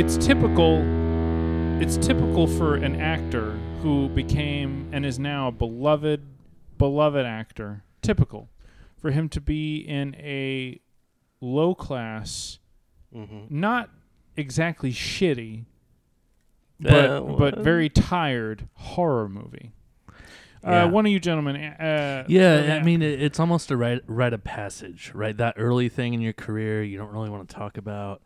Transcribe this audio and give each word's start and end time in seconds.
it's 0.00 0.16
typical. 0.16 0.78
It's 1.82 1.96
typical 1.96 2.46
for 2.46 2.74
an 2.76 3.00
actor 3.00 3.52
who 3.82 4.08
became 4.08 4.88
and 4.92 5.04
is 5.06 5.18
now 5.18 5.48
a 5.48 5.52
beloved, 5.52 6.22
beloved 6.78 7.24
actor. 7.26 7.84
Typical 8.02 8.48
for 8.98 9.10
him 9.10 9.28
to 9.30 9.40
be 9.40 9.76
in 9.78 10.14
a 10.16 10.80
low 11.40 11.74
class, 11.74 12.58
Mm-hmm. 13.14 13.46
not 13.50 13.90
exactly 14.36 14.92
shitty, 14.92 15.64
but 16.78 17.10
Uh, 17.10 17.20
but 17.22 17.58
very 17.58 17.88
tired 17.88 18.68
horror 18.74 19.28
movie. 19.28 19.72
Yeah. 20.62 20.84
Uh, 20.84 20.88
one 20.88 21.06
of 21.06 21.12
you 21.12 21.18
gentlemen. 21.18 21.56
Uh, 21.56 22.24
Yeah, 22.28 22.78
I 22.80 22.82
mean, 22.84 23.02
it, 23.02 23.20
it's 23.20 23.40
almost 23.40 23.70
a 23.72 23.76
rite, 23.76 24.02
rite 24.06 24.32
of 24.32 24.44
passage, 24.44 25.10
right? 25.14 25.36
That 25.36 25.54
early 25.56 25.88
thing 25.88 26.14
in 26.14 26.20
your 26.20 26.32
career 26.34 26.82
you 26.84 26.96
don't 26.98 27.10
really 27.12 27.30
want 27.30 27.48
to 27.48 27.54
talk 27.54 27.76
about. 27.78 28.22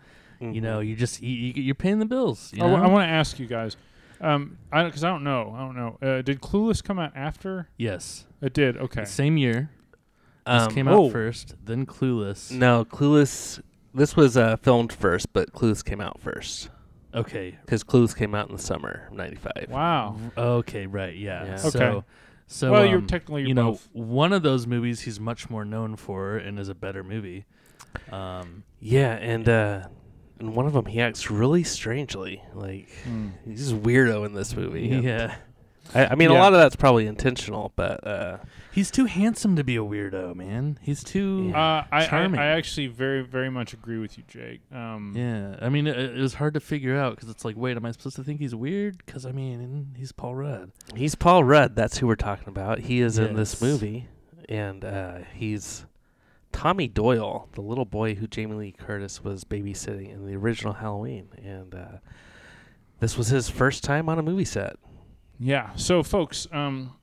You 0.52 0.60
know, 0.60 0.80
you 0.80 0.96
just 0.96 1.22
you, 1.22 1.30
you, 1.30 1.62
you're 1.62 1.74
paying 1.74 1.98
the 2.00 2.06
bills. 2.06 2.52
You 2.52 2.64
I, 2.64 2.66
know? 2.82 2.88
want 2.88 3.08
to 3.08 3.12
ask 3.12 3.38
you 3.38 3.46
guys, 3.46 3.76
um, 4.20 4.58
I 4.72 4.84
because 4.84 5.04
I 5.04 5.08
don't 5.08 5.24
know, 5.24 5.54
I 5.56 5.60
don't 5.60 5.76
know. 5.76 5.98
Uh, 6.02 6.22
did 6.22 6.40
Clueless 6.40 6.82
come 6.82 6.98
out 6.98 7.12
after? 7.14 7.68
yes, 7.78 8.26
It 8.42 8.52
did. 8.52 8.76
Okay. 8.76 9.04
same 9.04 9.36
year. 9.36 9.70
This 10.46 10.62
Um, 10.64 10.70
came 10.74 10.88
oh. 10.88 11.06
out 11.06 11.12
first, 11.12 11.54
then 11.64 11.86
Clueless. 11.86 12.50
No, 12.50 12.84
Clueless. 12.84 13.62
This 13.94 14.16
was 14.16 14.36
uh, 14.36 14.56
filmed 14.56 14.92
first, 14.92 15.32
but 15.32 15.52
Clueless 15.52 15.84
came 15.84 16.00
out 16.00 16.20
first 16.20 16.68
Okay, 17.14 17.56
because 17.64 17.84
Clueless 17.84 18.14
came 18.16 18.34
out 18.34 18.48
in 18.48 18.56
the 18.56 18.60
summer 18.62 19.06
of 19.10 19.16
'95. 19.16 19.68
Wow. 19.70 20.16
okay, 20.36 20.86
right, 20.86 21.14
yeah. 21.16 21.44
Yeah. 21.44 21.56
So, 21.56 21.78
Okay. 21.80 22.06
so 22.48 22.72
Well, 22.72 22.84
you're 22.84 22.98
um, 22.98 23.06
technically 23.06 23.46
you 23.46 23.54
know 23.54 23.70
both. 23.72 23.88
one 23.92 24.32
of 24.32 24.42
those 24.42 24.66
movies 24.66 25.02
he's 25.02 25.20
much 25.20 25.48
more 25.48 25.64
known 25.64 25.94
for 25.96 26.36
and 26.36 26.58
is 26.58 26.68
a 26.68 26.74
better 26.74 27.02
movie. 27.04 27.44
Um, 28.10 28.64
Yeah, 28.80 29.12
and 29.14 29.48
uh, 29.48 29.86
in 30.40 30.54
one 30.54 30.66
of 30.66 30.72
them 30.72 30.86
he 30.86 31.00
acts 31.00 31.30
really 31.30 31.62
strangely. 31.64 32.42
Like 32.54 32.88
Hmm. 33.04 33.28
he's 33.44 33.72
a 33.72 33.76
weirdo 33.76 34.26
in 34.26 34.34
this 34.34 34.54
movie. 34.56 34.90
and 34.90 35.04
yeah, 35.04 35.36
I, 35.94 36.06
I 36.06 36.14
mean, 36.14 36.30
Yeah. 36.30 36.38
a 36.38 36.40
lot 36.40 36.52
of 36.54 36.58
that's 36.58 36.76
probably 36.76 37.06
intentional, 37.06 37.72
but 37.76 38.04
uh, 38.06 38.38
he's 38.72 38.90
too 38.90 39.04
handsome 39.04 39.54
to 39.56 39.62
be 39.62 39.76
a 39.76 39.80
weirdo, 39.80 40.34
man. 40.34 40.78
He's 40.82 41.04
too. 41.04 41.48
Yeah. 41.50 41.58
Uh, 41.60 41.84
I, 41.92 42.04
I 42.04 42.06
Charming. 42.06 42.40
I 42.40 42.46
actually 42.46 42.86
very 42.88 43.22
very 43.22 43.50
much 43.50 43.72
agree 43.74 43.98
with 43.98 44.16
you, 44.18 44.24
Jake. 44.26 44.60
Um, 44.72 45.12
Yeah, 45.14 45.56
I 45.60 45.68
mean, 45.68 45.86
it, 45.86 45.96
it 45.98 46.16
was 46.18 46.34
hard 46.34 46.54
to 46.54 46.60
figure 46.60 46.96
out 46.96 47.14
because 47.14 47.28
it's 47.28 47.44
like, 47.44 47.56
wait, 47.56 47.76
am 47.76 47.84
I 47.84 47.92
supposed 47.92 48.16
to 48.16 48.24
think 48.24 48.40
he's 48.40 48.54
weird? 48.54 48.98
Because 49.04 49.24
I 49.26 49.32
mean, 49.32 49.94
he's 49.96 50.10
Paul 50.12 50.34
Rudd. 50.34 50.72
he's 50.96 51.14
Paul 51.14 51.44
Rudd. 51.44 51.76
That's 51.76 51.98
who 51.98 52.06
we're 52.06 52.16
talking 52.16 52.48
about. 52.48 52.80
He 52.80 53.00
is 53.00 53.18
in 53.18 53.36
this 53.36 53.60
movie, 53.62 54.08
and 54.48 54.84
uh, 54.84 55.18
he's 55.34 55.84
Tommy 56.54 56.86
Doyle, 56.86 57.48
the 57.52 57.60
little 57.60 57.84
boy 57.84 58.14
who 58.14 58.28
Jamie 58.28 58.54
Lee 58.54 58.72
Curtis 58.72 59.24
was 59.24 59.42
babysitting 59.42 60.14
in 60.14 60.24
the 60.24 60.36
original 60.36 60.72
Halloween, 60.72 61.28
and 61.44 61.74
uh, 61.74 61.98
this 63.00 63.18
was 63.18 63.26
his 63.26 63.50
first 63.50 63.82
time 63.82 64.08
on 64.08 64.20
a 64.20 64.22
movie 64.22 64.44
set. 64.44 64.76
Yeah. 65.40 65.74
So, 65.74 66.04
folks, 66.04 66.46
um, 66.52 66.94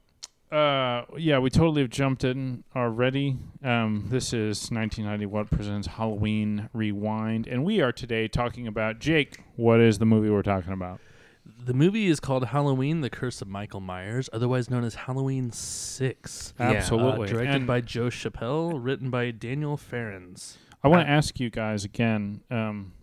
uh, 0.53 1.03
yeah, 1.17 1.37
we 1.37 1.49
totally 1.49 1.81
have 1.81 1.91
jumped 1.91 2.23
in 2.23 2.63
already. 2.75 3.35
Um, 3.61 4.07
this 4.09 4.31
is 4.33 4.71
1990 4.71 5.25
What 5.25 5.51
presents 5.51 5.85
Halloween 5.85 6.69
Rewind, 6.71 7.45
and 7.45 7.65
we 7.65 7.81
are 7.81 7.91
today 7.91 8.29
talking 8.29 8.67
about 8.67 8.99
Jake. 8.99 9.43
What 9.57 9.81
is 9.81 9.99
the 9.99 10.05
movie 10.05 10.29
we're 10.29 10.43
talking 10.43 10.71
about? 10.71 11.01
The 11.45 11.73
movie 11.73 12.07
is 12.07 12.19
called 12.19 12.45
Halloween: 12.45 13.01
The 13.01 13.09
Curse 13.09 13.41
of 13.41 13.47
Michael 13.47 13.79
Myers, 13.81 14.29
otherwise 14.31 14.69
known 14.69 14.83
as 14.83 14.95
Halloween 14.95 15.51
Six. 15.51 16.53
Yeah, 16.59 16.69
uh, 16.69 16.73
Absolutely. 16.73 17.27
directed 17.29 17.55
And 17.55 17.67
by 17.67 17.81
Joe 17.81 18.07
Chappelle, 18.07 18.73
written 18.81 19.09
by 19.09 19.31
Daniel 19.31 19.77
Farrands. 19.77 20.57
I 20.83 20.87
want 20.87 21.01
Uh, 21.01 21.05
to 21.05 21.09
ask 21.11 21.39
you 21.39 21.49
guys 21.49 21.83
again. 21.83 22.41
Um, 22.51 22.93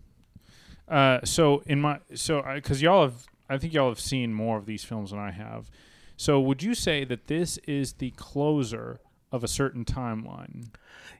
uh, 0.87 1.19
so 1.23 1.61
in 1.65 1.81
my 1.81 1.99
so 2.15 2.41
because 2.55 2.81
y'all 2.81 3.03
have, 3.03 3.27
I 3.49 3.57
think 3.57 3.73
y'all 3.73 3.89
have 3.89 3.99
seen 3.99 4.33
more 4.33 4.57
of 4.57 4.65
these 4.65 4.83
films 4.83 5.11
than 5.11 5.19
I 5.19 5.31
have. 5.31 5.69
So 6.17 6.39
would 6.41 6.61
you 6.63 6.73
say 6.75 7.03
that 7.05 7.27
this 7.27 7.57
is 7.59 7.93
the 7.93 8.11
closer 8.11 8.99
of 9.31 9.43
a 9.43 9.47
certain 9.47 9.85
timeline? 9.85 10.67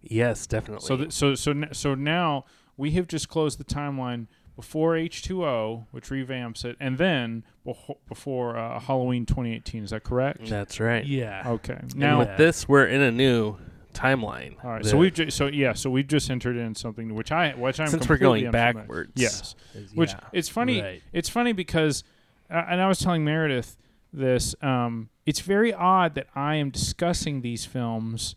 Yes, 0.01 0.47
definitely. 0.47 0.85
So 0.87 0.97
th- 0.97 1.11
so 1.11 1.35
so 1.35 1.51
n- 1.51 1.69
so 1.73 1.95
now 1.95 2.45
we 2.77 2.91
have 2.91 3.07
just 3.07 3.29
closed 3.29 3.59
the 3.59 3.63
timeline 3.65 4.27
before 4.59 4.95
H2O, 4.95 5.85
which 5.91 6.09
revamps 6.09 6.65
it, 6.65 6.75
and 6.81 6.97
then 6.97 7.45
befo- 7.63 7.97
before 8.09 8.57
uh, 8.57 8.77
Halloween 8.77 9.25
2018. 9.25 9.85
Is 9.85 9.91
that 9.91 10.03
correct? 10.03 10.47
That's 10.49 10.81
right. 10.81 11.05
Yeah. 11.05 11.43
Okay. 11.47 11.77
And 11.79 11.95
Now, 11.95 12.19
with 12.19 12.35
this, 12.37 12.67
we're 12.67 12.85
in 12.87 13.01
a 13.01 13.09
new 13.11 13.55
timeline. 13.93 14.55
all 14.63 14.71
right. 14.71 14.85
So 14.85 14.97
we've 14.97 15.13
ju- 15.13 15.29
so 15.29 15.47
yeah. 15.47 15.71
So 15.71 15.89
we've 15.89 16.07
just 16.07 16.29
entered 16.29 16.57
in 16.57 16.75
something 16.75 17.15
which 17.15 17.31
I 17.31 17.51
which 17.51 17.79
I'm 17.79 17.87
since 17.87 18.09
we're 18.09 18.17
going 18.17 18.51
backwards. 18.51 19.13
Yes. 19.15 19.55
is- 19.73 19.93
Which 19.95 20.11
it's 20.33 20.49
funny. 20.49 20.81
Right. 20.81 21.01
It's 21.13 21.29
funny 21.29 21.53
because, 21.53 22.03
uh, 22.51 22.65
and 22.69 22.81
I 22.81 22.87
was 22.89 22.99
telling 22.99 23.23
Meredith 23.23 23.77
this. 24.11 24.55
Um, 24.61 25.09
it's 25.25 25.39
very 25.39 25.73
odd 25.73 26.15
that 26.15 26.27
I 26.35 26.55
am 26.55 26.69
discussing 26.69 27.41
these 27.41 27.63
films 27.63 28.35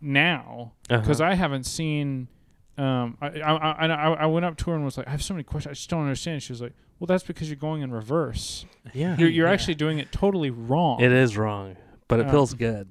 now 0.00 0.72
because 0.88 1.22
Uh-huh. 1.22 1.30
I 1.30 1.34
haven't 1.36 1.64
seen. 1.64 2.28
Um, 2.76 3.16
I, 3.20 3.26
I, 3.40 3.52
I, 3.52 3.86
I 3.86 4.12
I 4.14 4.26
went 4.26 4.44
up 4.44 4.56
to 4.58 4.70
her 4.70 4.74
and 4.76 4.84
was 4.84 4.96
like, 4.98 5.06
I 5.06 5.10
have 5.10 5.22
so 5.22 5.34
many 5.34 5.44
questions. 5.44 5.70
I 5.70 5.74
just 5.74 5.88
don't 5.90 6.02
understand. 6.02 6.42
She 6.42 6.52
was 6.52 6.60
like, 6.60 6.72
Well, 6.98 7.06
that's 7.06 7.22
because 7.24 7.48
you're 7.48 7.56
going 7.56 7.82
in 7.82 7.92
reverse. 7.92 8.66
yeah, 8.92 9.16
You're, 9.16 9.28
you're 9.28 9.46
Yeah. 9.46 9.52
actually 9.52 9.76
doing 9.76 9.98
it 9.98 10.10
totally 10.10 10.50
wrong. 10.50 11.00
it 11.00 11.12
is 11.12 11.36
wrong, 11.36 11.76
but 12.08 12.18
it 12.20 12.26
Uh, 12.26 12.30
feels 12.32 12.54
good. 12.54 12.88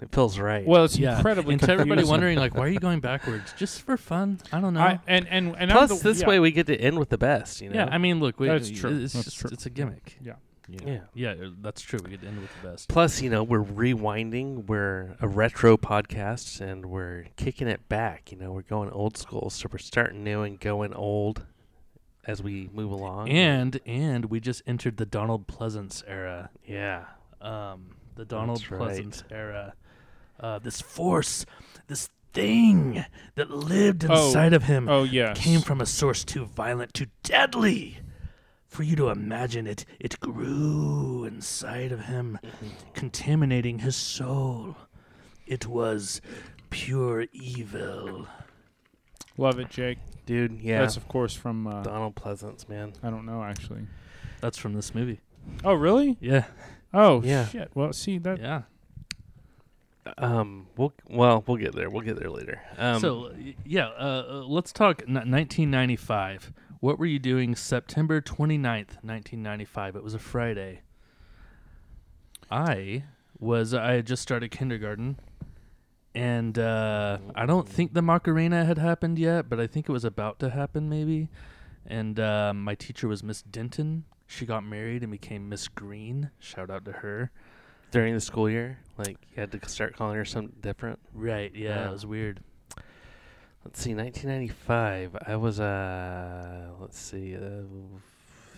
It 0.00 0.10
feels 0.14 0.38
right. 0.38 0.66
Well, 0.66 0.84
it's 0.86 0.98
Yeah. 0.98 1.16
incredibly. 1.16 1.52
And 1.52 1.62
to 1.62 1.70
everybody 1.72 2.04
wondering, 2.04 2.38
like, 2.38 2.54
why 2.54 2.64
are 2.64 2.68
you 2.68 2.80
going 2.88 3.00
backwards? 3.00 3.52
Just 3.58 3.82
for 3.82 3.98
fun? 3.98 4.38
I 4.50 4.58
don't 4.58 4.72
know. 4.72 4.80
I, 4.80 4.98
and 5.06 5.28
and 5.28 5.54
and 5.58 5.70
Plus, 5.70 5.98
the- 6.00 6.08
this 6.08 6.22
yeah. 6.22 6.26
way 6.28 6.40
we 6.40 6.52
get 6.52 6.66
to 6.68 6.76
end 6.80 6.98
with 6.98 7.10
the 7.10 7.18
best. 7.18 7.60
You 7.60 7.68
know. 7.68 7.74
yeah, 7.74 7.88
I 7.90 7.98
mean, 7.98 8.18
look, 8.20 8.40
we, 8.40 8.48
That's 8.48 8.70
true. 8.70 8.98
It's 9.02 9.12
That's 9.12 9.26
just 9.26 9.38
true. 9.40 9.50
it's 9.52 9.66
a 9.66 9.70
gimmick. 9.70 10.16
Yeah. 10.22 10.34
Yeah. 10.72 11.00
Yeah. 11.14 11.34
Yeah, 11.34 11.48
that's 11.60 11.80
true. 11.82 11.98
We 12.04 12.10
could 12.16 12.24
end 12.24 12.40
with 12.40 12.50
the 12.62 12.68
best. 12.68 12.88
Plus, 12.88 13.20
you 13.22 13.30
know, 13.30 13.42
we're 13.42 13.62
rewinding. 13.62 14.66
We're 14.66 15.16
a 15.20 15.28
retro 15.28 15.76
podcast, 15.76 16.60
and 16.60 16.86
we're 16.86 17.26
kicking 17.36 17.68
it 17.68 17.88
back. 17.88 18.30
You 18.32 18.38
know, 18.38 18.52
we're 18.52 18.62
going 18.62 18.90
old 18.90 19.16
school, 19.16 19.50
so 19.50 19.68
we're 19.72 19.78
starting 19.78 20.22
new 20.24 20.42
and 20.42 20.58
going 20.60 20.94
old 20.94 21.44
as 22.26 22.42
we 22.42 22.68
move 22.72 22.90
along. 22.92 23.28
And 23.30 23.80
and 23.86 24.26
we 24.26 24.40
just 24.40 24.62
entered 24.66 24.96
the 24.98 25.06
Donald 25.06 25.46
Pleasence 25.46 26.02
era. 26.06 26.50
yeah, 26.66 27.04
Um, 27.40 27.96
the 28.16 28.24
Donald 28.24 28.58
That's 28.58 28.70
right. 28.70 28.80
Pleasence 29.04 29.22
era. 29.30 29.74
Uh, 30.38 30.58
this 30.58 30.80
force, 30.80 31.44
this 31.86 32.08
thing 32.32 33.04
that 33.34 33.50
lived 33.50 34.04
Oh, 34.08 34.26
inside 34.28 34.52
of 34.52 34.62
him 34.64 34.88
Oh 34.88 35.02
yes. 35.02 35.36
came 35.38 35.60
from 35.60 35.80
a 35.80 35.86
source 35.86 36.24
too 36.24 36.44
violent, 36.46 36.94
too 36.94 37.06
deadly. 37.22 37.98
For 38.70 38.84
you 38.84 38.94
to 38.96 39.08
imagine 39.10 39.66
it, 39.66 39.84
it 39.98 40.18
grew 40.20 41.24
inside 41.24 41.90
of 41.92 42.04
him, 42.06 42.38
contaminating 42.94 43.80
his 43.80 43.96
soul. 43.96 44.76
It 45.46 45.66
was 45.66 46.20
pure 46.70 47.26
evil. 47.32 48.28
Love 49.36 49.58
it, 49.58 49.70
Jake. 49.70 49.98
dude. 50.24 50.60
Yeah, 50.60 50.80
That's 50.80 50.96
of 50.96 51.08
course 51.08 51.34
from. 51.34 51.66
Uh, 51.66 51.82
Donald 51.82 52.14
Pleasence, 52.14 52.68
man. 52.68 52.92
I 53.02 53.10
don't 53.10 53.26
know 53.26 53.42
actually. 53.42 53.82
That's 54.40 54.56
from 54.56 54.74
this 54.74 54.94
movie. 54.94 55.20
Oh 55.64 55.74
really? 55.74 56.16
Yeah, 56.20 56.44
Oh 56.94 57.22
Yeah. 57.24 57.46
shit. 57.48 57.70
Well, 57.74 57.92
see 57.92 58.18
that. 58.18 58.38
yeah. 58.40 58.62
Um, 60.16 60.66
we'll 60.76 60.92
well, 61.08 61.42
we'll 61.46 61.56
get 61.56 61.74
there. 61.74 61.90
We'll 61.90 62.02
get 62.02 62.18
there 62.18 62.30
later. 62.30 62.60
Um, 62.78 63.00
so, 63.00 63.32
yeah, 63.66 63.88
uh, 63.88 64.24
uh, 64.30 64.44
let's 64.46 64.72
talk 64.72 65.02
n- 65.06 65.14
1995. 65.14 66.52
What 66.80 66.98
were 66.98 67.06
you 67.06 67.18
doing 67.18 67.54
September 67.54 68.20
29th, 68.20 69.02
1995? 69.02 69.96
It 69.96 70.02
was 70.02 70.14
a 70.14 70.18
Friday. 70.18 70.80
I 72.50 73.04
was, 73.38 73.74
I 73.74 73.92
had 73.92 74.06
just 74.06 74.22
started 74.22 74.50
kindergarten. 74.50 75.18
And 76.14 76.58
uh, 76.58 77.18
I 77.34 77.46
don't 77.46 77.68
think 77.68 77.94
the 77.94 78.02
Macarena 78.02 78.64
had 78.64 78.78
happened 78.78 79.18
yet, 79.18 79.48
but 79.48 79.60
I 79.60 79.66
think 79.66 79.88
it 79.88 79.92
was 79.92 80.04
about 80.04 80.40
to 80.40 80.50
happen 80.50 80.88
maybe. 80.88 81.28
And 81.86 82.18
uh, 82.18 82.52
my 82.54 82.74
teacher 82.74 83.06
was 83.08 83.22
Miss 83.22 83.42
Denton. 83.42 84.04
She 84.26 84.46
got 84.46 84.64
married 84.64 85.02
and 85.02 85.12
became 85.12 85.48
Miss 85.48 85.68
Green. 85.68 86.30
Shout 86.38 86.70
out 86.70 86.84
to 86.86 86.92
her. 86.92 87.30
during 87.90 88.14
the 88.14 88.20
school 88.20 88.48
year, 88.48 88.78
like 88.96 89.16
you 89.34 89.40
had 89.40 89.52
to 89.52 89.68
start 89.68 89.96
calling 89.96 90.16
her 90.16 90.24
something 90.24 90.54
different. 90.60 90.98
Right, 91.12 91.52
yeah, 91.54 91.68
Yeah. 91.80 91.88
it 91.88 91.92
was 91.92 92.06
weird. 92.06 92.40
Let's 93.64 93.80
see, 93.82 93.94
1995. 93.94 95.16
I 95.26 95.36
was 95.36 95.60
uh, 95.60 96.70
let's 96.80 96.98
see, 96.98 97.34
a 97.34 97.64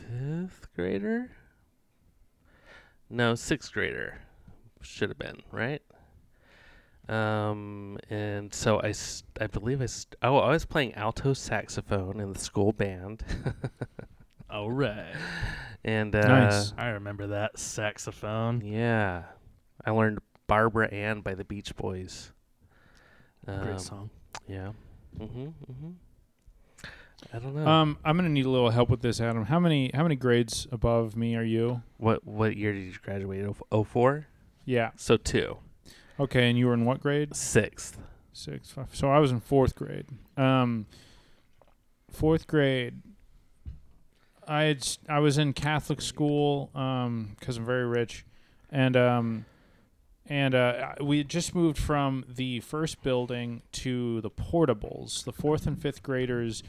fifth 0.09 0.69
grader. 0.77 1.31
No, 3.11 3.35
sixth 3.35 3.73
grader. 3.73 4.19
Should 4.81 5.11
have 5.11 5.19
been 5.19 5.43
right. 5.51 5.83
Um, 7.09 7.99
and 8.11 8.55
so 8.55 8.81
I, 8.81 8.95
I 9.41 9.49
believe 9.49 9.83
I, 9.83 9.87
st- 9.87 10.15
oh, 10.23 10.39
I 10.39 10.51
was 10.51 10.65
playing 10.65 10.95
alto 10.95 11.33
saxophone 11.35 12.21
in 12.21 12.33
the 12.33 12.39
school 12.39 12.73
band, 12.73 13.25
All 14.49 14.71
right. 14.71 15.13
and 15.85 16.15
uh, 16.15 16.21
Nice. 16.27 16.73
I 16.79 16.91
remember 16.91 17.27
that 17.29 17.59
saxophone. 17.59 18.61
yeah, 18.65 19.25
I 19.85 19.91
learned 19.91 20.21
Barbara 20.47 20.89
Ann 20.89 21.21
by 21.23 21.35
the 21.35 21.45
Beach 21.45 21.75
Boys. 21.77 22.33
Um, 23.49 23.61
Great 23.65 23.81
song. 23.81 24.09
Yeah. 24.47 24.71
Mhm. 25.19 25.53
Mhm. 25.70 25.94
I 27.32 27.38
don't 27.38 27.55
know. 27.55 27.67
Um, 27.67 27.99
I'm 28.05 28.17
gonna 28.17 28.29
need 28.29 28.47
a 28.47 28.50
little 28.50 28.70
help 28.70 28.88
with 28.91 29.00
this, 29.00 29.20
Adam. 29.20 29.44
How 29.44 29.61
many 29.61 29.91
how 29.94 30.03
many 30.03 30.17
grades 30.17 30.67
above 30.73 31.17
me 31.17 31.37
are 31.37 31.44
you? 31.44 31.82
what 31.99 32.26
what 32.26 32.56
year 32.56 32.73
did 32.73 32.81
you 32.85 32.94
graduate? 33.03 33.47
Oh 33.70 33.85
four. 33.85 34.26
Yeah. 34.64 34.91
So 34.97 35.17
two. 35.17 35.59
Okay, 36.19 36.49
and 36.49 36.59
you 36.59 36.67
were 36.67 36.75
in 36.75 36.85
what 36.85 37.00
grade? 37.00 37.35
Sixth. 37.35 37.99
Sixth. 38.32 38.73
five. 38.73 38.88
So 38.94 39.09
I 39.11 39.19
was 39.19 39.31
in 39.31 39.41
fourth 39.41 39.75
grade. 39.75 40.06
Um, 40.37 40.87
fourth 42.11 42.47
grade. 42.47 43.00
I 44.49 44.62
had 44.65 44.87
I 45.08 45.20
was 45.20 45.38
in 45.38 45.53
Catholic 45.53 46.00
school 46.00 46.70
um 46.75 47.37
because 47.38 47.56
I'm 47.56 47.65
very 47.65 47.87
rich, 47.87 48.25
and 48.70 48.97
um, 48.97 49.44
and 50.32 50.55
uh, 50.55 50.94
we 51.00 51.19
had 51.19 51.29
just 51.29 51.55
moved 51.55 51.79
from 51.79 52.25
the 52.29 52.61
first 52.61 53.02
building 53.02 53.61
to 53.73 54.20
the 54.23 54.31
portables. 54.31 55.25
The 55.25 55.32
fourth 55.32 55.67
and 55.67 55.76
fifth 55.81 56.02
graders 56.02 56.62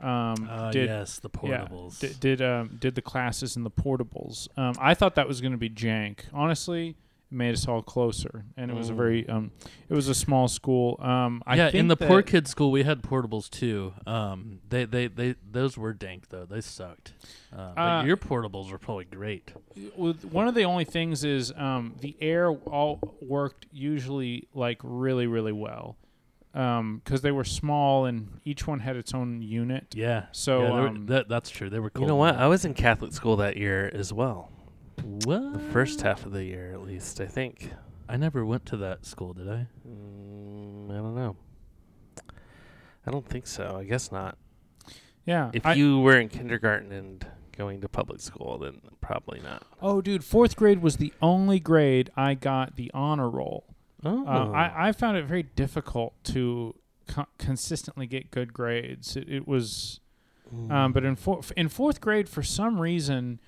um 0.00 0.34
Uh, 0.50 0.70
did 0.72 0.88
yes, 0.90 1.18
the 1.20 1.30
yeah, 1.42 1.64
portables. 1.66 1.98
d- 2.00 2.12
did 2.20 2.42
um 2.42 2.76
did 2.78 2.94
the 2.94 3.02
classes 3.12 3.56
in 3.56 3.64
the 3.64 3.70
portables. 3.70 4.46
Um, 4.58 4.74
I 4.78 4.92
thought 4.92 5.14
that 5.14 5.26
was 5.26 5.40
going 5.40 5.52
to 5.52 5.58
be 5.68 5.70
jank. 5.70 6.16
Honestly, 6.34 6.96
made 7.30 7.52
us 7.54 7.66
all 7.66 7.82
closer, 7.82 8.44
and 8.56 8.70
it 8.70 8.74
was 8.74 8.88
a 8.88 8.92
Mm. 8.92 8.96
very 8.96 9.28
um, 9.28 9.50
it 9.88 9.94
was 9.94 10.08
a 10.08 10.14
small 10.14 10.46
school. 10.48 10.96
Um, 11.00 11.42
I 11.46 11.56
yeah, 11.56 11.70
in 11.72 11.88
the 11.88 11.96
poor 11.96 12.22
kid 12.22 12.46
school, 12.46 12.70
we 12.70 12.84
had 12.84 13.02
portables 13.02 13.50
too. 13.50 13.94
Um, 14.06 14.60
they, 14.68 14.84
they, 14.84 15.08
they, 15.08 15.34
those 15.50 15.76
were 15.76 15.92
dank 15.92 16.28
though. 16.28 16.44
They 16.46 16.60
sucked. 16.60 17.14
Uh, 17.52 17.72
but 17.74 17.80
Uh, 17.82 18.04
your 18.04 18.16
portables 18.16 18.70
were 18.70 18.78
probably 18.78 19.06
great. 19.06 19.52
with 19.96 20.24
one 20.24 20.46
of 20.46 20.54
the 20.54 20.64
only 20.64 20.84
things 20.84 21.24
is 21.24 21.52
um, 21.56 21.96
the 22.00 22.16
air 22.20 22.50
all 22.50 23.00
worked 23.20 23.66
usually 23.72 24.46
like 24.54 24.78
really 24.84 25.26
really 25.26 25.52
well 25.52 25.96
because 26.52 27.20
they 27.20 27.32
were 27.32 27.44
small 27.44 28.06
and 28.06 28.40
each 28.46 28.66
one 28.66 28.78
had 28.80 28.96
its 28.96 29.12
own 29.12 29.42
unit. 29.42 29.94
Yeah. 29.94 30.26
So, 30.32 30.62
yeah, 30.62 30.66
they 30.68 30.72
were- 30.80 30.88
um, 30.88 31.06
that, 31.06 31.28
that's 31.28 31.50
true. 31.50 31.68
They 31.68 31.78
were. 31.80 31.90
cool 31.90 32.02
You 32.04 32.08
know 32.08 32.16
what? 32.16 32.36
I 32.36 32.46
was 32.46 32.64
in 32.64 32.72
Catholic 32.72 33.12
school 33.12 33.36
that 33.36 33.56
year 33.58 33.90
as 33.92 34.10
well. 34.12 34.50
What? 35.02 35.52
The 35.52 35.58
first 35.72 36.02
half 36.02 36.26
of 36.26 36.32
the 36.32 36.44
year, 36.44 36.72
at 36.72 36.82
least, 36.82 37.20
I 37.20 37.26
think. 37.26 37.70
I 38.08 38.16
never 38.16 38.44
went 38.44 38.66
to 38.66 38.76
that 38.78 39.04
school, 39.04 39.32
did 39.32 39.48
I? 39.48 39.66
Mm, 39.86 40.90
I 40.90 40.94
don't 40.96 41.14
know. 41.14 41.36
I 43.06 43.10
don't 43.10 43.26
think 43.26 43.46
so. 43.46 43.76
I 43.78 43.84
guess 43.84 44.10
not. 44.10 44.36
Yeah. 45.24 45.50
If 45.52 45.66
I- 45.66 45.74
you 45.74 46.00
were 46.00 46.18
in 46.18 46.28
kindergarten 46.28 46.92
and 46.92 47.26
going 47.56 47.80
to 47.80 47.88
public 47.88 48.20
school, 48.20 48.58
then 48.58 48.80
probably 49.00 49.40
not. 49.40 49.62
oh, 49.80 50.00
dude, 50.00 50.22
fourth 50.24 50.56
grade 50.56 50.82
was 50.82 50.96
the 50.98 51.12
only 51.22 51.58
grade 51.58 52.10
I 52.16 52.34
got 52.34 52.76
the 52.76 52.90
honor 52.92 53.30
roll. 53.30 53.64
Oh, 54.04 54.26
Uh, 54.26 54.50
I, 54.50 54.88
I 54.88 54.92
found 54.92 55.16
it 55.16 55.24
very 55.26 55.42
difficult 55.42 56.12
to 56.24 56.74
co- 57.08 57.26
consistently 57.38 58.06
get 58.06 58.30
good 58.30 58.52
grades. 58.52 59.16
It, 59.16 59.28
it 59.28 59.48
was, 59.48 60.00
um, 60.70 60.92
but 60.92 61.02
in 61.04 61.16
four, 61.16 61.40
in 61.56 61.68
fourth 61.68 62.00
grade, 62.00 62.28
for 62.28 62.42
some 62.42 62.78
reason, 62.80 63.40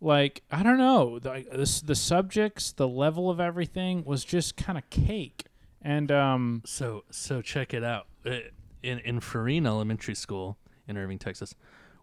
like 0.00 0.42
I 0.50 0.62
don't 0.62 0.78
know, 0.78 1.18
the, 1.18 1.44
the 1.50 1.82
the 1.86 1.94
subjects, 1.94 2.72
the 2.72 2.88
level 2.88 3.30
of 3.30 3.40
everything 3.40 4.04
was 4.04 4.24
just 4.24 4.56
kind 4.56 4.76
of 4.78 4.88
cake. 4.90 5.44
And 5.82 6.10
um, 6.10 6.62
So 6.64 7.04
so 7.10 7.40
check 7.42 7.72
it 7.74 7.84
out. 7.84 8.06
Uh, 8.24 8.38
In 8.82 8.98
in 9.00 9.20
Farine 9.20 9.66
Elementary 9.66 10.14
School 10.14 10.58
in 10.88 10.96
Irving, 10.98 11.18
Texas, 11.18 11.54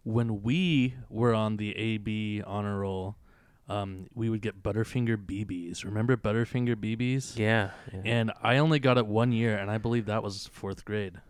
when 0.02 0.42
we 0.42 0.94
were 1.08 1.34
on 1.34 1.56
the 1.56 1.74
AB 1.76 2.42
honor 2.46 2.80
roll, 2.80 3.16
um, 3.68 4.06
we 4.14 4.28
would 4.28 4.42
get 4.42 4.62
Butterfinger 4.62 5.16
BBs. 5.16 5.84
Remember 5.84 6.16
Butterfinger 6.16 6.76
BBs? 6.76 7.38
yeah. 7.38 7.70
yeah. 7.92 8.00
And 8.04 8.32
I 8.42 8.58
only 8.58 8.78
got 8.78 8.98
it 8.98 9.06
one 9.06 9.32
year, 9.32 9.56
and 9.56 9.70
I 9.70 9.78
believe 9.78 10.06
that 10.06 10.22
was 10.22 10.46
fourth 10.52 10.84
grade. 10.84 11.20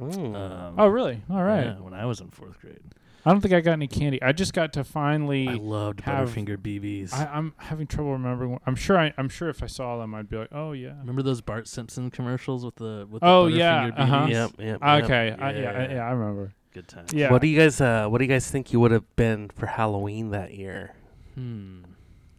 Um, 0.00 0.74
oh 0.78 0.86
really? 0.86 1.22
All 1.30 1.42
right. 1.42 1.64
yeah, 1.66 1.80
when 1.80 1.92
I 1.94 2.06
was 2.06 2.20
in 2.20 2.30
fourth 2.30 2.60
grade, 2.60 2.80
I 3.24 3.30
don't 3.30 3.40
think 3.40 3.54
I 3.54 3.60
got 3.60 3.72
any 3.74 3.86
candy. 3.86 4.20
I 4.20 4.32
just 4.32 4.52
got 4.52 4.72
to 4.72 4.82
finally. 4.84 5.48
I 5.48 5.52
loved 5.54 6.00
have- 6.00 6.28
Butterfinger 6.30 6.56
BBs. 6.56 7.12
I, 7.14 7.26
I'm 7.26 7.54
having 7.56 7.86
trouble 7.86 8.12
remembering. 8.12 8.58
I'm 8.66 8.74
sure. 8.74 8.98
I, 8.98 9.12
I'm 9.16 9.28
sure 9.28 9.48
if 9.48 9.62
I 9.62 9.66
saw 9.66 9.98
them, 9.98 10.14
I'd 10.14 10.28
be 10.28 10.36
like, 10.38 10.48
"Oh 10.52 10.72
yeah." 10.72 10.98
Remember 11.00 11.22
those 11.22 11.40
Bart 11.40 11.68
Simpson 11.68 12.10
commercials 12.10 12.64
with 12.64 12.74
the 12.76 13.06
with 13.08 13.22
Oh, 13.22 13.48
the 13.48 13.56
yeah, 13.58 13.90
Butterfinger 13.90 13.98
uh-huh. 14.00 14.26
BBs? 14.26 14.30
Yep, 14.30 14.50
yep, 14.58 14.80
yep. 14.82 15.04
Okay. 15.04 15.14
I, 15.14 15.24
yeah. 15.26 15.46
I, 15.46 15.52
Yeah. 15.52 15.92
yeah. 15.92 16.06
I 16.06 16.10
remember. 16.12 16.52
Good 16.74 16.88
time. 16.88 17.04
Yeah. 17.12 17.30
What 17.30 17.42
do 17.42 17.48
you 17.48 17.58
guys 17.60 17.80
uh 17.80 18.08
what 18.08 18.18
do 18.18 18.24
you 18.24 18.28
guys 18.30 18.50
think 18.50 18.72
you 18.72 18.80
would 18.80 18.90
have 18.92 19.14
been 19.14 19.50
for 19.50 19.66
Halloween 19.66 20.30
that 20.30 20.54
year 20.54 20.94
Hmm. 21.34 21.82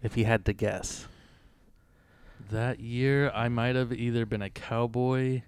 if 0.01 0.17
you 0.17 0.25
had 0.25 0.43
to 0.45 0.53
guess? 0.53 1.07
That 2.51 2.79
year, 2.79 3.29
I 3.33 3.47
might 3.49 3.75
have 3.75 3.93
either 3.93 4.25
been 4.25 4.41
a 4.41 4.49
cowboy 4.49 5.43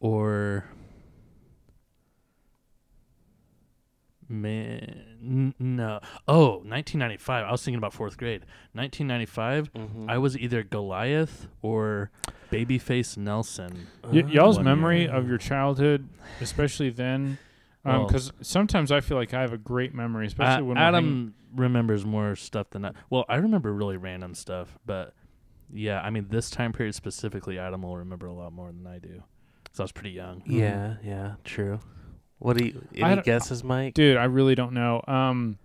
or 0.00 0.64
man, 4.28 5.04
n- 5.22 5.54
no. 5.58 6.00
Oh, 6.26 6.56
1995. 6.64 7.44
I 7.46 7.50
was 7.50 7.62
thinking 7.64 7.78
about 7.78 7.92
fourth 7.92 8.16
grade. 8.16 8.42
1995. 8.72 9.72
Mm-hmm. 9.72 10.10
I 10.10 10.18
was 10.18 10.36
either 10.36 10.62
Goliath 10.62 11.46
or 11.62 12.10
Babyface 12.50 13.16
Nelson. 13.16 13.86
Y- 14.12 14.24
y'all's 14.28 14.56
one 14.56 14.64
memory 14.64 15.02
year. 15.02 15.10
of 15.12 15.28
your 15.28 15.38
childhood, 15.38 16.08
especially 16.40 16.90
then, 16.90 17.38
Well- 17.84 18.06
because 18.06 18.32
sometimes 18.40 18.90
I 18.92 19.00
feel 19.00 19.16
like 19.16 19.34
I 19.34 19.40
have 19.40 19.52
a 19.52 19.58
great 19.58 19.94
memory, 19.94 20.26
especially 20.26 20.62
A- 20.62 20.64
when 20.64 20.76
we're 20.76 20.82
Adam 20.82 21.34
remembers 21.54 22.04
more 22.04 22.36
stuff 22.36 22.70
than 22.70 22.84
I. 22.84 22.92
Well, 23.10 23.24
I 23.28 23.36
remember 23.36 23.72
really 23.72 23.96
random 23.96 24.34
stuff, 24.34 24.78
but 24.84 25.14
yeah, 25.72 26.00
I 26.00 26.10
mean 26.10 26.26
this 26.30 26.50
time 26.50 26.72
period 26.72 26.94
specifically, 26.94 27.58
Adam 27.58 27.82
will 27.82 27.96
remember 27.96 28.26
a 28.26 28.32
lot 28.34 28.52
more 28.52 28.68
than 28.72 28.86
I 28.86 28.98
do. 28.98 29.22
So 29.72 29.82
I 29.82 29.84
was 29.84 29.92
pretty 29.92 30.10
young. 30.10 30.42
Yeah, 30.46 30.96
yeah, 31.04 31.34
true. 31.44 31.78
What 32.38 32.56
do 32.56 32.64
you 32.66 32.82
I 33.02 33.12
any 33.12 33.22
guesses, 33.22 33.64
Mike? 33.64 33.94
dude, 33.94 34.16
I 34.16 34.24
really 34.24 34.54
don't 34.54 34.72
know. 34.72 35.02
Um, 35.08 35.58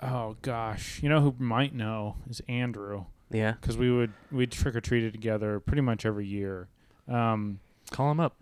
oh 0.00 0.36
gosh, 0.42 1.02
you 1.02 1.08
know 1.08 1.20
who 1.20 1.34
might 1.38 1.74
know 1.74 2.16
is 2.28 2.40
Andrew, 2.48 3.04
Yeah. 3.30 3.52
because 3.52 3.76
we 3.78 3.90
would 3.90 4.12
we'd 4.30 4.50
trick 4.52 4.76
or 4.76 4.80
treated 4.80 5.12
together 5.12 5.58
pretty 5.60 5.82
much 5.82 6.04
every 6.04 6.26
year. 6.26 6.68
Um, 7.08 7.60
Call 7.90 8.10
him 8.10 8.20
up. 8.20 8.36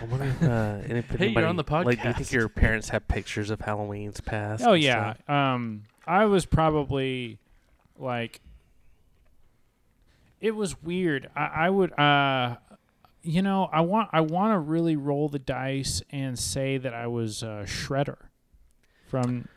I 0.00 0.04
wonder 0.04 0.26
if, 0.26 0.42
uh, 0.42 0.46
and 0.88 0.98
if 0.98 1.08
Hey, 1.10 1.28
you're 1.30 1.46
on 1.46 1.56
the 1.56 1.64
Like, 1.68 1.84
do 2.02 2.08
you 2.08 2.14
think 2.14 2.28
podcast. 2.28 2.32
your 2.32 2.48
parents 2.50 2.90
have 2.90 3.08
pictures 3.08 3.48
of 3.50 3.60
Halloween's 3.60 4.20
past? 4.20 4.62
oh 4.66 4.74
yeah, 4.74 5.14
stuff? 5.14 5.30
um, 5.30 5.84
I 6.06 6.26
was 6.26 6.44
probably 6.46 7.38
like, 7.98 8.40
it 10.40 10.52
was 10.52 10.80
weird. 10.82 11.28
I, 11.34 11.46
I 11.46 11.70
would, 11.70 11.98
uh, 11.98 12.56
you 13.28 13.42
know, 13.42 13.68
I 13.72 13.80
want 13.82 14.08
I 14.12 14.20
want 14.22 14.52
to 14.54 14.58
really 14.58 14.96
roll 14.96 15.28
the 15.28 15.38
dice 15.38 16.02
and 16.10 16.38
say 16.38 16.78
that 16.78 16.94
I 16.94 17.06
was 17.06 17.42
uh, 17.42 17.64
Shredder 17.66 18.16
from, 19.06 19.48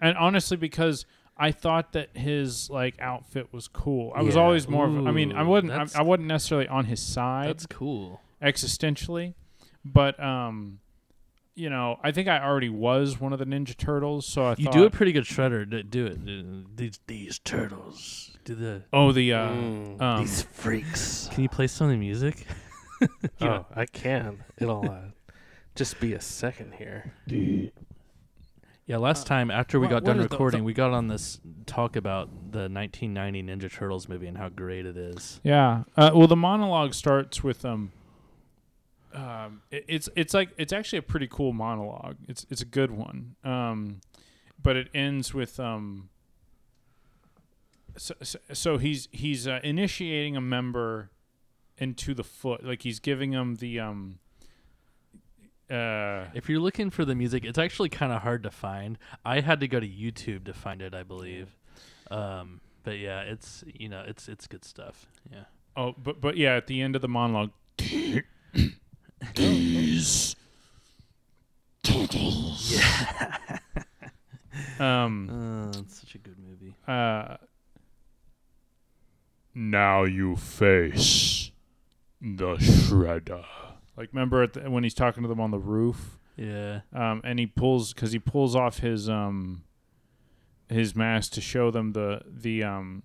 and 0.00 0.16
honestly 0.16 0.56
because. 0.56 1.06
I 1.42 1.52
thought 1.52 1.92
that 1.92 2.14
his 2.18 2.68
like 2.68 2.96
outfit 3.00 3.50
was 3.50 3.66
cool. 3.66 4.12
I 4.14 4.20
was 4.20 4.34
Yeah. 4.34 4.42
always 4.42 4.68
more. 4.68 4.84
of, 4.86 5.06
I 5.06 5.10
mean, 5.10 5.32
I 5.32 5.42
Ooh, 5.42 5.46
wasn't. 5.46 5.72
that's- 5.72 5.96
I, 5.96 6.00
I 6.00 6.02
wasn't 6.02 6.28
necessarily 6.28 6.68
on 6.68 6.84
his 6.84 7.00
side 7.00 7.48
That's 7.48 7.64
cool. 7.64 8.20
existentially, 8.42 9.32
but 9.82 10.22
um, 10.22 10.80
you 11.54 11.70
know, 11.70 11.98
I 12.04 12.12
think 12.12 12.28
I 12.28 12.44
already 12.44 12.68
was 12.68 13.18
one 13.18 13.32
of 13.32 13.38
the 13.38 13.46
Ninja 13.46 13.74
Turtles. 13.74 14.26
So 14.26 14.44
I 14.48 14.54
You 14.58 14.64
thought, 14.66 14.72
do 14.74 14.84
a 14.84 14.90
pretty 14.90 15.12
good 15.12 15.24
shredder. 15.24 15.64
D- 15.66 15.82
Do 15.82 16.04
it. 16.08 16.22
Do- 16.26 16.66
These 16.76 17.00
these 17.06 17.38
turtles. 17.38 18.36
Do 18.44 18.54
the. 18.54 18.82
oh 18.92 19.10
the 19.12 19.32
uh, 19.32 19.48
Mm, 19.48 20.02
um, 20.02 20.20
these 20.20 20.42
freaks. 20.42 21.30
Can 21.32 21.42
you 21.42 21.48
play 21.48 21.68
some 21.68 21.86
of 21.86 21.92
the 21.92 21.96
music? 21.96 22.44
Oh, 23.40 23.66
I 23.74 23.86
can. 23.86 24.44
It'll 24.58 24.88
uh, 24.90 24.98
just 25.74 25.98
be 26.00 26.12
a 26.12 26.20
second 26.20 26.74
here. 26.74 27.12
Yeah, 28.86 28.96
last 28.98 29.26
time 29.26 29.50
after 29.50 29.78
we 29.78 29.86
what- 29.86 29.90
got 29.90 30.02
what 30.02 30.04
done 30.04 30.18
is 30.20 30.24
the- 30.28 30.34
recording, 30.34 30.60
the- 30.60 30.64
we 30.64 30.72
got 30.74 30.90
on 30.92 31.08
this 31.08 31.40
talk 31.66 31.96
about 31.96 32.28
the 32.52 32.68
1990 32.68 33.42
Ninja 33.44 33.72
Turtles 33.72 34.08
movie 34.08 34.26
and 34.26 34.36
how 34.36 34.48
great 34.48 34.84
it 34.86 34.96
is. 34.96 35.40
yeah. 35.44 35.84
Uh, 35.96 36.10
well, 36.14 36.26
the 36.26 36.36
monologue 36.36 36.94
starts 36.94 37.42
with 37.44 37.64
um. 37.64 37.92
Um, 39.12 39.62
it, 39.72 39.84
it's 39.88 40.08
it's 40.14 40.34
like 40.34 40.50
it's 40.56 40.72
actually 40.72 40.98
a 41.00 41.02
pretty 41.02 41.26
cool 41.28 41.52
monologue. 41.52 42.16
It's 42.28 42.46
it's 42.50 42.60
a 42.62 42.66
good 42.66 42.90
one. 42.92 43.34
Um, 43.42 44.00
but 44.62 44.76
it 44.76 44.88
ends 44.94 45.32
with 45.34 45.58
um. 45.58 46.10
So, 47.96 48.14
so, 48.22 48.38
so 48.52 48.78
he's 48.78 49.08
he's 49.10 49.48
uh, 49.48 49.58
initiating 49.64 50.36
a 50.36 50.40
member 50.40 51.10
into 51.80 52.14
the 52.14 52.22
foot, 52.22 52.64
like 52.64 52.82
he's 52.82 53.00
giving 53.00 53.32
him 53.32 53.56
the 53.56 53.80
um. 53.80 54.18
Uh, 55.68 56.26
If 56.34 56.48
you're 56.48 56.60
looking 56.60 56.90
for 56.90 57.04
the 57.04 57.14
music, 57.14 57.44
it's 57.44 57.58
actually 57.58 57.88
kind 57.88 58.12
of 58.12 58.22
hard 58.22 58.42
to 58.42 58.50
find. 58.50 58.98
I 59.24 59.40
had 59.40 59.60
to 59.60 59.68
go 59.68 59.80
to 59.80 59.88
YouTube 59.88 60.44
to 60.44 60.52
find 60.52 60.82
it, 60.82 60.94
I 60.94 61.02
believe. 61.04 61.56
Um, 62.10 62.60
but 62.82 62.98
yeah, 62.98 63.20
it's 63.22 63.64
you 63.66 63.88
know, 63.88 64.04
it's 64.06 64.28
it's 64.28 64.46
good 64.46 64.64
stuff. 64.64 65.06
Yeah. 65.32 65.44
Oh, 65.76 65.94
but 65.96 66.20
but 66.20 66.36
yeah, 66.36 66.56
at 66.56 66.66
the 66.66 66.82
end 66.82 66.96
of 66.96 67.02
the 67.02 67.08
monologue, 67.08 67.52
these 69.34 70.36
turtles. 71.82 72.80
Um. 74.78 75.30
Uh, 75.74 75.78
it's 75.80 76.00
such 76.00 76.14
a 76.14 76.18
good 76.18 76.36
movie. 76.38 76.74
Uh. 76.86 77.36
Now 79.54 80.04
you 80.04 80.36
face 80.36 81.39
the 82.20 82.56
shredder. 82.56 83.44
Like, 83.96 84.10
remember 84.12 84.42
at 84.42 84.52
the, 84.54 84.70
when 84.70 84.82
he's 84.82 84.94
talking 84.94 85.22
to 85.22 85.28
them 85.28 85.40
on 85.40 85.50
the 85.50 85.58
roof? 85.58 86.18
Yeah. 86.36 86.80
um, 86.94 87.20
and 87.22 87.38
he 87.38 87.46
pulls 87.46 87.92
because 87.92 88.12
he 88.12 88.18
pulls 88.18 88.56
off 88.56 88.78
his 88.78 89.10
um 89.10 89.64
his 90.70 90.96
mask 90.96 91.32
to 91.32 91.40
show 91.40 91.70
them 91.70 91.92
the 91.92 92.22
the 92.26 92.62
um 92.62 93.02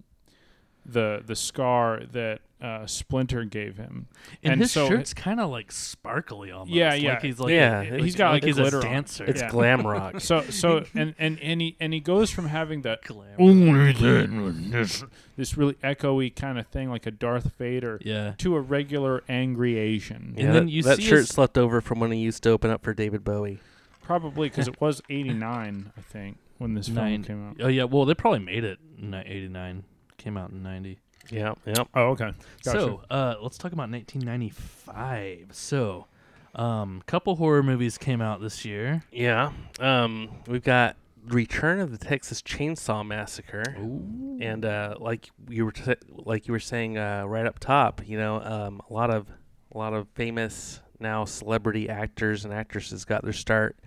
the 0.85 1.23
the 1.25 1.35
scar 1.35 2.01
that 2.11 2.41
uh, 2.61 2.85
Splinter 2.87 3.43
gave 3.43 3.77
him. 3.77 4.07
And, 4.41 4.53
And 4.53 4.61
his 4.61 4.71
so- 4.71 4.87
shirt's 4.87 5.13
kind 5.13 5.39
of 5.39 5.49
like 5.49 5.71
sparkly 5.71 6.51
almost. 6.51 6.71
Yeah, 6.71 6.91
Like 6.91 7.01
yeah. 7.03 7.19
he's 7.19 7.39
like 7.39 7.51
Yeah, 7.51 7.81
a- 7.81 8.01
he's 8.01 8.15
got, 8.15 8.31
like, 8.31 8.43
he's 8.43 8.55
glitter 8.55 8.77
a 8.79 8.85
on. 8.85 8.91
dancer. 8.91 9.25
It's 9.25 9.41
Yeah. 9.41 9.49
glam 9.51 9.85
rock. 9.87 10.21
So 10.21 10.41
so 10.43 10.85
and 10.95 11.13
and 11.19 11.37
and 11.41 11.61
he 11.61 11.75
and 11.79 11.93
he 11.93 11.99
goes 11.99 12.31
from 12.31 12.47
having 12.47 12.81
that 12.83 13.01
Glam. 13.03 14.69
this 14.71 15.03
this 15.35 15.57
really 15.57 15.73
echoey 15.83 16.33
kind 16.35 16.57
of 16.57 16.67
thing 16.67 16.89
like 16.89 17.05
a 17.05 17.11
Darth 17.11 17.51
Vader 17.57 17.99
Yeah. 18.03 18.33
to 18.39 18.55
a 18.55 18.61
regular 18.61 19.23
angry 19.27 19.77
Asian. 19.77 20.33
yeah, 20.37 20.51
then 20.53 20.65
that, 20.67 20.71
you 20.71 20.81
that 20.83 20.97
see 20.97 21.03
shirt's 21.03 21.29
his- 21.29 21.37
left 21.37 21.57
over 21.57 21.81
from 21.81 21.99
when 21.99 22.11
he 22.11 22.19
used 22.19 22.41
to 22.43 22.49
open 22.51 22.71
up 22.71 22.83
for 22.83 22.93
David 22.93 23.23
Bowie. 23.23 23.59
Probably 24.01 24.49
because 24.49 24.67
it 24.67 24.79
was 24.81 25.01
'89, 25.09 25.91
I 25.97 26.01
think, 26.01 26.37
when 26.57 26.73
this 26.73 26.87
film 26.87 27.23
came 27.23 27.49
out. 27.49 27.57
Oh 27.59 27.67
yeah. 27.67 27.83
Well, 27.83 28.05
they 28.05 28.13
probably 28.13 28.39
made 28.39 28.63
it 28.63 28.79
in 28.99 29.13
'89. 29.13 29.83
Came 30.17 30.37
out 30.37 30.51
in 30.51 30.63
'90. 30.63 30.99
Yeah, 31.31 31.53
yeah. 31.65 31.83
Oh, 31.93 32.09
okay. 32.09 32.31
Gotcha. 32.63 32.79
So, 32.79 33.01
uh, 33.09 33.35
let's 33.41 33.57
talk 33.57 33.71
about 33.71 33.89
1995. 33.89 35.49
So, 35.51 36.05
um, 36.53 37.01
couple 37.05 37.35
horror 37.35 37.63
movies 37.63 37.97
came 37.97 38.21
out 38.21 38.41
this 38.41 38.63
year. 38.63 39.03
Yeah. 39.11 39.51
Um, 39.79 40.29
we've 40.47 40.63
got 40.63 40.95
Return 41.25 41.79
of 41.79 41.91
the 41.91 41.97
Texas 41.97 42.41
Chainsaw 42.41 43.05
Massacre. 43.05 43.75
Ooh. 43.79 44.37
and 44.41 44.65
uh, 44.65 44.95
like 44.99 45.29
you 45.49 45.65
were 45.65 45.71
t- 45.71 45.95
like 46.09 46.47
you 46.47 46.51
were 46.51 46.59
saying 46.59 46.97
uh, 46.97 47.23
right 47.25 47.45
up 47.45 47.59
top, 47.59 48.01
you 48.05 48.17
know, 48.17 48.41
um, 48.41 48.81
a 48.89 48.93
lot 48.93 49.09
of 49.09 49.27
a 49.73 49.77
lot 49.77 49.93
of 49.93 50.07
famous 50.15 50.81
now 50.99 51.25
celebrity 51.25 51.89
actors 51.89 52.45
and 52.45 52.53
actresses 52.53 53.03
got 53.05 53.23
their 53.23 53.33
start 53.33 53.77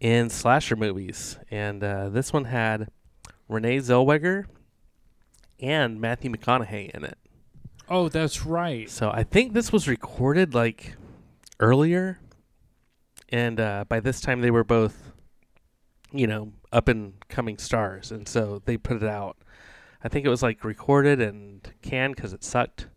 in 0.00 0.28
slasher 0.30 0.74
movies, 0.76 1.38
and 1.50 1.84
uh, 1.84 2.08
this 2.08 2.32
one 2.32 2.44
had 2.44 2.88
Renee 3.48 3.78
Zellweger 3.78 4.46
and 5.62 6.00
Matthew 6.00 6.30
McConaughey 6.30 6.90
in 6.90 7.04
it. 7.04 7.16
oh, 7.88 8.08
that's 8.08 8.44
right. 8.44 8.90
So 8.90 9.10
I 9.10 9.22
think 9.22 9.52
this 9.52 9.72
was 9.72 9.88
recorded 9.88 10.54
like 10.54 10.96
earlier, 11.60 12.18
and 13.28 13.60
uh, 13.60 13.84
by 13.88 14.00
this 14.00 14.20
time 14.20 14.40
they 14.40 14.50
were 14.50 14.64
both, 14.64 15.12
you 16.12 16.26
know, 16.26 16.52
up 16.72 16.88
and 16.88 17.14
coming 17.28 17.56
stars, 17.58 18.10
and 18.10 18.28
so 18.28 18.60
they 18.64 18.76
put 18.76 18.96
it 18.96 19.08
out. 19.08 19.36
I 20.04 20.08
think 20.08 20.26
it 20.26 20.30
was 20.30 20.42
like 20.42 20.64
recorded 20.64 21.20
and 21.20 21.72
canned 21.80 22.16
because 22.16 22.32
it 22.32 22.42
sucked, 22.42 22.88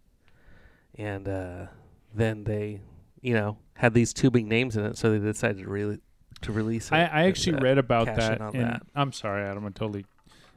and 0.96 1.28
uh, 1.28 1.68
then 2.14 2.46
they, 2.46 2.82
you 3.22 3.36
know, 3.36 3.58
had 3.76 3.94
these 3.94 4.12
two 4.12 4.32
big 4.32 4.48
names 4.48 4.76
in 4.76 4.86
it, 4.86 4.98
so 4.98 5.12
they 5.12 5.20
decided 5.20 5.60
to 5.60 5.70
really 5.70 6.00
to 6.42 6.52
release 6.52 6.88
it. 6.88 6.96
I, 6.96 7.00
I 7.00 7.04
and, 7.04 7.28
actually 7.28 7.58
uh, 7.58 7.62
read 7.62 7.78
about 7.78 8.08
that. 8.08 8.42
in, 8.56 8.62
that. 8.62 8.82
I'm 8.96 9.12
sorry, 9.12 9.44
Adam. 9.44 9.66
I 9.66 9.70
totally. 9.70 10.06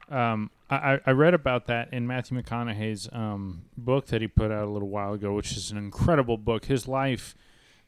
Um, 0.08 0.50
I, 0.70 1.00
I- 1.06 1.10
read 1.12 1.34
about 1.34 1.66
that 1.66 1.92
in 1.92 2.06
Matthew 2.06 2.40
McConaughey's 2.40 3.08
um, 3.12 3.62
book 3.76 4.06
that 4.08 4.20
he 4.20 4.28
put 4.28 4.50
out 4.50 4.64
a 4.64 4.70
little 4.70 4.88
while 4.90 5.14
ago, 5.14 5.32
which 5.34 5.52
is 5.56 5.70
an 5.70 5.78
incredible 5.78 6.36
book. 6.36 6.66
His 6.66 6.86
life, 6.86 7.34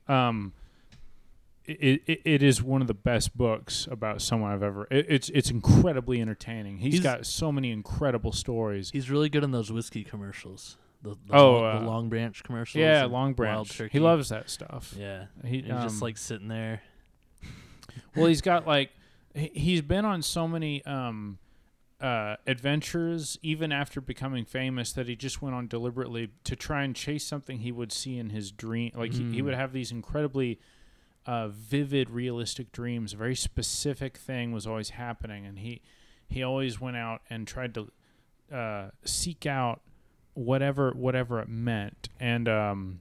um, 0.09 0.53
it, 1.67 2.03
it, 2.07 2.21
it 2.25 2.43
is 2.43 2.63
one 2.63 2.81
of 2.81 2.87
the 2.89 2.95
best 2.95 3.37
books 3.37 3.87
about 3.91 4.23
someone 4.23 4.51
I've 4.51 4.63
ever. 4.63 4.89
It, 4.91 5.07
it's 5.09 5.29
it's 5.31 5.51
incredibly 5.51 6.21
entertaining. 6.21 6.79
He's- 6.79 6.95
he's 6.95 7.03
got 7.03 7.27
so 7.27 7.53
many 7.53 7.71
incredible 7.71 8.33
stories. 8.33 8.91
He's 8.91 9.11
really 9.11 9.29
good 9.29 9.45
in 9.45 9.51
those 9.51 9.71
whiskey 9.71 10.03
commercials. 10.03 10.77
The, 11.03 11.11
the, 11.27 11.35
Oh, 11.35 11.53
long, 11.53 11.65
uh, 11.65 11.79
the 11.81 11.87
Long 11.87 12.09
Branch 12.11 12.43
commercials. 12.45 12.81
Yeah, 12.81 13.05
and 13.05 13.13
Long 13.13 13.23
Wild 13.29 13.37
Branch. 13.37 13.77
Turkey. 13.77 13.93
He 13.93 13.99
loves 14.01 14.29
that 14.31 14.51
stuff. 14.51 14.95
Yeah. 14.99 15.27
He 15.45 15.59
he's 15.61 15.67
just 15.69 15.95
um, 15.97 16.01
like 16.01 16.19
sitting 16.19 16.49
there. 16.49 16.83
Well, 18.17 18.27
he's 18.27 18.41
got 18.43 18.67
like 18.67 18.91
he- 19.35 19.51
he's 19.55 19.83
been 19.83 20.05
on 20.05 20.23
so 20.23 20.47
many 20.49 20.85
um 20.87 21.39
uh 22.01 22.37
adventures 22.47 23.39
even 23.43 23.71
after 23.73 24.01
becoming 24.01 24.45
famous 24.45 24.93
that 24.93 25.07
he 25.07 25.15
just 25.15 25.43
went 25.43 25.55
on 25.55 25.67
deliberately 25.69 26.31
to 26.45 26.57
try 26.57 26.83
and 26.83 26.97
chase 26.97 27.27
something 27.27 27.59
he 27.59 27.71
would 27.71 27.93
see 27.93 28.17
in 28.19 28.31
his 28.31 28.51
dream. 28.51 28.91
Like 28.95 29.13
he, 29.13 29.25
he 29.25 29.41
Mm. 29.41 29.45
would 29.45 29.55
have 29.55 29.73
these 29.73 29.93
incredibly 29.93 30.59
uh 31.27 31.49
vivid 31.49 32.09
realistic 32.09 32.73
dreams. 32.73 33.13
A 33.13 33.17
very 33.19 33.37
specific 33.37 34.17
thing 34.17 34.53
was 34.53 34.67
always 34.67 34.91
happening 34.91 35.45
and 35.45 35.59
he 35.59 35.83
he 36.27 36.43
always 36.43 36.81
went 36.81 36.97
out 36.97 37.21
and 37.29 37.47
tried 37.47 37.75
to 37.75 37.91
uh 38.51 38.91
seek 39.05 39.45
out 39.45 39.83
whatever 40.33 40.93
whatever 40.93 41.41
it 41.41 41.49
meant. 41.49 42.09
And 42.19 42.49
um 42.49 43.01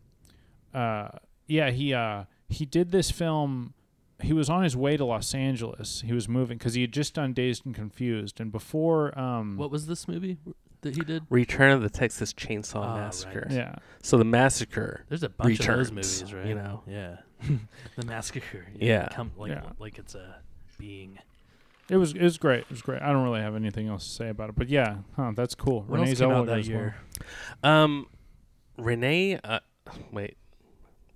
uh 0.73 1.09
yeah, 1.47 1.71
he 1.71 1.93
uh 1.93 2.25
he 2.49 2.65
did 2.65 2.91
this 2.91 3.11
film 3.11 3.73
he 4.21 4.33
was 4.33 4.49
on 4.49 4.63
his 4.63 4.75
way 4.75 4.97
to 4.97 5.05
Los 5.05 5.33
Angeles. 5.33 6.03
He 6.05 6.13
was 6.13 6.27
moving 6.27 6.57
because 6.57 6.73
he 6.73 6.81
had 6.81 6.91
just 6.91 7.13
done 7.13 7.33
Dazed 7.33 7.65
and 7.65 7.73
Confused, 7.75 8.39
and 8.39 8.51
before, 8.51 9.17
um, 9.17 9.57
What 9.57 9.71
was 9.71 9.87
this 9.87 10.07
movie 10.07 10.37
that 10.81 10.95
he 10.95 11.01
did? 11.01 11.23
Return 11.29 11.71
of 11.71 11.81
the 11.81 11.89
Texas 11.89 12.33
Chainsaw 12.33 12.85
right. 12.85 12.95
Massacre. 13.01 13.47
yeah, 13.49 13.75
So 14.03 14.17
the 14.17 14.25
massacre 14.25 15.05
There's 15.09 15.23
a 15.23 15.29
bunch 15.29 15.59
of 15.61 15.65
those 15.67 15.91
movies, 15.91 16.33
right? 16.33 16.45
you 16.47 16.55
know. 16.55 16.83
Yeah. 16.87 17.17
the 17.95 18.05
massacre. 18.05 18.65
Yeah. 18.77 19.07
Come, 19.11 19.31
like, 19.37 19.51
Yeah. 19.51 19.63
like 19.79 19.97
it's 19.97 20.15
a 20.15 20.37
being. 20.77 21.19
it 21.89 21.97
was 21.97 22.11
it 22.13 22.21
was 22.21 22.37
great. 22.37 22.61
It 22.61 22.69
was 22.69 22.81
great. 22.81 23.01
I 23.01 23.11
don't 23.13 23.23
really 23.23 23.41
have 23.41 23.55
anything 23.55 23.87
else 23.87 24.05
to 24.05 24.11
say 24.13 24.29
about 24.29 24.49
it, 24.49 24.55
but 24.55 24.67
yeah, 24.69 24.97
huh, 25.15 25.31
that's 25.35 25.55
cool. 25.55 25.81
What 25.87 25.99
Renee 25.99 26.09
else 26.11 26.19
came 26.19 26.31
out 26.31 26.45
Zellweger 26.45 26.47
that 26.47 26.59
as 26.59 26.69
well. 26.69 26.77
year? 26.77 26.95
Um, 27.63 28.07
Renee, 28.77 29.39
uh, 29.43 29.59
wait, 30.11 30.37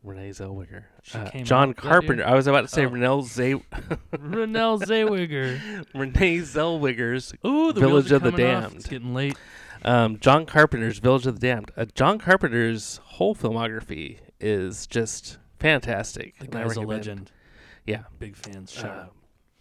Renee 0.04 0.30
Zellweger, 0.32 0.84
She 1.04 1.18
uh, 1.18 1.30
came 1.30 1.46
John 1.46 1.70
out 1.70 1.78
Carpenter. 1.78 2.26
I 2.26 2.36
was 2.36 2.48
about 2.48 2.62
to 2.62 2.68
say 2.68 2.86
Oh. 2.86 2.90
Renee 2.90 3.22
Z- 3.24 3.64
Renelle 4.14 4.82
Zellweger. 4.82 5.86
Renee 5.96 6.40
Zellweger's 6.40 7.34
Ooh, 7.46 7.72
the 7.72 7.80
Village 7.80 8.12
of 8.12 8.22
the 8.22 8.32
coming 8.32 8.46
off. 8.48 8.64
Damned. 8.64 8.76
It's 8.76 8.88
getting 8.88 9.14
late. 9.14 9.38
um, 9.86 10.20
John 10.20 10.46
Carpenter's 10.46 11.00
Village 11.00 11.26
of 11.26 11.40
the 11.40 11.48
Damned. 11.48 11.72
Uh, 11.78 11.86
John 11.96 12.20
Carpenter's 12.20 13.00
whole 13.04 13.34
filmography 13.34 14.20
is 14.42 14.88
just 14.88 15.38
fantastic. 15.60 16.38
The 16.40 16.48
guy's 16.48 16.76
a 16.76 16.82
legend. 16.82 17.32
Yeah, 17.86 18.04
Big 18.20 18.36
fans. 18.36 18.72
Shout 18.72 18.86
uh, 18.98 19.02
out. 19.02 19.16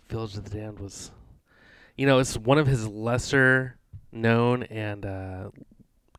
Village 0.09 0.37
of 0.37 0.45
the 0.45 0.59
Damned 0.59 0.81
was, 0.81 1.13
you 1.97 2.07
know, 2.07 2.19
it's 2.19 2.37
one 2.37 2.59
of 2.59 2.67
his 2.67 2.87
lesser 2.89 3.77
known 4.11 4.65
and 4.65 5.07
uh, 5.07 5.51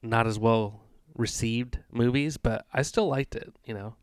not 0.02 0.28
as 0.28 0.40
well 0.40 0.80
received 1.16 1.80
movies, 1.92 2.38
but 2.38 2.66
I 2.74 2.82
still 2.84 3.08
liked 3.08 3.36
it. 3.36 3.54
You 3.66 3.74
know. 3.74 3.96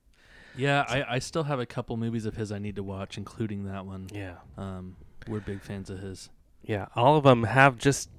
Yeah, 0.56 0.84
I, 0.88 1.16
I 1.16 1.18
still 1.18 1.44
have 1.44 1.60
a 1.60 1.66
couple 1.66 1.96
movies 1.96 2.26
of 2.26 2.36
his 2.36 2.52
I 2.52 2.58
need 2.58 2.76
to 2.76 2.82
watch, 2.82 3.16
including 3.16 3.64
that 3.64 3.86
one. 3.86 4.08
Yeah. 4.12 4.34
Um, 4.56 4.96
we're 5.26 5.40
big 5.40 5.62
fans 5.62 5.90
of 5.90 6.00
his. 6.00 6.30
Yeah, 6.62 6.86
all 6.94 7.16
of 7.16 7.24
them 7.24 7.44
have 7.44 7.78
just 7.78 8.10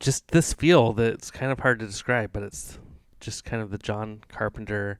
just 0.00 0.28
this 0.28 0.52
feel 0.52 0.92
that's 0.92 1.30
kind 1.30 1.52
of 1.52 1.60
hard 1.60 1.78
to 1.78 1.86
describe, 1.86 2.30
but 2.32 2.42
it's 2.42 2.78
just 3.20 3.44
kind 3.44 3.62
of 3.62 3.70
the 3.70 3.78
John 3.78 4.20
Carpenter 4.28 4.98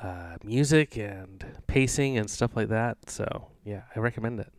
uh, 0.00 0.36
music 0.44 0.96
and 0.96 1.44
pacing 1.66 2.18
and 2.18 2.28
stuff 2.30 2.54
like 2.54 2.68
that. 2.68 3.10
So 3.10 3.48
yeah, 3.64 3.82
I 3.94 4.00
recommend 4.00 4.40
it. 4.40 4.52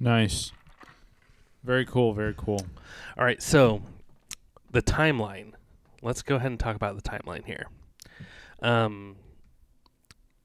Nice, 0.00 0.52
very 1.62 1.84
cool, 1.84 2.12
very 2.14 2.34
cool. 2.36 2.66
All 3.16 3.24
right, 3.24 3.42
so 3.42 3.82
the 4.70 4.82
timeline. 4.82 5.52
Let's 6.04 6.22
go 6.22 6.34
ahead 6.34 6.50
and 6.50 6.58
talk 6.58 6.74
about 6.74 6.96
the 6.96 7.08
timeline 7.08 7.44
here. 7.46 7.66
Um, 8.60 9.14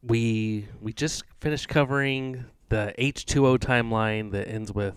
we 0.01 0.67
we 0.81 0.93
just 0.93 1.23
finished 1.39 1.67
covering 1.67 2.45
the 2.69 2.93
H 2.97 3.25
two 3.25 3.47
O 3.47 3.57
timeline 3.57 4.31
that 4.31 4.47
ends 4.47 4.71
with 4.71 4.95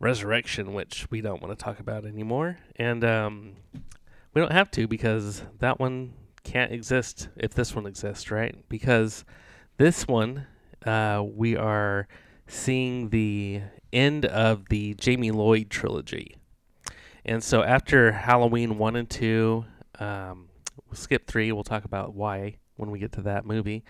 resurrection, 0.00 0.72
which 0.74 1.06
we 1.10 1.20
don't 1.20 1.42
want 1.42 1.56
to 1.56 1.62
talk 1.62 1.80
about 1.80 2.04
anymore, 2.04 2.58
and 2.76 3.04
um, 3.04 3.56
we 4.34 4.40
don't 4.40 4.52
have 4.52 4.70
to 4.72 4.86
because 4.86 5.42
that 5.58 5.80
one 5.80 6.14
can't 6.44 6.72
exist 6.72 7.28
if 7.36 7.54
this 7.54 7.74
one 7.74 7.86
exists, 7.86 8.30
right? 8.30 8.56
Because 8.68 9.24
this 9.76 10.06
one, 10.06 10.46
uh, 10.86 11.22
we 11.24 11.56
are 11.56 12.08
seeing 12.46 13.10
the 13.10 13.62
end 13.92 14.24
of 14.24 14.68
the 14.68 14.94
Jamie 14.94 15.30
Lloyd 15.30 15.70
trilogy. 15.70 16.36
And 17.24 17.44
so 17.44 17.62
after 17.62 18.12
Halloween 18.12 18.78
1 18.78 18.96
and 18.96 19.10
2, 19.10 19.64
um, 20.00 20.48
we'll 20.86 20.96
skip 20.96 21.26
3. 21.26 21.52
We'll 21.52 21.64
talk 21.64 21.84
about 21.84 22.14
why 22.14 22.56
when 22.78 22.90
we 22.90 22.98
get 22.98 23.12
to 23.12 23.22
that 23.22 23.44
movie. 23.44 23.84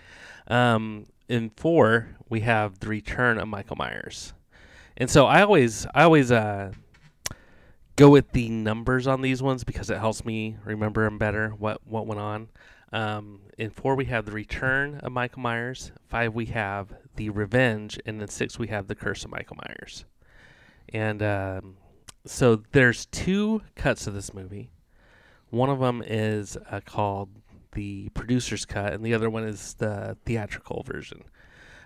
Um, 0.49 1.07
in 1.28 1.50
4, 1.50 2.16
we 2.28 2.40
have 2.40 2.80
the 2.80 2.88
return 2.88 3.38
of 3.38 3.47
Michael 3.49 3.76
Myers. 3.76 4.33
And 4.97 5.09
so 5.09 5.26
I 5.26 5.42
always, 5.42 5.87
I 5.95 6.02
always 6.02 6.33
uh, 6.33 6.73
go 7.97 8.11
with 8.11 8.33
the 8.33 8.49
numbers 8.49 9.07
on 9.07 9.21
these 9.21 9.42
ones 9.42 9.62
because 9.62 9.90
it 9.90 9.99
helps 9.99 10.25
me 10.25 10.57
remember 10.64 11.04
them 11.04 11.18
better, 11.18 11.50
what, 11.50 11.87
what 11.87 12.07
went 12.07 12.21
on. 12.21 12.49
Um, 12.92 13.40
in 13.59 13.71
4, 13.71 13.95
we 13.95 14.07
have 14.07 14.25
the 14.25 14.33
return 14.33 15.00
of 15.02 15.12
Michael 15.12 15.42
Myers. 15.42 15.92
5, 16.09 16.35
we 16.35 16.47
have 16.47 16.92
the 17.16 17.30
revenge. 17.30 18.00
And 18.07 18.21
then 18.21 18.28
6, 18.28 18.59
we 18.59 18.68
have 18.68 18.88
the 18.88 18.95
curse 18.95 19.25
of 19.25 19.30
Michael 19.30 19.57
Myers. 19.57 20.04
And 20.92 21.23
um, 21.23 21.76
so 22.25 22.62
there's 22.73 23.07
two 23.07 23.62
cuts 23.76 24.07
of 24.07 24.14
this 24.14 24.33
movie. 24.33 24.71
One 25.50 25.71
of 25.71 25.80
them 25.80 26.02
is 26.07 26.57
uh, 26.71 26.80
called 26.85 27.30
the 27.72 28.08
producer's 28.10 28.64
cut, 28.64 28.92
and 28.92 29.04
the 29.04 29.14
other 29.14 29.30
one 29.30 29.44
is 29.44 29.75
the 29.75 30.16
theatrical 30.25 30.82
version. 30.87 31.25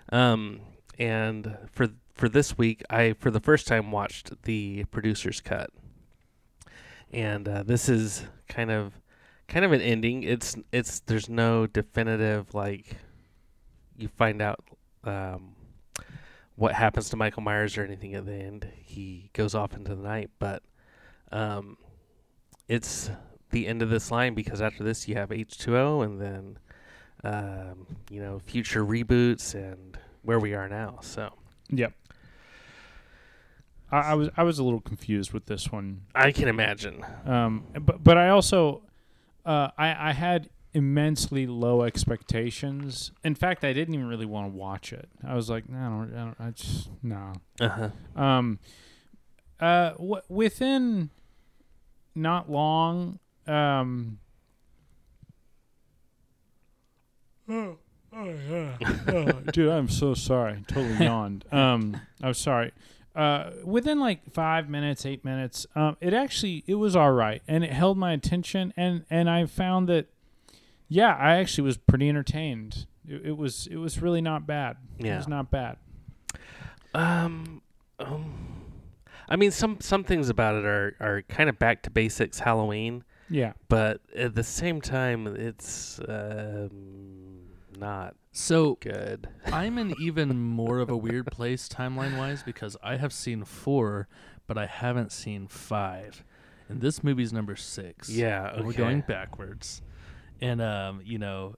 Um, 0.09 0.61
and 0.99 1.57
for 1.71 1.89
for 2.13 2.29
this 2.29 2.57
week, 2.57 2.83
I 2.89 3.13
for 3.13 3.31
the 3.31 3.39
first 3.39 3.67
time 3.67 3.91
watched 3.91 4.43
the 4.43 4.85
producer's 4.85 5.41
cut, 5.41 5.69
and 7.11 7.47
uh, 7.47 7.63
this 7.63 7.89
is 7.89 8.25
kind 8.47 8.71
of 8.71 8.93
kind 9.47 9.65
of 9.65 9.71
an 9.71 9.81
ending. 9.81 10.23
It's 10.23 10.55
it's 10.71 10.99
there's 11.01 11.29
no 11.29 11.67
definitive 11.67 12.53
like 12.53 12.97
you 13.97 14.07
find 14.07 14.41
out 14.41 14.63
um, 15.03 15.55
what 16.55 16.73
happens 16.73 17.09
to 17.09 17.17
Michael 17.17 17.41
Myers 17.41 17.77
or 17.77 17.83
anything 17.83 18.15
at 18.15 18.25
the 18.25 18.33
end. 18.33 18.67
He 18.83 19.29
goes 19.33 19.55
off 19.55 19.73
into 19.73 19.95
the 19.95 20.01
night, 20.01 20.29
but 20.39 20.63
um, 21.31 21.77
it's 22.67 23.09
the 23.53 23.67
end 23.67 23.81
of 23.81 23.89
this 23.89 24.11
line 24.11 24.33
because 24.33 24.61
after 24.61 24.83
this 24.83 25.07
you 25.07 25.15
have 25.15 25.31
H 25.31 25.57
two 25.57 25.77
O 25.77 26.01
and 26.01 26.19
then 26.19 26.57
um, 27.23 27.87
you 28.09 28.19
know 28.21 28.39
future 28.39 28.83
reboots 28.85 29.53
and 29.55 29.97
where 30.23 30.39
we 30.39 30.53
are 30.53 30.67
now. 30.67 30.99
So 31.01 31.31
Yep. 31.69 31.93
I, 33.91 33.97
I 33.99 34.13
was 34.15 34.29
I 34.37 34.43
was 34.43 34.59
a 34.59 34.63
little 34.63 34.81
confused 34.81 35.31
with 35.33 35.45
this 35.45 35.71
one, 35.71 36.01
I 36.15 36.31
can 36.31 36.47
imagine. 36.47 37.05
um, 37.25 37.63
but 37.79 38.03
but 38.03 38.17
I 38.17 38.29
also 38.29 38.83
uh, 39.45 39.69
I 39.77 40.09
I 40.09 40.11
had 40.13 40.49
immensely 40.73 41.45
low 41.45 41.83
expectations. 41.83 43.11
In 43.23 43.35
fact, 43.35 43.63
I 43.63 43.73
didn't 43.73 43.93
even 43.93 44.07
really 44.07 44.25
want 44.25 44.51
to 44.51 44.57
watch 44.57 44.91
it. 44.91 45.07
I 45.23 45.35
was 45.35 45.47
like, 45.47 45.69
no, 45.69 45.77
I 45.77 45.81
don't, 45.89 46.13
I, 46.13 46.17
don't, 46.17 46.35
I 46.39 46.49
just 46.51 46.89
no. 47.03 47.33
Uh 47.61 47.69
huh. 48.15 48.21
Um, 48.21 48.59
uh, 49.59 49.91
w- 49.91 50.21
within 50.29 51.11
not 52.15 52.49
long, 52.49 53.19
um, 53.47 54.19
oh, 57.49 57.77
oh 58.15 58.23
yeah, 58.49 58.77
oh, 59.07 59.31
dude, 59.51 59.69
I'm 59.69 59.89
so 59.89 60.13
sorry. 60.13 60.63
Totally 60.67 60.95
yawned. 61.05 61.45
Um, 61.51 61.99
I'm 62.21 62.33
sorry. 62.33 62.71
Uh, 63.15 63.51
within 63.63 63.99
like 63.99 64.31
five 64.33 64.69
minutes, 64.69 65.05
eight 65.05 65.23
minutes, 65.23 65.67
um, 65.75 65.97
it 66.01 66.13
actually 66.13 66.63
it 66.65 66.75
was 66.75 66.95
all 66.95 67.11
right, 67.11 67.41
and 67.47 67.63
it 67.63 67.71
held 67.71 67.97
my 67.97 68.11
attention, 68.13 68.73
and 68.75 69.05
and 69.09 69.29
I 69.29 69.45
found 69.45 69.87
that, 69.89 70.07
yeah, 70.87 71.15
I 71.15 71.35
actually 71.35 71.65
was 71.65 71.77
pretty 71.77 72.09
entertained. 72.09 72.87
It, 73.07 73.27
it 73.27 73.37
was 73.37 73.67
it 73.67 73.75
was 73.77 74.01
really 74.01 74.21
not 74.21 74.47
bad. 74.47 74.77
It 74.97 75.05
Yeah. 75.05 75.17
was 75.17 75.27
not 75.27 75.51
bad. 75.51 75.77
Um, 76.95 77.61
um, 77.99 78.33
I 79.29 79.35
mean, 79.35 79.51
some 79.51 79.79
some 79.79 80.03
things 80.03 80.29
about 80.29 80.55
it 80.55 80.65
are 80.65 80.95
are 80.99 81.21
kind 81.23 81.49
of 81.49 81.59
back 81.59 81.83
to 81.83 81.91
basics 81.91 82.39
Halloween, 82.39 83.03
Yeah. 83.29 83.53
but 83.69 84.01
at 84.15 84.35
the 84.35 84.43
same 84.43 84.81
time, 84.81 85.27
it's 85.27 85.99
um, 86.07 87.39
not 87.77 88.15
So 88.31 88.77
good. 88.81 89.27
I'm 89.45 89.77
in 89.77 89.95
even 89.99 90.37
more 90.37 90.79
of 90.79 90.89
a 90.89 90.97
weird 90.97 91.27
place 91.27 91.67
timeline 91.67 92.17
wise 92.17 92.43
because 92.43 92.77
I 92.83 92.97
have 92.97 93.13
seen 93.13 93.43
four, 93.45 94.07
but 94.47 94.57
I 94.57 94.65
haven't 94.65 95.11
seen 95.11 95.47
five. 95.47 96.23
And 96.69 96.81
this 96.81 97.03
movie's 97.03 97.33
number 97.33 97.55
six. 97.55 98.09
Yeah, 98.09 98.55
And 98.55 98.65
We're 98.65 98.73
going 98.73 99.01
backwards. 99.01 99.81
And 100.41 100.61
um, 100.61 101.01
you 101.03 101.17
know, 101.17 101.55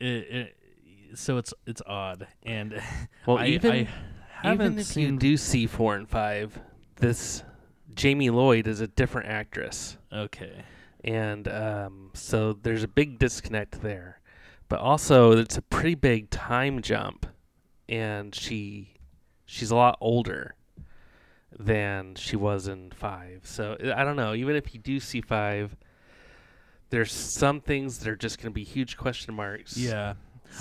it, 0.00 0.06
it 0.06 0.56
so 1.14 1.38
it's 1.38 1.54
it's 1.66 1.82
odd. 1.86 2.26
And 2.42 2.80
Well, 3.26 3.38
I, 3.38 3.46
even 3.46 3.72
I 3.72 3.88
haven't 4.42 4.66
even 4.66 4.78
if 4.78 4.86
seen 4.86 5.14
you 5.14 5.18
do 5.18 5.36
see 5.36 5.66
four 5.66 5.94
and 5.94 6.08
five, 6.08 6.58
this 6.96 7.42
Jamie 7.94 8.30
Lloyd 8.30 8.66
is 8.66 8.80
a 8.80 8.86
different 8.86 9.28
actress. 9.28 9.96
Okay. 10.12 10.64
And 11.04 11.46
um, 11.48 12.10
so 12.14 12.54
there's 12.54 12.82
a 12.82 12.88
big 12.88 13.18
disconnect 13.18 13.82
there. 13.82 14.20
But 14.68 14.80
also, 14.80 15.32
it's 15.32 15.58
a 15.58 15.62
pretty 15.62 15.94
big 15.94 16.30
time 16.30 16.80
jump, 16.82 17.26
and 17.88 18.34
she 18.34 18.94
she's 19.44 19.70
a 19.70 19.76
lot 19.76 19.98
older 20.00 20.54
than 21.56 22.14
she 22.14 22.34
was 22.34 22.66
in 22.66 22.90
five. 22.90 23.42
So 23.44 23.76
I 23.94 24.02
don't 24.02 24.16
know. 24.16 24.34
Even 24.34 24.56
if 24.56 24.74
you 24.74 24.80
do 24.80 24.98
see 24.98 25.20
five, 25.20 25.76
there's 26.88 27.12
some 27.12 27.60
things 27.60 27.98
that 27.98 28.08
are 28.08 28.16
just 28.16 28.38
going 28.38 28.50
to 28.50 28.54
be 28.54 28.64
huge 28.64 28.96
question 28.96 29.34
marks. 29.34 29.76
Yeah. 29.76 30.14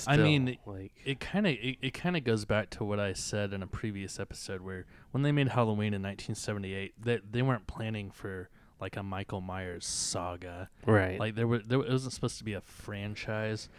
I 0.08 0.18
mean, 0.18 0.58
like 0.66 0.92
It 1.06 1.20
kind 1.20 1.48
of 1.48 1.54
it, 1.54 1.78
it 1.82 1.94
kind 1.94 2.18
of 2.18 2.24
goes 2.24 2.46
back 2.46 2.70
to 2.72 2.84
what 2.84 3.00
I 3.00 3.14
said 3.14 3.54
in 3.54 3.64
a 3.64 3.68
previous 3.68 4.20
episode 4.20 4.62
where 4.62 4.86
when 5.12 5.24
they 5.24 5.32
made 5.32 5.50
Halloween 5.50 5.94
in 5.94 6.02
1978, 6.02 6.94
they 7.00 7.20
they 7.30 7.42
weren't 7.42 7.68
planning 7.68 8.12
for 8.12 8.50
like 8.84 8.98
a 8.98 9.04
Michael 9.04 9.42
Myers 9.42 9.86
saga. 9.86 10.70
right, 10.86 11.20
Like 11.20 11.36
there 11.36 11.48
were 11.48 11.60
there 11.60 11.80
it 11.80 11.90
wasn't 11.90 12.14
supposed 12.14 12.38
to 12.38 12.44
be 12.44 12.54
a 12.54 12.62
franchise, 12.62 13.70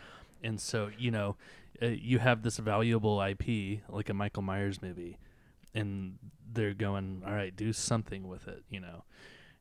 and 0.42 0.60
so 0.60 0.90
you 0.98 1.10
know, 1.10 1.36
uh, 1.82 1.86
you 1.86 2.18
have 2.18 2.42
this 2.42 2.56
valuable 2.58 3.20
IP 3.22 3.80
like 3.88 4.08
a 4.08 4.14
Michael 4.14 4.42
Myers 4.42 4.80
movie, 4.82 5.18
and 5.74 6.18
they're 6.52 6.74
going 6.74 7.22
all 7.26 7.32
right, 7.34 7.54
do 7.54 7.72
something 7.72 8.28
with 8.28 8.48
it, 8.48 8.64
you 8.70 8.80
know. 8.80 9.04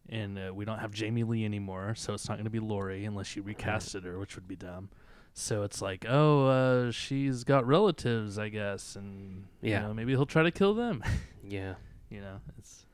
And 0.09 0.37
uh, 0.37 0.51
we 0.53 0.65
don't 0.65 0.79
have 0.79 0.91
Jamie 0.91 1.23
Lee 1.23 1.45
anymore, 1.45 1.95
so 1.95 2.13
it's 2.13 2.27
not 2.27 2.35
going 2.35 2.43
to 2.43 2.49
be 2.51 2.59
Laurie 2.59 3.05
unless 3.05 3.35
you 3.37 3.43
recasted 3.43 4.03
her, 4.03 4.19
which 4.19 4.35
would 4.35 4.47
be 4.47 4.55
dumb. 4.57 4.89
So 5.33 5.63
it's 5.63 5.81
like, 5.81 6.05
oh, 6.07 6.47
uh, 6.47 6.91
she's 6.91 7.43
got 7.45 7.65
relatives, 7.65 8.37
I 8.37 8.49
guess, 8.49 8.95
and 8.97 9.45
Yeah. 9.61 9.81
you 9.81 9.87
know, 9.87 9.93
maybe 9.93 10.11
he'll 10.11 10.25
try 10.25 10.43
to 10.43 10.51
kill 10.51 10.73
them. 10.73 11.03
yeah, 11.47 11.75
you 12.09 12.19
know, 12.21 12.41
it's 12.59 12.85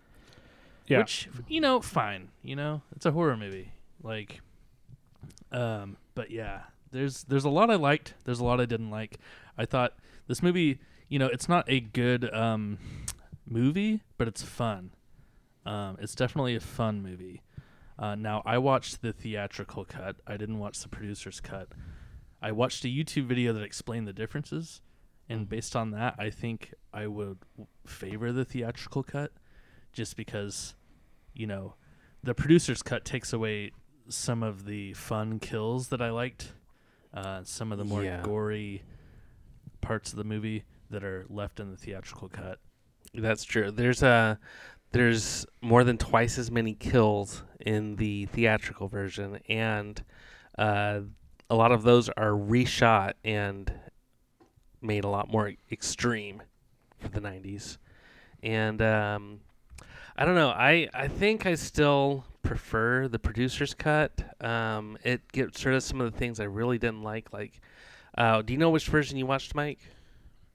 Yeah. 0.89 0.99
which 0.99 1.30
you 1.47 1.62
know, 1.62 1.82
fine. 1.82 2.30
You 2.43 2.56
know, 2.56 2.82
it's 2.95 3.06
a 3.06 3.12
horror 3.12 3.38
movie. 3.38 3.71
Like, 4.04 4.41
um, 5.52 5.97
but 6.15 6.32
yeah, 6.32 6.62
there's 6.91 7.23
there's 7.23 7.45
a 7.45 7.49
lot 7.49 7.69
I 7.69 7.75
liked. 7.75 8.15
There's 8.25 8.39
a 8.39 8.43
lot 8.45 8.60
I 8.60 8.65
didn't 8.65 8.89
like. 8.89 9.19
I 9.58 9.65
thought 9.65 9.93
this 10.28 10.41
movie, 10.43 10.80
you 11.08 11.19
know, 11.19 11.28
it's 11.28 11.47
not 11.49 11.65
a 11.69 11.80
good 11.80 12.34
um 12.34 12.78
movie, 13.45 14.02
but 14.17 14.28
it's 14.28 14.41
fun. 14.43 14.91
Um, 15.65 15.97
it's 15.99 16.15
definitely 16.15 16.56
a 16.56 16.60
fun 16.60 17.02
movie. 17.02 17.41
Uh, 17.97 18.15
now 18.15 18.41
I 18.45 18.58
watched 18.58 19.02
the 19.02 19.12
theatrical 19.12 19.86
cut. 19.86 20.15
I 20.25 20.38
didn't 20.38 20.60
watch 20.60 20.80
the 20.80 20.88
producer's 20.89 21.41
cut. 21.41 21.69
I 22.41 22.54
watched 22.54 22.86
a 22.86 22.88
YouTube 22.88 23.25
video 23.25 23.52
that 23.54 23.63
explained 23.63 24.08
the 24.08 24.13
differences, 24.13 24.82
and 25.28 25.49
based 25.49 25.75
on 25.75 25.91
that, 25.91 26.15
I 26.17 26.30
think 26.30 26.73
I 26.93 27.08
would 27.08 27.39
favor 27.86 28.32
the 28.32 28.45
theatrical 28.45 29.04
cut, 29.04 29.34
just 29.91 30.15
because, 30.15 30.75
you 31.33 31.47
know, 31.47 31.75
the 32.23 32.33
producer's 32.33 32.81
cut 32.83 33.05
takes 33.05 33.33
away 33.33 33.71
some 34.07 34.43
of 34.43 34.65
the 34.65 34.93
fun 34.93 35.39
kills 35.39 35.89
that 35.89 36.01
I 36.01 36.09
liked, 36.09 36.53
uh, 37.13 37.43
some 37.43 37.71
of 37.71 37.77
the 37.77 37.85
more 37.85 38.03
Yeah. 38.03 38.21
gory 38.23 38.83
parts 39.81 40.11
of 40.11 40.17
the 40.17 40.23
movie 40.23 40.65
that 40.89 41.03
are 41.03 41.25
left 41.29 41.59
in 41.59 41.71
the 41.71 41.77
theatrical 41.77 42.29
cut. 42.29 42.59
that's 43.13 43.43
true. 43.43 43.71
There's 43.71 44.03
a 44.03 44.39
there's 44.91 45.45
more 45.61 45.83
than 45.83 45.97
twice 45.97 46.37
as 46.39 46.49
many 46.51 46.73
kills 46.73 47.43
in 47.59 47.95
the 47.97 48.25
theatrical 48.27 48.87
version, 48.87 49.39
and 49.47 50.03
uh, 50.57 51.01
a 51.49 51.55
lot 51.55 51.71
of 51.71 51.83
those 51.83 52.09
are 52.09 52.31
reshot 52.31 53.13
and 53.23 53.71
made 54.81 55.03
a 55.03 55.07
lot 55.09 55.29
more 55.31 55.53
extreme 55.71 56.41
for 56.99 57.07
the 57.09 57.19
90s. 57.21 57.77
And 58.41 58.81
um, 58.81 59.41
I 60.19 60.25
don't 60.25 60.36
know. 60.36 60.49
I 60.49 60.89
I 60.93 61.08
think 61.08 61.45
I 61.45 61.55
still 61.55 62.25
prefer 62.43 63.08
the 63.08 63.19
producer's 63.19 63.73
cut. 63.73 64.21
Um, 64.43 64.97
it 65.05 65.32
gets 65.32 65.63
rid 65.63 65.75
of 65.75 65.82
some 65.82 66.01
of 66.01 66.12
the 66.12 66.17
things 66.17 66.41
I 66.41 66.43
really 66.43 66.77
didn't 66.77 67.03
like. 67.03 67.32
Like, 67.32 67.62
uh, 68.17 68.41
do 68.41 68.51
you 68.51 68.60
know 68.60 68.69
which 68.69 68.88
version 68.88 69.17
you 69.17 69.25
watched, 69.25 69.55
Mike? 69.55 69.79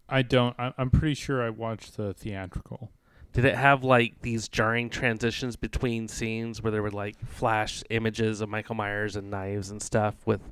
I 0.07 0.21
don't. 0.21 0.55
I, 0.59 0.75
I'm 0.77 0.91
pretty 0.91 1.15
sure 1.15 1.43
I 1.43 1.49
watched 1.49 1.97
the 1.97 2.13
theatrical. 2.13 2.91
Did 3.33 3.47
it 3.47 3.55
have 3.55 3.83
like 3.83 4.21
these 4.21 4.49
jarring 4.49 4.91
transitions 4.91 5.57
between 5.57 6.09
scenes 6.09 6.63
where 6.63 6.71
there 6.71 6.83
were 6.83 6.91
like 6.91 7.19
flash 7.25 7.83
images 7.89 8.43
of 8.43 8.51
Michael 8.51 8.75
Myers 8.75 9.17
and 9.17 9.31
knives 9.31 9.71
and 9.71 9.81
stuff 9.81 10.15
with 10.27 10.43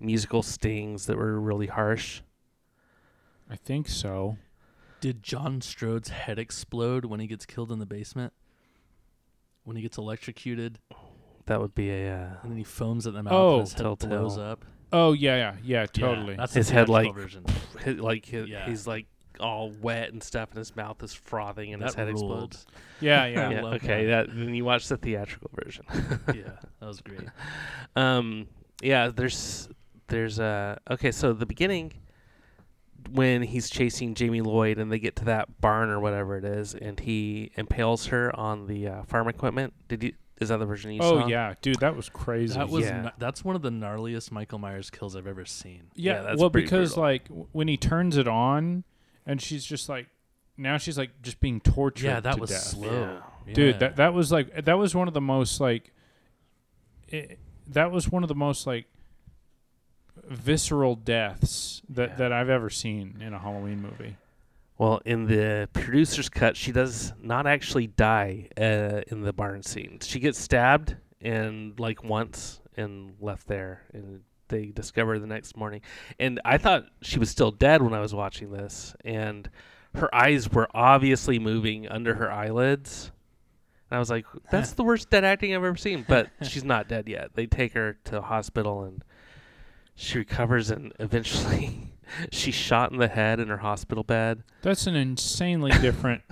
musical 0.00 0.42
stings 0.42 1.04
that 1.06 1.18
were 1.18 1.38
really 1.38 1.66
harsh? 1.66 2.22
I 3.50 3.56
think 3.56 3.86
so. 3.86 4.38
Did 5.02 5.22
John 5.22 5.60
Strode's 5.60 6.08
head 6.08 6.38
explode 6.38 7.04
when 7.04 7.20
he 7.20 7.26
gets 7.26 7.44
killed 7.44 7.70
in 7.70 7.78
the 7.78 7.84
basement? 7.84 8.32
When 9.64 9.76
he 9.76 9.82
gets 9.82 9.98
electrocuted 9.98 10.78
That 11.46 11.60
would 11.60 11.74
be 11.74 11.90
a 11.90 12.14
uh, 12.14 12.30
and 12.42 12.50
then 12.50 12.58
he 12.58 12.64
foams 12.64 13.06
at 13.06 13.14
the 13.14 13.22
mouth 13.22 13.32
Oh. 13.32 13.52
and 13.54 13.60
his 13.62 13.72
head 13.74 13.82
Telltale. 13.82 14.08
blows 14.10 14.38
up? 14.38 14.64
Oh 14.92 15.12
yeah, 15.12 15.36
yeah, 15.36 15.54
yeah, 15.62 15.80
Yeah, 15.80 15.86
totally. 15.86 16.34
that's 16.36 16.54
His 16.54 16.68
the 16.68 16.74
head, 16.74 16.86
theatrical 16.86 17.12
like, 17.12 17.14
version. 17.22 17.44
hit- 17.80 18.00
like 18.00 18.26
he- 18.26 18.40
Yeah. 18.42 18.68
he's 18.68 18.86
like 18.86 19.06
all 19.40 19.70
wet 19.80 20.12
and 20.12 20.22
stuff, 20.22 20.50
and 20.50 20.58
his 20.58 20.76
mouth 20.76 21.02
is 21.02 21.14
frothing, 21.14 21.72
and 21.72 21.82
his 21.82 21.94
That 21.94 22.06
head 22.08 22.14
ruled. 22.14 22.52
explodes. 22.52 22.66
yeah, 23.00 23.24
yeah. 23.26 23.48
I 23.48 23.52
yeah, 23.54 23.62
love 23.62 23.72
okay. 23.74 24.06
That. 24.06 24.28
then 24.28 24.54
you 24.54 24.64
watch 24.64 24.88
the 24.88 24.96
theatrical 24.98 25.50
version. 25.64 25.84
yeah, 26.34 26.34
that 26.80 26.86
was 26.86 27.00
great. 27.00 27.22
um, 27.96 28.46
yeah. 28.82 29.08
There's 29.08 29.68
there's 30.08 30.38
uh 30.38 30.76
okay. 30.90 31.10
So 31.12 31.32
the 31.32 31.46
beginning 31.46 31.92
when 33.10 33.42
he's 33.42 33.68
chasing 33.70 34.14
Jamie 34.14 34.40
Lloyd 34.40 34.78
and 34.78 34.90
they 34.92 34.98
get 34.98 35.16
to 35.16 35.24
that 35.26 35.60
barn 35.60 35.90
or 35.90 36.00
whatever 36.00 36.36
it 36.36 36.44
is, 36.44 36.74
and 36.74 36.98
he 37.00 37.50
impales 37.56 38.06
her 38.06 38.34
on 38.38 38.66
the 38.66 38.86
uh, 38.88 39.02
farm 39.04 39.28
equipment. 39.28 39.72
Did 39.88 40.02
you? 40.02 40.12
Is 40.40 40.48
that 40.48 40.56
the 40.58 40.66
version 40.66 40.90
you 40.92 41.00
Oh 41.02 41.20
saw? 41.20 41.26
yeah, 41.28 41.54
dude, 41.62 41.78
that 41.80 41.94
was 41.94 42.08
crazy. 42.08 42.54
That 42.58 42.68
was 42.68 42.84
Yeah. 42.86 43.02
gna- 43.02 43.12
that's 43.18 43.44
one 43.44 43.54
of 43.54 43.62
the 43.62 43.70
gnarliest 43.70 44.32
Michael 44.32 44.58
Myers 44.58 44.90
kills 44.90 45.14
I've 45.14 45.26
ever 45.28 45.44
seen. 45.44 45.84
yeah, 45.94 46.14
yeah, 46.14 46.22
that's 46.22 46.40
well, 46.40 46.50
because 46.50 46.94
brutal. 46.94 47.02
like 47.02 47.28
when 47.52 47.68
he 47.68 47.76
turns 47.76 48.16
it 48.16 48.26
on, 48.26 48.82
and 49.24 49.40
she's 49.40 49.64
just 49.64 49.88
like 49.88 50.08
now 50.56 50.78
she's 50.78 50.98
like 50.98 51.10
just 51.22 51.38
being 51.38 51.60
tortured. 51.60 52.06
Yeah, 52.06 52.20
that 52.20 52.34
to 52.34 52.40
was 52.40 52.50
death. 52.50 52.60
slow. 52.60 53.22
dude 53.52 53.74
Yeah. 53.74 53.78
that 53.78 53.96
that 53.96 54.14
was 54.14 54.32
like 54.32 54.64
that 54.64 54.78
was 54.78 54.94
one 54.96 55.06
of 55.06 55.14
the 55.14 55.20
most 55.20 55.60
like 55.60 55.92
it, 57.08 57.38
that 57.68 57.92
was 57.92 58.10
one 58.10 58.22
of 58.24 58.28
the 58.28 58.34
most 58.34 58.66
like 58.66 58.86
visceral 60.28 60.94
deaths 60.96 61.82
that 61.88 62.10
Yeah. 62.10 62.16
that 62.16 62.32
I've 62.32 62.48
ever 62.48 62.70
seen 62.70 63.18
in 63.20 63.32
a 63.34 63.38
Halloween 63.38 63.80
movie. 63.82 64.16
Well, 64.78 65.00
in 65.04 65.26
the 65.26 65.68
producer's 65.72 66.28
cut, 66.28 66.56
she 66.56 66.72
does 66.72 67.12
not 67.20 67.46
actually 67.46 67.86
die 67.88 68.48
uh, 68.56 69.02
in 69.08 69.22
the 69.22 69.32
barn 69.32 69.62
scene. 69.62 69.98
She 70.02 70.18
gets 70.18 70.38
stabbed 70.38 70.96
and 71.20 71.78
like 71.78 72.02
once 72.02 72.60
and 72.76 73.14
left 73.20 73.46
there, 73.46 73.82
and 73.92 74.22
they 74.48 74.66
discover 74.66 75.18
the 75.18 75.26
next 75.26 75.56
morning. 75.56 75.82
And 76.18 76.40
I 76.44 76.58
thought 76.58 76.86
she 77.00 77.18
was 77.18 77.30
still 77.30 77.50
dead 77.52 77.80
when 77.82 77.94
I 77.94 78.00
was 78.00 78.14
watching 78.14 78.50
this, 78.50 78.96
and 79.04 79.48
her 79.94 80.12
eyes 80.14 80.50
were 80.50 80.68
obviously 80.74 81.38
moving 81.38 81.86
under 81.86 82.14
her 82.14 82.32
eyelids. 82.32 83.12
And 83.90 83.96
I 83.96 84.00
was 84.00 84.10
like, 84.10 84.24
"That's 84.50 84.72
the 84.72 84.82
worst 84.82 85.10
dead 85.10 85.22
acting 85.22 85.54
I've 85.54 85.62
ever 85.62 85.76
seen." 85.76 86.04
But 86.08 86.30
she's 86.42 86.64
not 86.64 86.88
dead 86.88 87.08
yet. 87.08 87.34
They 87.34 87.46
take 87.46 87.74
her 87.74 87.98
to 88.04 88.12
the 88.12 88.22
hospital, 88.22 88.82
and 88.84 89.04
she 89.94 90.18
recovers, 90.18 90.70
and 90.70 90.92
eventually. 90.98 91.88
She's 92.30 92.54
shot 92.54 92.92
in 92.92 92.98
the 92.98 93.08
head 93.08 93.40
in 93.40 93.48
her 93.48 93.56
hospital 93.58 94.04
bed. 94.04 94.42
That's 94.60 94.86
an 94.86 94.94
insanely 94.94 95.70
different. 95.80 96.22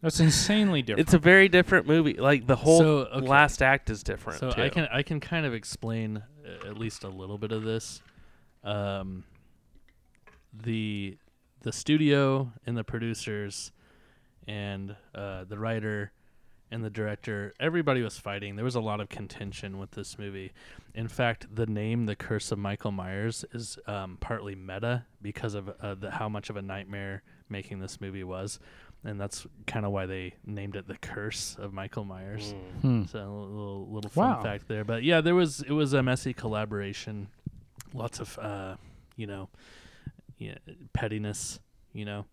that's 0.00 0.18
insanely 0.18 0.80
different. 0.80 1.06
It's 1.06 1.12
a 1.14 1.18
very 1.18 1.48
different 1.48 1.86
movie. 1.86 2.14
Like 2.14 2.46
the 2.46 2.56
whole 2.56 2.78
So, 2.78 2.98
okay. 3.12 3.26
last 3.26 3.60
act 3.60 3.90
is 3.90 4.02
different. 4.02 4.40
So 4.40 4.50
too. 4.50 4.62
I 4.62 4.68
can 4.70 4.88
I 4.90 5.02
can 5.02 5.20
kind 5.20 5.44
of 5.44 5.52
explain 5.52 6.22
uh, 6.42 6.68
at 6.68 6.78
least 6.78 7.04
a 7.04 7.08
little 7.08 7.36
bit 7.36 7.52
of 7.52 7.64
this. 7.64 8.00
Um, 8.64 9.24
the 10.54 11.18
the 11.62 11.72
studio 11.72 12.52
and 12.66 12.76
the 12.76 12.84
producers 12.84 13.72
and 14.46 14.96
uh, 15.14 15.44
the 15.44 15.58
writer 15.58 16.12
and 16.70 16.84
the 16.84 16.90
director, 16.90 17.54
everybody 17.58 18.02
was 18.02 18.18
fighting. 18.18 18.56
There 18.56 18.64
was 18.64 18.74
a 18.74 18.80
lot 18.80 19.00
of 19.00 19.08
contention 19.08 19.78
with 19.78 19.92
this 19.92 20.18
movie. 20.18 20.52
In 20.94 21.08
fact, 21.08 21.46
the 21.54 21.66
name 21.66 22.06
"The 22.06 22.16
Curse 22.16 22.52
of 22.52 22.58
Michael 22.58 22.92
Myers" 22.92 23.44
is 23.52 23.78
um, 23.86 24.18
partly 24.20 24.54
meta 24.54 25.06
because 25.22 25.54
of 25.54 25.68
uh, 25.80 25.94
the, 25.94 26.10
how 26.10 26.28
much 26.28 26.50
of 26.50 26.56
a 26.56 26.62
nightmare 26.62 27.22
making 27.48 27.80
this 27.80 28.00
movie 28.00 28.24
was, 28.24 28.58
and 29.04 29.18
that's 29.20 29.46
kind 29.66 29.86
of 29.86 29.92
why 29.92 30.06
they 30.06 30.34
named 30.44 30.76
it 30.76 30.86
"The 30.86 30.98
Curse 30.98 31.56
of 31.58 31.72
Michael 31.72 32.04
Myers." 32.04 32.52
Mm. 32.52 32.80
Hmm. 32.80 33.04
So 33.06 33.18
a 33.18 33.22
little 33.28 33.88
little 33.90 34.10
fun 34.10 34.30
Wow. 34.30 34.42
fact 34.42 34.68
there, 34.68 34.84
but 34.84 35.02
yeah, 35.02 35.20
there 35.20 35.34
was 35.34 35.62
it 35.62 35.72
was 35.72 35.92
a 35.94 36.02
messy 36.02 36.32
collaboration, 36.34 37.28
lots 37.94 38.20
of 38.20 38.38
uh, 38.38 38.76
you 39.16 39.26
know, 39.26 39.48
yeah, 40.36 40.56
pettiness, 40.92 41.60
you 41.92 42.04
know, 42.04 42.26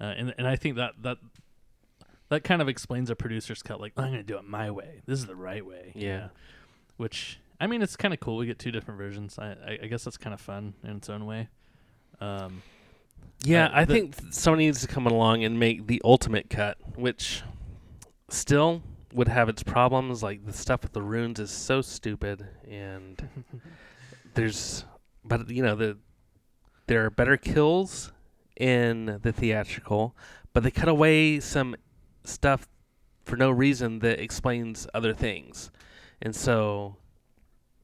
uh, 0.00 0.04
and 0.16 0.34
and 0.38 0.46
I 0.46 0.56
think 0.56 0.76
that 0.76 0.92
that 1.02 1.18
that 2.28 2.42
kind 2.44 2.60
of 2.62 2.68
explains 2.68 3.10
a 3.10 3.16
producer's 3.16 3.62
cut. 3.62 3.80
Like 3.80 3.92
I'm 3.96 4.04
gonna 4.10 4.22
do 4.22 4.36
it 4.38 4.44
my 4.44 4.70
way. 4.70 5.00
This 5.06 5.18
is 5.20 5.26
the 5.26 5.36
right 5.36 5.64
way. 5.64 5.92
you 5.94 6.08
Yeah. 6.08 6.16
know? 6.18 6.30
which 6.96 7.38
I 7.60 7.66
mean, 7.66 7.80
it's 7.82 7.96
kind 7.96 8.12
of 8.14 8.20
cool. 8.20 8.36
We 8.38 8.46
get 8.46 8.58
two 8.58 8.70
different 8.72 8.98
versions. 8.98 9.38
I 9.38 9.52
I, 9.52 9.78
I 9.82 9.86
guess 9.86 10.04
that's 10.04 10.16
kind 10.18 10.34
of 10.34 10.40
fun 10.40 10.74
in 10.84 10.96
its 10.96 11.08
own 11.10 11.26
way. 11.26 11.48
Um, 12.20 12.62
Yeah, 13.44 13.66
Uh, 13.66 13.70
I 13.80 13.84
the- 13.84 13.92
think 13.94 14.16
th- 14.16 14.32
somebody 14.32 14.64
needs 14.66 14.80
to 14.80 14.86
come 14.88 15.06
along 15.06 15.44
and 15.44 15.58
make 15.58 15.86
the 15.86 16.00
ultimate 16.04 16.48
cut, 16.50 16.78
which 16.96 17.42
still 18.28 18.82
would 19.12 19.28
have 19.28 19.48
its 19.48 19.62
problems. 19.62 20.22
Like 20.22 20.44
the 20.46 20.52
stuff 20.52 20.82
with 20.82 20.92
the 20.92 21.02
runes 21.02 21.38
is 21.38 21.50
so 21.50 21.80
stupid, 21.82 22.46
and 22.68 23.28
there's, 24.34 24.84
but 25.24 25.48
you 25.50 25.62
know 25.62 25.74
the 25.74 25.98
there 26.86 27.04
are 27.04 27.10
better 27.10 27.36
kills 27.36 28.12
in 28.56 29.18
the 29.22 29.32
theatrical, 29.32 30.16
but 30.52 30.62
they 30.62 30.70
cut 30.70 30.88
away 30.88 31.40
some 31.40 31.74
stuff 32.26 32.68
for 33.24 33.36
no 33.36 33.50
reason 33.50 33.98
that 34.00 34.20
explains 34.20 34.86
other 34.94 35.12
things, 35.14 35.70
and 36.22 36.34
so, 36.34 36.96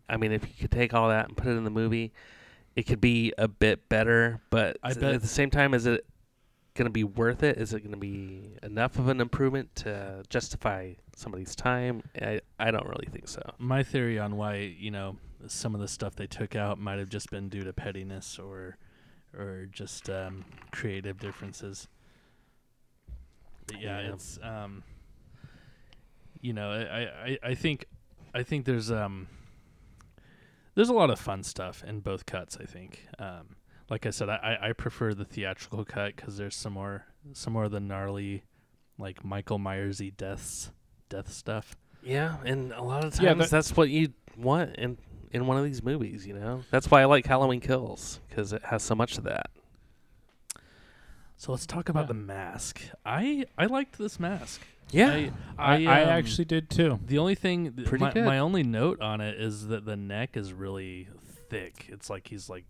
I 0.09 0.17
mean, 0.17 0.33
if 0.33 0.47
you 0.47 0.55
could 0.59 0.71
take 0.71 0.95
all 0.95 1.09
that 1.09 1.29
and 1.29 1.37
put 1.37 1.49
it 1.49 1.57
in 1.57 1.65
the 1.65 1.71
movie, 1.71 2.13
it 2.77 2.85
could 2.85 3.01
be 3.01 3.33
a 3.39 3.49
bit 3.49 3.89
better. 3.89 4.41
But 4.51 4.79
I 4.83 4.95
bet- 4.95 5.15
at 5.15 5.21
the 5.21 5.27
same 5.29 5.51
time, 5.51 5.75
is 5.75 5.87
it 5.87 6.07
going 6.75 6.87
to 6.87 6.91
be 6.93 7.05
worth 7.05 7.43
it? 7.43 7.59
Is 7.59 7.75
it 7.75 7.81
going 7.81 7.93
to 7.93 7.99
be 7.99 8.57
enough 8.63 8.99
of 8.99 9.09
an 9.09 9.21
improvement 9.21 9.75
to 9.77 10.23
justify 10.31 10.93
somebody's 11.17 11.55
time? 11.55 12.03
I 12.21 12.41
I 12.59 12.71
don't 12.71 12.87
really 12.87 13.09
think 13.11 13.29
so. 13.29 13.43
my 13.59 13.83
theory 13.83 14.19
on 14.19 14.37
why 14.37 14.57
you 14.57 14.91
know 14.91 15.17
some 15.49 15.75
of 15.75 15.81
the 15.81 15.89
stuff 15.89 16.15
they 16.17 16.27
took 16.27 16.55
out 16.57 16.79
might 16.79 16.99
have 16.99 17.09
just 17.09 17.31
been 17.31 17.49
due 17.49 17.63
to 17.65 17.73
pettiness 17.73 18.39
or 18.39 18.79
or 19.37 19.67
just 19.71 20.09
um, 20.11 20.45
creative 20.71 21.19
differences. 21.19 21.89
But 23.67 23.81
yeah, 23.81 24.01
Yeah. 24.01 24.13
it's 24.13 24.39
um, 24.43 24.83
you 26.41 26.53
know 26.53 26.71
I, 26.71 27.31
I, 27.31 27.39
I 27.51 27.55
think 27.55 27.87
I 28.35 28.43
think 28.43 28.65
there's 28.65 28.91
um 28.91 29.29
there's 30.75 30.89
a 30.89 30.95
lot 30.95 31.11
of 31.11 31.19
fun 31.21 31.43
stuff 31.43 31.85
in 31.87 32.01
both 32.01 32.25
cuts. 32.27 32.57
I 32.61 32.65
think 32.65 33.07
um, 33.19 33.57
like 33.91 34.07
I 34.07 34.11
said, 34.11 34.31
I, 34.31 34.57
I 34.63 34.73
prefer 34.73 35.13
the 35.13 35.25
theatrical 35.27 35.85
cut 35.85 36.17
because 36.17 36.37
there's 36.39 36.57
some 36.57 36.73
more 36.73 37.05
some 37.35 37.53
more 37.53 37.65
of 37.65 37.71
the 37.73 37.81
gnarly 37.81 38.45
like 38.99 39.25
Michael 39.25 39.59
Myersy 39.59 40.17
deaths 40.17 40.71
death 41.09 41.31
stuff. 41.31 41.77
Yeah, 42.03 42.37
and 42.45 42.73
a 42.73 42.83
lot 42.83 43.05
of 43.05 43.11
times 43.13 43.21
Yeah, 43.23 43.35
that- 43.35 43.51
that's 43.51 43.77
what 43.77 43.89
you 43.91 44.13
want 44.37 44.77
in 44.77 44.99
in 45.31 45.47
one 45.47 45.57
of 45.59 45.65
these 45.65 45.83
movies. 45.83 46.27
You 46.27 46.35
know, 46.35 46.63
that's 46.71 46.91
why 46.91 47.03
I 47.03 47.05
like 47.05 47.27
Halloween 47.27 47.61
Kills 47.61 48.21
because 48.29 48.53
it 48.53 48.63
has 48.65 48.83
so 48.83 48.95
much 48.95 49.19
of 49.19 49.25
that. 49.25 49.51
So 51.43 51.51
let's 51.51 51.67
talk 51.67 51.89
about 51.89 52.03
Yeah. 52.05 52.07
the 52.07 52.15
mask. 52.15 52.83
I 53.05 53.47
I 53.59 53.67
liked 53.67 53.99
this 53.99 54.21
mask. 54.21 54.61
Yeah, 54.93 55.09
I 55.13 55.33
I, 55.59 55.75
I 55.87 56.03
um, 56.05 56.09
actually 56.11 56.45
did 56.45 56.71
too. 56.71 57.01
The 57.05 57.19
only 57.19 57.35
thing, 57.35 57.73
th- 57.73 57.89
Pretty 57.89 58.05
my, 58.05 58.13
good. 58.13 58.25
my 58.27 58.39
only 58.39 58.63
note 58.63 59.01
on 59.01 59.21
it 59.21 59.41
is 59.41 59.67
that 59.67 59.85
the 59.85 59.97
neck 59.97 60.37
is 60.37 60.53
really 60.53 61.09
thick. 61.51 61.87
It's 61.89 62.09
like 62.09 62.29
he's 62.29 62.49
like 62.49 62.65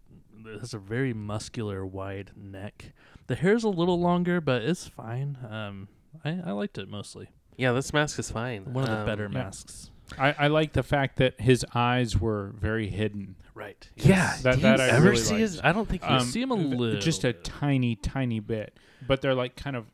it 0.47 0.59
has 0.59 0.73
a 0.73 0.79
very 0.79 1.13
muscular, 1.13 1.85
wide 1.85 2.31
neck. 2.35 2.95
The 3.27 3.35
hair's 3.35 3.63
a 3.63 3.69
little 3.69 4.01
longer, 4.01 4.41
but 4.41 4.63
it's 4.63 4.89
fine. 4.89 5.37
Um, 5.51 5.89
I 6.25 6.41
I 6.43 6.53
liked 6.53 6.79
it 6.79 6.89
mostly. 6.89 7.29
yeah, 7.59 7.73
this 7.73 7.93
mask 7.93 8.19
is 8.19 8.31
fine. 8.31 8.73
One 8.73 8.85
of 8.85 8.91
the 8.91 9.01
Um, 9.01 9.07
better 9.07 9.25
yeah. 9.31 9.43
masks. 9.45 9.91
I, 10.19 10.35
I 10.39 10.47
like 10.49 10.73
the 10.73 10.83
fact 10.83 11.17
that 11.17 11.41
his 11.41 11.65
eyes 11.75 12.19
were 12.19 12.53
very 12.59 12.89
hidden. 12.89 13.37
Right. 13.55 13.89
Yeah, 13.97 14.35
That- 14.43 14.61
that 14.61 14.79
you 14.79 14.85
I 14.85 14.89
ever 14.89 15.05
really 15.11 15.17
see 15.19 15.31
liked. 15.35 15.41
his? 15.41 15.61
I 15.63 15.73
don't 15.73 15.89
think 15.89 16.03
you 16.03 16.09
Um, 16.09 16.21
see. 16.21 16.31
see 16.33 16.43
him 16.43 16.53
a 16.53 16.57
v- 16.57 16.65
little 16.65 17.01
just 17.01 17.25
a 17.25 17.33
tiny, 17.33 17.97
tiny 17.97 18.41
bit, 18.41 18.79
but 19.07 19.21
they're 19.21 19.35
like 19.35 19.57
kind 19.57 19.77
of. 19.77 19.87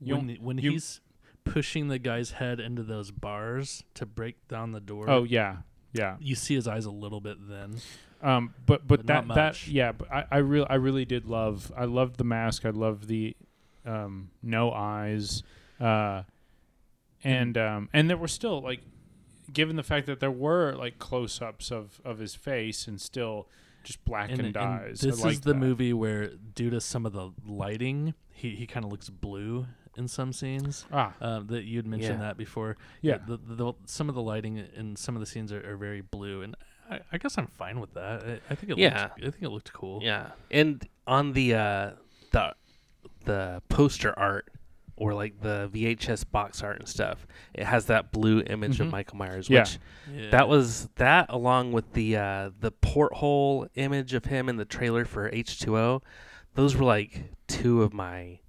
You 0.00 0.16
When 0.16 0.26
don't- 0.26 0.42
when 0.42 0.58
you- 0.58 0.72
he's 0.72 1.00
pushing 1.44 1.88
the 1.88 1.98
guy's 1.98 2.32
head 2.32 2.60
into 2.60 2.82
those 2.82 3.10
bars 3.10 3.84
to 3.94 4.04
break 4.04 4.46
down 4.48 4.72
the 4.72 4.80
door. 4.80 5.08
Oh 5.08 5.24
yeah, 5.24 5.58
yeah. 5.92 6.16
You 6.20 6.34
see 6.34 6.54
his 6.56 6.66
eyes 6.68 6.84
a 6.84 6.90
little 6.90 7.20
bit 7.20 7.36
then. 7.48 7.76
Um, 8.22 8.54
but 8.66 8.86
but, 8.86 8.98
But 8.98 9.06
that 9.06 9.26
not 9.26 9.34
that 9.36 9.46
much. 9.52 9.68
yeah, 9.68 9.92
but 9.92 10.10
I 10.12 10.24
I 10.30 10.36
really 10.38 10.66
I 10.68 10.74
really 10.74 11.04
did 11.04 11.24
love 11.26 11.70
I 11.76 11.84
loved 11.84 12.16
the 12.16 12.24
mask. 12.24 12.64
I 12.66 12.70
loved 12.70 13.08
the 13.08 13.34
um 13.86 14.30
no 14.42 14.72
eyes, 14.72 15.42
uh, 15.80 16.24
and 17.24 17.56
um 17.56 17.88
and 17.92 18.10
there 18.10 18.16
were 18.16 18.28
still 18.28 18.60
like, 18.60 18.80
given 19.56 19.76
the 19.76 19.82
fact 19.82 20.06
that 20.06 20.20
there 20.20 20.30
were 20.30 20.72
like 20.74 20.98
close 20.98 21.40
ups 21.42 21.72
of 21.72 22.00
of 22.04 22.18
his 22.18 22.34
face 22.34 22.86
and 22.86 23.00
still 23.00 23.48
just 23.82 24.04
blackened 24.04 24.40
and, 24.40 24.48
and 24.48 24.56
eyes. 24.56 25.02
I 25.04 25.08
this 25.10 25.24
is 25.24 25.40
the 25.40 25.52
that. 25.52 25.58
movie 25.58 25.92
where, 25.92 26.28
due 26.54 26.70
to 26.70 26.80
some 26.80 27.06
of 27.06 27.12
the 27.12 27.30
lighting, 27.46 28.14
he, 28.32 28.50
he 28.50 28.66
kind 28.66 28.84
of 28.84 28.90
looks 28.92 29.08
blue 29.08 29.66
in 29.96 30.08
some 30.08 30.32
scenes. 30.32 30.84
Ah, 30.92 31.14
Um, 31.20 31.46
that 31.46 31.64
you'd 31.64 31.86
mentioned 31.86 32.18
Yeah. 32.20 32.26
that 32.26 32.36
before. 32.36 32.76
yeah. 33.00 33.18
The, 33.26 33.36
the, 33.38 33.54
the, 33.54 33.72
some 33.86 34.08
of 34.08 34.14
the 34.14 34.22
lighting 34.22 34.58
in 34.76 34.96
some 34.96 35.14
of 35.16 35.20
the 35.20 35.26
scenes 35.26 35.52
are, 35.52 35.64
are 35.70 35.76
very 35.76 36.00
blue, 36.02 36.42
and 36.42 36.54
I, 36.90 37.00
I 37.12 37.18
guess 37.18 37.38
I'm 37.38 37.46
fine 37.46 37.78
with 37.80 37.94
that. 37.94 38.22
I, 38.24 38.40
I 38.50 38.54
think 38.56 38.72
it 38.72 38.78
Yeah. 38.78 39.02
looked, 39.04 39.18
I 39.24 39.30
think 39.30 39.42
it 39.42 39.50
looked 39.50 39.72
cool. 39.72 40.00
Yeah, 40.02 40.30
and 40.50 40.86
on 41.06 41.32
the 41.32 41.54
uh, 41.54 41.90
the 42.32 42.54
the 43.24 43.62
poster 43.68 44.12
art 44.18 44.48
or 44.96 45.12
like 45.14 45.40
the 45.40 45.68
VHS 45.72 46.24
box 46.24 46.62
art 46.62 46.78
and 46.78 46.88
stuff, 46.88 47.26
it 47.54 47.64
has 47.66 47.86
that 47.86 48.12
blue 48.12 48.40
image 48.46 48.78
Mhm. 48.78 48.86
of 48.86 48.90
Michael 48.92 49.18
Myers, 49.18 49.48
Yeah. 49.50 49.60
which 49.60 49.78
Yeah. 50.12 50.30
that 50.30 50.48
was 50.48 50.88
that 50.96 51.26
along 51.28 51.72
with 51.72 51.92
the 51.92 52.16
uh, 52.16 52.50
the 52.58 52.70
porthole 52.72 53.68
image 53.74 54.14
of 54.14 54.24
him 54.26 54.48
in 54.48 54.56
the 54.56 54.64
trailer 54.64 55.04
for 55.04 55.28
H 55.32 55.60
two 55.60 55.76
O. 55.76 56.02
Those 56.54 56.74
were 56.76 56.84
like 56.84 57.30
two 57.46 57.82
of 57.82 57.92
my 57.92 58.40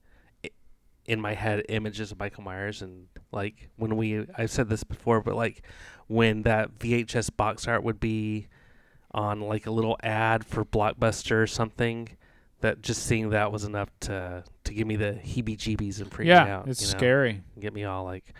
in 1.06 1.22
my 1.22 1.34
head 1.34 1.64
images 1.70 2.12
of 2.12 2.20
Michael 2.20 2.44
Myers, 2.44 2.82
and 2.82 3.08
like 3.32 3.70
when 3.78 3.96
we 3.96 4.26
I've 4.38 4.52
said 4.52 4.68
this 4.70 4.84
before, 4.84 5.22
but 5.22 5.36
like 5.36 5.66
when 6.08 6.42
that 6.44 6.80
VHS 6.80 7.30
box 7.30 7.68
art 7.68 7.84
would 7.84 8.00
be 8.00 8.48
on 9.12 9.40
like 9.42 9.66
a 9.66 9.72
little 9.72 9.98
ad 10.04 10.46
for 10.46 10.64
Blockbuster 10.66 11.42
or 11.42 11.48
something. 11.48 12.10
That 12.62 12.82
just 12.82 13.04
seeing 13.04 13.30
that 13.30 13.52
was 13.52 13.64
enough 13.66 13.90
to 14.02 14.44
to 14.67 14.73
give 14.73 14.88
me 14.88 14.95
the 14.95 15.13
heebie-jeebies 15.13 15.99
and 16.01 16.12
freak 16.12 16.27
me 16.27 16.34
yeah, 16.34 16.58
out. 16.58 16.67
it's 16.67 16.82
you 16.82 16.88
know? 16.88 16.97
scary. 16.97 17.41
get 17.60 17.73
me 17.73 17.84
all 17.84 18.03
like 18.06 18.34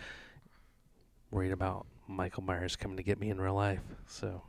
worried 1.32 1.52
about 1.52 1.86
Michael 2.08 2.44
Myers 2.44 2.76
coming 2.76 2.98
to 2.98 3.04
get 3.04 3.20
me 3.20 3.30
in 3.30 3.40
real 3.42 3.54
life. 3.56 3.82
So, 4.08 4.44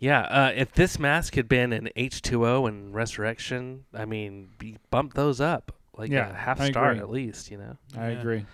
Yeah, 0.00 0.20
uh, 0.22 0.52
if 0.54 0.72
this 0.72 0.98
mask 0.98 1.34
had 1.34 1.48
been 1.48 1.72
an 1.72 1.88
H2O 1.96 2.66
and 2.68 2.94
Resurrection, 2.94 3.84
I 3.94 4.04
mean, 4.04 4.50
be, 4.58 4.78
bump 4.90 5.14
those 5.14 5.40
up 5.40 5.72
like 5.96 6.10
Yeah, 6.10 6.30
a 6.30 6.34
half 6.34 6.60
I 6.60 6.70
star 6.70 6.90
agree. 6.90 7.00
at 7.00 7.10
least, 7.10 7.50
you 7.50 7.58
know. 7.58 7.76
I 7.96 8.10
Yeah. 8.10 8.20
agree. 8.20 8.46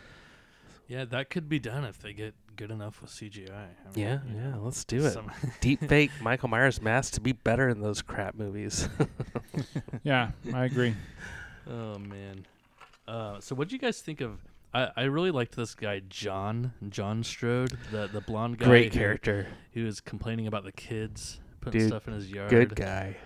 Yeah, 0.87 1.04
that 1.06 1.30
could 1.30 1.48
be 1.48 1.58
done 1.58 1.84
if 1.84 1.98
they 1.98 2.12
get 2.12 2.34
good 2.56 2.70
enough 2.70 3.00
with 3.00 3.10
CGI. 3.10 3.50
I 3.52 3.96
mean, 3.96 4.04
Yeah, 4.04 4.18
yeah, 4.26 4.50
know, 4.50 4.60
let's 4.62 4.84
do 4.84 5.04
it. 5.04 5.16
Deep 5.60 5.80
fake 5.88 6.10
Michael 6.20 6.48
Myers 6.48 6.80
mask 6.82 7.14
to 7.14 7.20
be 7.20 7.32
better 7.32 7.68
in 7.68 7.80
those 7.80 8.02
crap 8.02 8.34
movies. 8.34 8.88
Yeah, 10.02 10.32
I 10.52 10.64
agree. 10.66 10.94
Oh 11.68 11.98
man. 11.98 12.46
Uh, 13.07 13.38
so 13.40 13.55
what 13.55 13.68
do 13.68 13.74
you 13.74 13.79
guys 13.79 14.00
think 14.00 14.20
of? 14.20 14.38
I, 14.72 14.90
I 14.96 15.03
really 15.05 15.31
liked 15.31 15.55
this 15.57 15.74
guy 15.74 16.00
John 16.09 16.72
John 16.88 17.22
Strode, 17.22 17.77
the 17.90 18.09
the 18.12 18.20
blonde 18.20 18.59
guy. 18.59 18.66
Great 18.66 18.92
who- 18.94 18.98
character, 19.00 19.46
Who 19.74 19.85
was 19.85 20.00
complaining 20.00 20.46
about 20.46 20.64
the 20.64 20.72
kids 20.72 21.40
putting 21.61 21.81
Dude, 21.81 21.88
stuff 21.88 22.09
in 22.09 22.14
his 22.14 22.31
yard. 22.31 22.50
good 22.50 22.74
guy. 22.74 23.16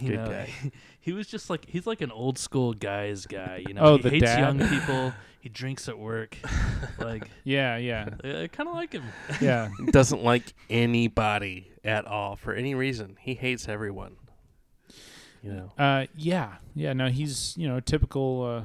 You 0.00 0.08
good 0.08 0.16
know, 0.16 0.26
guy. 0.30 0.50
He 1.00 1.12
was 1.12 1.26
just 1.26 1.50
like 1.50 1.66
he's 1.68 1.86
like 1.86 2.00
an 2.00 2.10
old 2.12 2.38
school 2.38 2.72
guy's 2.72 3.26
guy. 3.26 3.64
You 3.66 3.74
know, 3.74 3.82
Oh, 3.82 3.96
he 3.96 4.02
the 4.02 4.10
hates 4.10 4.24
dad? 4.24 4.38
young 4.58 4.68
people. 4.68 5.12
He 5.42 5.48
drinks 5.48 5.88
at 5.88 5.98
work. 5.98 6.36
like 7.00 7.28
Yeah, 7.42 7.76
yeah, 7.76 8.10
I, 8.22 8.42
I 8.42 8.46
kind 8.46 8.68
of 8.68 8.76
like 8.76 8.92
him. 8.92 9.02
yeah. 9.40 9.70
Doesn't 9.90 10.22
like 10.22 10.54
anybody 10.70 11.72
at 11.84 12.06
all 12.06 12.36
for 12.36 12.54
any 12.54 12.76
reason. 12.76 13.16
He 13.20 13.34
hates 13.34 13.68
everyone. 13.68 14.14
You 15.42 15.52
know. 15.52 15.72
Uh, 15.76 16.06
yeah, 16.16 16.54
yeah. 16.74 16.92
No, 16.92 17.08
he's 17.08 17.56
you 17.56 17.68
know 17.68 17.80
typical. 17.80 18.42
Uh, 18.44 18.62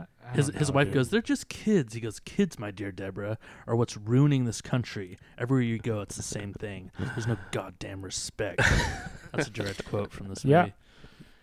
I- 0.00 0.06
I 0.26 0.34
His 0.34 0.48
don't 0.48 0.58
his 0.58 0.68
know, 0.70 0.74
wife 0.76 0.86
dude. 0.86 0.94
goes, 0.94 1.10
"They're 1.10 1.20
just 1.20 1.48
kids." 1.48 1.94
He 1.94 2.00
goes, 2.00 2.18
"Kids, 2.20 2.58
my 2.58 2.70
dear 2.70 2.90
Deborah, 2.92 3.38
are 3.66 3.76
what's 3.76 3.96
ruining 3.96 4.44
this 4.46 4.60
country. 4.62 5.18
Everywhere 5.38 5.62
you 5.62 5.78
go, 5.78 6.00
it's 6.00 6.16
the 6.16 6.22
same 6.22 6.52
thing. 6.54 6.90
There's 6.98 7.26
no 7.26 7.36
goddamn 7.50 8.02
respect." 8.02 8.60
That's 9.32 9.48
a 9.48 9.50
direct 9.50 9.84
quote 9.84 10.10
from 10.12 10.28
this 10.28 10.44
movie. 10.44 10.72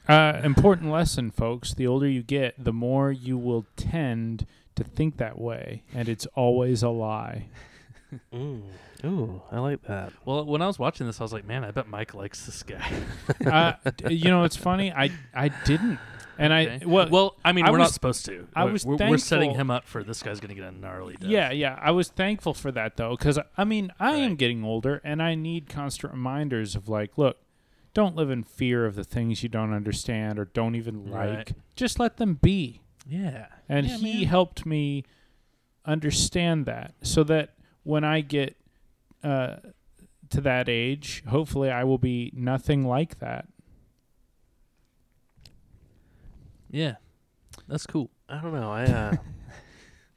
Uh, 0.07 0.41
important 0.43 0.89
lesson, 0.91 1.29
folks. 1.29 1.73
The 1.75 1.85
older 1.85 2.07
you 2.07 2.23
get, 2.23 2.55
the 2.63 2.73
more 2.73 3.11
you 3.11 3.37
will 3.37 3.65
tend 3.75 4.47
to 4.75 4.83
think 4.83 5.17
that 5.17 5.37
way, 5.39 5.83
and 5.93 6.09
it's 6.09 6.25
always 6.35 6.81
a 6.81 6.89
lie. 6.89 7.49
Mm. 8.33 8.61
Ooh, 9.05 9.41
I 9.51 9.59
like 9.59 9.83
that. 9.83 10.13
Well, 10.25 10.45
when 10.45 10.61
I 10.61 10.67
was 10.67 10.79
watching 10.79 11.07
this, 11.07 11.19
I 11.21 11.23
was 11.23 11.31
like, 11.33 11.45
"Man, 11.45 11.63
I 11.63 11.71
bet 11.71 11.87
Mike 11.87 12.13
likes 12.13 12.45
this 12.45 12.63
guy." 12.63 12.91
uh, 13.45 13.91
d- 13.97 14.13
you 14.15 14.29
know, 14.29 14.43
it's 14.43 14.55
funny. 14.55 14.91
I 14.91 15.11
I 15.33 15.49
didn't, 15.65 15.99
and 16.37 16.51
I 16.53 16.81
well, 16.85 17.07
well, 17.09 17.35
I 17.45 17.51
mean, 17.51 17.65
I 17.65 17.71
we're 17.71 17.77
not 17.77 17.91
supposed 17.91 18.25
to. 18.25 18.47
I 18.55 18.63
We're- 18.63 18.73
was 18.73 18.85
we're, 18.85 18.95
we're 18.97 19.17
setting 19.17 19.53
him 19.53 19.69
up 19.71 19.85
for 19.85 20.03
this 20.03 20.21
guy's 20.23 20.39
going 20.39 20.49
to 20.49 20.55
get 20.55 20.63
a 20.65 20.71
gnarly 20.71 21.15
death. 21.15 21.29
yeah, 21.29 21.51
yeah. 21.51 21.77
I 21.81 21.91
was 21.91 22.09
thankful 22.09 22.53
for 22.53 22.71
that 22.71 22.97
though, 22.97 23.15
because 23.15 23.39
I 23.57 23.63
mean, 23.63 23.91
I 23.99 24.15
am 24.17 24.35
getting 24.35 24.63
older, 24.63 25.01
and 25.03 25.21
I 25.21 25.35
need 25.35 25.69
constant 25.69 26.11
reminders 26.13 26.75
of 26.75 26.89
like, 26.89 27.17
look, 27.17 27.37
don't 27.93 28.15
live 28.15 28.29
in 28.31 28.43
fear 28.43 28.85
of 28.85 28.95
the 28.95 29.03
things 29.03 29.43
you 29.43 29.49
don't 29.49 29.73
understand 29.73 30.39
or 30.39 30.45
don't 30.45 30.75
even 30.75 31.09
like. 31.11 31.29
Right. 31.35 31.53
Just 31.75 31.99
let 31.99 32.17
them 32.17 32.33
be. 32.35 32.81
yeah. 33.07 33.47
And 33.69 33.85
Yeah, 33.87 33.97
he 33.97 34.13
man. 34.19 34.23
helped 34.27 34.65
me 34.65 35.05
understand 35.85 36.65
that 36.65 36.93
so 37.01 37.23
that 37.23 37.51
when 37.89 38.03
I 38.03 38.21
get 38.21 38.55
uh, 39.23 39.55
to 40.29 40.41
that 40.41 40.69
age, 40.69 41.23
hopefully 41.27 41.71
I 41.71 41.83
will 41.85 41.97
be 41.97 42.31
nothing 42.35 42.85
like 42.85 43.17
that. 43.17 43.47
Yeah, 46.69 46.97
that's 47.67 47.87
cool. 47.87 48.11
I 48.29 48.39
don't 48.41 48.53
know. 48.53 48.71
I 48.71 48.83
uh, 48.83 49.15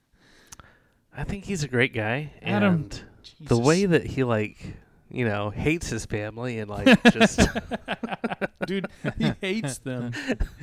I 1.16 1.24
think 1.24 1.46
he's 1.46 1.64
a 1.64 1.68
great 1.68 1.94
guy, 1.94 2.34
Adam, 2.42 2.74
and 2.74 3.02
the 3.40 3.56
way 3.58 3.86
that 3.86 4.04
he 4.04 4.22
like, 4.22 4.76
you 5.10 5.24
know, 5.24 5.48
hates 5.48 5.88
his 5.88 6.04
family 6.04 6.58
and 6.58 6.70
like 6.70 7.02
just 7.04 7.40
dude, 8.66 8.86
he 9.16 9.32
hates 9.40 9.78
them. 9.78 10.12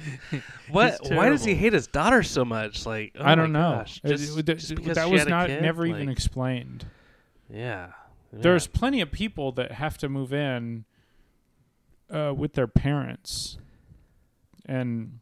what? 0.70 1.00
Why 1.10 1.30
does 1.30 1.44
he 1.44 1.56
hate 1.56 1.74
his 1.74 1.88
daughter 1.88 2.24
so 2.24 2.46
much? 2.46 2.86
Like, 2.86 3.16
oh 3.20 3.24
I 3.26 3.34
don't 3.34 3.52
know. 3.52 3.78
Gosh, 3.80 4.00
It- 4.04 4.10
just, 4.10 4.38
it- 4.38 4.46
just 4.46 4.76
because 4.76 4.96
that 4.96 5.10
was 5.10 5.26
not 5.28 5.48
kid? 5.48 5.62
never 5.62 5.86
even 5.88 6.10
explained. 6.10 6.86
Yeah. 7.52 7.88
yeah. 8.32 8.40
There's 8.42 8.68
plenty 8.68 9.02
of 9.02 9.12
people 9.12 9.52
that 9.54 9.72
have 9.74 9.98
to 10.00 10.10
move 10.10 10.34
in 10.34 10.86
uh, 12.10 12.34
with 12.36 12.54
their 12.54 12.68
parents, 12.68 13.58
and 14.66 15.20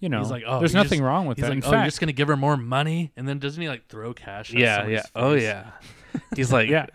you 0.00 0.08
know, 0.08 0.18
He's 0.18 0.30
like, 0.30 0.42
oh, 0.46 0.58
there's 0.58 0.74
nothing 0.74 0.98
just- 0.98 1.02
wrong 1.02 1.26
with 1.26 1.38
He's 1.38 1.44
that. 1.44 1.50
like, 1.54 1.64
In 1.64 1.64
"Oh, 1.64 1.76
you're 1.76 1.84
just 1.84 2.00
gonna 2.00 2.12
give 2.12 2.28
her 2.28 2.36
more 2.36 2.56
money?" 2.56 3.12
And 3.16 3.28
then 3.28 3.38
doesn't 3.38 3.60
he 3.60 3.68
like 3.68 3.86
throw 3.88 4.12
cash? 4.12 4.52
At 4.52 4.58
yeah, 4.58 4.76
somebody's 4.78 4.96
yeah. 4.98 5.02
Oh 5.14 5.34
yeah. 5.34 5.70
He's 6.36 6.52
like, 6.52 6.68
yeah, 6.68 6.86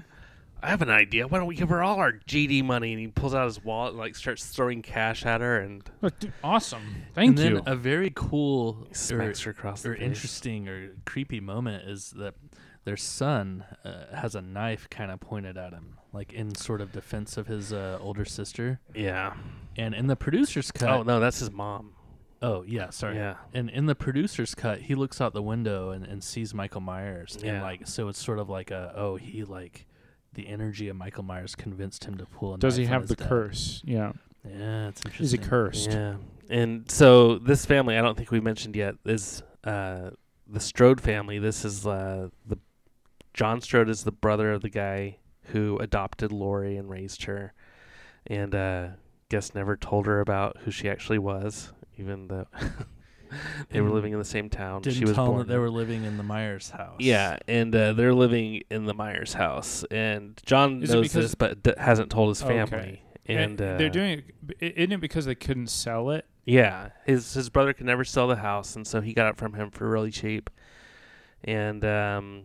I 0.62 0.70
have 0.70 0.82
an 0.82 0.90
idea. 0.90 1.28
Why 1.28 1.38
don't 1.40 1.48
we 1.48 1.56
give 1.56 1.70
her 1.70 1.82
all 1.82 1.98
our 1.98 2.12
GD 2.12 2.64
money? 2.66 2.92
And 2.92 3.00
he 3.00 3.08
pulls 3.08 3.34
out 3.34 3.46
his 3.46 3.64
wallet 3.64 3.92
and 3.92 4.00
like 4.00 4.16
starts 4.16 4.46
throwing 4.46 4.82
cash 4.82 5.26
at 5.26 5.42
her 5.42 5.60
and 5.60 5.84
Look, 6.02 6.20
dude, 6.20 6.34
awesome. 6.44 6.82
Thank 7.16 7.30
and 7.30 7.38
then 7.38 7.52
you. 7.54 7.64
a 7.66 7.76
very 7.76 8.12
cool 8.14 8.88
he 8.94 9.14
or, 9.16 9.22
her 9.34 9.50
across 9.52 9.86
or 9.86 9.96
face. 9.96 10.04
interesting 10.04 10.68
or 10.68 10.90
creepy 11.06 11.40
moment 11.40 11.88
is 11.88 12.12
that 12.12 12.36
their 12.88 12.96
son 12.98 13.66
uh, 13.84 14.16
has 14.16 14.34
a 14.34 14.42
knife 14.42 14.90
kind 14.90 15.12
of 15.12 15.20
pointed 15.20 15.58
at 15.58 15.74
him, 15.74 15.98
like 16.14 16.32
in 16.32 16.56
sort 16.56 16.80
of 16.80 16.94
defense 16.94 17.36
of 17.36 17.48
his 17.48 17.74
uh, 17.74 18.00
older 18.02 18.24
sister. 18.24 18.80
Yeah. 18.96 19.34
And 19.76 19.94
in 19.94 20.08
the 20.08 20.16
producer's 20.16 20.72
cut, 20.72 20.90
Oh 20.90 21.04
no, 21.04 21.20
that's 21.20 21.40
his 21.40 21.52
mom. 21.52 21.92
oh 22.42 22.64
yeah, 22.64 22.90
sorry. 22.92 23.18
Yeah. 23.18 23.36
And 23.54 23.70
in 23.70 23.88
the 23.88 23.94
producer's 23.96 24.56
cut, 24.56 24.80
he 24.84 24.96
looks 24.96 25.20
out 25.20 25.34
the 25.34 25.42
window 25.44 25.90
and, 25.92 26.06
and 26.06 26.24
sees 26.24 26.54
Michael 26.54 26.80
Myers, 26.82 27.38
Yeah. 27.44 27.56
and 27.56 27.62
like 27.62 27.86
so 27.88 28.08
it's 28.08 28.24
sort 28.24 28.40
of 28.40 28.48
like 28.50 28.72
a 28.72 28.94
oh 28.96 29.18
he 29.18 29.44
like 29.44 29.86
the 30.34 30.48
energy 30.48 30.88
of 30.88 30.96
Michael 30.96 31.24
Myers 31.24 31.56
convinced 31.56 32.06
him 32.06 32.18
to 32.18 32.26
pull. 32.26 32.54
A 32.54 32.58
Does 32.58 32.78
he 32.78 32.84
knife 32.86 32.94
on 32.94 33.00
have 33.02 33.08
the 33.10 33.16
dad. 33.18 33.28
curse? 33.28 33.82
Yeah, 33.86 34.14
Yeah, 34.48 34.88
it's 34.88 35.02
interesting. 35.04 35.26
is 35.26 35.32
he 35.34 35.38
cursed? 35.40 35.92
Yeah. 35.92 36.16
And 36.50 36.90
so 36.90 37.38
this 37.40 37.66
family, 37.66 37.98
I 37.98 38.02
don't 38.02 38.16
think 38.16 38.32
we 38.32 38.40
mentioned 38.40 38.76
yet, 38.78 38.96
is 39.04 39.44
uh, 39.66 40.12
the 40.48 40.60
Strode 40.62 41.02
family. 41.02 41.40
This 41.40 41.66
is 41.66 41.86
uh, 41.86 42.30
the 42.46 42.58
John 43.38 43.62
Strode 43.62 43.88
is 43.90 44.04
the 44.04 44.12
brother 44.12 44.52
of 44.52 44.62
the 44.64 44.70
guy 44.70 45.18
who 45.52 45.78
adopted 45.78 46.32
Laurie 46.32 46.76
and 46.76 46.90
raised 46.90 47.24
her, 47.26 47.54
and 48.26 48.54
uh, 48.56 48.88
guess 49.30 49.54
never 49.54 49.78
told 49.78 50.08
her 50.08 50.20
about 50.20 50.58
who 50.66 50.72
she 50.72 50.90
actually 50.90 51.20
was, 51.20 51.72
even 51.98 52.28
though 52.28 52.48
they 53.70 53.80
were 53.80 53.92
living 53.92 54.12
in 54.12 54.18
the 54.20 54.26
same 54.26 54.50
town. 54.50 54.82
Didn't 54.82 54.98
she 54.98 55.06
was 55.06 55.14
tell 55.14 55.26
him 55.28 55.32
born 55.34 55.40
that 55.48 55.54
they 55.54 55.60
were 55.60 55.70
living 55.70 56.04
in 56.04 56.18
the 56.18 56.24
Myers 56.24 56.72
house. 56.72 56.96
Yeah, 57.00 57.38
and 57.48 57.74
uh, 57.76 57.94
they're 57.94 58.14
living 58.16 58.64
in 58.72 58.86
the 58.86 58.96
Myers 58.96 59.34
house, 59.34 59.86
and 59.92 60.42
John 60.46 60.82
Is 60.82 60.90
it 60.90 60.94
knows 60.96 61.04
because- 61.10 61.26
this, 61.26 61.36
but 61.36 61.62
d- 61.62 61.74
hasn't 61.78 62.10
told 62.10 62.30
his 62.30 62.42
Okay. 62.44 62.66
family. 62.66 63.04
And 63.30 63.62
uh, 63.62 63.78
they're 63.78 63.90
doing 63.90 64.24
it. 64.50 64.58
i- 64.62 64.74
Isn't 64.80 64.94
it 64.94 65.02
because 65.02 65.26
they 65.26 65.36
couldn't 65.36 65.68
sell 65.68 66.10
it? 66.10 66.26
Yeah, 66.46 66.90
his 67.06 67.34
his 67.36 67.50
brother 67.50 67.74
could 67.74 67.86
never 67.86 68.04
sell 68.04 68.28
the 68.28 68.38
house, 68.38 68.76
and 68.76 68.88
so 68.88 69.00
he 69.02 69.14
got 69.14 69.28
it 69.30 69.38
from 69.38 69.54
him 69.54 69.70
for 69.70 69.88
really 69.88 70.12
cheap. 70.12 70.50
And 71.44 71.84
um, 71.86 72.44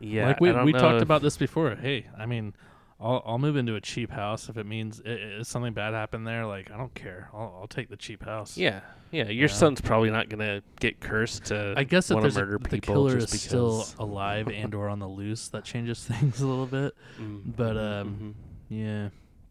yeah, 0.00 0.26
like 0.28 0.40
we 0.40 0.50
I 0.50 0.52
don't 0.52 0.64
we 0.64 0.72
know 0.72 0.78
talked 0.78 0.96
if- 0.96 1.02
about 1.02 1.22
this 1.22 1.36
before. 1.36 1.74
Hey, 1.76 2.06
I 2.18 2.26
mean, 2.26 2.54
I'll 3.00 3.22
I'll 3.24 3.38
move 3.38 3.56
into 3.56 3.74
a 3.76 3.80
cheap 3.80 4.10
house 4.10 4.48
if 4.48 4.56
it 4.56 4.66
means 4.66 5.00
i 5.06 5.36
i 5.38 5.42
something 5.42 5.72
bad 5.72 5.94
happened 5.94 6.26
there. 6.26 6.46
Like 6.46 6.70
I 6.70 6.76
don't 6.76 6.94
care. 6.94 7.28
I'll 7.32 7.58
I'll 7.62 7.68
take 7.68 7.88
the 7.88 7.96
cheap 7.96 8.24
house. 8.24 8.56
Yeah, 8.56 8.80
yeah, 9.10 9.24
your 9.24 9.48
Yeah. 9.48 9.54
son's 9.54 9.80
probably 9.80 10.10
not 10.10 10.28
gonna 10.28 10.62
get 10.80 11.00
cursed 11.00 11.46
to. 11.46 11.74
I 11.76 11.84
guess 11.84 12.10
if 12.10 12.14
wanna 12.16 12.24
there's 12.24 12.36
a, 12.36 12.40
murder 12.40 12.58
the 12.68 12.80
killer 12.80 13.16
is 13.16 13.30
just 13.30 13.44
still 13.46 13.86
alive 13.98 14.48
and 14.48 14.74
or 14.74 14.88
on 14.88 14.98
the 14.98 15.08
loose, 15.08 15.48
that 15.48 15.64
changes 15.64 16.04
things 16.04 16.40
a 16.40 16.46
little 16.46 16.66
bit. 16.66 16.94
Mm, 17.18 17.56
but, 17.56 17.76
mhm, 17.76 18.00
um, 18.02 18.34
Yeah, 18.68 19.08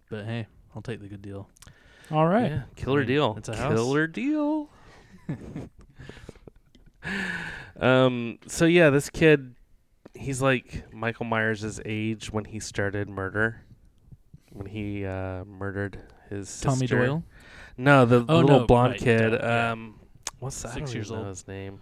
but 0.10 0.26
hey, 0.26 0.48
I'll 0.76 0.82
take 0.82 1.00
the 1.02 1.08
good 1.08 1.22
deal. 1.22 1.50
All 2.12 2.26
mhm. 2.28 2.50
yeah, 2.50 2.62
killer 2.76 3.00
mean, 3.00 3.08
deal. 3.08 3.36
it's 3.38 3.50
a 3.50 3.56
house. 3.56 3.74
Killer 3.74 4.08
deal. 4.08 4.70
um. 7.80 8.40
So 8.48 8.66
yeah, 8.66 8.90
this 8.90 9.10
kid, 9.10 9.56
he's 10.14 10.42
like 10.42 10.92
Michael 10.94 11.26
Myers' 11.26 11.80
age 11.86 12.32
when 12.32 12.46
he 12.46 12.60
started 12.60 13.10
murder. 13.10 13.62
When 14.52 14.66
he 14.66 15.06
uh, 15.06 15.44
murdered 15.46 16.00
his 16.30 16.60
Tommy 16.62 16.80
sister. 16.88 16.98
Doyle. 17.06 17.24
No, 17.78 18.06
the 18.06 18.26
Oh, 18.28 18.40
little 18.40 18.60
no, 18.62 18.66
blonde 18.66 18.94
right, 18.94 19.00
kid. 19.00 19.34
yeah. 19.34 19.72
Um, 19.72 20.00
what's 20.40 20.62
that? 20.64 20.70
I 20.70 20.74
Six 20.76 20.90
don't 20.92 20.96
years 20.96 21.12
old. 21.12 21.28
his 21.28 21.48
name. 21.48 21.80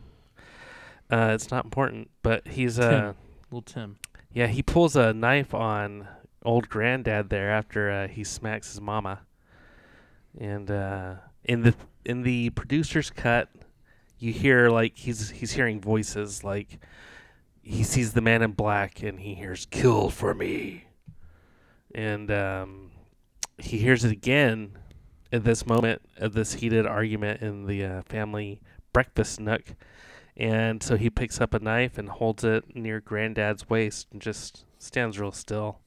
Uh, 1.09 1.31
it's 1.33 1.49
not 1.49 1.63
important, 1.63 2.09
but 2.21 2.45
he's 2.47 2.77
uh, 2.79 3.13
Little 3.49 3.61
Tim. 3.61 3.97
yeah, 4.33 4.47
he 4.47 4.61
pulls 4.61 4.95
a 4.97 5.13
knife 5.13 5.53
on 5.53 6.07
old 6.43 6.67
granddad 6.69 7.29
there 7.29 7.49
after 7.49 7.89
uh, 7.89 8.07
he 8.09 8.23
smacks 8.25 8.71
his 8.73 8.81
mama. 8.81 9.21
And 10.37 10.69
uh, 10.69 11.15
in 11.45 11.63
the 11.63 11.73
in 12.05 12.23
the 12.23 12.49
producer's 12.51 13.09
cut, 13.09 13.49
you 14.19 14.33
hear 14.33 14.69
like 14.69 14.97
he's 14.97 15.29
he's 15.29 15.51
hearing 15.53 15.79
voices 15.79 16.43
like 16.43 16.79
he 17.67 17.83
sees 17.83 18.13
the 18.13 18.21
man 18.21 18.41
in 18.41 18.51
black 18.51 19.03
and 19.03 19.19
he 19.19 19.35
hears 19.35 19.65
"kill 19.69 20.09
for 20.09 20.33
me," 20.33 20.85
and 21.93 22.31
um, 22.31 22.91
he 23.57 23.77
hears 23.77 24.03
it 24.03 24.11
again 24.11 24.77
at 25.31 25.43
this 25.43 25.65
moment 25.65 26.01
of 26.17 26.33
this 26.33 26.53
heated 26.53 26.85
argument 26.85 27.41
in 27.41 27.65
the 27.65 27.83
uh, 27.83 28.01
family 28.03 28.61
breakfast 28.93 29.39
nook. 29.39 29.75
And 30.37 30.83
so 30.83 30.95
he 30.97 31.09
picks 31.09 31.41
up 31.41 31.53
a 31.53 31.59
knife 31.59 31.97
and 31.97 32.07
holds 32.07 32.43
it 32.43 32.75
near 32.75 33.01
Granddad's 33.01 33.67
waist 33.69 34.07
and 34.11 34.21
just 34.21 34.65
stands 34.77 35.19
real 35.19 35.31
still. 35.31 35.79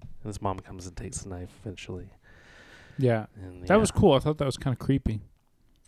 And 0.00 0.30
his 0.30 0.40
mom 0.40 0.60
comes 0.60 0.86
and 0.86 0.96
takes 0.96 1.18
the 1.18 1.28
knife 1.28 1.50
eventually. 1.62 2.08
Yeah, 2.96 3.26
And 3.36 3.62
that 3.62 3.74
yeah. 3.74 3.76
was 3.76 3.90
cool. 3.90 4.14
I 4.14 4.18
thought 4.18 4.38
that 4.38 4.46
was 4.46 4.56
kind 4.56 4.74
of 4.74 4.78
creepy, 4.78 5.20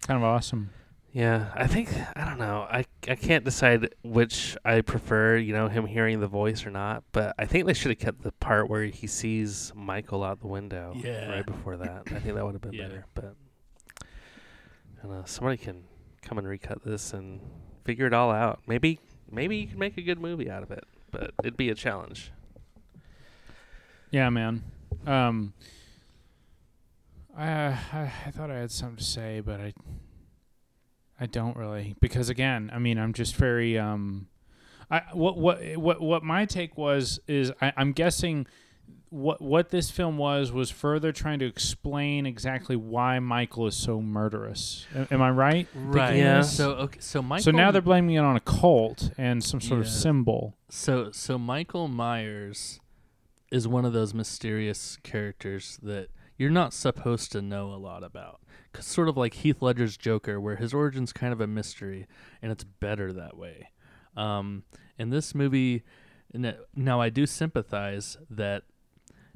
kind 0.07 0.19
of 0.19 0.23
awesome. 0.23 0.71
Yeah, 1.13 1.51
I 1.57 1.67
think 1.67 1.89
I 2.15 2.25
don't 2.25 2.39
know. 2.39 2.69
I 2.71 2.85
I 3.09 3.17
can't 3.17 3.45
decide 3.45 3.95
which 4.05 4.57
I 4.65 4.81
prefer. 4.81 5.37
You 5.39 5.53
know, 5.53 5.67
him 5.69 5.85
hearing 5.87 6.21
the 6.21 6.29
voice 6.29 6.65
or 6.65 6.71
not. 6.71 7.03
But 7.11 7.35
I 7.37 7.47
think 7.47 7.67
they 7.67 7.73
should 7.75 7.91
have 7.91 7.99
kept 7.99 8.23
the 8.23 8.31
part 8.33 8.69
where 8.71 8.85
he 8.85 9.09
sees 9.09 9.73
Michael 9.75 10.23
out 10.23 10.41
the 10.41 10.47
window. 10.47 10.93
Yeah. 10.97 11.29
Right 11.29 11.45
before 11.47 11.77
that, 11.79 12.03
I 12.07 12.21
think 12.21 12.37
that 12.37 12.45
would 12.45 12.55
have 12.55 12.63
been 12.63 12.75
Yeah. 12.75 12.87
better. 12.89 13.07
But 13.15 13.35
I 14.03 15.03
don't 15.03 15.11
know. 15.13 15.23
Somebody 15.27 15.57
can 15.57 15.83
come 16.23 16.39
and 16.39 16.47
recut 16.47 16.85
this 16.85 17.13
and 17.13 17.41
figure 17.85 18.07
it 18.07 18.13
all 18.15 18.31
out. 18.31 18.61
Maybe 18.69 19.01
maybe 19.29 19.57
you 19.57 19.67
can 19.67 19.81
make 19.81 19.97
a 19.99 20.03
good 20.03 20.21
movie 20.21 20.49
out 20.49 20.63
of 20.63 20.71
it. 20.71 20.85
But 21.11 21.33
it'd 21.43 21.57
be 21.57 21.71
a 21.71 21.75
challenge. 21.75 22.31
Yeah, 24.13 24.29
man. 24.31 24.63
Um, 25.07 25.55
I, 27.37 27.49
I 27.51 28.13
I 28.27 28.31
thought 28.31 28.51
I 28.51 28.59
had 28.59 28.71
something 28.71 28.99
to 28.99 29.05
say, 29.05 29.41
but 29.41 29.61
I 29.61 29.73
I 31.21 31.27
don't 31.27 31.57
really 31.57 31.95
because 32.01 32.29
again, 32.31 32.71
I 32.73 32.79
mean, 32.79 32.99
I'm 32.99 33.13
just 33.13 33.37
very 33.37 33.79
um, 33.79 34.29
I 34.91 35.03
what 35.13 35.37
what 35.37 35.77
what 35.77 36.01
what 36.01 36.23
my 36.25 36.47
take 36.47 36.77
was 36.79 37.21
is 37.29 37.53
I, 37.61 37.73
I'm 37.77 37.93
guessing 37.93 38.47
what 39.11 39.43
what 39.43 39.71
this 39.71 39.91
film 39.91 40.17
was 40.17 40.51
was 40.53 40.71
further 40.71 41.13
trying 41.13 41.41
to 41.41 41.45
explain 41.47 42.27
exactly 42.27 42.77
why 42.77 43.19
Michael 43.19 43.67
is 43.67 43.77
so 43.77 44.01
murderous. 44.01 44.87
A- 44.95 45.13
Am 45.13 45.21
I 45.21 45.31
right? 45.31 45.69
Right. 45.75 46.17
Yeah. 46.17 46.43
So 46.43 46.73
okay. 46.73 47.01
So 47.01 47.21
Michael. 47.21 47.45
so 47.45 47.51
now 47.51 47.71
they're 47.71 47.83
blaming 47.83 48.15
it 48.15 48.21
on 48.21 48.37
a 48.37 48.41
cult 48.41 49.11
and 49.19 49.45
some 49.45 49.61
sort 49.61 49.81
of 49.81 49.89
symbol. 49.89 50.55
So 50.69 51.11
so 51.13 51.39
Michael 51.39 51.89
Myers 51.89 52.81
is 53.51 53.67
one 53.67 53.85
of 53.85 53.93
those 53.93 54.15
mysterious 54.15 54.97
characters 55.03 55.79
that 55.83 56.09
you're 56.39 56.51
not 56.51 56.73
supposed 56.73 57.33
to 57.33 57.43
know 57.43 57.73
a 57.73 57.77
lot 57.77 58.03
about. 58.05 58.41
Sort 58.79 59.09
of 59.09 59.17
like 59.17 59.35
Heath 59.35 59.63
Ledger's 59.63 59.97
Joker, 59.97 60.41
where 60.41 60.57
his 60.57 60.73
origin's 60.73 61.13
kind 61.13 61.33
of 61.33 61.41
a 61.41 61.47
mystery, 61.47 62.07
and 62.41 62.53
it's 62.53 62.65
better 62.65 63.13
that 63.13 63.37
way. 63.37 63.71
Um, 64.17 64.65
in 64.99 65.11
this 65.11 65.35
movie, 65.35 65.83
now 66.33 67.01
I 67.01 67.11
do 67.11 67.27
sympathize 67.27 68.19
that 68.29 68.65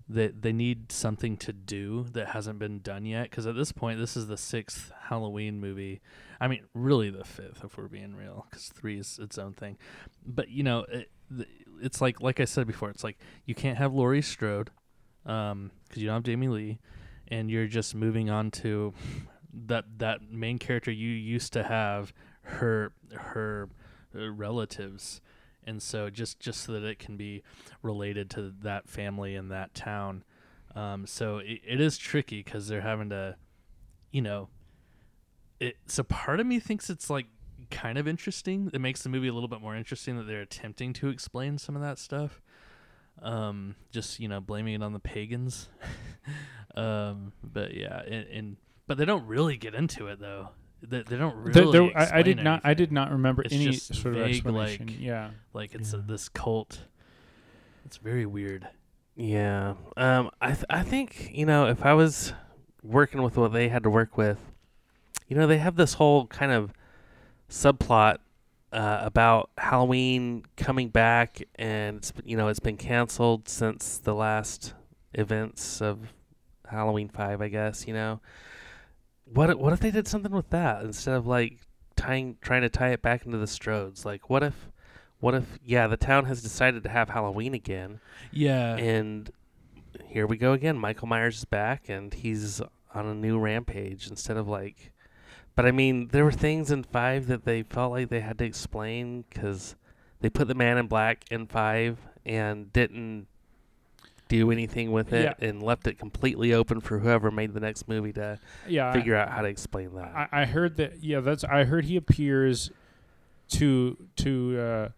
that 0.07 0.43
they 0.43 0.53
need 0.53 0.93
something 0.93 1.35
to 1.35 1.53
do 1.53 2.05
that 2.13 2.29
hasn't 2.29 2.59
been 2.59 2.81
done 2.81 3.07
yet. 3.07 3.31
Because 3.31 3.47
at 3.47 3.57
this 3.57 3.73
point, 3.73 3.99
this 3.99 4.17
is 4.17 4.27
the 4.27 4.37
sixth 4.37 4.93
Halloween 5.09 5.61
movie. 5.61 6.01
I 6.41 6.49
mean, 6.49 6.65
really 6.75 7.11
the 7.11 7.25
fifth, 7.25 7.65
if 7.65 7.79
we're 7.79 7.89
being 7.89 8.15
real, 8.15 8.47
because 8.51 8.69
three 8.69 8.99
is 8.99 9.19
its 9.23 9.39
own 9.39 9.55
thing. 9.55 9.79
But 10.27 10.51
you 10.51 10.63
know, 10.63 10.85
it, 10.91 11.11
it's 11.81 12.01
like 12.01 12.21
like 12.21 12.41
I 12.41 12.45
said 12.45 12.67
before, 12.67 12.91
it's 12.91 13.05
like 13.05 13.19
you 13.47 13.55
can't 13.55 13.79
have 13.79 13.95
Laurie 13.95 14.23
Strode, 14.23 14.71
um, 15.27 15.71
because 15.89 16.03
you 16.03 16.09
don't 16.09 16.17
have 16.17 16.23
Jamie 16.25 16.49
Lee, 16.49 16.79
and 17.29 17.51
you're 17.51 17.67
just 17.67 17.95
moving 17.95 18.31
on 18.31 18.51
to 18.51 18.93
that 19.67 19.85
that 19.99 20.31
main 20.31 20.59
character 20.59 20.91
you 20.91 21.11
used 21.11 21.53
to 21.53 21.63
have 21.63 22.13
her 22.43 22.93
her 23.13 23.69
uh, 24.15 24.31
relatives. 24.31 25.21
And 25.67 25.83
so 25.83 26.11
just 26.11 26.41
just 26.41 26.63
so 26.63 26.73
that 26.73 26.85
it 26.85 26.99
can 26.99 27.17
be 27.17 27.43
related 27.83 28.31
to 28.31 28.53
that 28.63 28.89
family 28.89 29.35
in 29.35 29.49
that 29.49 29.75
town. 29.75 30.25
Um, 30.75 31.07
so 31.07 31.39
it, 31.39 31.61
it 31.67 31.81
is 31.81 31.97
tricky 31.97 32.43
because 32.43 32.69
they're 32.69 32.81
having 32.81 33.11
to 33.11 33.37
you 34.11 34.23
know 34.23 34.49
it 35.61 35.77
so 35.87 36.03
part 36.03 36.41
of 36.41 36.47
me 36.47 36.59
thinks 36.61 36.91
it's 36.91 37.09
like 37.09 37.27
kind 37.71 37.97
of 37.97 38.07
interesting. 38.07 38.71
It 38.73 38.81
makes 38.81 39.03
the 39.03 39.09
movie 39.09 39.29
a 39.29 39.33
little 39.33 39.49
bit 39.49 39.61
more 39.61 39.75
interesting 39.75 40.17
that 40.19 40.25
they're 40.25 40.43
attempting 40.43 40.93
to 40.95 41.09
explain 41.09 41.59
some 41.59 41.77
of 41.77 41.83
that 41.83 41.99
stuff 41.99 42.43
um 43.23 43.75
just 43.93 44.21
you 44.21 44.29
know 44.29 44.41
blaming 44.41 44.75
it 44.75 44.83
on 44.83 44.93
the 44.93 44.99
pagans 44.99 45.69
um 46.77 47.33
but 47.43 47.75
yeah 47.75 48.01
and, 48.03 48.27
and 48.29 48.57
but 48.87 48.99
they 48.99 49.05
don't 49.05 49.27
really 49.27 49.57
get 49.57 49.75
into 49.75 50.09
it 50.09 50.19
though 50.21 50.49
they, 50.83 51.03
they 51.03 51.17
don't 51.17 51.37
really 51.37 51.53
There- 51.53 51.73
there- 51.73 51.97
I, 51.99 52.19
I 52.19 52.23
did 52.23 52.43
not. 52.43 52.61
I 52.63 52.75
did 52.75 52.93
not 52.93 53.11
remember 53.11 53.41
It's 53.43 53.55
any 53.55 53.71
just 53.71 53.95
sort 53.95 54.17
of 54.17 54.23
explanation. 54.23 54.87
like- 54.89 55.01
yeah. 55.01 55.31
like 55.55 55.75
it's 55.75 55.95
a, 55.95 55.99
this 55.99 56.29
cult 56.29 56.81
it's 57.87 57.97
very 57.97 58.27
weird 58.27 58.69
Yeah. 59.17 59.75
Um. 59.97 60.31
I 60.43 60.49
th- 60.53 60.65
I 60.69 60.83
think 60.83 61.31
you 61.33 61.47
know 61.47 61.67
if 61.69 61.85
I 61.85 61.95
was 61.95 62.35
working 62.83 63.23
with 63.23 63.37
what 63.39 63.53
they 63.55 63.69
had 63.71 63.83
to 63.85 63.91
work 63.91 64.19
with, 64.19 64.39
you 65.29 65.37
know 65.37 65.47
they 65.47 65.59
have 65.59 65.77
this 65.77 65.95
whole 65.95 66.27
kind 66.27 66.51
of 66.53 66.73
subplot 67.49 68.19
uh, 68.75 69.01
about 69.03 69.51
Halloween 69.57 70.45
coming 70.57 70.89
back, 70.89 71.43
and 71.55 71.97
it's 71.99 72.13
you 72.25 72.37
know 72.37 72.49
it's 72.49 72.61
been 72.61 72.77
canceled 72.77 73.49
since 73.49 73.99
the 73.99 74.15
last 74.15 74.75
events 75.15 75.81
of 75.81 76.13
Halloween 76.69 77.09
Five, 77.09 77.41
I 77.41 77.49
guess. 77.49 77.87
You 77.87 77.95
know, 77.95 78.21
what 79.25 79.51
if- 79.51 79.59
what 79.59 79.73
if 79.73 79.81
they 79.81 79.91
did 79.91 80.07
something 80.09 80.33
with 80.33 80.51
that 80.51 80.83
instead 80.85 81.15
of 81.15 81.27
like 81.27 81.59
tying 81.97 82.37
trying 82.41 82.63
to 82.63 82.69
tie 82.69 82.91
it 82.91 83.01
back 83.03 83.25
into 83.25 83.39
the 83.39 83.47
Strodes? 83.47 84.05
Like, 84.05 84.29
what 84.29 84.43
if 84.43 84.69
what 85.21 85.35
if 85.35 85.59
yeah 85.65 85.87
the 85.87 85.97
town 85.97 86.25
has 86.27 86.43
decided 86.43 86.83
to 86.83 86.89
have 86.89 87.09
Halloween 87.11 87.55
again? 87.55 88.01
yeah 88.33 88.77
and 88.77 89.31
here 90.07 90.27
we 90.27 90.37
go 90.37 90.53
again. 90.53 90.77
Michael 90.77 91.07
Myers 91.07 91.39
is 91.39 91.45
back, 91.45 91.89
and 91.89 92.13
he's 92.13 92.61
on 92.93 93.07
a 93.07 93.15
new 93.15 93.39
rampage 93.39 94.09
instead 94.09 94.37
of 94.37 94.49
like. 94.49 94.91
But 95.57 95.67
I 95.67 95.71
mean, 95.73 96.09
there 96.09 96.25
were 96.25 96.33
things 96.33 96.71
in 96.71 96.83
five 96.83 97.27
that 97.29 97.45
they 97.45 97.63
felt 97.63 97.93
like 97.93 98.09
they 98.09 98.21
had 98.21 98.39
to 98.39 98.45
explain 98.45 99.25
because 99.29 99.77
they 100.21 100.29
put 100.31 100.49
the 100.49 100.55
Man 100.55 100.79
in 100.79 100.87
Black 100.89 101.25
in 101.31 101.47
five 101.47 101.99
and 102.27 102.73
didn't 102.73 103.27
do 104.27 104.51
anything 104.51 104.91
with 104.91 105.13
it 105.13 105.37
Yeah. 105.41 105.49
and 105.49 105.63
left 105.63 105.87
it 105.87 105.99
completely 105.99 106.53
open 106.55 106.81
for 106.81 106.99
whoever 106.99 107.31
made 107.31 107.53
the 107.53 107.61
next 107.61 107.87
movie 107.87 108.13
to 108.15 108.39
Yeah. 108.67 108.89
I- 108.91 108.93
figure 108.95 109.15
out 109.15 109.29
how 109.31 109.43
to 109.43 109.49
explain 109.49 109.95
that. 109.95 110.13
I, 110.33 110.43
I 110.43 110.45
heard 110.47 110.77
that. 110.79 111.05
Yeah, 111.05 111.21
that's. 111.21 111.45
I 111.45 111.65
heard 111.65 111.85
he 111.85 111.97
appears 111.97 112.71
to 113.51 113.97
to 114.17 114.59
uh, 114.59 114.89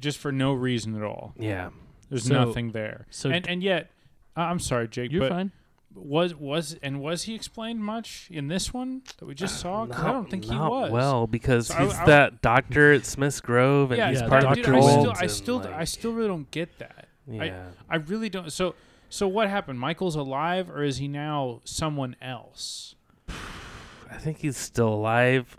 just 0.00 0.18
for 0.18 0.32
no 0.32 0.54
reason 0.54 0.96
at 0.96 1.02
all. 1.02 1.34
yeah, 1.38 1.68
There's 2.08 2.24
So- 2.24 2.44
nothing 2.46 2.72
there. 2.72 3.06
so 3.10 3.30
and 3.30 3.46
and 3.46 3.62
yet, 3.62 3.90
I- 4.34 4.44
I'm 4.44 4.58
sorry, 4.58 4.88
Jake, 4.88 5.12
you're 5.12 5.20
but 5.20 5.28
fine 5.30 5.52
was 6.00 6.34
was 6.34 6.76
and 6.82 7.00
was 7.00 7.24
he 7.24 7.34
explained 7.34 7.80
much 7.84 8.28
in 8.30 8.48
this 8.48 8.72
one 8.74 9.02
that 9.18 9.26
we 9.26 9.34
just 9.34 9.60
saw? 9.60 9.86
'Cause 9.86 9.98
I 10.00 10.02
Not- 10.06 10.12
don't 10.12 10.30
think 10.30 10.44
he 10.44 10.50
not 10.50 10.70
was. 10.70 10.90
well 10.90 11.26
because 11.26 11.68
So 11.68 11.74
he's 11.76 11.94
I- 11.94 12.06
that 12.06 12.42
doctor 12.42 12.92
at 12.92 13.04
Smith's 13.06 13.40
Grove 13.40 13.90
and 13.92 13.98
yeah, 13.98 14.10
he's 14.10 14.20
yeah, 14.22 14.28
part 14.28 14.44
of 14.44 14.54
the 14.54 14.60
I 14.60 14.80
still, 14.80 15.12
I 15.16 15.26
still, 15.26 15.56
like, 15.58 15.72
I 15.72 15.84
still 15.84 16.12
really 16.12 16.28
don't 16.28 16.50
get 16.50 16.78
that. 16.78 17.08
yeah. 17.28 17.68
I 17.88 17.96
really 17.96 18.28
don't. 18.28 18.50
So, 18.52 18.74
so 19.08 19.26
what 19.28 19.48
happened? 19.48 19.78
Michael's 19.80 20.16
alive, 20.16 20.70
or 20.70 20.82
is 20.82 20.98
he 20.98 21.08
now 21.08 21.60
someone 21.64 22.16
else? 22.22 22.94
I 23.28 24.16
think 24.18 24.38
he's 24.38 24.56
still 24.56 24.88
alive, 24.92 25.58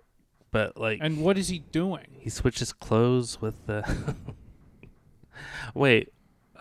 but 0.51 0.77
like 0.77 0.99
And 1.01 1.21
what 1.21 1.37
is 1.37 1.47
he 1.49 1.59
doing? 1.59 2.07
he 2.19 2.29
switches 2.29 2.73
clothes 2.73 3.39
with 3.41 3.65
the. 3.67 4.15
Wait, 5.73 6.11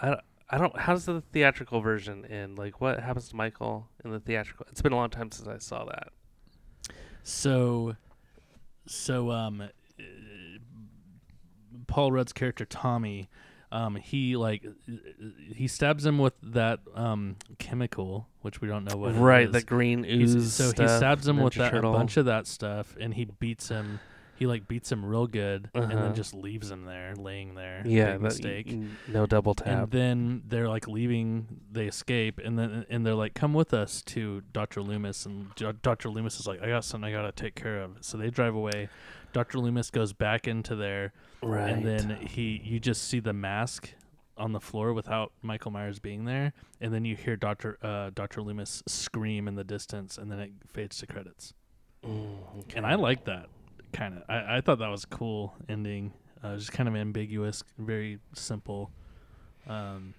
I, 0.01 0.07
don't- 0.09 0.21
I 0.53 0.59
don't. 0.59 0.77
How's 0.77 1.05
the 1.07 1.21
theatrical 1.33 1.81
version 1.81 2.25
end? 2.27 2.59
Like, 2.59 2.81
what 2.81 2.99
happens 3.01 3.29
to 3.29 3.37
Michael 3.37 3.89
in 4.05 4.11
the 4.11 4.19
theatrical? 4.19 4.67
It's 4.71 4.83
been 4.83 4.93
a 4.93 4.97
long 4.97 5.11
time 5.11 5.31
since 5.31 5.49
I 5.49 5.59
saw 5.59 5.85
that. 5.85 6.09
So, 7.23 7.95
so 8.87 9.31
um, 9.31 9.61
uh, 9.61 9.67
Paul 11.87 12.11
Rudd's 12.13 12.33
character 12.33 12.65
Tommy, 12.65 13.29
um, 13.71 13.95
he 13.95 14.37
like 14.37 14.65
uh, 14.67 14.93
he 15.55 15.69
stabs 15.69 16.05
him 16.05 16.19
with 16.19 16.35
that 16.43 16.81
um 16.95 17.37
chemical, 17.59 18.27
which 18.41 18.61
we 18.61 18.67
don't 18.67 18.85
know 18.85 18.97
what. 18.97 19.13
it 19.15 19.19
right, 19.19 19.47
is. 19.47 19.53
the 19.53 19.63
green 19.63 20.03
He's- 20.03 20.31
ooze. 20.35 20.53
so 20.53 20.67
he 20.67 20.89
stabs 20.89 21.29
him 21.29 21.39
with 21.39 21.55
that, 21.55 21.75
a 21.75 21.83
bunch 21.83 22.17
of 22.17 22.25
that 22.27 22.47
stuff, 22.49 22.97
and 22.99 23.15
he 23.15 23.25
beats 23.27 23.69
him. 23.69 24.01
He 24.41 24.47
like 24.47 24.67
beats 24.67 24.91
him 24.91 25.05
real 25.05 25.27
good, 25.27 25.69
and 25.75 25.85
Uh-huh. 25.85 26.03
then 26.03 26.15
just 26.15 26.33
leaves 26.35 26.71
him 26.71 26.87
there, 26.87 27.15
laying 27.15 27.55
there. 27.55 27.83
Yeah, 27.85 28.13
that- 28.13 28.21
mistake. 28.23 28.69
n- 28.69 28.97
no 29.07 29.27
double 29.27 29.55
tap. 29.55 29.67
And 29.67 29.91
then 29.91 30.43
they're 30.49 30.67
like 30.69 30.89
leaving, 30.89 31.61
they 31.71 31.87
escape, 31.87 32.41
and 32.43 32.59
then 32.59 32.87
and 32.89 33.05
they're 33.07 33.15
like, 33.15 33.35
"Come 33.35 33.53
with 33.53 33.75
us 33.75 34.01
to 34.05 34.41
Doctor 34.53 34.81
Loomis." 34.83 35.27
And 35.27 35.55
Doctor 35.83 36.09
Loomis 36.09 36.41
is 36.41 36.47
like, 36.47 36.63
"I 36.63 36.69
got 36.69 36.85
something 36.87 37.07
I 37.07 37.13
gotta 37.13 37.33
take 37.33 37.55
care 37.55 37.83
of." 37.83 37.99
So 38.01 38.17
they 38.17 38.31
drive 38.31 38.55
away. 38.55 38.89
Doctor 39.35 39.59
Loomis 39.59 39.91
goes 39.91 40.13
back 40.15 40.49
into 40.49 40.75
there, 40.75 41.13
right. 41.43 41.69
and 41.71 41.85
then 41.87 42.17
he, 42.27 42.61
you 42.65 42.81
just 42.81 43.05
see 43.05 43.21
the 43.21 43.33
mask 43.35 43.93
on 44.39 44.53
the 44.53 44.61
floor 44.61 44.95
without 44.95 45.33
Michael 45.43 45.71
Myers 45.71 45.99
being 45.99 46.25
there, 46.25 46.55
and 46.81 46.95
then 46.95 47.05
you 47.05 47.15
hear 47.15 47.37
Doctor 47.37 47.77
uh, 47.83 48.09
Doctor 48.15 48.41
Loomis 48.41 48.83
scream 48.89 49.47
in 49.47 49.55
the 49.55 49.65
distance, 49.65 50.17
and 50.17 50.33
then 50.33 50.41
it 50.41 50.53
fades 50.73 50.97
to 50.99 51.07
credits. 51.07 51.53
Mm, 52.03 52.75
And. 52.75 52.87
I 52.87 52.95
like 52.95 53.27
that 53.27 53.51
kind 53.93 54.17
of. 54.17 54.23
I, 54.29 54.57
I 54.57 54.61
thought 54.61 54.79
that 54.79 54.89
was 54.89 55.05
a 55.05 55.09
cool 55.09 55.55
ending. 55.69 56.13
Uh, 56.43 56.57
just 56.57 56.73
kind 56.73 56.89
of 56.89 56.97
ambiguous, 56.97 57.63
very 57.79 58.19
simple. 58.35 58.91
Um, 59.69 60.15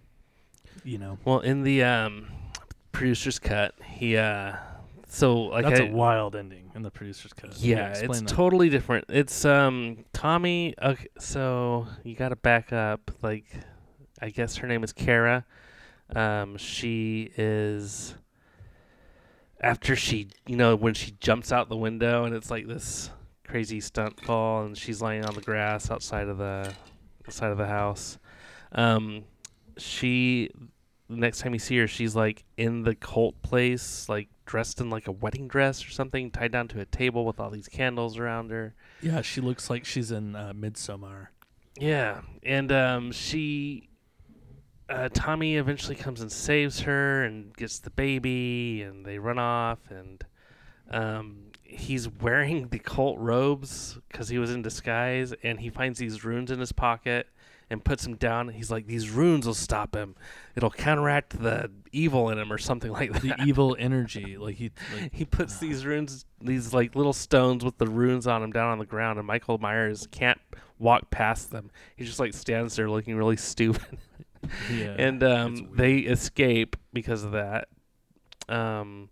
you 0.84 0.98
know, 0.98 1.18
Well, 1.26 1.40
in 1.40 1.64
the 1.64 1.84
um, 1.84 2.28
producer's 2.92 3.40
cut, 3.40 3.74
he 3.84 4.18
uh, 4.18 4.54
so 5.08 5.42
like 5.44 5.66
that's 5.66 5.80
I, 5.80 5.86
a 5.86 5.92
wild 5.92 6.36
ending 6.36 6.72
in 6.76 6.84
the 6.84 6.92
producer's 6.92 7.34
cut. 7.34 7.58
Yeah, 7.58 7.90
explain 7.90 8.12
it's 8.12 8.20
that. 8.22 8.30
totally 8.30 8.70
different. 8.70 9.06
It's 9.10 9.44
um 9.46 10.06
Tommy. 10.14 10.74
Okay, 10.82 11.08
so 11.20 11.88
you 12.04 12.16
got 12.16 12.30
to 12.30 12.36
back 12.36 12.72
up. 12.72 13.12
Like, 13.22 13.46
I 14.22 14.30
guess 14.30 14.58
her 14.58 14.68
name 14.68 14.84
is 14.84 14.94
Kara. 14.94 15.46
Um, 16.16 16.58
she 16.58 17.32
is 17.36 18.16
after 19.60 19.96
she, 19.96 20.30
you 20.48 20.56
know, 20.56 20.76
when 20.76 20.94
she 20.94 21.12
jumps 21.20 21.52
out 21.52 21.70
the 21.70 21.78
window 21.78 22.26
and 22.26 22.36
it's 22.36 22.50
like 22.52 22.68
this 22.68 23.12
crazy 23.52 23.82
stunt 23.82 24.18
fall, 24.22 24.64
and 24.64 24.78
she's 24.78 25.02
lying 25.02 25.26
on 25.26 25.36
the 25.36 25.42
grass 25.42 25.92
outside 25.92 26.30
of 26.30 26.38
the 26.38 26.74
outside 27.28 27.52
of 27.52 27.58
the 27.58 27.68
house. 27.68 28.18
Um, 28.72 29.26
she 29.78 30.52
next 31.10 31.40
time 31.40 31.52
you 31.52 31.60
see 31.60 31.78
her, 31.78 31.88
she's 31.88 32.16
like 32.16 32.46
in 32.56 32.84
the 32.84 32.96
cult 32.96 33.42
place, 33.42 34.08
like 34.08 34.30
dressed 34.46 34.80
in 34.80 34.90
like 34.90 35.08
a 35.08 35.12
wedding 35.12 35.50
dress 35.50 35.86
or 35.86 35.90
something, 35.90 36.32
tied 36.32 36.54
down 36.54 36.70
to 36.70 36.80
a 36.80 36.86
table 36.86 37.26
with 37.26 37.42
all 37.42 37.50
these 37.50 37.68
candles 37.68 38.18
around 38.18 38.52
her. 38.52 38.74
Yeah, 39.02 39.22
she 39.22 39.42
looks 39.42 39.70
like 39.70 39.84
she's 39.84 40.12
in 40.12 40.34
uh, 40.34 40.54
Midsommar. 40.56 41.28
Yeah, 41.78 42.22
and 42.44 42.72
um, 42.72 43.12
she, 43.12 43.90
uh, 44.90 45.10
Tommy 45.14 45.58
eventually 45.58 45.96
comes 45.96 46.22
and 46.22 46.32
saves 46.32 46.82
her 46.82 47.24
and 47.24 47.54
gets 47.56 47.80
the 47.80 47.90
baby, 47.90 48.82
and 48.82 49.06
they 49.06 49.20
run 49.20 49.40
off, 49.40 49.80
and 49.90 50.24
um, 50.90 51.51
he's 51.72 52.08
wearing 52.10 52.68
the 52.68 52.80
cult 52.80 53.18
robes 53.20 53.98
because 54.10 54.30
he 54.30 54.38
was 54.38 54.52
in 54.52 54.62
disguise, 54.62 55.34
and 55.44 55.60
he 55.60 55.70
finds 55.70 56.00
these 56.00 56.24
runes 56.24 56.52
in 56.52 56.60
his 56.60 56.72
pocket 56.72 57.28
and 57.70 57.86
puts 57.86 58.04
them 58.04 58.16
down. 58.16 58.50
He's 58.50 58.70
like, 58.70 58.86
"These 58.86 59.10
runes 59.10 59.48
will 59.48 59.54
stop 59.54 59.96
him. 59.96 60.16
It'll 60.56 60.70
counteract 60.70 61.42
the 61.42 61.72
evil 61.94 62.30
in 62.30 62.38
him, 62.38 62.52
or 62.52 62.58
something 62.58 62.92
like 63.00 63.14
that." 63.14 63.22
The 63.22 63.36
evil 63.46 63.76
energy, 63.80 64.38
like 64.38 64.56
he, 64.58 64.72
like, 64.94 65.12
he 65.14 65.26
puts 65.26 65.58
these 65.58 65.86
runes, 65.86 66.26
these 66.42 66.74
like 66.74 66.96
little 66.96 67.14
stones 67.14 67.64
with 67.64 67.78
the 67.78 67.88
runes 67.88 68.28
on 68.28 68.42
them, 68.42 68.52
down 68.52 68.72
on 68.72 68.78
the 68.78 68.86
ground, 68.86 69.18
and 69.20 69.28
Michael 69.28 69.58
Myers 69.58 70.08
can't 70.12 70.40
walk 70.80 71.10
past 71.12 71.52
them. 71.52 71.72
He 71.96 72.06
just 72.06 72.20
like 72.20 72.34
stands 72.34 72.76
there 72.76 72.90
looking 72.90 73.16
really 73.16 73.38
stupid. 73.38 73.98
yeah, 74.70 74.96
and 74.98 75.24
um, 75.24 75.70
they 75.74 76.00
escape 76.00 76.76
because 76.92 77.24
of 77.24 77.32
that. 77.32 77.70
Um, 78.50 79.10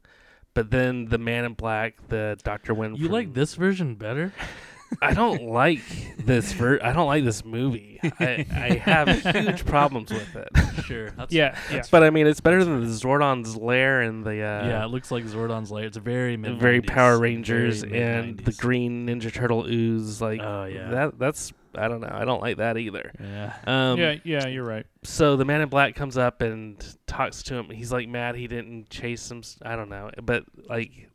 but 0.60 0.72
then 0.72 1.06
the 1.06 1.18
Man 1.18 1.46
in 1.46 1.54
Black, 1.54 1.96
the 2.10 2.38
Doctor 2.44 2.74
Wynn. 2.74 2.94
You 2.94 3.08
like 3.08 3.34
this 3.34 3.56
version 3.56 3.96
better? 3.96 4.34
I 5.02 5.14
don't 5.14 5.44
like 5.44 5.80
this. 6.18 6.52
Ver- 6.52 6.82
I 6.84 6.92
don't 6.92 7.08
like 7.08 7.24
this 7.24 7.46
movie. 7.46 7.98
I, 8.04 8.46
I 8.52 8.74
have 8.84 9.08
huge 9.36 9.66
problems 9.66 10.12
with 10.12 10.36
it. 10.36 10.50
sure. 10.84 11.12
That's, 11.12 11.32
yeah, 11.32 11.58
yeah. 11.72 11.84
But 11.90 12.04
I 12.04 12.10
mean, 12.10 12.28
it's 12.28 12.42
better 12.42 12.66
than 12.66 12.82
the 12.82 12.88
Zordon's 12.88 13.56
lair 13.56 14.02
and 14.02 14.26
the 14.26 14.32
uh, 14.32 14.68
yeah, 14.68 14.84
it 14.84 14.90
looks 14.90 15.12
like 15.12 15.24
Zordon's 15.24 15.72
lair. 15.72 15.86
It's 15.86 15.96
very 15.96 16.36
mid 16.36 16.60
very 16.60 16.82
Power 16.82 17.18
Rangers 17.18 17.84
very 17.84 18.02
and 18.02 18.40
the. 18.40 18.52
Green 18.52 19.08
Ninja 19.08 19.32
Turtle 19.32 19.66
ooze. 19.66 20.22
Like 20.22 20.42
Oh 20.42 20.66
yeah, 20.66 20.90
that. 20.90 21.20
That's 21.20 21.54
I 21.76 21.88
don't 21.88 22.02
know. 22.02 22.12
I 22.12 22.26
don't 22.26 22.42
like 22.42 22.58
that 22.58 22.78
either. 22.78 23.12
yeah. 23.20 23.54
Um, 23.66 24.00
yeah, 24.00 24.16
yeah, 24.24 24.48
you're 24.48 24.66
right. 24.66 24.86
So 25.04 25.36
the 25.36 25.46
Man 25.46 25.62
in 25.62 25.70
Black 25.70 25.96
comes 25.96 26.18
up 26.18 26.42
and 26.42 26.84
talks 27.08 27.44
to 27.44 27.56
him. 27.56 27.70
He's 27.70 27.92
like 27.92 28.08
mad 28.10 28.36
he 28.36 28.48
didn't 28.48 28.90
chase 28.90 29.30
him. 29.30 29.44
I 29.62 29.76
don't 29.76 29.90
know, 29.90 30.10
but 30.24 30.44
like 30.68 31.10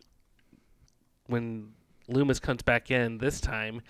when 1.27 1.73
Loomis 2.09 2.41
comes 2.41 2.63
back 2.63 2.91
in 2.91 3.19
this 3.19 3.41
time, 3.41 3.81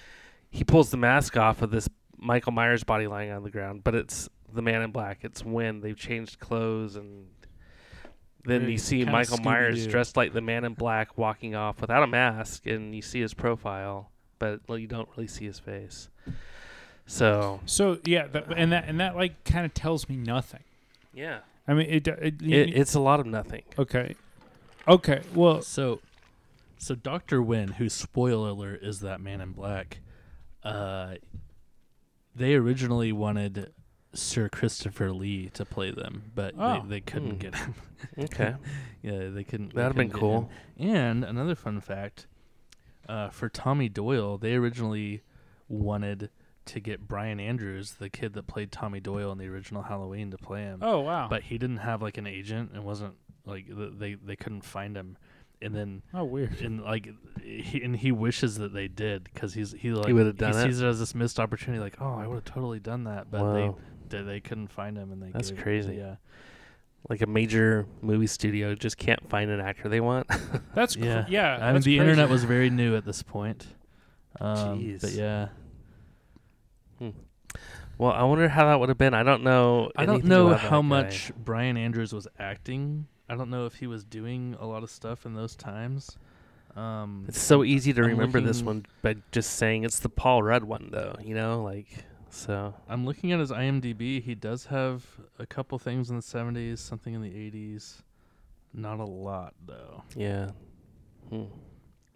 he 0.51 0.65
pulls 0.65 0.91
the 0.91 0.97
mask 0.97 1.37
off 1.37 1.63
of 1.63 1.71
this 1.71 1.89
Michael 2.17 2.53
Myers 2.53 2.85
body 2.85 3.07
lying 3.07 3.31
on 3.31 3.43
the 3.43 3.51
ground, 3.51 3.85
but 3.85 3.95
it's 3.95 4.29
the 4.53 4.63
Man 4.63 4.83
in 4.83 4.93
Black. 4.93 5.19
It's 5.23 5.45
when 5.45 5.81
they've 5.81 5.97
changed 5.97 6.39
clothes 6.39 6.97
and. 6.97 7.27
Then 8.47 8.61
Very 8.61 8.73
you 8.73 8.79
see 8.79 9.05
Michael 9.07 9.39
Myers 9.39 9.79
Scooby-Doo. 9.79 9.91
dressed 9.91 10.17
like 10.19 10.35
the 10.35 10.43
Man 10.43 10.67
in 10.67 10.75
Black 10.75 11.17
walking 11.17 11.55
off 11.55 11.81
without 11.81 12.03
a 12.03 12.07
mask, 12.07 12.67
and 12.67 12.95
you 12.95 13.01
see 13.01 13.23
his 13.23 13.33
profile, 13.33 14.11
but 14.39 14.61
well, 14.69 14.77
you 14.77 14.87
don't 14.87 15.09
really 15.17 15.29
see 15.29 15.47
his 15.47 15.59
face. 15.59 16.11
So 17.07 17.61
So 17.67 17.99
yeah, 18.05 18.27
that, 18.29 18.53
and 18.57 18.73
that 18.73 18.85
and 18.89 19.01
that 19.01 19.15
like 19.17 19.45
kind 19.45 19.67
of 19.67 19.75
tells 19.75 20.09
me 20.09 20.17
nothing. 20.17 20.63
yeah, 21.13 21.41
I 21.69 21.75
mean, 21.75 21.87
it, 21.89 22.07
it, 22.09 22.43
it, 22.43 22.77
it's 22.77 22.95
a 22.95 23.01
lot 23.01 23.21
of 23.21 23.27
nothing. 23.27 23.63
okay, 23.79 24.15
okay. 24.89 25.23
Well, 25.35 25.63
So, 25.63 26.01
so 26.79 26.95
Doctor 26.95 27.43
Wynn, 27.43 27.69
who 27.73 27.89
spoiler 27.89 28.51
alert 28.51 28.83
is 28.83 29.01
that 29.01 29.21
Man 29.21 29.41
in 29.41 29.53
Black, 29.53 29.99
uh, 30.63 31.15
they 32.35 32.55
originally 32.55 33.13
wanted 33.13 33.73
Sir 34.13 34.49
Christopher 34.49 35.13
Lee 35.13 35.51
to 35.55 35.65
play 35.65 35.91
them, 35.91 36.31
but 36.35 36.55
Oh. 36.59 36.83
they, 36.83 36.89
they 36.89 37.01
couldn't 37.01 37.33
Hmm. 37.33 37.39
get 37.39 37.55
him. 37.55 37.75
Okay. 38.19 38.55
yeah, 39.03 39.29
they 39.31 39.45
couldn't. 39.45 39.75
That'd 39.75 39.89
have 39.93 39.97
been 39.97 40.09
couldn't 40.11 40.13
get 40.13 40.21
cool. 40.21 40.51
him. 40.79 40.91
And 40.91 41.25
another 41.25 41.55
fun 41.55 41.81
fact, 41.81 42.27
uh, 43.09 43.31
for 43.31 43.49
Tommy 43.49 43.89
Doyle, 43.89 44.37
they 44.37 44.55
originally 44.55 45.23
wanted 45.69 46.29
to 46.67 46.81
get 46.81 47.07
Brian 47.07 47.41
Andrews, 47.41 47.93
the 47.99 48.09
kid 48.11 48.33
that 48.35 48.47
played 48.47 48.73
Tommy 48.73 49.01
Doyle 49.01 49.31
in 49.33 49.39
the 49.39 49.47
original 49.49 49.83
Halloween, 49.83 50.31
to 50.31 50.39
play 50.39 50.63
him. 50.63 50.81
oh 50.83 51.01
wow. 51.01 51.29
But 51.29 51.43
he 51.45 51.59
didn't 51.59 51.79
have 51.79 52.01
like 52.03 52.17
an 52.19 52.27
agent 52.27 52.71
and 52.75 52.85
wasn't 52.85 53.15
like 53.47 53.67
they 53.69 54.15
they 54.15 54.37
couldn't 54.37 54.65
find 54.65 54.97
him. 54.97 55.17
And 55.63 55.75
then 55.75 56.03
oh 56.13 56.25
weird. 56.25 56.61
and 56.61 56.83
like 56.83 57.09
he 57.43 57.81
and 57.83 57.97
he 57.97 58.13
wishes 58.13 58.59
that 58.59 58.75
they 58.75 58.87
did 58.89 59.25
because 59.25 59.55
he's 59.55 59.73
he 59.73 59.93
like 59.93 60.09
he, 60.09 60.13
would've 60.13 60.37
done 60.37 60.53
he 60.53 60.59
it? 60.59 60.63
sees 60.65 60.81
it 60.83 60.87
as 60.87 60.99
this 60.99 61.15
missed 61.15 61.41
opportunity 61.41 61.83
like 61.83 61.97
oh 62.01 62.15
I 62.17 62.27
would 62.27 62.35
have 62.35 62.45
totally 62.45 62.81
done 62.81 63.05
that 63.05 63.31
but 63.31 63.41
Wow. 63.41 63.77
they 64.11 64.19
they 64.19 64.23
they 64.25 64.41
couldn't 64.41 64.69
find 64.69 64.99
him 64.99 65.11
and 65.11 65.23
they 65.23 65.31
That's 65.31 65.51
gave- 65.53 65.61
crazy. 65.63 65.95
yeah 65.97 66.17
like 67.09 67.23
a 67.23 67.27
major 67.27 67.87
movie 68.03 68.27
studio 68.27 68.75
just 68.75 68.99
can't 68.99 69.27
find 69.31 69.51
an 69.51 69.61
actor 69.61 69.89
they 69.89 70.01
want. 70.01 70.27
That's 70.75 70.97
cr- 70.97 71.05
yeah 71.05 71.25
yeah. 71.29 71.57
I 71.63 71.73
mean 71.73 71.81
the 71.81 71.97
crazy. 71.97 71.99
internet 71.99 72.29
was 72.29 72.45
very 72.45 72.69
new 72.69 72.95
at 72.97 73.07
this 73.07 73.23
point 73.23 73.67
um, 74.41 74.81
Jeez. 74.81 75.01
but 75.01 75.13
yeah 75.13 75.49
well, 77.99 78.13
I 78.13 78.23
wonder 78.25 78.49
how 78.49 78.67
that 78.67 78.81
would 78.81 78.89
have 78.89 78.99
been. 78.99 79.15
I 79.15 79.23
don't 79.23 79.43
know. 79.43 79.91
I 79.97 80.07
don't 80.07 80.25
know 80.25 80.55
how 80.55 80.83
much 80.83 81.33
Brian 81.37 81.77
Andrews 81.77 82.13
was 82.13 82.27
acting 82.39 83.07
I 83.29 83.37
don't 83.37 83.51
know 83.51 83.67
if 83.67 83.77
he 83.77 83.87
was 83.87 84.05
doing 84.05 84.57
a 84.61 84.67
lot 84.67 84.83
of 84.83 84.91
stuff 84.91 85.25
in 85.25 85.35
those 85.35 85.57
times 85.57 86.19
um 86.77 87.25
It's 87.29 87.41
so 87.41 87.65
easy 87.65 87.93
to 87.93 88.03
I'm 88.03 88.09
remember 88.09 88.41
this 88.41 88.63
one 88.63 88.85
by 89.03 89.17
just 89.33 89.55
saying 89.55 89.85
it's 89.85 90.01
the 90.01 90.09
Paul 90.09 90.43
Rudd 90.43 90.65
one, 90.65 90.89
though. 90.91 91.15
You 91.23 91.35
know, 91.35 91.63
like 91.63 92.05
so. 92.31 92.75
I'm 92.89 93.07
looking 93.07 93.31
at 93.33 93.39
his 93.39 93.53
IMDb. 93.53 94.21
He 94.21 94.35
does 94.35 94.67
have 94.67 95.05
a 95.39 95.47
couple 95.47 95.79
things 95.79 96.11
in 96.11 96.17
the 96.17 96.23
70s, 96.23 96.79
something 96.79 97.15
in 97.15 97.23
the 97.23 97.31
80s. 97.31 98.03
Not 98.73 98.99
a 98.99 99.05
lot 99.05 99.55
though. 99.65 100.03
Yeah. 100.17 100.51
Hmm. 101.31 101.45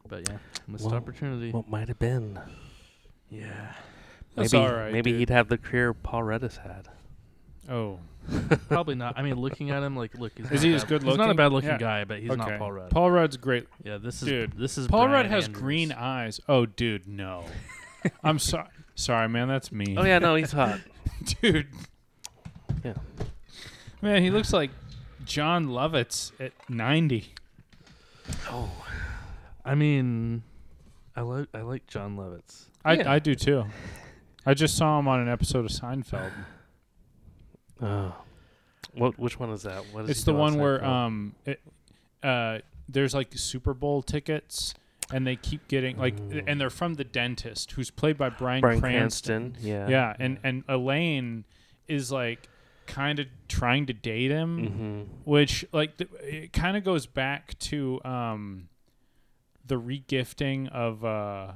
But 0.09 0.29
yeah, 0.29 0.39
missed 0.67 0.85
Well, 0.87 0.95
opportunity. 0.95 1.53
What 1.53 1.69
might 1.69 1.87
have 1.89 1.99
been? 2.01 2.41
yeah. 3.31 3.75
That's 4.39 4.53
maybe 4.53 4.65
all 4.65 4.73
right, 4.75 4.93
maybe 4.93 5.11
dude. 5.13 5.19
he'd 5.21 5.31
have 5.31 5.49
the 5.49 5.59
career 5.59 5.93
Paul 5.95 6.23
Rudd 6.23 6.43
has 6.43 6.57
had. 6.57 6.89
Oh, 7.71 7.99
Probably 8.69 8.95
not. 8.95 9.19
I 9.19 9.23
mean, 9.23 9.37
looking 9.37 9.71
at 9.71 9.83
him, 9.83 9.97
like, 9.97 10.15
look, 10.19 10.33
he's 10.37 10.51
Is 10.51 10.63
he 10.63 10.75
as 10.75 10.85
good 10.85 11.03
looking? 11.03 11.09
He's 11.11 11.19
not 11.19 11.31
a 11.31 11.35
bad 11.35 11.51
looking 11.53 11.71
Yeah. 11.71 11.79
guy, 11.79 12.05
but 12.05 12.19
he's 12.21 12.29
not. 12.37 12.59
Paul 12.59 12.73
Rudd. 12.73 12.91
Paul 12.91 13.11
Rudd's 13.11 13.37
great. 13.39 13.67
yeah, 13.85 13.97
this 13.97 14.23
is 14.23 14.29
Dude, 14.29 14.53
this 14.59 14.77
is 14.77 14.87
Paul 14.87 15.07
Brian 15.07 15.13
Rudd 15.13 15.27
has 15.27 15.45
Andrews. 15.47 15.63
green 15.63 15.93
eyes. 15.93 16.41
Oh, 16.49 16.67
dude, 16.67 17.07
no. 17.09 17.45
I'm 18.23 18.39
sorry. 18.39 18.69
Sorry, 18.95 19.29
man. 19.29 19.49
That's 19.49 19.73
me. 19.73 19.95
Oh 19.97 20.05
yeah, 20.05 20.19
no, 20.19 20.35
he's 20.35 20.53
hot. 20.53 20.79
dude. 21.43 21.69
Yeah. 22.85 22.95
Man, 24.03 24.23
he 24.23 24.31
looks 24.31 24.53
like 24.53 24.71
Jon 25.25 25.67
Lovitz 25.67 26.33
at 26.41 26.53
90. 26.69 27.33
Oh, 28.51 28.71
I 29.65 29.75
mean, 29.75 30.43
I 31.17 31.23
like 31.23 31.49
I 31.55 31.63
like 31.63 31.87
Jon 31.87 32.17
Lovitz. 32.17 32.67
I, 32.85 32.95
Yeah. 32.95 33.11
I 33.13 33.19
do 33.19 33.35
too. 33.35 33.65
I 34.49 34.55
just 34.55 34.77
saw 34.77 34.99
him 34.99 35.07
on 35.09 35.21
an 35.21 35.29
episode 35.29 35.65
of 35.67 35.71
Seinfeld. 35.71 36.31
oh. 37.83 38.15
What? 38.95 39.19
Which 39.19 39.39
one 39.39 39.51
is 39.51 39.63
that? 39.63 39.85
What 39.93 40.05
is 40.05 40.11
It's 40.11 40.25
the 40.25 40.33
on 40.33 40.39
one 40.39 40.59
where 40.59 40.85
um, 40.85 41.35
it, 41.45 41.61
uh, 42.23 42.59
there's 42.89 43.15
like 43.15 43.29
Super 43.35 43.75
Bowl 43.75 44.03
tickets, 44.03 44.75
and 45.13 45.27
they 45.27 45.37
keep 45.37 45.69
getting 45.69 45.99
like, 45.99 46.15
and 46.47 46.61
they're 46.61 46.71
from 46.71 46.95
the 46.95 47.05
dentist, 47.05 47.73
who's 47.73 47.91
played 47.91 48.17
by 48.17 48.31
Brian, 48.31 48.61
Bryan 48.63 48.81
Cranston. 48.81 49.51
Cranston. 49.53 49.69
Yeah. 49.69 49.89
Yeah, 49.89 50.17
and 50.19 50.39
and 50.43 50.65
Elaine 50.69 51.45
is 51.87 52.11
like 52.11 52.49
kind 52.87 53.19
of 53.19 53.27
trying 53.49 53.85
to 53.87 53.93
date 53.93 54.31
him, 54.31 54.59
Mm-hmm. 54.59 55.03
which 55.31 55.67
like 55.73 55.99
th- 55.99 56.11
it 56.23 56.53
kind 56.55 56.77
of 56.77 56.83
goes 56.85 57.07
back 57.07 57.59
to 57.59 58.01
um, 58.05 58.69
the 59.67 59.79
regifting 59.79 60.69
of 60.73 61.05
uh, 61.05 61.53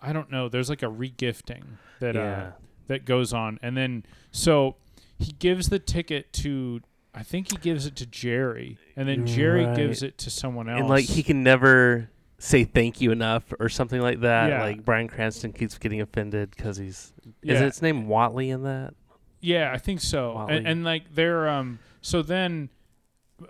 I 0.00 0.12
don't 0.12 0.30
know. 0.30 0.48
There's 0.48 0.68
like 0.68 0.82
a 0.82 0.86
regifting 0.86 1.64
that 2.00 2.14
Yeah. 2.14 2.22
uh, 2.22 2.52
that 2.88 3.04
goes 3.04 3.32
on, 3.32 3.58
and 3.62 3.76
then 3.76 4.04
so 4.30 4.76
he 5.18 5.32
gives 5.32 5.68
the 5.68 5.78
ticket 5.78 6.32
to. 6.34 6.80
I 7.14 7.22
think 7.22 7.50
he 7.50 7.56
gives 7.56 7.86
it 7.86 7.96
to 7.96 8.06
Jerry, 8.06 8.76
and 8.94 9.08
then 9.08 9.26
Jerry 9.26 9.64
Right. 9.64 9.74
gives 9.76 10.02
it 10.02 10.18
to 10.18 10.30
someone 10.30 10.68
else. 10.68 10.80
And 10.80 10.88
like 10.88 11.06
he 11.06 11.22
can 11.22 11.42
never 11.42 12.10
say 12.38 12.64
thank 12.64 13.00
you 13.00 13.10
enough 13.10 13.44
or 13.58 13.70
something 13.70 14.02
like 14.02 14.20
that. 14.20 14.50
Yeah. 14.50 14.60
Like 14.62 14.84
Bryan 14.84 15.08
Cranston 15.08 15.52
keeps 15.54 15.78
getting 15.78 16.02
offended 16.02 16.50
because 16.50 16.76
he's 16.76 17.14
yeah. 17.42 17.54
is 17.54 17.60
its 17.62 17.82
name 17.82 18.06
Whatley 18.06 18.50
in 18.52 18.62
that? 18.64 18.92
Yeah, 19.40 19.72
I 19.72 19.78
think 19.78 20.00
so. 20.02 20.46
And, 20.48 20.66
and 20.66 20.84
like 20.84 21.14
they're 21.14 21.48
um 21.48 21.78
so 22.02 22.20
then 22.20 22.68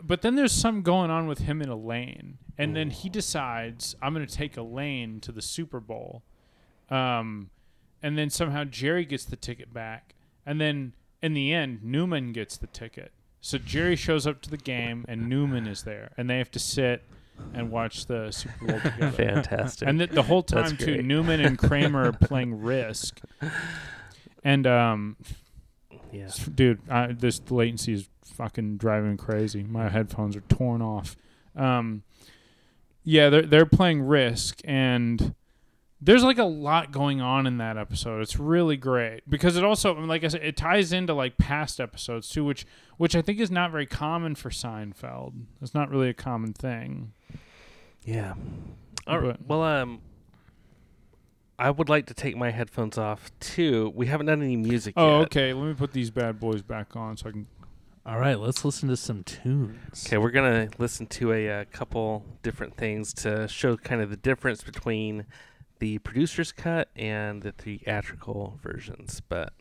but 0.03 0.23
then 0.23 0.37
there's 0.37 0.53
some 0.53 0.83
going 0.83 1.11
on 1.11 1.27
with 1.27 1.41
him 1.41 1.61
and 1.61 1.71
Elaine. 1.71 2.39
And 2.59 2.75
then 2.77 2.91
he 2.91 3.09
decides 3.09 3.97
I'm 4.01 4.13
gonna 4.13 4.27
take 4.27 4.57
Elaine 4.57 5.21
to 5.23 5.33
the 5.33 5.43
Super 5.43 5.81
Bowl. 5.81 6.23
Um 6.91 7.51
and 8.03 8.17
then 8.17 8.31
somehow 8.31 8.65
Jerry 8.65 9.05
gets 9.05 9.25
the 9.25 9.37
ticket 9.37 9.73
back. 9.73 10.15
And 10.45 10.61
then 10.61 10.95
in 11.23 11.35
the 11.35 11.53
end 11.53 11.83
Newman 11.83 12.33
gets 12.33 12.57
the 12.57 12.69
ticket. 12.69 13.13
So 13.47 13.59
Jerry 13.59 13.95
shows 13.95 14.27
up 14.27 14.43
to 14.43 14.51
the 14.51 14.57
game, 14.57 15.05
and 15.07 15.29
Newman 15.29 15.69
is 15.69 15.85
there, 15.85 16.11
and 16.17 16.29
they 16.29 16.39
have 16.39 16.51
to 16.51 16.59
sit 16.59 17.05
and 17.55 17.71
watch 17.71 18.07
the 18.07 18.33
Super 18.33 18.67
Bowl 18.67 18.81
together. 18.83 19.13
Fantastic. 19.13 19.87
And 19.87 20.01
the, 20.01 20.09
the 20.09 20.25
whole 20.25 20.43
time 20.43 20.77
too. 20.77 21.01
Newman 21.01 21.41
and 21.41 21.57
Kramer 21.57 22.09
are 22.09 22.13
playing 22.13 22.61
Risk. 22.63 23.21
And 24.43 24.67
um, 24.67 25.17
yeah. 26.11 26.29
dude, 26.57 26.81
I, 26.91 27.13
this 27.13 27.41
latency 27.49 27.93
is 27.93 28.09
fucking 28.25 28.79
driving 28.79 29.13
me 29.13 29.17
crazy. 29.17 29.63
My 29.63 29.91
headphones 29.91 30.35
are 30.35 30.41
torn 30.41 30.83
off. 30.83 31.17
Um, 31.55 32.03
yeah, 33.05 33.31
they're 33.31 33.43
they're 33.43 33.65
playing 33.65 34.03
Risk, 34.03 34.61
and 34.65 35.36
there's 36.01 36.23
like 36.23 36.39
a 36.39 36.45
lot 36.45 36.93
going 36.93 37.21
on 37.21 37.47
in 37.47 37.59
that 37.59 37.79
episode. 37.79 38.21
It's 38.21 38.39
really 38.39 38.77
great 38.77 39.23
because 39.29 39.57
it 39.57 39.65
also, 39.65 39.95
I 39.95 39.99
mean, 39.99 40.09
like 40.09 40.25
I 40.25 40.29
said, 40.29 40.43
it 40.43 40.57
ties 40.57 40.93
into 40.93 41.15
like 41.15 41.39
past 41.39 41.81
episodes 41.81 42.29
too, 42.29 42.45
which 42.45 42.67
which 42.99 43.17
I 43.17 43.23
think 43.23 43.41
is 43.41 43.51
not 43.51 43.71
very 43.71 43.87
common 43.87 44.35
for 44.35 44.51
Seinfeld. 44.51 45.33
It's 45.63 45.75
not 45.75 45.91
really 45.91 46.09
a 46.09 46.15
common 46.15 46.53
thing. 46.53 47.13
Yeah. 48.05 48.35
All 49.07 49.19
right. 49.21 49.39
Well, 49.47 49.63
um, 49.63 50.01
I 51.59 51.71
would 51.71 51.89
like 51.89 52.07
to 52.07 52.15
take 52.15 52.37
my 52.37 52.51
headphones 52.51 52.99
off 52.99 53.31
too. 53.41 53.93
We 53.95 54.07
haven't 54.07 54.27
done 54.27 54.43
any 54.43 54.57
music 54.57 54.95
yet. 54.97 55.03
Oh, 55.03 55.19
yet. 55.21 55.27
okay. 55.27 55.53
Let 55.55 55.67
me 55.67 55.75
put 55.75 55.93
these 55.93 56.11
bad 56.11 56.39
boys 56.39 56.63
back 56.63 56.95
on 56.95 57.17
so 57.17 57.29
I 57.29 57.33
can. 57.33 57.47
All 58.05 58.21
right, 58.21 58.39
let's 58.39 58.65
listen 58.65 58.89
to 58.91 58.97
some 58.97 59.25
tunes. 59.25 60.07
Okay, 60.07 60.17
we're 60.17 60.31
gonna 60.31 60.69
listen 60.79 61.07
to 61.09 61.33
a, 61.33 61.51
uh 61.51 61.65
couple 61.73 62.25
different 62.45 62.77
things 62.77 63.13
to 63.15 63.49
show 63.49 63.77
kind 63.77 64.01
of 64.01 64.11
the 64.11 64.17
difference 64.17 64.63
between 64.63 65.27
the 65.79 65.99
producer's 65.99 66.53
cut 66.53 66.89
and 66.97 67.43
the 67.43 67.53
theatrical 67.53 68.59
versions. 68.63 69.21
But 69.21 69.53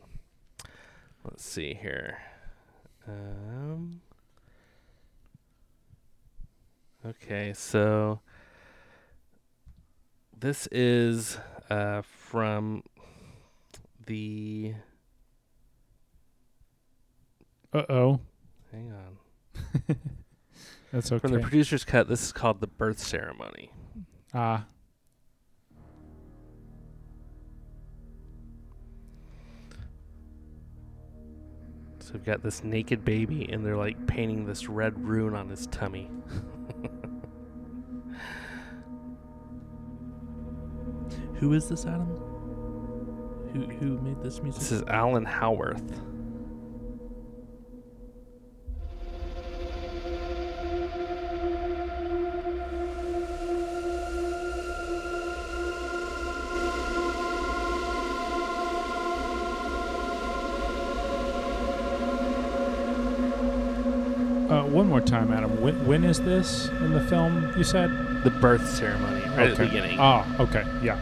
let's 1.23 1.43
see 1.43 1.73
here. 1.73 2.19
Um, 3.07 4.01
okay, 7.05 7.53
so 7.53 8.21
this 10.37 10.67
is 10.71 11.37
uh, 11.69 12.01
from 12.01 12.83
the. 14.05 14.73
Uh 17.73 17.83
oh. 17.89 18.19
Hang 18.71 18.93
on. 18.93 19.95
That's 20.91 21.11
okay. 21.11 21.19
From 21.19 21.31
the 21.31 21.39
producer's 21.39 21.83
cut, 21.83 22.07
this 22.07 22.23
is 22.23 22.31
called 22.31 22.61
the 22.61 22.67
birth 22.67 22.99
ceremony. 22.99 23.71
Ah. 24.33 24.65
We've 32.15 32.23
got 32.23 32.41
this 32.41 32.63
naked 32.63 33.03
baby, 33.03 33.51
and 33.51 33.65
they're 33.65 33.75
like 33.75 34.07
painting 34.07 34.45
this 34.45 34.69
red 34.69 34.97
rune 35.05 35.35
on 35.35 35.49
his 35.49 35.67
tummy. 35.67 36.09
Who 41.35 41.51
is 41.51 41.67
this, 41.67 41.85
Adam? 41.85 42.07
Who 43.51 43.65
who 43.65 43.99
made 43.99 44.23
this 44.23 44.41
music? 44.41 44.61
This 44.61 44.71
is 44.71 44.83
Alan 44.83 45.25
Howarth. 45.25 45.83
One 64.75 64.87
more 64.87 64.99
time, 64.99 65.31
Adam. 65.31 65.61
When, 65.61 65.85
when 65.85 66.03
is 66.03 66.19
this 66.19 66.67
in 66.67 66.91
the 66.91 66.99
film? 66.99 67.53
You 67.57 67.63
said 67.63 67.89
The 68.25 68.29
birth 68.29 68.67
ceremony, 68.67 69.21
right 69.29 69.51
at 69.51 69.57
the 69.57 69.65
beginning. 69.65 69.97
Oh, 69.99 70.25
okay. 70.41 70.65
Yeah. 70.83 70.99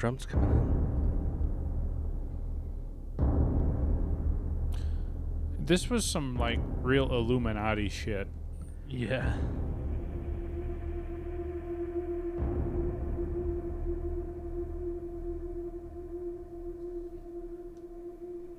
Drums 0.00 0.24
coming 0.24 0.50
in. 0.50 0.70
This 5.66 5.90
was 5.90 6.06
some 6.06 6.36
like 6.36 6.58
real 6.82 7.06
Illuminati 7.14 7.90
shit. 7.90 8.26
yeah. 8.88 9.36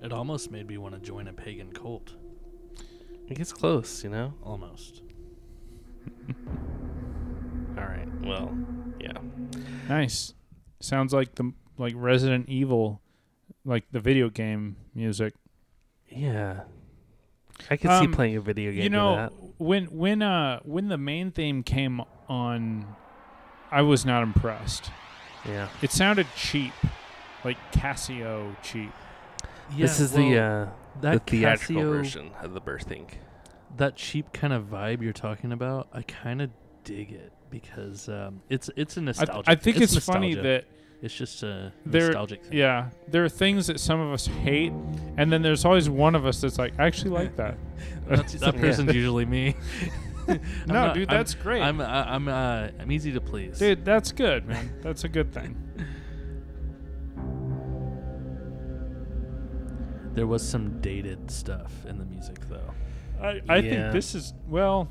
It 0.04 0.12
almost 0.14 0.52
made 0.52 0.68
me 0.68 0.78
want 0.78 0.94
to 0.94 1.02
join 1.02 1.28
a 1.28 1.34
pagan 1.34 1.72
cult. 1.72 2.16
It 3.28 3.38
gets 3.38 3.54
close, 3.54 4.04
you 4.04 4.10
know? 4.10 4.34
Almost. 4.44 5.02
All 7.78 7.84
right, 7.84 8.08
well, 8.24 8.56
yeah. 9.00 9.14
Nice. 9.88 10.34
Sounds 10.82 11.14
like 11.14 11.36
the 11.36 11.54
like 11.78 11.94
Resident 11.96 12.50
Evil, 12.50 13.02
like 13.66 13.86
the 13.92 14.00
video 14.00 14.30
game 14.30 14.76
music. 14.94 15.34
Yeah. 16.10 16.62
I 17.70 17.78
could 17.78 17.92
see 17.92 18.06
Um, 18.06 18.14
playing 18.14 18.36
a 18.38 18.42
video 18.42 18.72
game 18.72 18.82
you 18.82 18.90
know, 18.90 19.16
that. 19.16 19.34
when 19.58 19.86
when 19.86 20.22
uh 20.22 20.60
when 20.64 20.88
the 20.88 20.98
main 20.98 21.32
theme 21.32 21.64
came 21.64 22.02
on, 22.28 22.96
I 23.72 23.82
was 23.84 24.06
not 24.06 24.24
impressed. 24.24 24.90
Yeah. 25.46 25.70
It 25.82 25.92
sounded 25.92 26.28
cheap, 26.36 26.74
like 27.44 27.58
Casio 27.72 28.56
cheap. 28.64 28.92
Yeah, 29.72 29.86
this 29.86 30.00
is 30.00 30.12
the 30.12 30.32
well, 30.36 30.64
uh, 30.64 30.66
the 31.00 31.02
that 31.18 31.28
theatrical 31.28 31.84
Casio, 31.84 31.90
version 31.92 32.32
of 32.42 32.54
the 32.54 32.62
birthing. 32.62 33.08
that 33.78 33.96
cheap 33.96 34.34
kind 34.34 34.54
of 34.54 34.66
vibe 34.66 35.02
you're 35.02 35.14
talking 35.14 35.52
about. 35.52 35.88
I 35.94 36.02
kind 36.02 36.42
of 36.42 36.50
dig 36.84 37.12
it 37.12 37.32
because 37.52 38.10
um, 38.10 38.41
it's 38.49 38.70
it's 38.76 38.97
a 38.97 39.02
I, 39.02 39.04
nostalgic. 39.04 39.43
I 39.49 39.56
think 39.56 39.78
it's, 39.78 39.95
funny 40.04 40.34
that 40.34 40.66
it's 41.04 41.14
just 41.14 41.43
a 41.43 41.72
there- 41.86 42.08
nostalgic 42.08 42.45
thing. 42.45 42.58
yeah, 42.58 42.89
there 43.10 43.24
are 43.24 43.30
things 43.30 43.68
that 43.68 43.80
some 43.80 43.99
of 43.99 44.12
us 44.12 44.26
hate, 44.26 44.74
and 45.18 45.32
then 45.32 45.41
there's 45.43 45.66
always 45.66 45.89
one 45.89 46.16
of 46.16 46.26
us 46.26 46.41
that's 46.41 46.58
like, 46.58 46.74
I 46.80 46.86
actually 46.88 47.12
like 47.12 47.36
that. 47.36 47.58
That 48.08 48.56
person's 48.60 48.93
usually 48.93 49.26
me. 49.26 49.56
No, 50.28 50.38
not- 50.68 50.93
dude, 50.95 51.10
I'm- 51.10 51.18
that's 51.18 51.34
great. 51.34 51.62
I'm 51.62 51.82
I, 51.82 52.14
I'm 52.14 52.28
uh, 52.28 52.70
I'm 52.80 52.91
easy 52.91 53.12
to 53.12 53.20
please. 53.22 53.58
Dude, 53.60 53.84
that's 53.84 54.12
good, 54.12 54.47
man. 54.47 54.72
That's 54.82 55.04
a 55.04 55.10
good 55.10 55.34
thing. 55.34 55.58
There 60.14 60.28
was 60.28 60.47
some 60.47 60.80
dated 60.82 61.32
stuff 61.32 61.72
in 61.88 61.97
the 61.97 62.06
music 62.06 62.38
though. 62.49 62.74
I, 63.22 63.41
I 63.49 63.58
Yeah. 63.58 63.62
think 63.62 63.93
this 63.93 64.14
is 64.16 64.34
well. 64.47 64.89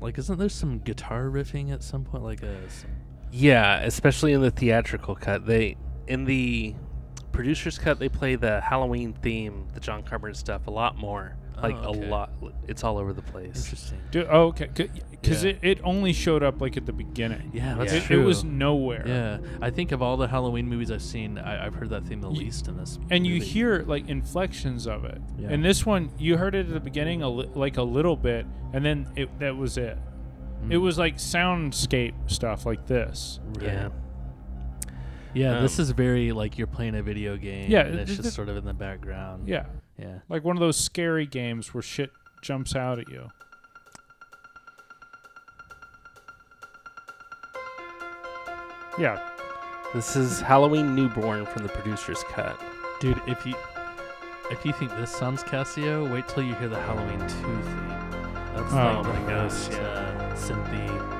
Like, 0.00 0.18
isn't 0.18 0.38
there 0.38 0.48
some 0.48 0.78
guitar 0.78 1.24
riffing 1.24 1.72
at 1.72 1.82
some 1.82 2.04
point? 2.04 2.24
Like 2.24 2.42
a 2.42 2.70
some, 2.70 2.90
Yeah, 3.30 3.80
especially 3.80 4.32
in 4.32 4.40
the 4.40 4.50
theatrical 4.50 5.14
cut. 5.14 5.46
They 5.46 5.76
in 6.06 6.24
the 6.24 6.74
producer's 7.32 7.78
cut 7.78 7.98
they 7.98 8.08
play 8.08 8.34
the 8.34 8.60
Halloween 8.60 9.12
theme, 9.12 9.68
the 9.74 9.80
John 9.80 10.02
Carpenter 10.02 10.34
stuff 10.34 10.66
a 10.66 10.70
lot 10.70 10.96
more. 10.96 11.36
Like 11.62 11.76
Oh, 11.76 11.90
okay. 11.90 12.06
a 12.06 12.10
lot. 12.10 12.30
It's 12.68 12.84
all 12.84 12.98
over 12.98 13.12
the 13.12 13.22
place. 13.22 13.64
interesting. 13.64 13.98
Dude, 14.10 14.26
oh, 14.30 14.48
okay, 14.48 14.68
because 15.10 15.44
Yeah. 15.44 15.50
it, 15.50 15.58
it 15.62 15.80
only 15.84 16.12
showed 16.12 16.42
up 16.42 16.60
like 16.60 16.76
at 16.76 16.86
the 16.86 16.92
beginning. 16.92 17.50
Yeah, 17.52 17.74
that's 17.74 17.92
Yeah. 17.92 17.98
It, 18.04 18.10
it 18.10 18.16
was 18.24 18.44
nowhere. 18.44 19.04
Yeah, 19.06 19.38
I 19.60 19.70
think 19.70 19.92
of 19.92 20.00
all 20.02 20.16
the 20.16 20.28
Halloween 20.28 20.68
movies 20.68 20.90
I've 20.90 21.02
seen, 21.02 21.38
I, 21.38 21.66
I've 21.66 21.74
heard 21.74 21.90
that 21.90 22.04
theme 22.06 22.20
the 22.20 22.28
Y- 22.30 22.36
least 22.38 22.68
in 22.68 22.76
this. 22.76 22.98
and 23.10 23.26
you 23.26 23.40
hear 23.40 23.82
like 23.86 24.08
inflections 24.08 24.86
of 24.86 25.04
it. 25.04 25.20
Yeah. 25.38 25.48
And 25.50 25.64
this 25.64 25.84
one, 25.84 26.10
you 26.18 26.36
heard 26.36 26.54
it 26.54 26.66
at 26.68 26.72
the 26.72 26.80
beginning, 26.80 27.22
a 27.22 27.28
li- 27.28 27.50
like 27.54 27.76
a 27.76 27.82
little 27.82 28.16
bit, 28.16 28.46
and 28.72 28.84
then 28.84 29.08
it 29.16 29.38
that 29.40 29.56
was 29.56 29.76
it. 29.76 29.98
It 30.68 30.74
Mm. 30.74 30.80
was 30.82 30.98
like 30.98 31.16
soundscape 31.16 32.14
stuff 32.30 32.66
like 32.66 32.86
this. 32.86 33.40
Right. 33.54 33.64
Yeah. 33.72 33.88
Yeah, 35.32 35.60
this 35.60 35.78
Um, 35.78 35.82
is 35.84 35.90
very 35.92 36.32
like 36.32 36.58
you're 36.58 36.66
playing 36.66 36.96
a 36.96 37.02
video 37.02 37.36
game. 37.36 37.70
Yeah, 37.70 37.82
and 37.82 37.94
it's 38.00 38.06
th- 38.10 38.16
just 38.16 38.22
th- 38.22 38.34
sort 38.34 38.48
of 38.48 38.56
in 38.56 38.64
the 38.64 38.74
background. 38.74 39.48
Yeah, 39.48 39.66
yeah. 40.00 40.18
like 40.28 40.44
one 40.44 40.56
of 40.56 40.60
those 40.60 40.76
scary 40.76 41.26
games 41.26 41.74
where 41.74 41.82
shit 41.82 42.10
jumps 42.42 42.74
out 42.74 42.98
at 42.98 43.08
you. 43.08 43.28
Yeah, 48.98 49.20
This 49.94 50.14
is 50.16 50.40
Halloween 50.40 50.94
Newborn 50.94 51.46
from 51.46 51.62
the 51.62 51.68
producer's 51.68 52.22
cut. 52.24 52.60
Dude, 53.00 53.20
if 53.26 53.46
you 53.46 53.54
if 54.50 54.64
you 54.66 54.72
think 54.72 54.90
this 54.96 55.10
sounds 55.10 55.42
Casio, 55.44 56.12
wait 56.12 56.26
till 56.28 56.42
you 56.42 56.54
hear 56.56 56.68
the 56.68 56.80
Halloween 56.80 57.20
two 57.20 57.26
theme. 57.28 57.88
That's 58.54 58.72
Oh 58.72 58.76
like 58.76 59.04
my 59.04 59.12
the 59.12 59.26
gosh, 59.30 59.68
most, 59.68 59.72
uh, 59.72 60.34
synthy 60.34 61.19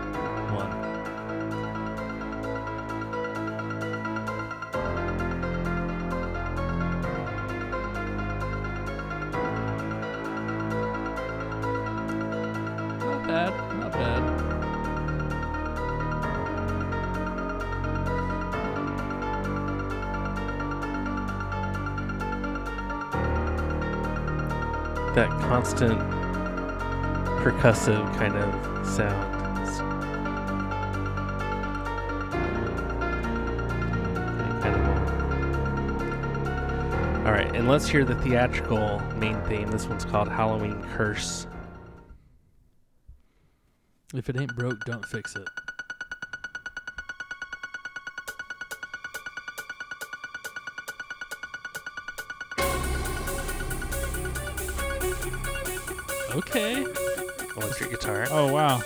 constant 25.51 25.99
percussive 27.43 28.07
kind 28.17 28.37
of 28.37 28.87
sound. 28.87 29.37
All 37.27 37.33
right, 37.33 37.53
and 37.57 37.69
let's 37.69 37.89
hear 37.89 38.05
the 38.05 38.15
theatrical 38.15 39.01
main 39.17 39.43
theme. 39.47 39.69
This 39.73 39.89
one's 39.89 40.05
called 40.05 40.29
Halloween 40.29 40.81
Curse. 40.95 41.49
If 44.15 44.29
it 44.29 44.41
ain't 44.41 44.55
broke, 44.55 44.85
don't 44.85 45.05
fix 45.05 45.35
it. 45.35 45.49
Okay. 56.41 56.87
Electric 57.57 57.91
guitar. 57.91 58.27
Oh 58.31 58.51
wow. 58.51 58.81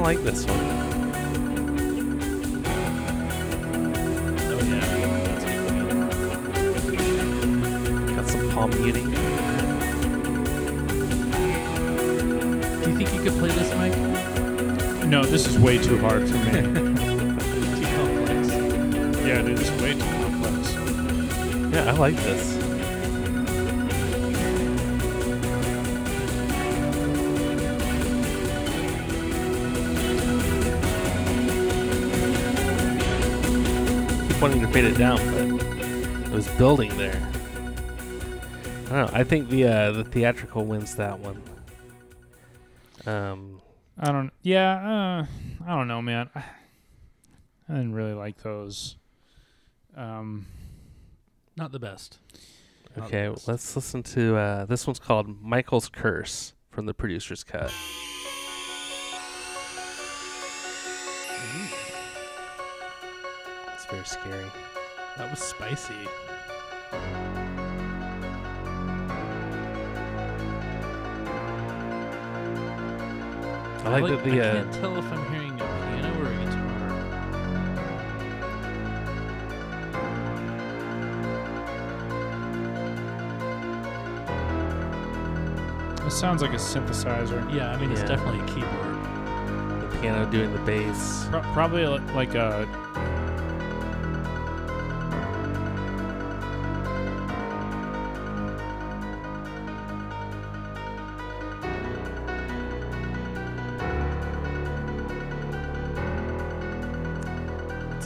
Of 0.00 0.06
like 0.06 0.18
this 0.22 0.46
one. 0.46 0.58
Oh 4.46 4.60
yeah. 4.64 4.86
Got 8.16 8.26
some 8.28 8.50
palm 8.50 8.70
muting. 8.70 9.10
Do 12.80 12.90
you 12.90 12.96
think 12.96 13.12
you 13.14 13.22
could 13.22 13.38
play 13.38 13.50
this, 13.50 13.74
Mike? 13.76 13.96
No, 15.06 15.24
this 15.24 15.46
is 15.46 15.58
way 15.58 15.78
too 15.78 15.98
hard 15.98 16.28
for 16.28 16.36
me. 16.36 16.50
Too 17.80 17.86
complex. 17.96 18.48
yeah, 19.26 19.42
dude, 19.42 19.58
this 19.58 19.68
is 19.70 19.82
way 19.82 19.92
too 19.94 20.00
complex. 20.00 20.74
Yeah, 21.74 21.90
I 21.90 21.92
like 21.92 22.16
this. 22.16 22.59
Keep 34.72 34.84
wanting 34.84 34.94
it 34.94 34.98
down, 34.98 35.16
but 35.32 36.26
it 36.26 36.32
was 36.32 36.46
building 36.50 36.96
there. 36.96 37.20
I 38.86 38.88
don't 38.88 38.90
know. 38.90 39.10
I 39.12 39.24
think 39.24 39.48
the 39.48 39.64
uh, 39.66 39.90
the 39.90 40.04
theatrical 40.04 40.64
wins 40.64 40.94
that 40.94 41.18
one. 41.18 41.42
Um, 43.04 43.60
I 43.98 44.12
don't. 44.12 44.30
Yeah, 44.42 45.26
uh, 45.26 45.66
I 45.66 45.76
don't 45.76 45.88
know, 45.88 46.00
man. 46.00 46.30
I, 46.36 46.44
I 47.68 47.72
didn't 47.74 47.94
really 47.94 48.14
like 48.14 48.42
those. 48.42 48.94
Um, 49.96 50.46
Not 51.56 51.72
the 51.72 51.80
best. 51.80 52.18
Not 52.96 53.10
the 53.10 53.16
okay, 53.16 53.34
best. 53.34 53.48
let's 53.48 53.74
listen 53.74 54.04
to 54.04 54.36
uh, 54.36 54.64
this 54.66 54.86
one's 54.86 55.00
called 55.00 55.42
Michael's 55.42 55.88
Curse 55.88 56.52
from 56.70 56.86
the 56.86 56.94
producer's 56.94 57.42
cut. 57.42 57.72
Very 63.90 64.04
scary. 64.04 64.46
That 65.16 65.30
was 65.30 65.40
spicy. 65.40 65.94
I 73.82 73.98
like 73.98 74.04
that 74.04 74.22
the 74.24 74.40
I 74.40 74.48
uh, 74.48 74.52
can't 74.52 74.74
tell 74.74 74.96
if 74.96 75.12
I'm 75.12 75.32
hearing 75.32 75.54
a 75.54 75.64
piano 75.64 76.20
or 76.20 76.26
a 76.26 76.36
guitar. 76.44 76.66
it 86.06 86.10
sounds 86.12 86.42
like 86.42 86.52
a 86.52 86.56
synthesizer. 86.56 87.52
Yeah, 87.52 87.70
I 87.72 87.76
mean 87.80 87.90
it's 87.90 88.02
definitely 88.02 88.40
a 88.40 88.46
keyboard. 88.46 88.96
the 89.82 89.98
piano 90.00 90.30
doing 90.30 90.52
the 90.52 90.60
bass. 90.60 91.26
Pro- 91.30 91.42
probably 91.52 91.86
like 91.86 92.34
a. 92.36 92.68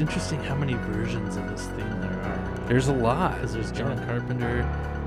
interesting 0.04 0.38
how 0.42 0.54
many 0.54 0.74
versions 0.74 1.36
of 1.36 1.48
this 1.48 1.64
theme 1.68 2.00
there 2.02 2.10
are. 2.22 2.64
There's 2.68 2.88
a 2.88 2.92
lot. 2.92 3.36
Because 3.36 3.54
there's 3.54 3.72
John 3.72 3.96
Yeah. 3.96 4.04
Carpenter, 4.04 4.60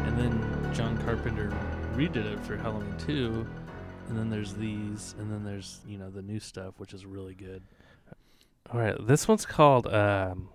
and 0.05 0.17
then 0.17 0.73
John 0.73 0.97
Carpenter 1.03 1.51
redid 1.93 2.25
it 2.25 2.39
for 2.39 2.57
Halloween 2.57 2.95
2, 2.97 3.45
and 4.09 4.17
then 4.17 4.31
there's 4.31 4.55
these, 4.55 5.13
and 5.19 5.31
then 5.31 5.43
there's, 5.43 5.81
you 5.87 5.99
know, 5.99 6.09
the 6.09 6.23
new 6.23 6.39
stuff, 6.39 6.73
which 6.79 6.95
is 6.95 7.05
really 7.05 7.35
good. 7.35 7.61
All 8.73 8.79
right, 8.79 8.95
this 9.05 9.27
one's 9.27 9.45
called 9.45 9.85
um, 9.93 10.49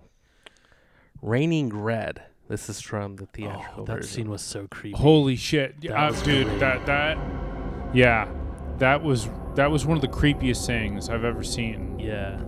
"Raining 1.21 1.69
Red." 1.69 2.23
This 2.49 2.67
is 2.69 2.81
from 2.81 3.15
the 3.15 3.25
theatrical 3.27 3.83
oh, 3.83 3.85
that 3.85 3.95
version. 3.97 4.09
scene 4.09 4.29
was 4.29 4.41
so 4.41 4.67
creepy. 4.69 4.97
Holy 4.97 5.37
shit, 5.37 5.79
That 5.83 5.93
uh, 5.97 6.11
dude! 6.23 6.47
great. 6.47 6.59
That 6.59 6.85
that. 6.85 7.17
Yeah, 7.93 8.27
that 8.79 9.01
was 9.01 9.29
that 9.55 9.71
was 9.71 9.85
one 9.85 9.95
of 9.97 10.01
the 10.01 10.09
creepiest 10.09 10.65
things 10.67 11.07
I've 11.09 11.23
ever 11.23 11.43
seen. 11.43 11.97
Yeah. 11.97 12.39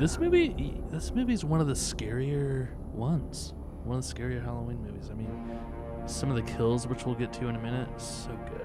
This 0.00 0.18
movie, 0.18 0.80
this 0.90 1.14
movie 1.14 1.34
is 1.34 1.44
one 1.44 1.60
of 1.60 1.66
the 1.66 1.74
scarier 1.74 2.74
ones. 2.94 3.52
One 3.84 3.98
of 3.98 4.08
the 4.08 4.14
scarier 4.14 4.42
Halloween 4.42 4.82
movies. 4.82 5.10
I 5.10 5.14
mean, 5.14 5.60
some 6.06 6.30
of 6.30 6.36
the 6.36 6.52
kills, 6.52 6.86
which 6.86 7.04
we'll 7.04 7.14
get 7.14 7.34
to 7.34 7.48
in 7.48 7.56
a 7.56 7.58
minute, 7.58 7.86
so 8.00 8.30
good. 8.48 8.64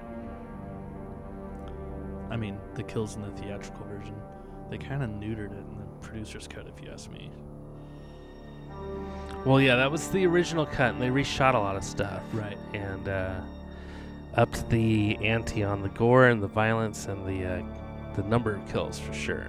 I 2.30 2.36
mean, 2.36 2.58
the 2.74 2.82
kills 2.82 3.16
in 3.16 3.20
the 3.22 3.30
theatrical 3.32 3.84
version, 3.84 4.14
they 4.70 4.78
kind 4.78 5.02
of 5.02 5.10
neutered 5.10 5.52
it 5.52 5.58
in 5.58 5.76
the 5.76 5.84
producer's 6.00 6.48
cut, 6.48 6.66
if 6.74 6.82
you 6.82 6.90
ask 6.90 7.10
me. 7.10 7.30
Well, 9.44 9.60
yeah, 9.60 9.76
that 9.76 9.92
was 9.92 10.08
the 10.08 10.24
original 10.24 10.64
cut, 10.64 10.94
and 10.94 11.02
they 11.02 11.08
reshot 11.08 11.54
a 11.54 11.58
lot 11.58 11.76
of 11.76 11.84
stuff. 11.84 12.22
Right. 12.32 12.56
And 12.72 13.10
uh, 13.10 13.40
upped 14.36 14.70
the 14.70 15.18
ante 15.20 15.64
on 15.64 15.82
the 15.82 15.90
gore 15.90 16.28
and 16.28 16.42
the 16.42 16.48
violence 16.48 17.08
and 17.08 17.26
the 17.26 17.44
uh, 17.44 17.62
the 18.14 18.22
number 18.22 18.54
of 18.54 18.66
kills 18.72 18.98
for 18.98 19.12
sure. 19.12 19.48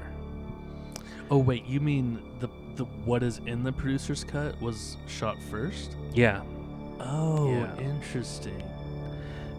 Oh 1.29 1.37
wait, 1.37 1.65
you 1.65 1.79
mean 1.79 2.19
the 2.39 2.49
the 2.75 2.85
what 2.85 3.23
is 3.23 3.39
in 3.45 3.63
the 3.63 3.71
producer's 3.71 4.23
cut 4.23 4.59
was 4.61 4.97
shot 5.07 5.37
first? 5.49 5.95
Yeah, 6.13 6.41
Oh, 6.99 7.49
Yeah. 7.51 7.77
interesting. 7.79 8.63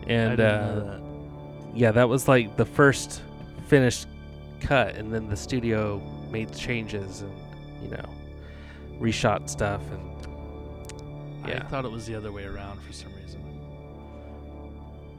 And 0.07 0.41
uh, 0.41 0.75
that. 0.75 1.01
yeah, 1.75 1.91
that 1.93 2.09
was 2.09 2.29
like 2.29 2.57
the 2.57 2.65
first 2.65 3.23
finished 3.67 4.07
cut, 4.61 4.95
and 4.95 5.13
then 5.13 5.29
the 5.29 5.37
studio 5.37 6.01
made 6.31 6.55
changes 6.55 7.21
and 7.23 7.33
you 7.83 7.91
know 7.91 8.09
reshot 9.01 9.49
stuff 9.49 9.81
and 9.93 10.09
yeah. 11.47 11.63
I 11.65 11.67
thought 11.69 11.85
it 11.85 11.91
was 11.91 12.07
the 12.07 12.15
other 12.15 12.33
way 12.33 12.45
around 12.45 12.81
for 12.83 12.93
some 12.93 13.13
reason. 13.15 13.41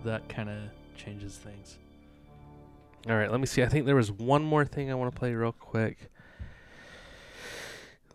That 0.04 0.28
kind 0.30 0.50
of 0.50 0.58
changes 0.97 1.38
things. 1.38 1.78
All 3.10 3.16
right, 3.16 3.32
let 3.32 3.39
me 3.39 3.45
see. 3.45 3.64
I 3.64 3.68
think 3.68 3.86
there 3.86 3.95
was 3.95 4.12
one 4.12 4.43
more 4.43 4.66
thing 4.66 4.91
I 4.91 4.93
want 4.95 5.14
to 5.14 5.18
play 5.18 5.34
real 5.34 5.52
quick. 5.54 6.12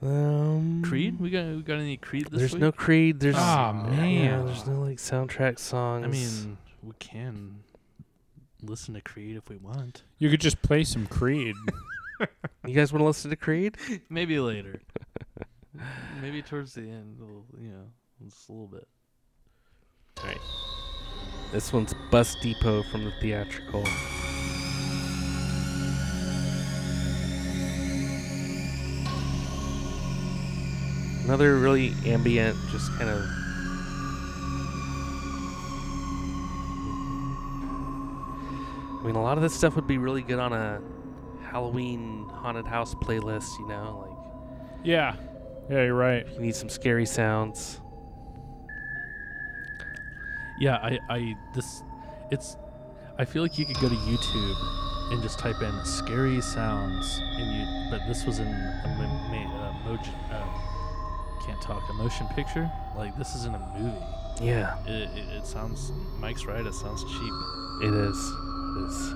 Um, 0.03 0.83
Creed? 0.85 1.19
We 1.19 1.31
got 1.31 1.47
we 1.47 1.63
got 1.63 1.79
any 1.79 1.97
Creed 1.97 2.27
this 2.31 2.39
There's 2.39 2.53
week? 2.53 2.61
no 2.61 2.73
Creed. 2.73 3.21
There's 3.21 3.37
Aw, 3.37 3.73
yeah, 3.91 3.97
man. 3.97 4.47
there's 4.47 4.67
no 4.67 4.81
like 4.81 4.99
soundtrack 4.99 5.59
songs. 5.59 6.05
I 6.05 6.09
mean, 6.09 6.59
we 6.83 6.93
can 6.99 7.61
listen 8.63 8.95
to 8.95 9.01
Creed 9.01 9.37
if 9.37 9.49
we 9.49 9.57
want. 9.57 10.03
You 10.19 10.31
could 10.31 10.41
just 10.41 10.61
play 10.63 10.85
some 10.85 11.07
Creed. 11.07 11.55
you 12.67 12.75
guys 12.75 12.93
want 12.93 13.01
to 13.01 13.07
listen 13.07 13.31
to 13.31 13.37
Creed? 13.37 13.77
Maybe 14.11 14.39
later. 14.39 14.81
Maybe 16.21 16.43
towards 16.43 16.75
the 16.75 16.83
end, 16.83 17.19
a 17.19 17.25
little, 17.25 17.45
you 17.61 17.71
know, 17.71 17.85
just 18.25 18.49
a 18.49 18.53
little 18.53 18.69
bit. 18.69 18.87
All 20.19 20.25
right. 20.27 20.39
This 21.53 21.73
one's 21.73 21.95
Bus 22.11 22.37
Depot 22.43 22.83
from 22.85 23.05
the 23.05 23.13
theatrical. 23.21 23.85
Another 31.25 31.57
really 31.59 31.95
ambient, 32.05 32.57
just 32.71 32.93
kind 32.99 33.09
of. 33.09 33.23
I 39.01 39.07
mean, 39.07 39.17
a 39.17 39.23
lot 39.23 39.37
of 39.37 39.43
this 39.43 39.55
stuff 39.55 39.75
would 39.77 39.87
be 39.87 39.99
really 39.99 40.23
good 40.23 40.39
on 40.39 40.53
a 40.53 40.81
Halloween 41.43 42.29
haunted 42.29 42.67
house 42.67 42.95
playlist, 42.95 43.59
you 43.59 43.69
know? 43.69 44.07
Like, 44.07 44.85
yeah. 44.85 45.17
Yeah, 45.71 45.85
you're 45.85 45.95
right. 45.95 46.27
you 46.35 46.41
need 46.41 46.55
some 46.55 46.69
scary 46.69 47.07
sounds. 47.07 47.81
Yeah, 50.59 50.77
I, 50.77 50.99
I, 51.09 51.37
this, 51.55 51.83
it's, 52.31 52.57
I 53.19 53.25
feel 53.25 53.43
like 53.43 53.59
you 53.59 53.65
could 53.65 53.81
go 53.81 53.89
to 53.89 53.95
YouTube 53.95 55.13
and 55.13 55.23
just 55.23 55.39
type 55.39 55.61
in 55.63 55.85
scary 55.85 56.41
sounds, 56.41 57.19
and 57.21 57.57
you, 57.57 57.91
but 57.91 58.07
this 58.09 58.25
was 58.25 58.41
in 58.41 58.47
a 58.47 58.51
uh, 58.51 59.89
motion, 59.89 60.15
uh, 60.31 60.44
can't 61.47 61.61
talk, 61.63 61.83
a 61.91 61.93
motion 61.95 62.27
picture. 62.29 62.71
Like 62.97 63.17
this 63.19 63.35
isn't 63.37 63.55
a 63.55 63.73
movie. 63.79 63.97
Yeah, 64.45 64.77
It, 64.87 65.09
it, 65.17 65.29
it 65.39 65.47
sounds, 65.47 65.93
Mike's 66.19 66.45
right. 66.45 66.65
It 66.67 66.75
sounds 66.75 67.05
cheap. 67.05 67.33
it 67.83 67.95
is. 67.95 68.19
It 68.19 68.89
is. 68.89 69.13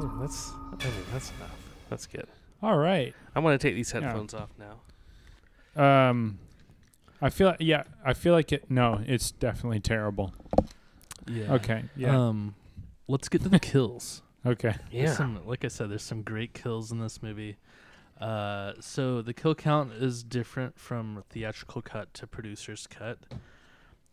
Yeah, 0.00 0.08
that's. 0.20 0.52
I 0.80 0.88
mean, 0.88 1.04
that's 1.12 1.30
enough. 1.32 1.58
That's 1.90 2.06
good. 2.06 2.26
All 2.62 2.76
right. 2.76 3.14
I'm 3.34 3.42
gonna 3.42 3.58
take 3.58 3.74
these 3.74 3.92
Yeah. 3.92 4.00
headphones 4.02 4.34
off 4.34 4.50
now. 4.58 6.10
Um, 6.10 6.38
I 7.20 7.30
feel 7.30 7.56
yeah. 7.58 7.84
I 8.04 8.14
feel 8.14 8.32
like 8.32 8.52
it. 8.52 8.70
No, 8.70 9.00
it's 9.06 9.30
definitely 9.32 9.80
terrible. 9.80 10.32
Yeah. 11.26 11.54
Okay. 11.54 11.84
Yeah. 11.96 12.16
Um, 12.28 12.54
let's 13.08 13.28
get 13.28 13.42
to 13.42 13.48
the 13.48 13.58
kills. 13.60 14.22
okay. 14.46 14.76
Yeah. 14.90 15.12
Some, 15.12 15.40
like 15.46 15.64
I 15.64 15.68
said, 15.68 15.90
there's 15.90 16.02
some 16.04 16.22
great 16.22 16.54
kills 16.54 16.90
in 16.92 17.00
this 17.00 17.22
movie. 17.22 17.56
Uh, 18.20 18.72
so 18.80 19.22
the 19.22 19.32
kill 19.32 19.54
count 19.54 19.92
is 19.92 20.22
different 20.24 20.78
from 20.78 21.22
theatrical 21.30 21.82
cut 21.82 22.12
to 22.14 22.26
producer's 22.26 22.86
cut. 22.86 23.18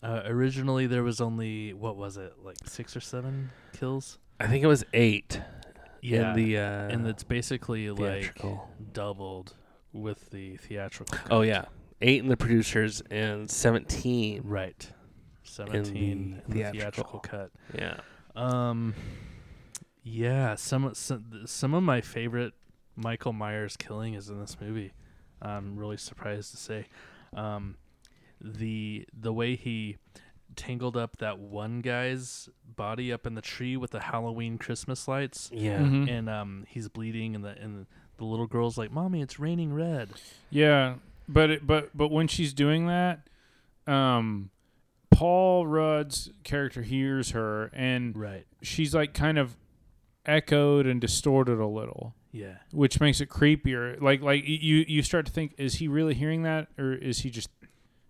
Uh, 0.04 0.22
originally, 0.26 0.86
there 0.86 1.04
was 1.04 1.20
only 1.20 1.74
what 1.74 1.96
was 1.96 2.16
it, 2.18 2.34
like 2.44 2.58
six 2.66 2.96
or 2.96 3.00
seven 3.02 3.50
kills? 3.74 4.20
I 4.40 4.48
think 4.48 4.64
it 4.64 4.68
was 4.68 4.84
eight. 4.94 5.42
Yeah, 6.02 6.32
In 6.32 6.36
the 6.36 6.58
uh, 6.60 6.62
and 6.90 7.08
it's 7.08 7.24
basically 7.24 7.90
theatrical. 7.92 8.70
like 8.78 8.94
doubled 8.94 9.56
with 9.92 10.30
the 10.30 10.58
theatrical. 10.58 11.18
Cut. 11.18 11.28
oh 11.32 11.42
yeah, 11.42 11.66
eight 12.02 12.20
in 12.22 12.28
the 12.30 12.38
producers 12.38 13.02
and 13.10 13.50
seventeen. 13.50 14.42
right. 14.44 14.88
Seventeen 15.44 16.42
in 16.48 16.54
the 16.54 16.54
theatrical. 16.64 16.80
theatrical 16.82 17.20
cut. 17.22 17.52
Yeah. 17.74 17.98
Um, 18.36 18.94
yeah, 20.04 20.54
some 20.56 20.94
some 20.94 21.42
some 21.46 21.74
of 21.74 21.82
my 21.82 22.02
favorite 22.02 22.54
Michael 22.96 23.34
Myers 23.34 23.76
killing 23.78 24.14
is 24.14 24.30
in 24.30 24.40
this 24.40 24.58
movie. 24.60 24.94
I'm 25.42 25.76
really 25.78 25.98
surprised 25.98 26.52
to 26.52 26.58
say, 26.58 26.88
um, 27.34 27.76
the 28.42 29.06
the 29.18 29.34
way 29.34 29.56
he 29.56 29.98
tangled 30.56 30.96
up 30.96 31.18
that 31.18 31.38
one 31.40 31.82
guy's 31.82 32.48
body 32.76 33.12
up 33.12 33.26
in 33.26 33.36
the 33.36 33.42
tree 33.42 33.76
with 33.76 33.92
the 33.92 34.00
Halloween 34.00 34.58
Christmas 34.58 35.08
lights, 35.08 35.50
Yeah. 35.54 35.80
Mhm. 35.80 36.10
and 36.10 36.30
um, 36.30 36.66
he's 36.70 36.88
bleeding, 36.88 37.36
and 37.36 37.44
the 37.44 37.58
and 37.62 37.86
the 38.18 38.26
little 38.26 38.48
girl's 38.48 38.78
like, 38.78 38.92
"Mommy, 38.92 39.22
it's 39.22 39.40
raining 39.40 39.74
red." 39.74 40.10
Yeah, 40.50 40.96
but 41.28 41.50
it, 41.50 41.68
but 41.68 41.90
but 41.96 42.10
when 42.12 42.28
she's 42.28 42.54
doing 42.54 42.88
that, 42.88 43.28
um, 43.88 44.52
Paul 45.12 45.68
Rudd's 45.68 46.30
character 46.44 46.82
hears 46.84 47.32
her, 47.32 47.70
and 47.74 48.16
Right. 48.18 48.46
she's 48.62 48.94
like 48.96 49.14
kind 49.14 49.38
of 49.38 49.58
echoed 50.26 50.86
and 50.88 51.00
distorted 51.02 51.60
a 51.60 51.68
little, 51.68 52.16
Yeah. 52.36 52.56
which 52.72 53.00
makes 53.00 53.22
it 53.22 53.30
creepier. 53.30 54.00
Like 54.02 54.22
like 54.22 54.44
you 54.46 54.84
you 54.88 55.02
start 55.02 55.26
to 55.28 55.32
think, 55.32 55.54
is 55.58 55.76
he 55.76 55.88
really 55.88 56.14
hearing 56.14 56.44
that, 56.44 56.68
or 56.78 56.94
is 56.94 57.20
he 57.20 57.30
just 57.30 57.50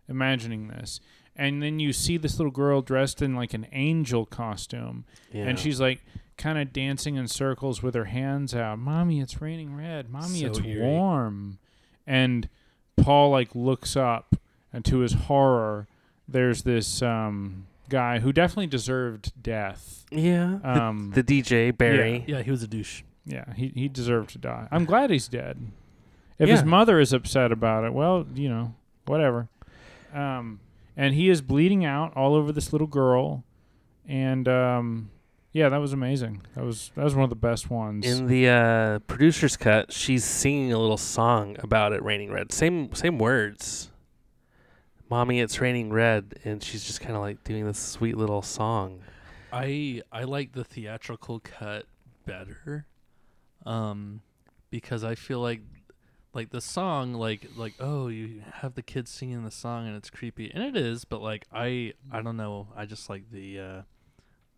imagining 0.07 0.67
this? 0.67 0.99
And 1.35 1.61
then 1.61 1.79
you 1.79 1.91
see 1.91 2.17
this 2.17 2.39
little 2.39 2.51
girl 2.51 2.81
dressed 2.81 3.21
in 3.21 3.35
like 3.35 3.53
an 3.53 3.67
angel 3.71 4.25
costume, 4.25 5.05
Yeah. 5.33 5.43
and 5.45 5.59
she's 5.59 5.79
like 5.81 6.01
kind 6.37 6.57
of 6.57 6.71
dancing 6.73 7.15
in 7.15 7.27
circles 7.27 7.83
with 7.83 7.93
her 7.95 8.05
hands 8.05 8.53
out. 8.55 8.79
Mommy, 8.79 9.19
it's 9.21 9.41
raining 9.41 9.75
red. 9.75 10.09
Mommy, 10.09 10.39
So 10.41 10.47
it's 10.47 10.59
eerie. 10.59 10.81
warm. 10.81 11.59
And 12.07 12.49
Paul 12.97 13.31
like 13.31 13.53
looks 13.53 13.95
up, 13.97 14.35
and 14.71 14.83
to 14.85 14.99
his 14.99 15.13
horror, 15.13 15.87
there's 16.27 16.63
this 16.63 17.01
um, 17.01 17.67
guy 17.89 18.19
who 18.19 18.31
definitely 18.31 18.67
deserved 18.67 19.31
death. 19.41 20.05
yeah. 20.11 20.59
Um, 20.63 21.11
the 21.15 21.23
DJ 21.23 21.75
Barry. 21.77 22.23
Yeah, 22.27 22.41
he 22.43 22.51
was 22.51 22.63
a 22.63 22.67
douche. 22.67 23.01
Yeah, 23.25 23.53
he 23.53 23.71
he 23.75 23.87
deserved 23.87 24.31
to 24.31 24.37
die. 24.37 24.67
I'm 24.71 24.85
glad 24.85 25.09
he's 25.09 25.27
dead. 25.27 25.59
If 26.37 26.49
his 26.49 26.63
mother 26.63 26.99
is 26.99 27.13
upset 27.13 27.51
about 27.51 27.85
it, 27.85 27.93
well, 27.93 28.25
you 28.35 28.49
know, 28.49 28.75
whatever. 29.05 29.47
Um, 30.13 30.59
and 30.97 31.13
he 31.13 31.29
is 31.29 31.41
bleeding 31.41 31.85
out 31.85 32.15
all 32.15 32.35
over 32.35 32.51
this 32.51 32.73
little 32.73 32.87
girl, 32.87 33.43
and 34.07 34.47
um, 34.47 35.11
yeah, 35.53 35.69
that 35.69 35.77
was 35.77 35.93
amazing. 35.93 36.41
That 36.55 36.65
was 36.65 36.91
that 36.95 37.03
was 37.03 37.15
one 37.15 37.23
of 37.23 37.29
the 37.29 37.35
best 37.37 37.69
ones. 37.69 38.05
In 38.05 38.27
the 38.27 38.49
uh, 38.49 38.99
producer's 38.99 39.55
cut, 39.55 39.93
she's 39.93 40.25
singing 40.25 40.73
a 40.73 40.77
little 40.77 40.97
song 40.97 41.55
about 41.59 41.93
it 41.93 42.03
raining 42.03 42.31
red. 42.31 42.51
Same 42.51 42.93
same 42.93 43.17
words. 43.17 43.89
Mommy, 45.09 45.39
it's 45.39 45.61
raining 45.61 45.93
red, 45.93 46.39
and 46.43 46.61
she's 46.61 46.83
just 46.83 46.99
kind 46.99 47.15
of 47.15 47.21
like 47.21 47.43
doing 47.43 47.65
this 47.65 47.79
sweet 47.79 48.17
little 48.17 48.41
song. 48.41 48.99
I 49.53 50.01
I 50.11 50.23
like 50.23 50.51
the 50.51 50.65
theatrical 50.65 51.39
cut 51.39 51.85
better, 52.25 52.85
um, 53.65 54.21
because 54.69 55.03
I 55.03 55.15
feel 55.15 55.39
like 55.39 55.61
like 56.33 56.49
the 56.49 56.59
song 56.61 57.13
like 57.13 57.47
like 57.55 57.73
oh 57.79 58.07
you 58.09 58.41
have 58.55 58.75
the 58.75 58.81
kids 58.81 59.09
singing 59.09 59.43
the 59.45 59.51
song 59.51 59.87
and 59.87 59.95
it's 59.95 60.09
creepy 60.09 60.51
and 60.53 60.61
it 60.63 60.75
is 60.75 61.05
but 61.05 61.21
like 61.21 61.45
I 61.53 61.93
I 62.11 62.21
don't 62.21 62.35
know 62.35 62.67
I 62.75 62.85
just 62.85 63.09
like 63.09 63.31
the 63.31 63.59
uh, 63.59 63.81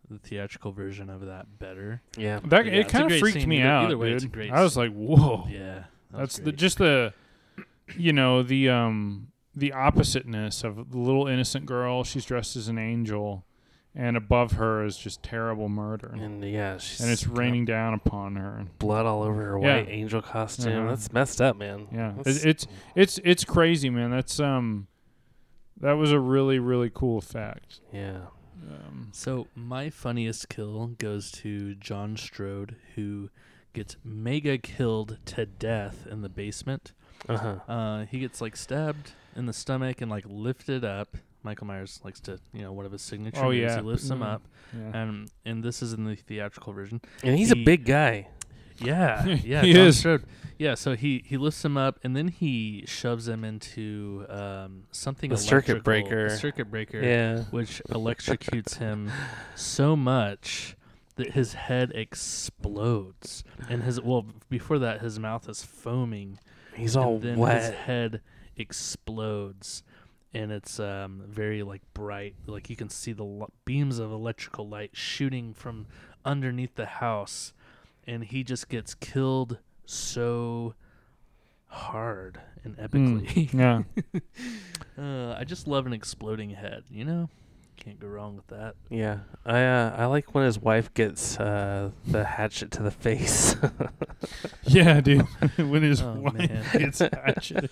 the 0.09 0.17
theatrical 0.17 0.71
version 0.71 1.09
of 1.09 1.25
that 1.25 1.59
better. 1.59 2.01
Yeah. 2.17 2.39
that 2.45 2.65
yeah, 2.65 2.71
it 2.73 2.89
kind 2.89 3.11
of 3.11 3.19
freaked 3.19 3.39
scene. 3.41 3.49
me 3.49 3.59
Either- 3.59 3.69
out, 3.69 3.85
either 3.85 3.97
way, 3.97 4.07
dude. 4.07 4.15
it's 4.15 4.25
a 4.25 4.27
great 4.29 4.51
I 4.51 4.63
was 4.63 4.75
like, 4.75 4.91
whoa. 4.91 5.45
Yeah, 5.49 5.83
that 6.11 6.17
That's 6.17 6.37
was 6.39 6.45
the 6.45 6.51
just 6.51 6.77
the 6.79 7.13
you 7.95 8.11
know 8.11 8.41
the 8.41 8.69
um 8.69 9.27
the 9.55 9.71
oppositeness 9.73 10.63
of 10.63 10.91
the 10.91 10.97
little 10.97 11.27
innocent 11.27 11.65
girl. 11.67 12.03
She's 12.03 12.25
dressed 12.25 12.55
as 12.55 12.67
an 12.69 12.77
angel, 12.77 13.45
and 13.99 14.15
above 14.15 14.51
her 14.53 14.85
is 14.85 14.95
just 14.95 15.23
terrible 15.23 15.67
murder, 15.69 16.09
and, 16.13 16.21
And 16.43 16.43
yeah, 16.53 16.77
she's 16.77 17.01
it's 17.01 17.25
got 17.25 17.37
raining 17.37 17.65
down 17.65 17.95
upon 17.95 18.35
her. 18.35 18.65
blood 18.77 19.05
all 19.07 19.23
over 19.23 19.43
her 19.43 19.59
Yeah. 19.59 19.77
white 19.77 19.89
angel 19.89 20.21
costume. 20.21 20.71
Uh-huh. 20.83 20.89
That's 20.91 21.11
messed 21.11 21.41
up, 21.41 21.57
man. 21.57 21.87
Yeah, 21.91 22.13
That's- 22.17 22.43
it, 22.45 22.49
it's 22.49 22.67
it's 22.95 23.19
it's 23.23 23.43
crazy, 23.43 23.89
man. 23.89 24.11
That's 24.11 24.39
um 24.39 24.87
that 25.79 25.93
was 25.93 26.11
a 26.11 26.19
really 26.19 26.59
really 26.59 26.91
cool 26.93 27.17
effect. 27.17 27.79
yeah. 27.91 28.27
Um, 28.69 29.09
So 29.13 29.47
my 29.55 29.89
funniest 29.89 30.49
kill 30.49 30.87
goes 30.97 31.31
to 31.43 31.75
John 31.75 32.17
Strode, 32.17 32.75
who 32.95 33.29
gets 33.73 33.95
mega 34.03 34.57
killed 34.57 35.17
to 35.25 35.45
death 35.45 36.05
in 36.09 36.21
the 36.21 36.29
basement. 36.29 36.93
Uh 37.29 37.37
huh. 37.37 37.55
Uh, 37.71 38.05
he 38.05 38.19
gets 38.19 38.41
like 38.41 38.55
stabbed 38.55 39.11
in 39.35 39.45
the 39.45 39.53
stomach 39.53 40.01
and 40.01 40.09
like 40.11 40.25
lifted 40.27 40.83
up. 40.83 41.17
Michael 41.47 41.67
Myers 41.67 41.99
likes 42.03 42.19
to, 42.21 42.37
you 42.53 42.61
know, 42.61 42.73
one 42.73 42.85
of 42.85 42.91
his 42.91 43.01
signature 43.01 43.39
Oh, 43.41 43.49
moves. 43.49 43.59
yeah. 43.59 43.75
He 43.77 43.81
lifts 43.81 44.09
him 44.09 44.19
Mhm. 44.19 44.25
up, 44.33 44.41
yeah. 44.73 44.99
and 45.01 45.31
and 45.45 45.63
this 45.63 45.81
is 45.81 45.93
in 45.93 46.03
the 46.05 46.15
theatrical 46.15 46.73
version. 46.73 46.99
And 47.23 47.37
he's 47.37 47.51
a 47.51 47.55
big 47.55 47.85
guy. 47.85 48.27
Yeah, 48.79 49.25
yeah, 49.43 49.61
He 49.63 49.73
John 49.73 49.87
is. 49.87 49.97
Strode. 49.99 50.23
Yeah, 50.59 50.75
so 50.75 50.95
he 50.95 51.23
he 51.25 51.37
lifts 51.37 51.63
him 51.65 51.77
up 51.77 51.99
and 52.03 52.15
then 52.15 52.27
he 52.27 52.83
shoves 52.87 53.27
him 53.27 53.43
into 53.43 54.25
um, 54.29 54.83
something 54.91 55.29
The 55.31 55.37
circuit 55.37 55.83
breaker. 55.83 56.25
a 56.27 56.37
circuit 56.37 56.69
breaker. 56.69 56.99
Yeah. 57.01 57.43
which 57.51 57.81
electrocutes 57.89 58.77
him 58.77 59.09
so 59.55 59.95
much 59.95 60.75
that 61.15 61.31
his 61.31 61.53
head 61.53 61.91
explodes 61.95 63.43
and 63.69 63.83
his 63.83 63.99
well 64.01 64.25
before 64.49 64.77
that 64.79 65.01
his 65.01 65.17
mouth 65.19 65.47
is 65.49 65.63
foaming 65.63 66.37
He's 66.75 66.95
all 66.95 67.17
then 67.19 67.37
wet. 67.39 67.61
his 67.63 67.69
head 67.73 68.21
explodes 68.57 69.81
and 70.37 70.51
it's 70.51 70.79
um, 70.79 71.23
very 71.27 71.63
like 71.63 71.81
bright. 71.93 72.35
Like 72.45 72.69
you 72.69 72.75
can 72.75 72.89
see 72.89 73.11
the 73.11 73.25
l- 73.25 73.51
beams 73.65 73.97
of 73.97 74.11
electrical 74.11 74.69
light 74.69 74.91
shooting 74.93 75.53
from 75.53 75.87
underneath 76.23 76.75
the 76.75 76.85
house, 76.85 77.53
and 78.05 78.23
he 78.23 78.43
just 78.43 78.69
gets 78.69 78.93
killed 78.93 79.57
so 79.85 80.75
hard 81.65 82.39
and 82.63 82.77
epically. 82.77 83.51
Yeah. 83.51 83.81
uh, 84.97 85.33
I 85.33 85.43
just 85.43 85.67
love 85.67 85.87
an 85.87 85.93
exploding 85.93 86.51
head. 86.51 86.83
You 86.89 87.05
know, 87.05 87.29
can't 87.77 87.99
go 87.99 88.07
wrong 88.07 88.35
with 88.35 88.47
that. 88.47 88.75
Yeah, 88.89 89.19
I 89.45 89.63
uh, 89.63 89.95
I 89.97 90.05
like 90.07 90.33
when 90.35 90.43
his 90.45 90.59
wife 90.59 90.93
gets 90.93 91.39
uh, 91.39 91.91
the 92.05 92.23
hatchet 92.25 92.71
to 92.71 92.83
the 92.83 92.91
face. 92.91 93.55
yeah, 94.63 94.99
dude. 94.99 95.21
when 95.57 95.83
his 95.83 96.01
Oh, 96.01 96.13
wife 96.15 96.33
man. 96.33 96.65
gets 96.73 96.99
hatchet, 96.99 97.69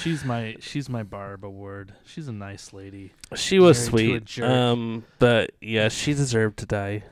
She's 0.00 0.24
my 0.24 0.56
she's 0.60 0.88
my 0.88 1.02
Barb 1.02 1.44
award. 1.44 1.94
She's 2.04 2.28
a 2.28 2.32
nice 2.32 2.72
lady. 2.72 3.12
she 3.34 3.58
was 3.58 3.90
Married 3.92 4.28
sweet, 4.28 4.44
um, 4.46 5.04
but 5.18 5.52
yeah, 5.60 5.88
she 5.88 6.12
deserved 6.14 6.58
to 6.58 6.66
die. 6.66 7.04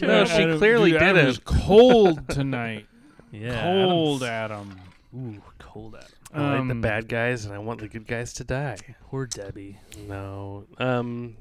no, 0.00 0.24
she 0.24 0.42
Adam- 0.42 0.58
clearly 0.58 0.90
dude, 0.92 1.00
didn't. 1.00 1.26
is 1.26 1.38
cold 1.44 2.28
tonight. 2.28 2.86
Yeah, 3.32 3.62
cold 3.62 4.22
Adam's- 4.24 4.74
Adam. 4.74 4.80
Ooh, 5.36 5.42
cold 5.58 5.94
Adam. 5.96 6.08
I 6.32 6.58
like 6.58 6.66
the 6.68 6.72
Um, 6.72 6.80
bad 6.80 7.08
guys, 7.08 7.44
and 7.44 7.52
I 7.54 7.58
want 7.58 7.80
the 7.80 7.88
good 7.88 8.06
guys 8.06 8.32
to 8.34 8.44
die. 8.44 8.76
Poor 9.10 9.26
Debbie. 9.26 9.78
No, 10.08 10.64
um, 10.78 11.36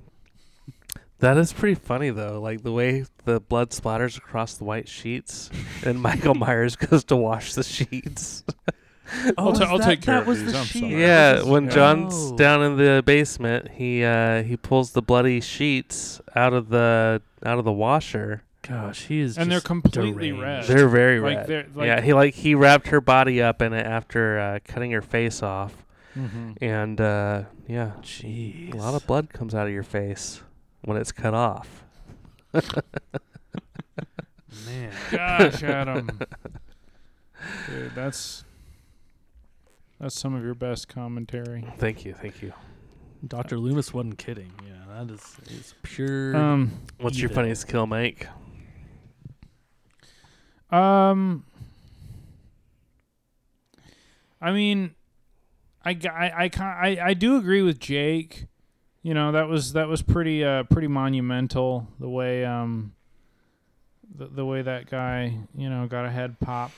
that 1.20 1.38
is 1.38 1.54
pretty 1.54 1.76
funny 1.76 2.10
though. 2.10 2.40
Like 2.42 2.64
the 2.64 2.72
way 2.72 3.06
the 3.26 3.40
blood 3.40 3.70
splatters 3.72 4.18
across 4.18 4.56
the 4.56 4.64
white 4.64 4.88
sheets, 4.88 5.50
and 5.86 6.02
Michael 6.02 6.36
Myers 6.36 6.76
goes 6.76 7.04
to 7.06 7.16
wash 7.16 7.54
the 7.54 7.64
sheets. 7.64 8.44
I'll, 9.40 9.54
ta- 9.54 9.66
I'll 9.66 9.80
that- 9.80 9.86
take 9.86 10.02
care 10.04 10.16
that 10.16 10.22
of 10.22 10.28
was 10.28 10.44
these. 10.44 10.54
I'm 10.56 10.66
sorry. 10.66 11.02
Yeah, 11.02 11.44
when 11.44 11.66
yeah. 11.66 11.70
John's 11.72 12.14
Oh. 12.16 12.36
down 12.38 12.64
in 12.64 12.78
the 12.78 13.04
basement, 13.06 13.70
he 13.72 14.04
uh 14.04 14.44
he 14.44 14.56
pulls 14.58 14.92
the 14.94 15.02
bloody 15.02 15.42
sheets 15.42 16.22
out 16.36 16.54
of 16.54 16.70
the 16.70 17.22
out 17.46 17.58
of 17.60 17.66
the 17.66 17.72
washer. 17.72 18.44
Gosh, 18.62 19.06
he 19.06 19.22
is. 19.22 19.38
And 19.38 19.50
they're 19.50 19.58
just 19.60 19.66
completely 19.68 20.32
deranged. 20.32 20.70
red. 20.70 20.78
They're 20.78 20.90
very 20.90 21.20
Like 21.20 21.38
red. 21.38 21.48
they're 21.48 21.68
like 21.74 21.88
yeah, 21.88 22.02
he 22.02 22.14
like 22.14 22.34
he 22.36 22.56
wrapped 22.56 22.88
her 22.90 23.02
body 23.02 23.42
up 23.42 23.62
in 23.62 23.74
it 23.74 23.86
after 23.86 24.38
uh, 24.40 24.60
cutting 24.66 24.92
her 24.92 25.02
face 25.02 25.42
off, 25.42 25.86
Mhm. 26.16 26.58
and 26.62 27.00
uh, 27.02 27.44
yeah, 27.68 27.92
Jeez. 28.02 28.74
a 28.74 28.78
lot 28.78 28.94
of 28.96 29.06
blood 29.08 29.30
comes 29.32 29.56
out 29.56 29.68
of 29.68 29.74
your 29.74 29.84
face 29.84 30.42
when 30.82 30.98
it's 30.98 31.12
cut 31.12 31.34
off. 31.34 31.84
man. 32.54 32.64
Gosh, 35.12 35.64
Adam. 35.64 36.20
Dude, 37.68 37.96
that's 37.96 38.44
that's 40.00 40.20
some 40.20 40.34
of 40.36 40.44
your 40.44 40.56
best 40.56 40.88
commentary. 40.90 41.66
Thank 41.78 42.06
you, 42.06 42.14
thank 42.14 42.42
you. 42.42 42.54
Doctor 43.28 43.58
Loomis 43.58 43.94
wasn't 43.94 44.18
kidding. 44.18 44.52
Yeah, 44.66 45.04
that 45.06 45.14
is 45.14 45.38
is 45.50 45.76
pure. 45.84 46.36
Um, 46.36 46.72
What's 47.00 47.20
your 47.20 47.30
funniest 47.30 47.68
kill, 47.68 47.86
Mike? 47.88 48.28
Um, 50.72 51.44
I 54.42 54.52
mean, 54.52 54.96
I 55.84 55.92
I 55.92 56.46
I, 56.46 56.50
I 56.62 56.98
I 57.10 57.14
do 57.14 57.38
agree 57.38 57.62
with 57.62 57.80
Jake. 57.80 58.46
You 59.02 59.14
know 59.14 59.32
that 59.32 59.48
was 59.48 59.74
that 59.74 59.88
was 59.88 60.02
pretty 60.02 60.44
uh 60.44 60.64
pretty 60.64 60.88
monumental 60.88 61.88
the 62.00 62.10
way 62.10 62.46
um 62.46 62.94
the, 64.16 64.28
the 64.28 64.46
way 64.46 64.62
that 64.62 64.90
guy 64.90 65.38
you 65.56 65.70
know 65.70 65.88
got 65.88 66.06
a 66.06 66.10
head 66.12 66.40
pop. 66.40 66.72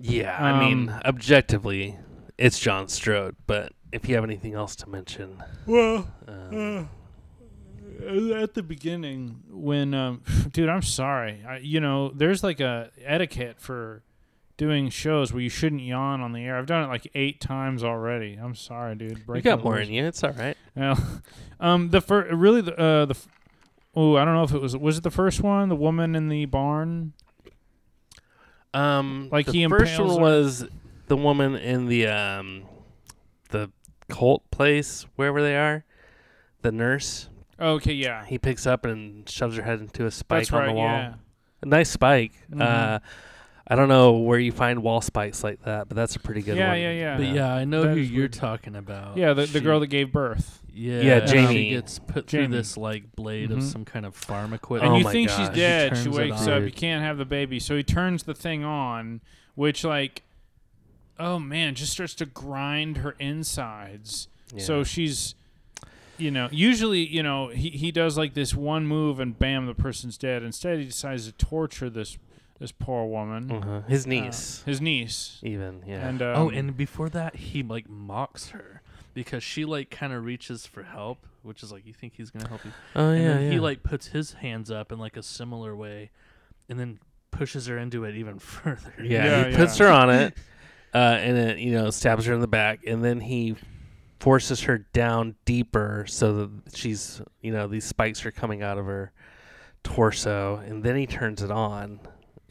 Yeah, 0.00 0.36
I 0.40 0.58
mean, 0.60 0.88
Um, 0.90 1.00
objectively, 1.04 1.96
it's 2.38 2.58
John 2.60 2.86
Strode. 2.88 3.34
But 3.48 3.72
if 3.90 4.08
you 4.08 4.14
have 4.14 4.22
anything 4.22 4.54
else 4.54 4.76
to 4.76 4.88
mention, 4.88 5.42
Well, 5.66 6.08
um, 6.28 6.78
Uh, 6.78 6.84
at 8.00 8.54
the 8.54 8.62
beginning 8.62 9.42
when 9.50 9.92
um 9.94 10.22
dude 10.52 10.68
i'm 10.68 10.82
sorry 10.82 11.42
I, 11.46 11.58
you 11.58 11.80
know 11.80 12.10
there's 12.10 12.42
like 12.44 12.60
a 12.60 12.90
etiquette 13.04 13.60
for 13.60 14.02
doing 14.56 14.88
shows 14.90 15.32
where 15.32 15.40
you 15.42 15.48
shouldn't 15.48 15.82
yawn 15.82 16.20
on 16.20 16.32
the 16.32 16.40
air 16.44 16.56
i've 16.58 16.66
done 16.66 16.84
it 16.84 16.88
like 16.88 17.08
eight 17.14 17.40
times 17.40 17.82
already 17.84 18.38
i'm 18.42 18.54
sorry 18.54 18.94
dude 18.96 19.22
you 19.32 19.40
got 19.42 19.62
more 19.62 19.78
in 19.78 19.90
you. 19.90 20.04
It's 20.04 20.22
all 20.24 20.32
right. 20.32 20.56
Well, 20.74 20.98
um 21.60 21.90
the 21.90 22.00
first 22.00 22.32
really 22.32 22.60
the 22.60 22.78
uh 22.78 23.04
the 23.06 23.14
f- 23.14 23.28
oh 23.94 24.16
i 24.16 24.24
don't 24.24 24.34
know 24.34 24.42
if 24.44 24.52
it 24.52 24.60
was 24.60 24.76
was 24.76 24.98
it 24.98 25.02
the 25.04 25.10
first 25.10 25.40
one 25.42 25.68
the 25.68 25.76
woman 25.76 26.14
in 26.14 26.28
the 26.28 26.44
barn 26.46 27.12
Um, 28.74 29.28
Like 29.32 29.46
the 29.46 29.52
he 29.52 29.66
first 29.68 29.98
one 29.98 30.08
her? 30.10 30.20
was 30.20 30.66
the 31.06 31.16
woman 31.16 31.56
in 31.56 31.86
the 31.86 32.06
um, 32.06 32.64
the 33.48 33.70
cult 34.08 34.48
place 34.50 35.06
wherever 35.16 35.40
they 35.40 35.56
are. 35.56 35.84
The 36.60 36.70
nurse 36.72 37.27
okay 37.60 37.92
yeah 37.92 38.24
he 38.24 38.38
picks 38.38 38.66
up 38.66 38.84
and 38.84 39.28
shoves 39.28 39.56
her 39.56 39.62
head 39.62 39.80
into 39.80 40.06
a 40.06 40.10
spike 40.10 40.40
that's 40.40 40.52
on 40.52 40.58
right 40.60 40.66
the 40.68 40.72
wall. 40.74 40.86
yeah 40.86 41.14
A 41.62 41.66
nice 41.66 41.90
spike. 41.90 42.32
Mhm. 42.52 42.60
Uh, 42.62 42.98
I 43.70 43.74
don't 43.76 43.88
know 43.88 44.12
where 44.18 44.38
you 44.38 44.50
find 44.52 44.82
wall 44.82 45.00
spikes 45.02 45.44
like 45.44 45.62
that, 45.64 45.88
but 45.88 45.94
that's 45.96 46.16
a 46.16 46.20
pretty 46.20 46.40
good 46.40 46.56
Yeah, 46.56 46.70
one. 46.70 46.80
yeah, 46.80 46.92
yeah. 46.92 47.16
but 47.18 47.26
yeah, 47.26 47.52
I 47.54 47.64
know 47.66 47.82
That 47.82 47.90
who 47.94 47.96
is 48.00 48.10
you're 48.10 48.20
weird. 48.22 48.32
talking 48.32 48.74
about. 48.76 49.16
yeah 49.18 49.32
the, 49.34 49.42
the 49.42 49.58
She- 49.58 49.60
girl 49.60 49.80
that 49.80 49.88
gave 49.88 50.10
birth 50.12 50.62
Yeah, 50.72 51.00
Yeah, 51.00 51.26
She 51.26 51.32
Jamie. 51.32 51.70
gets 51.70 51.98
put 51.98 52.28
Jamie. 52.28 52.46
through 52.46 52.56
this 52.56 52.76
like 52.76 53.14
blade 53.16 53.50
of 53.50 53.58
Mhm. 53.58 53.62
some 53.72 53.84
kind 53.84 54.06
of 54.06 54.14
farm 54.14 54.46
and 54.46 54.54
equipment. 54.54 54.92
Oh 54.92 54.96
you 54.98 55.04
my 55.04 55.12
think 55.12 55.28
she's 55.30 55.48
dead. 55.48 55.96
He 55.96 56.04
She 56.04 56.08
wakes 56.08 56.46
up. 56.46 56.62
You 56.62 56.70
can't 56.70 57.02
have 57.02 57.18
the 57.18 57.24
baby, 57.26 57.58
so 57.58 57.76
he 57.76 57.82
turns 57.82 58.22
the 58.22 58.34
thing 58.34 58.62
on, 58.64 59.20
which 59.56 59.82
like, 59.84 60.22
oh 61.18 61.38
man, 61.40 61.74
just 61.74 61.92
starts 61.92 62.14
to 62.14 62.24
grind 62.26 62.98
her 62.98 63.16
insides. 63.18 64.28
Yeah. 64.54 64.62
So 64.62 64.84
she's, 64.84 65.34
you 66.18 66.30
know, 66.30 66.48
usually 66.50 67.06
you 67.06 67.22
know 67.22 67.48
he 67.48 67.70
he 67.70 67.90
does 67.90 68.18
like 68.18 68.34
this 68.34 68.54
one 68.54 68.86
move 68.86 69.20
and 69.20 69.38
bam, 69.38 69.66
the 69.66 69.74
person's 69.74 70.18
dead. 70.18 70.42
Instead, 70.42 70.78
he 70.78 70.84
decides 70.86 71.26
to 71.26 71.32
torture 71.32 71.88
this 71.90 72.18
this 72.58 72.72
poor 72.72 73.06
woman, 73.06 73.50
uh 73.52 73.82
his 73.86 74.06
uh, 74.06 74.10
niece, 74.10 74.62
his 74.66 74.80
niece, 74.80 75.38
even. 75.42 75.82
Yeah. 75.86 76.08
and 76.08 76.22
um, 76.22 76.36
oh, 76.36 76.48
and 76.50 76.76
before 76.76 77.08
that, 77.10 77.36
he 77.36 77.62
like 77.62 77.88
mocks 77.88 78.48
her 78.50 78.82
because 79.14 79.42
she 79.42 79.64
like 79.64 79.90
kind 79.90 80.12
of 80.12 80.24
reaches 80.24 80.66
for 80.66 80.82
help, 80.82 81.26
which 81.42 81.62
is 81.62 81.72
like 81.72 81.86
you 81.86 81.92
think 81.92 82.14
he's 82.16 82.30
gonna 82.30 82.48
help 82.48 82.64
you, 82.64 82.72
oh 82.96 83.10
and 83.10 83.22
yeah, 83.22 83.28
then 83.28 83.44
yeah. 83.44 83.50
he 83.50 83.60
like 83.60 83.82
puts 83.82 84.08
his 84.08 84.34
hands 84.34 84.70
up 84.70 84.92
in 84.92 84.98
like 84.98 85.16
a 85.16 85.22
similar 85.22 85.74
way, 85.76 86.10
and 86.68 86.78
then 86.78 86.98
pushes 87.30 87.66
her 87.66 87.78
into 87.78 88.04
it 88.04 88.16
even 88.16 88.38
further. 88.38 88.92
Yeah, 89.00 89.24
Yeah, 89.24 89.48
he 89.50 89.56
puts 89.56 89.78
her 89.78 89.88
on 89.88 90.10
it, 90.10 90.34
uh, 90.94 90.98
and 90.98 91.36
it 91.36 91.58
you 91.58 91.72
know 91.72 91.90
stabs 91.90 92.26
her 92.26 92.34
in 92.34 92.40
the 92.40 92.48
back, 92.48 92.80
and 92.86 93.04
then 93.04 93.20
he 93.20 93.56
forces 94.20 94.62
her 94.62 94.78
down 94.92 95.36
deeper 95.44 96.04
so 96.08 96.34
that 96.34 96.50
she's 96.76 97.20
you 97.40 97.52
know 97.52 97.66
these 97.66 97.84
spikes 97.84 98.24
are 98.26 98.30
coming 98.30 98.62
out 98.62 98.78
of 98.78 98.86
her 98.86 99.12
torso, 99.82 100.56
and 100.56 100.82
then 100.82 100.96
he 100.96 101.06
turns 101.06 101.42
it 101.42 101.50
on, 101.50 102.00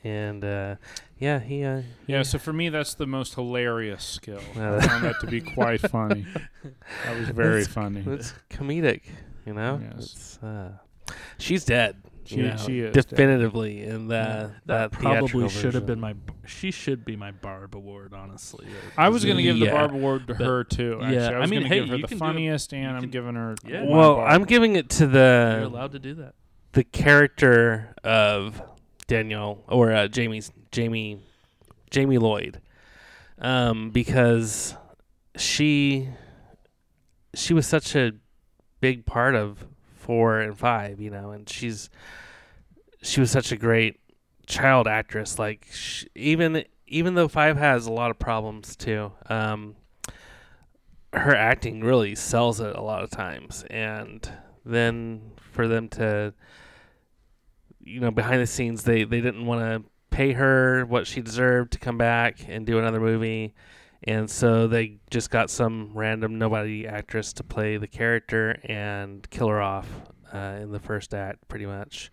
and 0.03 0.43
uh, 0.43 0.75
yeah, 1.19 1.39
he 1.39 1.63
uh, 1.63 1.81
yeah. 2.05 2.23
So 2.23 2.39
for 2.39 2.53
me, 2.53 2.69
that's 2.69 2.93
the 2.93 3.07
most 3.07 3.35
hilarious 3.35 4.03
skill. 4.03 4.41
I 4.55 4.79
found 4.85 5.03
that 5.03 5.19
to 5.21 5.27
be 5.27 5.41
quite 5.41 5.81
funny. 5.81 6.25
That 7.05 7.17
was 7.19 7.29
very 7.29 7.63
funny. 7.63 8.03
it's 8.07 8.33
comedic, 8.49 9.03
you 9.45 9.53
know. 9.53 9.81
Yes. 9.81 10.13
It's, 10.13 10.37
uh, 10.43 10.71
she's 11.37 11.65
dead. 11.65 11.97
She- 12.27 12.35
you 12.37 12.43
know, 12.43 12.57
she 12.57 12.79
is 12.81 12.93
dead. 12.93 13.07
definitively 13.07 13.83
in 13.83 14.07
the 14.07 14.51
that, 14.65 14.65
that 14.65 14.91
probably 14.91 15.19
theatrical 15.21 15.49
should 15.49 15.73
have 15.73 15.85
been 15.85 16.01
version. 16.01 16.21
my. 16.25 16.33
She 16.47 16.71
should 16.71 17.05
be 17.05 17.15
my 17.15 17.31
Barb 17.31 17.75
Award, 17.75 18.13
honestly. 18.13 18.67
I 18.97 19.09
was 19.09 19.23
going 19.25 19.37
to 19.37 19.43
give 19.43 19.59
the 19.59 19.67
Barb 19.69 19.93
Award 19.93 20.27
to 20.27 20.35
But- 20.35 20.45
her 20.45 20.63
too. 20.63 20.99
Actually, 21.01 21.15
yeah, 21.15 21.29
I 21.29 21.33
I 21.33 21.39
was 21.39 21.49
mean, 21.49 21.59
going 21.61 21.69
to 21.71 21.75
hey, 21.75 21.79
give 21.81 21.89
her 21.89 21.95
you 21.95 22.01
the 22.03 22.07
can 22.09 22.17
do 22.17 22.23
it. 22.23 22.27
funniest, 22.27 22.73
and 22.73 22.95
I'm 22.95 23.01
can- 23.03 23.09
giving 23.11 23.35
her. 23.35 23.55
Yeah. 23.65 23.83
Well, 23.85 24.15
Barb. 24.15 24.31
I'm 24.33 24.43
giving 24.45 24.75
it 24.75 24.89
to 24.91 25.07
the. 25.07 25.57
You're 25.59 25.69
the 25.69 25.75
allowed 25.75 25.91
to 25.93 25.99
do 25.99 26.13
that. 26.15 26.35
the 26.73 26.83
character 26.83 27.93
of 28.03 28.61
Danielle 29.07 29.63
or 29.69 29.91
uh, 29.93 30.07
Jamie's 30.07 30.51
Jamie 30.71 31.19
Jamie 31.91 32.17
Lloyd, 32.17 32.59
um, 33.39 33.89
because 33.91 34.75
she 35.37 36.09
she 37.33 37.53
was 37.53 37.65
such 37.67 37.95
a 37.95 38.11
big 38.81 39.05
part 39.05 39.33
of 39.35 39.65
four 40.07 40.39
and 40.39 40.57
five, 40.57 41.01
you 41.01 41.09
know, 41.09 41.31
and 41.31 41.49
she's 41.49 41.89
she 43.01 43.19
was 43.19 43.29
such 43.29 43.51
a 43.51 43.57
great 43.57 43.99
child 44.47 44.87
actress. 44.87 45.37
Like 45.37 45.67
sh 45.69 46.05
even 46.15 46.63
even 46.87 47.15
though 47.15 47.27
five 47.27 47.57
has 47.57 47.85
a 47.85 47.91
lot 47.91 48.09
of 48.09 48.17
problems 48.17 48.77
too, 48.77 49.11
um, 49.29 49.75
her 51.11 51.35
acting 51.35 51.81
really 51.83 52.15
sells 52.15 52.61
it 52.61 52.73
a 52.73 52.81
lot 52.81 53.03
of 53.03 53.11
times, 53.11 53.65
and 53.69 54.31
then 54.65 55.33
for 55.51 55.67
them 55.67 55.89
to 55.89 56.33
you 57.81 57.99
know 57.99 58.11
behind 58.11 58.41
the 58.41 58.47
scenes 58.47 58.83
they 58.83 59.03
they 59.03 59.19
didn't 59.19 59.45
want 59.45 59.59
to 59.59 59.89
pay 60.09 60.31
her 60.31 60.85
what 60.85 61.05
she 61.05 61.19
deserved 61.19 61.73
to 61.73 61.79
come 61.79 61.97
back 61.97 62.45
and 62.47 62.65
do 62.65 62.79
another 62.79 63.01
movie 63.01 63.53
and 64.03 64.29
so 64.29 64.67
they 64.67 64.97
just 65.09 65.29
got 65.31 65.49
some 65.49 65.91
random 65.93 66.37
nobody 66.37 66.87
actress 66.87 67.33
to 67.33 67.43
play 67.43 67.77
the 67.77 67.87
character 67.87 68.59
and 68.65 69.29
kill 69.29 69.47
her 69.47 69.61
off 69.61 69.87
uh, 70.33 70.59
in 70.61 70.71
the 70.71 70.79
first 70.79 71.13
act 71.13 71.47
pretty 71.47 71.65
much 71.65 72.11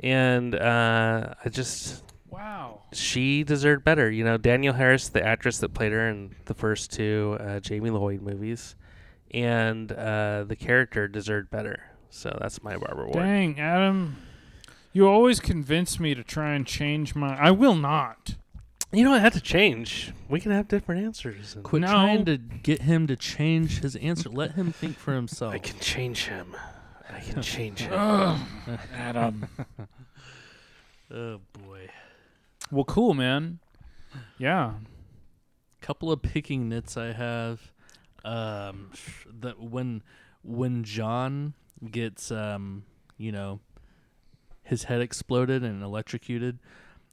and 0.00 0.54
uh, 0.54 1.34
i 1.44 1.48
just 1.48 2.02
Wow. 2.30 2.82
she 2.92 3.44
deserved 3.44 3.84
better. 3.84 4.10
You 4.10 4.24
know, 4.24 4.36
Danielle 4.36 4.74
Harris, 4.74 5.08
the 5.08 5.24
actress 5.24 5.58
that 5.58 5.72
played 5.72 5.92
her 5.92 6.08
in 6.08 6.34
the 6.46 6.54
first 6.54 6.90
two 6.92 7.36
uh, 7.38 7.60
Jamie 7.60 7.90
Lloyd 7.90 8.22
movies, 8.22 8.74
and 9.30 9.92
uh, 9.92 10.42
the 10.42 10.56
character 10.56 11.06
deserved 11.06 11.48
better. 11.50 11.84
So 12.10 12.36
that's 12.40 12.60
my 12.60 12.76
Barb 12.76 12.98
Award. 12.98 13.12
Dang, 13.12 13.60
Adam. 13.60 14.16
You 14.92 15.06
always 15.08 15.38
convince 15.38 16.00
me 16.00 16.16
to 16.16 16.24
try 16.24 16.54
and 16.54 16.66
change 16.66 17.14
my. 17.14 17.36
I 17.38 17.52
will 17.52 17.76
not. 17.76 18.34
You 18.94 19.04
don't 19.04 19.20
have 19.20 19.32
to 19.34 19.40
change. 19.40 20.12
We 20.28 20.40
can 20.40 20.52
have 20.52 20.68
different 20.68 21.04
answers. 21.04 21.54
and 21.54 21.64
Quit 21.64 21.82
No. 21.82 21.88
trying 21.88 22.24
to 22.26 22.36
get 22.38 22.82
him 22.82 23.06
to 23.08 23.16
change 23.16 23.80
his 23.80 23.96
answer. 23.96 24.28
Let 24.28 24.52
him 24.52 24.72
think 24.72 24.96
for 24.96 25.14
himself. 25.14 25.52
I 25.54 25.58
can 25.58 25.78
change 25.80 26.26
him. 26.26 26.54
I 27.10 27.20
can 27.20 27.42
change 27.54 27.80
him. 27.80 27.92
Adam. 28.94 29.46
Oh 31.12 31.40
boy. 31.52 31.88
Well, 32.70 32.84
cool, 32.84 33.14
man. 33.14 33.60
Yeah. 34.38 34.72
Couple 35.80 36.10
of 36.10 36.22
picking 36.22 36.68
nits 36.68 36.96
I 36.96 37.12
have. 37.12 37.60
Um, 38.24 38.90
that 39.40 39.60
when 39.60 40.02
when 40.42 40.82
John 40.82 41.54
gets 41.90 42.30
um, 42.32 42.84
you 43.18 43.30
know, 43.32 43.60
his 44.62 44.84
head 44.84 45.02
exploded 45.02 45.62
and 45.62 45.82
electrocuted, 45.82 46.58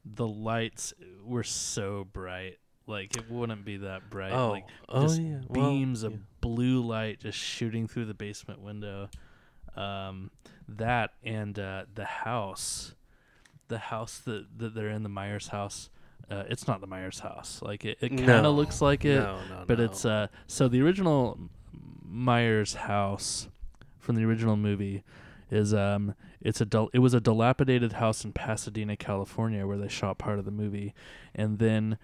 the 0.05 0.27
lights 0.27 0.93
were 1.23 1.43
so 1.43 2.07
bright. 2.11 2.57
Like 2.87 3.15
it 3.15 3.29
wouldn't 3.29 3.63
be 3.63 3.77
that 3.77 4.09
bright. 4.09 4.33
Oh, 4.33 4.51
like 4.51 4.65
oh 4.89 5.03
just 5.03 5.21
yeah. 5.21 5.39
Well, 5.47 5.71
beams 5.71 6.03
of 6.03 6.13
yeah. 6.13 6.17
blue 6.41 6.81
light 6.81 7.19
just 7.19 7.37
shooting 7.37 7.87
through 7.87 8.05
the 8.05 8.13
basement 8.13 8.59
window. 8.61 9.09
Um, 9.75 10.31
that 10.67 11.11
and 11.23 11.57
uh, 11.57 11.85
the 11.93 12.05
house, 12.05 12.93
the 13.67 13.77
house 13.77 14.17
that, 14.25 14.47
that 14.57 14.73
they're 14.75 14.89
in, 14.89 15.03
the 15.03 15.09
Myers 15.09 15.47
house. 15.49 15.89
Uh, 16.29 16.43
it's 16.49 16.67
not 16.67 16.81
the 16.81 16.87
Myers 16.87 17.19
house. 17.19 17.59
Like 17.61 17.85
it, 17.85 17.97
it 18.01 18.09
kind 18.09 18.29
of 18.29 18.43
No. 18.43 18.51
looks 18.51 18.81
like 18.81 19.05
it, 19.05 19.19
No, 19.19 19.39
no, 19.49 19.63
but 19.67 19.79
it's 19.79 20.03
uh. 20.05 20.27
So 20.47 20.67
the 20.67 20.81
original 20.81 21.37
Myers 22.03 22.73
house 22.73 23.47
from 23.99 24.15
the 24.15 24.25
original 24.25 24.57
movie 24.57 25.03
is 25.49 25.73
um. 25.73 26.15
It's 26.41 26.61
a 26.61 26.65
dil- 26.65 26.89
it 26.93 26.99
was 26.99 27.13
a 27.13 27.21
dilapidated 27.21 27.93
house 27.93 28.23
in 28.25 28.33
Pasadena, 28.33 28.97
California, 28.97 29.65
where 29.67 29.77
they 29.77 29.87
shot 29.87 30.17
part 30.17 30.39
of 30.39 30.45
the 30.45 30.51
movie, 30.51 30.93
and 31.35 31.59
then 31.59 31.97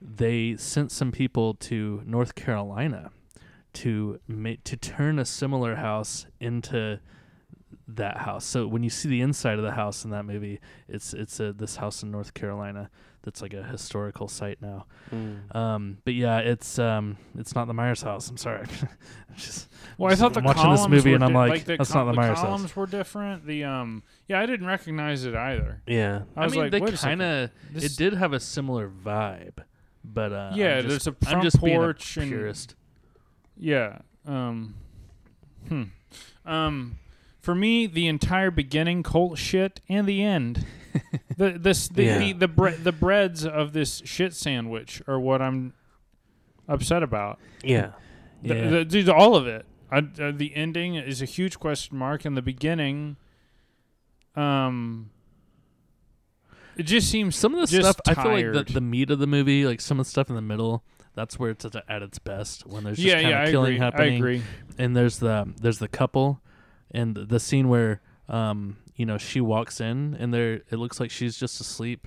they 0.00 0.56
sent 0.56 0.92
some 0.92 1.12
people 1.12 1.54
to 1.54 2.02
North 2.04 2.34
Carolina 2.34 3.10
to 3.74 4.20
ma- 4.26 4.54
to 4.64 4.76
turn 4.76 5.18
a 5.18 5.24
similar 5.24 5.76
house 5.76 6.26
into 6.40 7.00
that 7.86 8.18
house. 8.18 8.44
So 8.44 8.66
when 8.66 8.82
you 8.82 8.90
see 8.90 9.08
the 9.08 9.20
inside 9.20 9.58
of 9.58 9.64
the 9.64 9.72
house 9.72 10.04
in 10.04 10.10
that 10.10 10.24
movie, 10.24 10.60
it's 10.88 11.14
it's 11.14 11.40
a, 11.40 11.52
this 11.52 11.76
house 11.76 12.02
in 12.02 12.10
North 12.10 12.34
Carolina 12.34 12.90
that's 13.28 13.42
like 13.42 13.52
a 13.52 13.62
historical 13.62 14.26
site 14.26 14.62
now. 14.62 14.86
Mm. 15.14 15.54
Um, 15.54 15.98
but 16.04 16.14
yeah, 16.14 16.38
it's 16.38 16.78
um, 16.78 17.18
it's 17.38 17.54
not 17.54 17.66
the 17.66 17.74
Myers 17.74 18.00
house. 18.02 18.30
I'm 18.30 18.38
sorry. 18.38 18.64
Just 19.36 19.68
Well, 19.98 20.08
I 20.08 20.12
Just 20.12 20.22
thought 20.22 20.32
the 20.34 20.40
watching 20.40 20.70
this 20.70 20.80
columns 20.80 20.88
movie 20.88 21.10
were 21.10 21.16
and 21.16 21.24
I'm 21.24 21.32
di- 21.34 21.48
like, 21.48 21.64
the 21.66 21.76
that's 21.76 21.92
col- 21.92 22.06
not 22.06 22.12
the 22.12 22.16
Myers 22.16 22.38
house. 22.38 22.46
columns 22.46 22.74
were 22.74 22.86
different. 22.86 23.46
The 23.46 23.64
um, 23.64 24.02
yeah, 24.28 24.40
I 24.40 24.46
didn't 24.46 24.66
recognize 24.66 25.24
it 25.26 25.34
either. 25.34 25.82
Yeah. 25.86 26.22
I 26.36 26.40
I, 26.40 26.44
was 26.44 26.54
mean, 26.54 26.62
like, 26.62 26.70
they 26.72 26.80
wait 26.80 26.94
a 26.94 26.96
second. 26.96 27.18
kind 27.20 27.50
of 27.74 27.82
it 27.84 27.96
did 27.96 28.14
have 28.14 28.32
a 28.32 28.40
similar 28.40 28.88
vibe, 28.88 29.58
but 30.02 30.32
uh, 30.32 30.52
Yeah, 30.54 30.78
I'm 30.78 30.88
just, 30.88 31.04
there's 31.04 31.06
a 31.06 31.10
I'm 31.10 31.30
front 31.32 31.42
just 31.44 31.62
being 31.62 31.76
a 31.76 31.80
porch 31.80 32.16
and- 32.16 32.30
purist. 32.30 32.74
Yeah. 33.58 33.98
Um. 34.26 34.74
Hmm. 35.68 35.82
Um. 36.46 36.98
For 37.40 37.54
me, 37.54 37.86
the 37.86 38.08
entire 38.08 38.50
beginning 38.50 39.02
cult 39.02 39.38
shit 39.38 39.80
and 39.88 40.06
the 40.06 40.22
end, 40.22 40.66
the 41.38 41.52
this 41.58 41.88
the 41.88 42.04
Yeah. 42.04 42.18
the 42.18 42.32
the, 42.34 42.48
bre- 42.48 42.70
the 42.82 42.92
breads 42.92 43.46
of 43.46 43.72
this 43.72 44.02
shit 44.04 44.34
sandwich 44.34 45.00
are 45.08 45.18
what 45.18 45.40
I'm 45.40 45.72
upset 46.68 47.02
about. 47.02 47.38
Yeah. 47.62 47.92
The- 48.42 48.54
Yeah. 48.54 48.68
the- 48.70 48.84
dude, 48.84 49.08
all 49.08 49.34
of 49.36 49.46
it. 49.46 49.64
I, 49.90 49.98
uh, 50.20 50.32
the 50.34 50.54
ending 50.54 50.96
is 50.96 51.22
a 51.22 51.24
huge 51.24 51.58
question 51.58 51.96
mark, 51.96 52.26
and 52.26 52.36
the 52.36 52.42
beginning, 52.42 53.16
um, 54.36 55.10
it 56.76 56.82
just 56.84 57.10
seems 57.10 57.34
some 57.36 57.54
of 57.54 57.60
the 57.60 57.66
just 57.76 57.88
stuff 57.98 58.00
I 58.06 58.14
feel 58.22 58.32
like 58.32 58.42
tired. 58.44 58.66
the, 58.68 58.72
the 58.74 58.80
meat 58.80 59.10
of 59.10 59.18
the 59.18 59.26
movie, 59.26 59.64
like 59.66 59.80
some 59.80 59.98
of 59.98 60.06
the 60.06 60.10
stuff 60.10 60.28
in 60.28 60.36
the 60.36 60.42
middle, 60.42 60.84
that's 61.14 61.38
where 61.38 61.50
it's 61.50 61.64
at, 61.64 61.74
at 61.88 62.02
its 62.02 62.18
best 62.18 62.66
when 62.66 62.84
there's 62.84 62.98
just 62.98 63.06
yeah, 63.08 63.14
kind 63.14 63.28
yeah, 63.28 63.42
of 63.42 63.48
I 63.48 63.50
killing 63.50 63.72
agree. 63.74 63.78
happening. 63.84 64.12
I 64.12 64.16
agree. 64.16 64.42
And 64.78 64.94
there's 64.96 65.18
the 65.18 65.52
there's 65.60 65.78
the 65.78 65.88
couple, 65.88 66.40
and 66.90 67.14
the 67.16 67.40
scene 67.40 67.68
where 67.68 68.00
um 68.28 68.76
you 68.98 69.06
know 69.06 69.16
she 69.16 69.40
walks 69.40 69.80
in 69.80 70.14
and 70.20 70.34
there 70.34 70.54
it 70.70 70.72
looks 70.76 71.00
like 71.00 71.10
she's 71.10 71.38
just 71.38 71.58
asleep, 71.62 72.06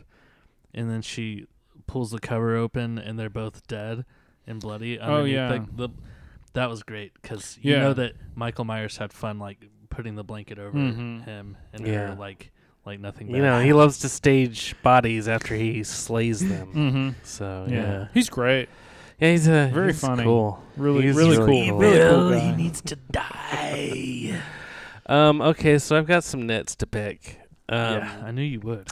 and 0.76 0.92
then 0.92 1.02
she 1.02 1.48
pulls 1.88 2.12
the 2.12 2.20
cover 2.20 2.56
open 2.56 3.00
and 3.00 3.18
they're 3.18 3.30
both 3.32 3.66
dead 3.68 4.06
and 4.46 4.62
bloody. 4.62 5.00
Oh, 5.00 5.16
underneath 5.16 5.34
yeah. 5.34 5.58
the, 5.76 5.88
the, 5.88 5.94
that 6.54 6.70
was 6.70 6.84
great 6.84 7.14
because 7.22 7.58
you 7.62 7.74
Yeah. 7.74 7.80
know 7.80 7.94
that 7.94 8.14
Michael 8.36 8.66
Myers 8.66 8.98
had 8.98 9.12
fun 9.12 9.40
like 9.40 9.66
putting 9.90 10.16
the 10.16 10.24
blanket 10.24 10.58
over 10.60 10.78
Mhm. 10.78 11.26
him 11.26 11.58
and 11.74 11.86
Yeah. 11.88 12.10
her 12.10 12.16
like 12.16 12.52
like 12.86 13.00
nothing. 13.00 13.30
You 13.30 13.42
know, 13.44 13.60
he 13.62 13.74
loves 13.74 14.00
to 14.00 14.10
stage 14.10 14.76
bodies 14.82 15.28
after 15.28 15.54
he 15.56 15.84
slays 15.84 16.40
them. 16.48 16.74
Mm-hmm. 16.74 17.10
So 17.24 17.66
Yeah. 17.70 17.76
yeah, 17.76 18.08
he's 18.14 18.30
great. 18.30 18.70
yeah, 19.20 19.32
he's 19.32 19.48
a 19.48 19.70
Very 19.74 19.88
he's 19.92 20.02
funny. 20.02 20.24
Cool. 20.24 20.64
Really, 20.78 21.04
He's 21.04 21.16
really, 21.16 21.38
really 21.38 21.68
cool. 21.68 21.70
cool. 21.72 21.80
Really 21.80 22.10
cool 22.10 22.30
guy. 22.32 22.40
he 22.40 22.52
needs 22.64 22.82
to 22.82 22.96
die. 22.96 24.42
Um. 25.12 25.42
Okay, 25.42 25.78
so 25.78 25.98
I've 25.98 26.08
got 26.08 26.24
some 26.24 26.48
nits 26.48 26.74
to 26.78 26.88
pick. 26.88 27.38
Um, 27.68 27.96
yeah, 27.96 28.24
I 28.26 28.32
knew 28.32 28.44
you 28.44 28.62
would. 28.62 28.88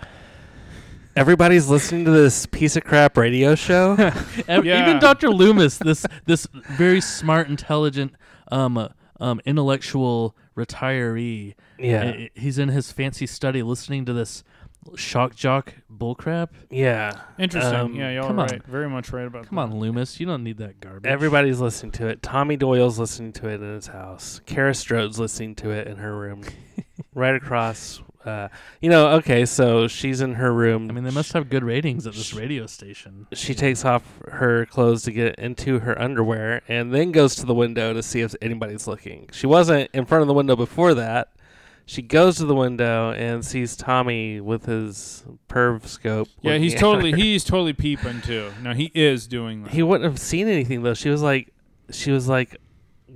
Everybody's 1.15 1.69
listening 1.69 2.03
to 2.03 2.11
this 2.11 2.45
piece 2.45 2.75
of 2.75 2.83
crap 2.83 3.15
radio 3.15 3.55
show. 3.55 3.95
Yeah. 4.47 4.81
Even 4.81 4.99
Dr. 4.99 5.29
Loomis, 5.29 5.77
this 5.77 6.05
this 6.25 6.45
very 6.51 6.99
smart, 6.99 7.47
intelligent, 7.47 8.13
um, 8.51 8.77
uh, 8.77 8.89
um, 9.21 9.39
intellectual 9.45 10.35
retiree. 10.57 11.55
yeah. 11.77 12.03
uh, 12.03 12.27
he's 12.35 12.57
in 12.57 12.67
his 12.67 12.91
fancy 12.91 13.25
study 13.25 13.63
listening 13.63 14.03
to 14.05 14.11
this 14.11 14.43
shock 14.95 15.35
jock 15.35 15.73
bullcrap. 15.91 16.49
yeah. 16.69 17.19
Interesting. 17.37 17.75
Um, 17.75 17.95
yeah, 17.95 18.11
y'all 18.11 18.27
come 18.27 18.39
are 18.39 18.43
on. 18.43 18.47
right. 18.49 18.63
Very 18.65 18.89
much 18.89 19.11
right 19.11 19.25
about 19.27 19.47
Come 19.47 19.55
that. 19.57 19.61
on, 19.63 19.79
Loomis, 19.79 20.19
you 20.19 20.25
don't 20.25 20.43
need 20.43 20.57
that 20.57 20.79
garbage. 20.79 21.09
Everybody's 21.09 21.59
listening 21.59 21.91
to 21.93 22.07
it. 22.07 22.21
Tommy 22.21 22.55
Doyle's 22.57 22.99
listening 22.99 23.33
to 23.33 23.47
it 23.49 23.61
in 23.61 23.73
his 23.75 23.87
house. 23.87 24.41
Kara 24.45 24.73
Strode's 24.73 25.19
listening 25.19 25.55
to 25.55 25.69
it 25.71 25.87
in 25.87 25.97
her 25.97 26.15
room, 26.17 26.43
right 27.13 27.35
across. 27.35 28.01
Uh, 28.25 28.49
you 28.81 28.89
know, 28.89 29.07
okay, 29.11 29.45
so 29.45 29.87
she's 29.87 30.19
in 30.19 30.33
her 30.35 30.53
room. 30.53 30.89
I 30.89 30.93
mean, 30.93 31.05
they 31.05 31.09
must 31.11 31.31
have 31.31 31.49
good 31.49 31.63
ratings 31.63 32.05
at 32.05 32.13
this 32.13 32.33
radio 32.33 32.65
station. 32.65 33.27
she 33.33 33.55
takes 33.55 33.85
off 33.85 34.03
her 34.27 34.65
clothes 34.65 35.03
to 35.03 35.11
get 35.13 35.35
into 35.39 35.79
her 35.79 35.99
underwear 35.99 36.61
and 36.67 36.93
then 36.93 37.13
goes 37.13 37.33
to 37.35 37.45
the 37.45 37.53
window 37.55 37.93
to 37.93 38.03
see 38.03 38.19
if 38.19 38.35
anybody's 38.41 38.87
looking. 38.87 39.29
She 39.31 39.47
wasn't 39.47 39.89
in 39.93 40.05
front 40.05 40.21
of 40.21 40.27
the 40.27 40.33
window 40.33 40.57
before 40.57 40.93
that. 40.95 41.29
She 41.89 42.03
goes 42.03 42.37
to 42.37 42.45
the 42.45 42.53
window 42.53 43.13
and 43.13 43.43
sees 43.43 43.75
Tommy 43.75 44.39
with 44.39 44.65
his 44.65 45.23
perv 45.47 45.87
scope. 45.87 46.27
Yeah, 46.39 46.57
he's 46.57 46.75
totally 46.75 47.09
her. 47.09 47.17
he's 47.17 47.43
totally 47.43 47.73
peeping 47.73 48.21
too. 48.21 48.51
No, 48.61 48.75
he 48.75 48.91
is 48.93 49.25
doing 49.25 49.63
that. 49.63 49.73
He 49.73 49.81
wouldn't 49.81 50.07
have 50.07 50.19
seen 50.19 50.47
anything 50.47 50.83
though. 50.83 50.93
She 50.93 51.09
was 51.09 51.23
like, 51.23 51.51
she 51.89 52.11
was 52.11 52.27
like, 52.27 52.57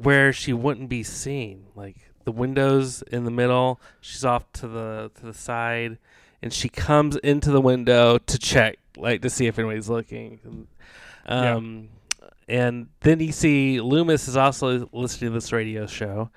where 0.01 0.33
she 0.33 0.53
wouldn't 0.53 0.89
be 0.89 1.03
seen, 1.03 1.67
like 1.75 1.97
the 2.23 2.31
windows 2.31 3.03
in 3.03 3.25
the 3.25 3.31
middle. 3.31 3.79
She's 4.01 4.25
off 4.25 4.51
to 4.53 4.67
the 4.67 5.11
to 5.19 5.27
the 5.27 5.35
side, 5.35 5.99
and 6.41 6.51
she 6.51 6.67
comes 6.67 7.15
into 7.17 7.51
the 7.51 7.61
window 7.61 8.17
to 8.17 8.39
check, 8.39 8.79
like 8.97 9.21
to 9.21 9.29
see 9.29 9.45
if 9.45 9.59
anybody's 9.59 9.87
looking. 9.87 10.67
Yeah. 11.27 11.57
Um, 11.57 11.89
and 12.47 12.87
then 13.01 13.19
you 13.19 13.33
see 13.33 13.79
Loomis 13.81 14.27
is 14.27 14.35
also 14.35 14.89
listening 14.91 15.29
to 15.29 15.35
this 15.35 15.51
radio 15.51 15.85
show, 15.85 16.31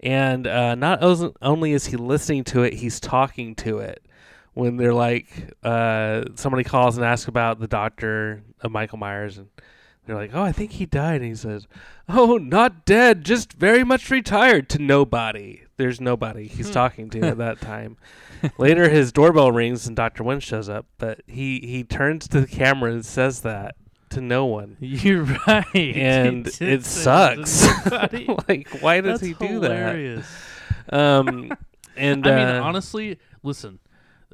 and 0.00 0.46
uh, 0.46 0.74
not 0.74 1.02
only 1.42 1.72
is 1.72 1.86
he 1.86 1.96
listening 1.96 2.44
to 2.44 2.62
it, 2.62 2.74
he's 2.74 3.00
talking 3.00 3.54
to 3.56 3.78
it. 3.78 4.02
When 4.54 4.76
they're 4.78 4.94
like, 4.94 5.52
uh, 5.62 6.24
somebody 6.34 6.64
calls 6.64 6.96
and 6.96 7.04
asks 7.04 7.28
about 7.28 7.60
the 7.60 7.66
doctor 7.68 8.42
of 8.62 8.70
Michael 8.72 8.96
Myers, 8.98 9.36
and 9.36 9.48
they're 10.06 10.16
like, 10.16 10.30
"Oh, 10.32 10.42
I 10.42 10.52
think 10.52 10.72
he 10.72 10.86
died," 10.86 11.20
and 11.20 11.24
he 11.28 11.34
says, 11.34 11.66
"Oh, 12.08 12.38
not 12.38 12.86
dead, 12.86 13.22
just 13.24 13.52
very 13.52 13.84
much 13.84 14.10
retired." 14.10 14.70
To 14.70 14.78
nobody. 14.78 15.62
There's 15.76 16.00
nobody 16.00 16.46
he's 16.46 16.68
Hmm. 16.68 16.72
talking 16.72 17.10
to 17.10 17.20
at 17.20 17.36
that 17.38 17.60
time. 17.60 17.98
Later, 18.58 18.88
his 18.88 19.12
doorbell 19.12 19.52
rings 19.52 19.86
and 19.86 19.94
Doctor 19.94 20.22
Wynn 20.24 20.40
shows 20.40 20.70
up, 20.70 20.86
but 20.96 21.20
he 21.26 21.60
he 21.60 21.84
turns 21.84 22.26
to 22.28 22.40
the 22.40 22.46
camera 22.46 22.92
and 22.92 23.04
says 23.04 23.42
that 23.42 23.74
to 24.10 24.20
no 24.20 24.46
one. 24.46 24.76
You're 24.80 25.24
right. 25.24 25.66
And 25.74 26.46
it 26.60 26.84
sucks. 26.84 27.60
that 27.60 28.10
to 28.10 28.18
nobody. 28.18 28.36
like, 28.48 28.68
why 28.82 29.00
does 29.00 29.20
That's 29.20 29.38
he 29.40 29.46
do 29.46 29.60
hilarious. 29.60 30.26
that? 30.88 30.98
Um, 30.98 31.52
and 31.96 32.26
I 32.26 32.36
mean, 32.36 32.56
uh, 32.56 32.62
honestly, 32.62 33.18
listen. 33.42 33.78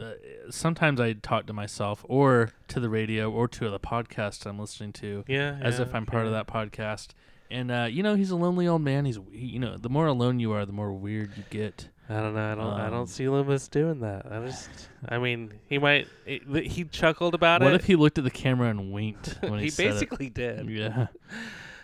Uh, 0.01 0.13
sometimes 0.51 1.01
I 1.01 1.13
talk 1.13 1.47
to 1.47 1.53
myself, 1.53 2.05
or 2.09 2.51
to 2.69 2.81
the 2.81 2.89
radio, 2.89 3.31
or 3.31 3.47
to 3.49 3.69
the 3.69 3.79
podcast 3.79 4.47
I'm 4.47 4.59
listening 4.59 4.93
to, 4.95 5.23
yeah, 5.29 5.59
as 5.61 5.77
yeah, 5.79 5.83
if 5.83 5.95
I'm 5.95 6.07
part 6.07 6.25
of 6.25 6.33
that 6.33 6.47
podcast. 6.47 7.09
And 7.51 7.71
uh, 7.71 7.87
you 7.91 8.03
know, 8.03 8.15
he's 8.15 8.31
a 8.31 8.37
lonely 8.37 8.67
old 8.67 8.81
man. 8.81 9.05
He's 9.05 9.19
he, 9.31 9.47
you 9.47 9.59
know, 9.59 9.77
the 9.77 9.91
more 9.91 10.07
alone 10.07 10.41
you 10.41 10.53
are, 10.53 10.65
the 10.65 10.73
more 10.73 10.93
weird 10.93 11.33
you 11.37 11.45
get. 11.51 11.89
I 12.13 12.21
don't 12.21 12.35
know. 12.35 12.53
I 12.53 12.55
don't. 12.55 12.67
I 12.81 12.85
Um, 12.87 12.91
don't 12.93 13.07
see 13.07 13.29
Loomis 13.29 13.69
doing 13.69 14.01
that. 14.01 14.27
I 14.31 14.45
just. 14.45 14.69
I 15.09 15.19
mean, 15.19 15.53
he 15.69 15.79
might. 15.79 16.09
He, 16.25 16.41
he 16.69 16.85
chuckled 16.85 17.35
about 17.35 17.61
What 17.61 17.69
it. 17.69 17.73
What 17.73 17.81
if 17.81 17.87
he 17.87 17.97
looked 17.97 18.19
at 18.19 18.25
the 18.25 18.31
camera 18.31 18.69
and 18.69 18.93
winked 18.93 19.39
when 19.41 19.59
he, 19.59 19.65
he 19.65 19.71
said 19.71 19.87
it? 19.87 19.93
basically 19.95 20.29
did. 20.31 20.69
Yeah. 20.69 21.07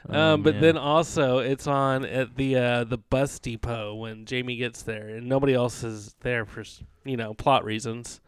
Um, 0.09 0.43
but 0.45 0.61
then 0.61 0.77
also 0.77 1.39
it's 1.39 1.67
on 1.67 2.05
at 2.05 2.37
the 2.37 2.57
uh, 2.57 2.85
the 2.85 2.99
bus 2.99 3.39
depot 3.39 3.95
when 3.95 4.25
Jamie 4.27 4.57
gets 4.57 4.83
there, 4.83 5.09
and 5.09 5.29
nobody 5.29 5.55
else 5.55 5.83
is 5.85 6.15
there 6.21 6.45
for 6.47 6.65
you 7.05 7.17
know 7.17 7.35
plot 7.35 7.65
reasons. 7.65 8.21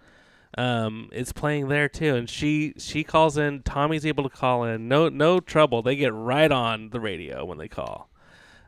Um, 0.59 1.11
it's 1.13 1.33
playing 1.33 1.69
there 1.69 1.89
too, 1.89 2.17
and 2.17 2.29
she 2.29 2.75
she 2.77 3.05
calls 3.05 3.39
in. 3.39 3.63
Tommy's 3.63 4.05
able 4.05 4.25
to 4.25 4.31
call 4.37 4.65
in. 4.65 4.89
No 4.89 5.09
no 5.09 5.39
trouble. 5.41 5.83
They 5.83 5.97
get 5.97 6.13
right 6.13 6.51
on 6.51 6.91
the 6.91 6.99
radio 7.01 7.45
when 7.45 7.59
they 7.59 7.69
call. 7.69 8.11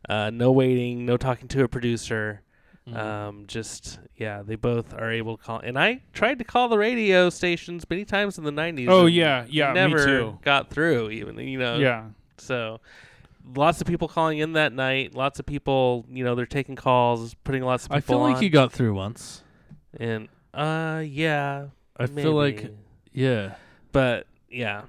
Uh, 0.08 0.30
no 0.30 0.52
waiting. 0.52 1.04
No 1.06 1.16
talking 1.16 1.48
to 1.48 1.64
a 1.64 1.68
producer. 1.68 2.42
Mm. 2.88 2.96
Um, 2.96 3.44
just 3.46 4.00
yeah, 4.16 4.42
they 4.42 4.56
both 4.56 4.92
are 4.92 5.10
able 5.12 5.36
to 5.36 5.42
call. 5.42 5.60
And 5.60 5.78
I 5.78 6.02
tried 6.12 6.38
to 6.38 6.44
call 6.44 6.68
the 6.68 6.78
radio 6.78 7.30
stations 7.30 7.88
many 7.88 8.04
times 8.04 8.38
in 8.38 8.44
the 8.44 8.50
'90s. 8.50 8.88
Oh 8.88 9.06
yeah, 9.06 9.46
yeah, 9.48 9.72
never 9.72 9.98
me 9.98 10.04
too. 10.04 10.38
got 10.42 10.68
through. 10.68 11.10
Even 11.10 11.38
you 11.38 11.58
know. 11.58 11.76
Yeah. 11.76 12.06
So 12.38 12.80
lots 13.54 13.80
of 13.80 13.86
people 13.86 14.08
calling 14.08 14.38
in 14.38 14.54
that 14.54 14.72
night. 14.72 15.14
Lots 15.14 15.38
of 15.38 15.46
people, 15.46 16.06
you 16.10 16.24
know, 16.24 16.34
they're 16.34 16.46
taking 16.46 16.76
calls, 16.76 17.34
putting 17.44 17.62
lots 17.62 17.84
of 17.84 17.90
people 17.90 17.96
I 17.98 18.00
feel 18.00 18.20
like 18.20 18.42
you 18.42 18.50
got 18.50 18.72
through 18.72 18.94
once. 18.94 19.42
and 19.96 20.28
uh 20.52 21.02
yeah. 21.06 21.66
I 21.96 22.06
feel 22.06 22.32
like 22.32 22.72
yeah. 23.12 23.54
but 23.92 24.26
yeah. 24.50 24.82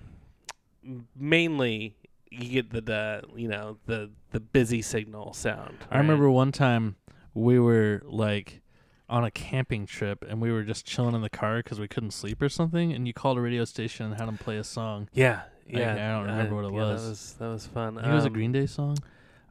Mainly 1.16 1.96
you 2.32 2.50
get 2.50 2.72
the, 2.72 2.82
the 2.82 3.24
you 3.36 3.48
know, 3.48 3.78
the 3.86 4.10
the 4.32 4.40
busy 4.40 4.82
signal 4.82 5.34
sound. 5.34 5.78
I 5.92 6.00
remember 6.00 6.30
one 6.30 6.52
time 6.52 6.96
we 7.34 7.60
were 7.60 8.02
like 8.06 8.62
on 9.10 9.24
a 9.24 9.32
camping 9.32 9.86
trip 9.86 10.26
and 10.28 10.42
we 10.42 10.52
were 10.52 10.64
just 10.64 10.86
chilling 10.86 11.14
in 11.16 11.22
the 11.22 11.30
car 11.30 11.58
because 11.58 11.80
we 11.80 11.88
couldn't 11.88 12.12
sleep 12.12 12.42
or 12.42 12.50
something, 12.50 12.92
and 12.94 13.08
you 13.08 13.14
called 13.14 13.38
a 13.38 13.42
radio 13.42 13.66
station 13.66 14.06
and 14.08 14.16
had 14.16 14.28
them 14.28 14.38
play 14.38 14.58
a 14.58 14.64
song. 14.64 15.10
Yeah. 15.14 15.42
Yeah. 15.68 15.94
I 15.94 16.20
don't 16.20 16.28
remember 16.28 16.56
what 16.56 16.66
it 16.66 16.74
yeah, 16.74 16.80
was. 16.80 17.04
That 17.04 17.10
was 17.10 17.34
that 17.40 17.48
was 17.48 17.68
fun. 17.68 17.98
I 17.98 18.02
think 18.02 18.12
it 18.12 18.16
was 18.16 18.26
a 18.26 18.28
Um, 18.28 18.34
Green 18.34 18.52
Day 18.52 18.66
song. 18.66 18.98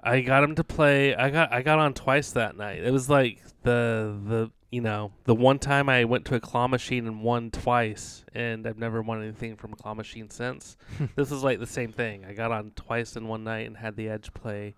I 0.02 0.20
got 0.20 0.42
him 0.42 0.56
to 0.56 0.64
play. 0.64 1.14
I 1.14 1.30
got 1.30 1.52
I 1.52 1.62
got 1.62 1.78
on 1.78 1.94
twice 1.94 2.32
that 2.32 2.56
night. 2.56 2.82
It 2.82 2.92
was 2.92 3.08
like 3.08 3.40
the 3.62 4.18
the 4.26 4.50
you 4.70 4.80
know 4.80 5.12
the 5.24 5.34
one 5.34 5.58
time 5.58 5.88
I 5.88 6.04
went 6.04 6.24
to 6.26 6.34
a 6.34 6.40
claw 6.40 6.66
machine 6.66 7.06
and 7.06 7.22
won 7.22 7.50
twice, 7.50 8.24
and 8.34 8.66
I've 8.66 8.78
never 8.78 9.00
won 9.00 9.22
anything 9.22 9.56
from 9.56 9.72
a 9.72 9.76
claw 9.76 9.94
machine 9.94 10.28
since. 10.28 10.76
this 11.16 11.30
was 11.30 11.42
like 11.44 11.60
the 11.60 11.66
same 11.66 11.92
thing. 11.92 12.24
I 12.24 12.32
got 12.32 12.50
on 12.50 12.72
twice 12.74 13.16
in 13.16 13.28
one 13.28 13.44
night 13.44 13.66
and 13.66 13.76
had 13.76 13.96
the 13.96 14.08
Edge 14.08 14.34
play. 14.34 14.74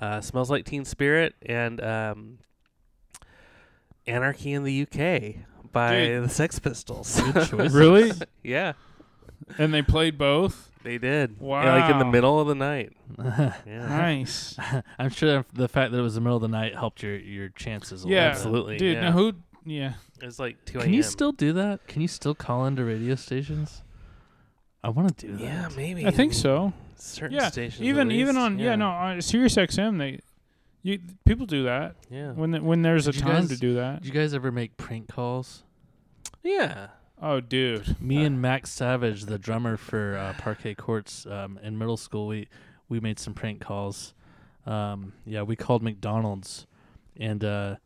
Uh, 0.00 0.20
Smells 0.20 0.50
like 0.50 0.64
Teen 0.64 0.84
Spirit 0.84 1.34
and 1.42 1.82
um, 1.82 2.38
Anarchy 4.06 4.52
in 4.52 4.64
the 4.64 4.82
UK 4.82 5.46
by 5.72 6.06
Dude. 6.06 6.24
the 6.24 6.28
Sex 6.28 6.58
Pistols. 6.58 7.20
Really? 7.52 8.12
yeah, 8.42 8.72
and 9.58 9.72
they 9.72 9.82
played 9.82 10.18
both. 10.18 10.70
they 10.82 10.98
did. 10.98 11.36
Yeah, 11.40 11.74
like 11.76 11.90
in 11.90 11.98
the 11.98 12.04
middle 12.04 12.40
of 12.40 12.46
the 12.46 12.54
night. 12.54 12.92
Yeah. 13.66 13.88
Nice. 13.88 14.56
I'm 14.98 15.10
sure 15.10 15.44
the 15.52 15.68
fact 15.68 15.92
that 15.92 15.98
it 15.98 16.02
was 16.02 16.14
the 16.14 16.20
middle 16.20 16.36
of 16.36 16.42
the 16.42 16.48
night 16.48 16.74
helped 16.74 17.02
your 17.02 17.16
your 17.16 17.48
chances. 17.50 18.04
A 18.04 18.08
yeah, 18.08 18.24
lot. 18.24 18.30
Absolutely, 18.32 18.76
dude. 18.78 18.94
yeah. 18.94 19.00
Now 19.02 19.12
who? 19.12 19.32
Yeah. 19.64 19.94
It 20.20 20.26
was 20.26 20.38
like 20.38 20.64
two 20.64 20.78
Can 20.80 20.92
you 20.92 21.02
still 21.02 21.32
do 21.32 21.52
that? 21.54 21.86
Can 21.86 22.02
you 22.02 22.08
still 22.08 22.34
call 22.34 22.66
into 22.66 22.84
radio 22.84 23.14
stations? 23.14 23.82
I 24.82 24.90
want 24.90 25.16
to 25.16 25.26
do 25.26 25.36
that. 25.36 25.42
Yeah, 25.42 25.68
maybe. 25.76 26.06
I 26.06 26.10
think 26.10 26.34
so. 26.34 26.72
Certain 27.04 27.36
Yeah, 27.36 27.48
stations. 27.50 27.82
Even 27.82 28.10
even 28.10 28.36
on 28.36 28.58
yeah, 28.58 28.74
no 28.76 28.88
on 28.88 29.20
Sirius 29.20 29.56
XM 29.56 29.98
they, 29.98 30.20
you 30.82 31.00
people 31.24 31.46
do 31.46 31.64
that 31.64 31.96
Yeah. 32.10 32.32
when 32.32 32.50
the, 32.52 32.62
when 32.62 32.82
there's 32.82 33.04
Did 33.06 33.16
a 33.16 33.20
time 33.20 33.30
guys- 33.42 33.48
to 33.48 33.56
do 33.56 33.74
that. 33.74 34.02
Did 34.02 34.06
you 34.08 34.20
guys 34.20 34.34
ever 34.34 34.50
make 34.50 34.76
prank 34.76 35.08
calls? 35.08 35.62
Yeah. 36.42 36.88
Oh, 37.22 37.40
dude. 37.40 38.00
Me 38.00 38.18
Uh, 38.22 38.26
and 38.26 38.42
Max 38.42 38.70
Savage, 38.70 39.24
the 39.24 39.38
drummer 39.38 39.76
for 39.76 40.16
uh, 40.18 40.34
Parquet 40.36 40.74
Courts, 40.74 41.26
um, 41.26 41.58
in 41.62 41.78
middle 41.78 41.96
school, 41.96 42.26
we 42.26 42.48
we 42.88 43.00
made 43.00 43.18
some 43.18 43.34
prank 43.34 43.60
calls. 43.60 44.14
Um, 44.66 45.12
yeah, 45.24 45.42
we 45.42 45.56
called 45.56 45.82
McDonald's, 45.82 46.66
and 47.16 47.44
uh, 47.44 47.76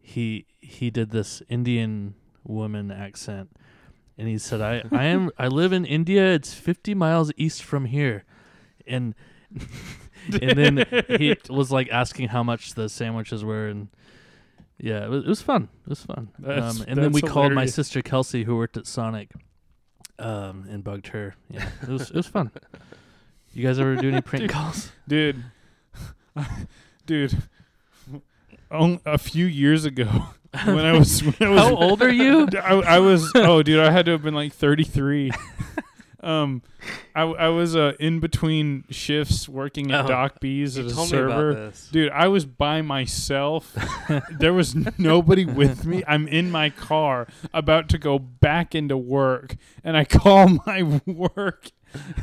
he 0.00 0.46
he 0.60 0.90
did 0.90 1.10
this 1.10 1.42
Indian 1.48 2.14
woman 2.44 2.90
accent, 2.90 3.50
and 4.16 4.26
he 4.26 4.38
said, 4.38 4.60
"I 4.60 4.82
I 4.90 5.04
am 5.04 5.30
I 5.38 5.46
live 5.48 5.72
in 5.72 5.84
India. 5.84 6.32
It's 6.34 6.54
fifty 6.54 6.94
miles 6.94 7.30
east 7.36 7.62
from 7.62 7.84
here," 7.84 8.24
and 8.88 9.14
and 10.42 10.58
then 10.58 10.86
he 11.18 11.36
was 11.48 11.70
like 11.70 11.88
asking 11.90 12.28
how 12.28 12.42
much 12.42 12.74
the 12.74 12.88
sandwiches 12.88 13.44
were 13.44 13.68
and. 13.68 13.88
Yeah, 14.80 15.04
it 15.04 15.10
was, 15.10 15.24
it 15.24 15.28
was 15.28 15.42
fun. 15.42 15.68
It 15.86 15.88
was 15.88 16.02
fun. 16.02 16.28
Um, 16.44 16.84
and 16.86 17.02
then 17.02 17.10
we 17.10 17.20
that's 17.20 17.32
called 17.32 17.52
my 17.52 17.66
sister 17.66 18.00
Kelsey, 18.00 18.44
who 18.44 18.54
worked 18.54 18.76
at 18.76 18.86
Sonic, 18.86 19.32
um, 20.20 20.66
and 20.70 20.84
bugged 20.84 21.08
her. 21.08 21.34
Yeah, 21.50 21.68
it 21.82 21.88
was 21.88 22.10
it 22.10 22.14
was 22.14 22.28
fun. 22.28 22.52
You 23.52 23.66
guys 23.66 23.80
ever 23.80 23.96
do 23.96 24.08
any 24.08 24.20
prank 24.20 24.42
Dude. 24.42 24.50
calls? 24.50 24.92
dude, 25.08 25.42
dude. 27.06 27.42
A 28.70 29.18
few 29.18 29.46
years 29.46 29.84
ago, 29.84 30.28
when 30.64 30.84
I 30.84 30.92
was 30.92 31.20
when 31.22 31.34
I 31.40 31.50
was 31.50 31.60
How 31.60 31.74
old 31.74 32.02
are 32.02 32.12
you? 32.12 32.46
I, 32.62 32.74
I 32.74 32.98
was 33.00 33.32
oh 33.34 33.62
dude 33.62 33.80
I 33.80 33.90
had 33.90 34.06
to 34.06 34.12
have 34.12 34.22
been 34.22 34.34
like 34.34 34.52
33 34.52 35.32
um 36.20 36.62
I, 37.14 37.22
I 37.22 37.48
was 37.48 37.76
uh, 37.76 37.92
in 38.00 38.18
between 38.20 38.84
shifts 38.90 39.48
working 39.48 39.90
at 39.92 40.04
Oh, 40.04 40.08
Doc 40.08 40.40
B's 40.40 40.76
as 40.78 40.92
a 40.92 40.94
told 40.94 41.12
me 41.12 41.18
about 41.18 41.30
server. 41.30 41.72
dude 41.92 42.10
I 42.12 42.28
was 42.28 42.44
by 42.46 42.82
myself. 42.82 43.76
There 44.38 44.52
was 44.52 44.74
nobody 44.98 45.44
with 45.44 45.84
me. 45.84 46.02
I'm 46.08 46.26
in 46.28 46.50
my 46.50 46.70
car 46.70 47.26
about 47.52 47.88
to 47.90 47.98
go 47.98 48.18
back 48.18 48.74
into 48.74 48.96
work 48.96 49.56
and 49.84 49.96
I 49.96 50.04
call 50.18 50.48
my 50.66 51.00
work 51.06 51.70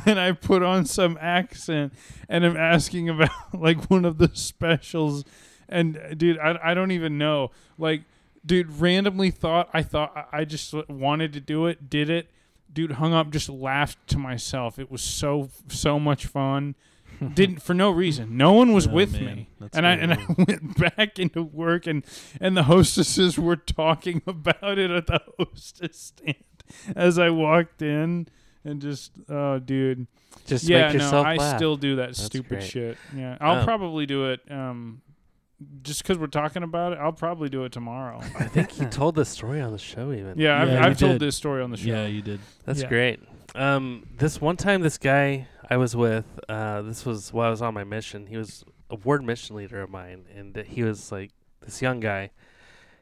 and 0.04 0.18
I 0.20 0.32
put 0.32 0.62
on 0.62 0.84
some 0.86 1.16
accent 1.20 1.92
and 2.28 2.44
I'm 2.44 2.56
asking 2.56 3.08
about 3.08 3.30
like 3.54 3.88
one 3.90 4.04
of 4.04 4.18
the 4.18 4.30
specials. 4.34 5.24
And 5.68 5.96
uh, 5.96 6.14
dude 6.14 6.38
I, 6.38 6.58
I 6.62 6.74
don't 6.74 6.90
even 6.92 7.18
know. 7.18 7.50
Like 7.78 8.02
dude 8.44 8.70
randomly 8.80 9.30
thought 9.30 9.68
I 9.72 9.82
thought 9.82 10.28
I 10.32 10.44
just 10.44 10.74
wanted 10.88 11.32
to 11.34 11.40
do 11.40 11.66
it 11.66 11.88
did 11.90 12.10
it 12.10 12.30
dude 12.72 12.92
hung 12.92 13.14
up 13.14 13.30
just 13.30 13.48
laughed 13.48 13.98
to 14.08 14.18
myself. 14.18 14.78
It 14.78 14.90
was 14.90 15.02
so 15.02 15.50
so 15.68 15.98
much 15.98 16.26
fun. 16.26 16.74
Didn't 17.34 17.62
for 17.62 17.72
no 17.72 17.90
reason. 17.90 18.36
No 18.36 18.52
one 18.52 18.72
was 18.74 18.86
Oh, 18.86 18.92
with 18.92 19.12
man. 19.14 19.24
me. 19.24 19.48
That's 19.58 19.76
and 19.76 19.86
I 19.86 19.92
and 19.92 20.12
I 20.12 20.26
went 20.36 20.76
back 20.96 21.18
into 21.18 21.42
work 21.42 21.86
and 21.86 22.04
and 22.40 22.56
the 22.56 22.64
hostesses 22.64 23.38
were 23.38 23.56
talking 23.56 24.20
about 24.26 24.78
it 24.78 24.90
at 24.90 25.06
the 25.06 25.20
hostess 25.38 25.98
stand 25.98 26.36
as 26.94 27.18
I 27.18 27.30
walked 27.30 27.80
in 27.80 28.28
and 28.64 28.82
just 28.82 29.12
oh 29.30 29.58
dude. 29.58 30.06
Just 30.46 30.64
yeah 30.64 30.86
make 30.88 30.94
yourself 30.94 31.24
no 31.24 31.30
I 31.30 31.36
laugh. 31.36 31.56
still 31.56 31.76
do 31.76 31.96
that 31.96 32.08
That's 32.08 32.22
stupid 32.22 32.48
great. 32.58 32.62
shit. 32.64 32.98
Yeah 33.16 33.38
I'll 33.40 33.60
Um, 33.60 33.64
probably 33.64 34.04
do 34.04 34.26
it 34.26 34.40
um 34.50 35.00
just 35.82 36.02
because 36.02 36.18
we're 36.18 36.26
talking 36.26 36.62
about 36.62 36.92
it 36.92 36.98
I'll 37.00 37.12
probably 37.12 37.48
do 37.48 37.64
it 37.64 37.72
tomorrow 37.72 38.20
I 38.38 38.44
think 38.44 38.70
he 38.72 38.84
told 38.90 39.14
this 39.14 39.28
story 39.28 39.60
on 39.60 39.72
the 39.72 39.78
show 39.78 40.12
even. 40.12 40.38
yeah 40.38 40.60
I've, 40.60 40.68
Yeah, 40.68 40.74
you 40.74 40.80
I've 40.80 40.98
told 40.98 41.12
did. 41.12 41.20
this 41.28 41.36
story 41.36 41.62
on 41.62 41.70
the 41.70 41.76
show 41.76 41.88
Yeah, 41.88 42.06
you 42.06 42.22
did. 42.22 42.40
That's 42.64 42.82
Yeah. 42.82 42.88
great. 42.88 43.20
Um, 43.54 44.06
this 44.18 44.38
one 44.40 44.56
time, 44.58 44.82
this 44.82 44.98
guy 44.98 45.48
I 45.70 45.78
was 45.78 45.96
with, 45.96 46.26
uh, 46.48 46.82
this 46.82 47.06
was 47.06 47.32
while 47.32 47.46
I 47.46 47.50
was 47.50 47.62
on 47.62 47.72
my 47.72 47.84
mission. 47.84 48.26
He 48.26 48.36
was 48.36 48.64
a 48.90 48.96
ward 48.96 49.24
mission 49.24 49.56
leader 49.56 49.80
of 49.80 49.88
mine, 49.88 50.26
and 50.36 50.54
he 50.66 50.82
was 50.82 51.10
like 51.10 51.30
this 51.62 51.80
young 51.80 51.98
guy. 52.00 52.30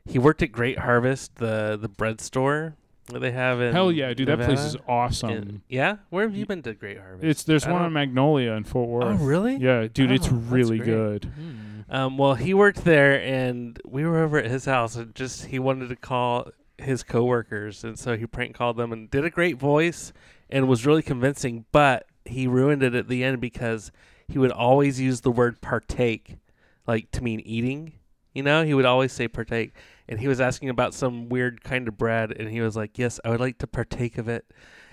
He 0.06 0.18
worked 0.20 0.42
at 0.42 0.52
Great 0.52 0.78
Harvest, 0.78 1.36
the 1.36 1.76
the 1.80 1.88
bread 1.88 2.20
store 2.20 2.76
that 2.76 2.83
they 3.12 3.30
have 3.30 3.60
in. 3.60 3.72
hell 3.72 3.92
yeah 3.92 4.14
dude 4.14 4.28
that 4.28 4.38
place 4.40 4.60
is 4.60 4.76
awesome 4.88 5.30
And- 5.30 5.60
yeah, 5.68 5.96
where 6.10 6.26
have 6.26 6.34
you 6.36 6.46
been 6.46 6.62
to 6.62 6.72
Great 6.74 6.98
Harvest? 6.98 7.24
it's 7.24 7.42
there's 7.44 7.64
I 7.66 7.70
one 7.70 7.80
don't- 7.80 7.86
on 7.86 7.92
Magnolia 7.92 8.52
in 8.52 8.64
Fort 8.64 8.88
Worth 8.88 9.20
Oh, 9.20 9.24
really? 9.24 9.56
yeah 9.56 9.86
dude 9.92 10.10
it's 10.10 10.26
Oh, 10.28 10.30
that's 10.30 10.50
really 10.50 10.78
good 10.78 11.24
Hmm. 11.26 11.60
Um, 11.90 12.16
well, 12.16 12.34
he 12.34 12.54
worked 12.54 12.82
there, 12.84 13.20
and 13.22 13.78
we 13.84 14.04
were 14.06 14.18
over 14.24 14.38
at 14.38 14.50
his 14.50 14.64
house, 14.64 14.96
and 14.96 15.14
just 15.14 15.44
he 15.46 15.58
wanted 15.58 15.90
to 15.90 15.96
call 15.96 16.48
his 16.78 17.02
coworkers, 17.02 17.84
and 17.84 17.98
so 17.98 18.16
he 18.16 18.26
prank 18.26 18.54
called 18.56 18.78
them 18.78 18.90
and 18.90 19.10
did 19.10 19.22
a 19.22 19.28
great 19.30 19.58
voice, 19.58 20.10
and 20.48 20.66
was 20.66 20.86
really 20.86 21.02
convincing. 21.02 21.66
But 21.72 22.06
he 22.24 22.46
ruined 22.46 22.82
it 22.82 22.94
at 22.94 23.08
the 23.08 23.22
end 23.22 23.38
because 23.38 23.92
he 24.26 24.38
would 24.38 24.50
always 24.50 24.98
use 24.98 25.20
the 25.20 25.30
word 25.30 25.60
partake, 25.60 26.38
like 26.86 27.10
to 27.12 27.22
mean 27.22 27.40
eating. 27.40 27.92
You 28.32 28.42
know, 28.44 28.64
he 28.64 28.72
would 28.72 28.86
always 28.86 29.12
say 29.12 29.28
partake, 29.28 29.74
and 30.08 30.20
he 30.20 30.28
was 30.28 30.40
asking 30.40 30.68
about 30.68 30.94
some 30.94 31.28
weird 31.28 31.64
kind 31.64 31.88
of 31.88 31.96
bread, 31.96 32.32
and 32.32 32.50
he 32.50 32.60
was 32.60 32.76
like, 32.76 32.98
"Yes, 32.98 33.20
I 33.24 33.30
would 33.30 33.40
like 33.40 33.58
to 33.58 33.66
partake 33.66 34.18
of 34.18 34.28
it." 34.28 34.44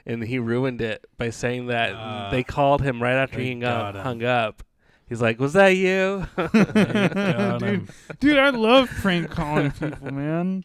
And 0.05 0.23
he 0.23 0.39
ruined 0.39 0.81
it 0.81 1.05
by 1.17 1.29
saying 1.29 1.67
that. 1.67 1.93
Ah. 1.93 2.29
they 2.31 2.43
called 2.43 2.81
him 2.81 3.01
right 3.01 3.15
after 3.15 3.39
he 3.39 3.51
hung 3.51 3.59
got 3.59 3.95
up, 3.95 4.03
hung 4.03 4.23
up. 4.23 4.63
He's 5.07 5.21
like, 5.21 5.39
"Was 5.39 5.53
that 5.53 5.75
you?" 5.75 6.25
Dude, 7.59 7.89
dude, 8.19 8.37
I 8.37 8.49
love 8.49 8.89
prank 9.01 9.29
calling 9.29 9.71
people, 9.71 10.11
man. 10.11 10.63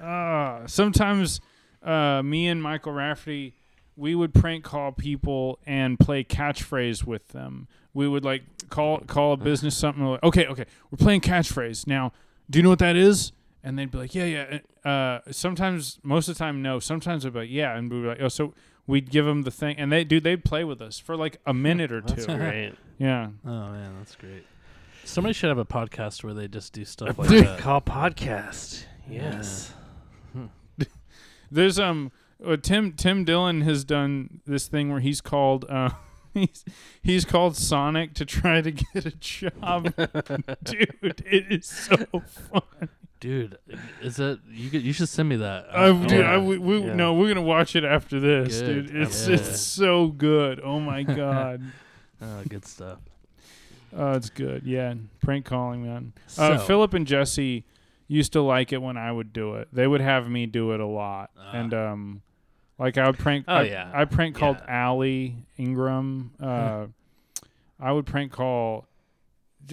Uh, 0.00 0.66
sometimes 0.66 1.40
uh, 1.82 2.22
me 2.22 2.48
and 2.48 2.62
Michael 2.62 2.92
Rafferty, 2.92 3.54
we 3.96 4.14
would 4.14 4.34
prank 4.34 4.64
call 4.64 4.92
people 4.92 5.58
and 5.66 5.98
play 5.98 6.22
catchphrase 6.22 7.04
with 7.04 7.28
them. 7.28 7.68
We 7.94 8.06
would 8.06 8.24
like 8.24 8.42
call 8.68 8.98
call 9.00 9.32
a 9.32 9.36
business 9.36 9.76
something 9.76 10.04
like, 10.04 10.22
okay, 10.22 10.46
okay, 10.46 10.66
we're 10.90 10.98
playing 10.98 11.22
catchphrase 11.22 11.86
now. 11.86 12.12
Do 12.50 12.58
you 12.58 12.62
know 12.62 12.68
what 12.68 12.78
that 12.80 12.96
is? 12.96 13.32
And 13.66 13.76
they'd 13.76 13.90
be 13.90 13.98
like, 13.98 14.14
yeah, 14.14 14.58
yeah. 14.84 14.90
Uh, 14.90 15.20
sometimes, 15.32 15.98
most 16.04 16.28
of 16.28 16.36
the 16.36 16.38
time, 16.38 16.62
no. 16.62 16.78
Sometimes 16.78 17.24
they'd 17.24 17.32
be 17.32 17.40
like, 17.40 17.50
yeah, 17.50 17.76
and 17.76 17.90
we'd 17.92 18.02
be 18.02 18.06
like, 18.06 18.20
oh, 18.20 18.28
so 18.28 18.54
we'd 18.86 19.10
give 19.10 19.24
them 19.24 19.42
the 19.42 19.50
thing, 19.50 19.76
and 19.76 19.90
they, 19.90 20.04
do. 20.04 20.20
they'd 20.20 20.44
play 20.44 20.62
with 20.62 20.80
us 20.80 21.00
for 21.00 21.16
like 21.16 21.38
a 21.44 21.52
minute 21.52 21.90
or 21.90 22.00
That's 22.06 22.26
two. 22.26 22.36
great. 22.36 22.74
Yeah. 22.98 23.30
Oh 23.44 23.48
man, 23.72 23.94
that's 23.98 24.14
great. 24.14 24.46
Somebody 25.04 25.34
should 25.34 25.48
have 25.48 25.58
a 25.58 25.64
podcast 25.66 26.24
where 26.24 26.32
they 26.32 26.48
just 26.48 26.72
do 26.72 26.84
stuff 26.84 27.18
like 27.18 27.28
that. 27.28 27.58
call 27.58 27.80
podcast. 27.80 28.84
Yes. 29.10 29.72
There's 31.50 31.78
um 31.78 32.10
uh, 32.44 32.56
Tim 32.56 32.92
Tim 32.92 33.24
Dillon 33.24 33.60
has 33.62 33.84
done 33.84 34.40
this 34.46 34.66
thing 34.68 34.90
where 34.90 35.00
he's 35.00 35.20
called 35.20 35.64
uh 35.68 35.90
he's 36.36 36.64
he's 37.02 37.24
called 37.24 37.56
Sonic 37.56 38.14
to 38.14 38.24
try 38.24 38.60
to 38.60 38.70
get 38.70 39.06
a 39.06 39.10
job. 39.12 39.94
Dude, 40.64 41.22
it 41.26 41.46
is 41.50 41.66
so 41.66 41.96
fun. 42.24 42.88
Dude, 43.18 43.56
is 44.02 44.16
that 44.16 44.40
you? 44.50 44.68
Could, 44.70 44.82
you 44.82 44.92
should 44.92 45.08
send 45.08 45.28
me 45.28 45.36
that. 45.36 45.66
Uh, 45.72 45.94
I- 46.02 46.06
dude, 46.06 46.24
I 46.24 46.34
I, 46.34 46.38
we, 46.38 46.58
we 46.58 46.78
Yeah. 46.80 46.94
no, 46.94 47.14
we're 47.14 47.28
gonna 47.28 47.40
watch 47.46 47.74
it 47.74 47.82
after 47.84 48.20
this, 48.20 48.60
Good. 48.60 48.86
dude. 48.88 48.96
It's 49.02 49.26
Yeah. 49.26 49.34
it's 49.36 49.58
so 49.60 50.08
good. 50.08 50.60
Oh 50.62 50.78
my 50.80 51.02
god. 51.22 51.62
oh, 52.20 52.42
good 52.48 52.66
stuff. 52.66 52.98
Oh, 53.96 54.12
it's 54.12 54.28
good. 54.28 54.64
Yeah, 54.64 54.92
prank 55.22 55.46
calling, 55.46 55.84
man. 55.84 56.12
Uh, 56.38 56.58
So- 56.58 56.58
Philip 56.66 56.92
and 56.92 57.06
Jesse 57.06 57.64
used 58.06 58.32
to 58.34 58.42
like 58.42 58.72
it 58.72 58.82
when 58.82 58.96
I 58.98 59.10
would 59.10 59.32
do 59.32 59.54
it. 59.54 59.68
They 59.72 59.86
would 59.86 60.02
have 60.02 60.28
me 60.28 60.44
do 60.46 60.72
it 60.72 60.80
a 60.80 60.86
lot, 60.86 61.30
Ah. 61.38 61.52
and 61.54 61.72
um, 61.74 62.22
like 62.78 62.98
I 62.98 63.06
would 63.06 63.18
prank. 63.18 63.44
Oh, 63.48 63.54
I, 63.56 63.62
yeah. 63.64 63.90
I 63.94 64.04
prank 64.04 64.36
called 64.36 64.58
Yeah. 64.60 64.86
Allie 64.86 65.36
Ingram. 65.58 66.32
Uh, 66.42 66.86
I 67.78 67.92
would 67.92 68.06
prank 68.06 68.32
call 68.32 68.86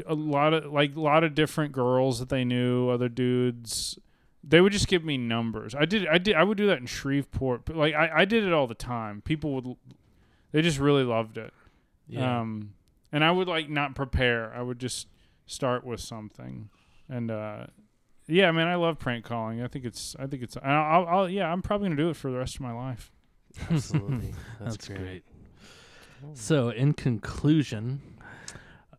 a 0.06 0.14
lot 0.14 0.54
of 0.54 0.72
like 0.74 0.96
a 0.96 1.00
lot 1.00 1.24
of 1.24 1.36
different 1.36 1.72
girls 1.72 2.20
that 2.20 2.30
they 2.30 2.44
knew, 2.44 2.90
other 2.90 3.08
dudes. 3.10 3.98
They 4.44 4.60
would 4.60 4.74
just 4.74 4.88
give 4.90 5.06
me 5.06 5.18
numbers. 5.18 5.74
I 5.74 5.86
did. 5.86 6.06
I 6.08 6.18
did. 6.18 6.36
I 6.36 6.44
would 6.44 6.58
do 6.58 6.68
that 6.68 6.80
in 6.80 6.86
Shreveport, 6.86 7.64
but 7.66 7.76
like 7.78 7.94
I, 7.94 8.10
I 8.22 8.26
did 8.26 8.44
it 8.44 8.52
all 8.52 8.68
the 8.68 8.76
time. 8.76 9.22
People 9.22 9.54
would. 9.56 9.76
They 10.52 10.62
just 10.62 10.80
really 10.80 11.04
loved 11.04 11.38
it. 11.38 11.54
Yeah. 12.08 12.42
Um, 12.42 12.74
and 13.12 13.24
I 13.24 13.32
would 13.32 13.48
like 13.48 13.70
not 13.70 13.96
prepare. 13.96 14.54
I 14.54 14.62
would 14.62 14.80
just 14.80 15.08
start 15.46 15.86
with 15.86 16.02
something, 16.02 16.70
and 17.08 17.32
uh, 17.32 17.68
yeah, 18.28 18.52
man, 18.52 18.68
I 18.68 18.76
love 18.76 19.00
prank 19.00 19.26
calling. 19.26 19.62
I 19.62 19.68
think 19.68 19.86
it's, 19.86 20.16
I 20.20 20.28
think 20.28 20.44
it's, 20.44 20.56
and 20.56 20.72
I'll, 20.72 21.06
I'll, 21.08 21.30
yeah, 21.30 21.52
I'm 21.52 21.62
probably 21.62 21.90
gonna 21.90 22.02
do 22.02 22.10
it 22.10 22.16
for 22.16 22.32
the 22.32 22.38
rest 22.38 22.56
of 22.56 22.62
my 22.62 22.74
life. 22.74 23.12
Absolutely. 23.70 24.34
That's, 24.60 24.78
That's 24.78 24.88
great. 24.88 25.00
great. 25.00 25.24
So, 26.34 26.70
in 26.70 26.94
conclusion, 26.94 28.02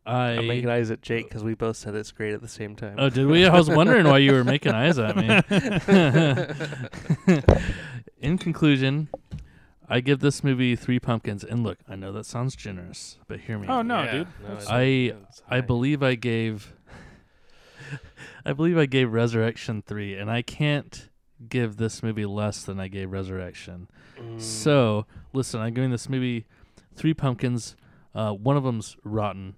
I. 0.04 0.32
I'm 0.32 0.46
making 0.46 0.68
eyes 0.68 0.90
at 0.90 1.00
Jake 1.00 1.26
because 1.28 1.42
we 1.42 1.54
both 1.54 1.76
said 1.78 1.94
it's 1.94 2.12
great 2.12 2.34
at 2.34 2.42
the 2.42 2.48
same 2.48 2.76
time. 2.76 2.96
Oh, 2.98 3.08
did 3.08 3.26
we? 3.26 3.46
I 3.46 3.56
was 3.56 3.70
wondering 3.70 4.06
why 4.06 4.18
you 4.18 4.32
were 4.32 4.44
making 4.44 4.72
eyes 4.72 4.98
at 4.98 5.16
me. 5.16 5.26
In 8.20 8.36
conclusion, 8.38 9.08
I 9.88 10.00
give 10.00 10.20
this 10.20 10.42
movie 10.44 10.76
three 10.76 10.98
pumpkins. 10.98 11.44
And 11.44 11.62
look, 11.62 11.78
I 11.88 11.96
know 11.96 12.12
that 12.12 12.26
sounds 12.26 12.54
generous, 12.56 13.18
but 13.26 13.40
hear 13.40 13.58
me. 13.58 13.66
Oh 13.68 13.78
out. 13.78 13.86
no, 13.86 14.02
Yeah. 14.02 14.12
dude. 14.12 14.28
No, 14.42 14.48
it's- 14.52 14.66
I 14.68 15.14
I 15.48 15.60
believe 15.62 16.02
I 16.02 16.14
gave. 16.14 16.73
I 18.44 18.52
believe 18.52 18.78
I 18.78 18.86
gave 18.86 19.12
Resurrection 19.12 19.82
three, 19.82 20.14
and 20.14 20.30
I 20.30 20.42
can't 20.42 21.08
give 21.48 21.76
this 21.76 22.02
movie 22.02 22.26
less 22.26 22.62
than 22.62 22.78
I 22.80 22.88
gave 22.88 23.10
Resurrection. 23.10 23.88
Mm. 24.18 24.40
So 24.40 25.06
listen, 25.32 25.60
I'm 25.60 25.74
giving 25.74 25.90
this 25.90 26.08
movie 26.08 26.46
three 26.94 27.14
pumpkins. 27.14 27.76
Uh, 28.14 28.32
one 28.32 28.56
of 28.56 28.62
them's 28.64 28.96
rotten. 29.04 29.56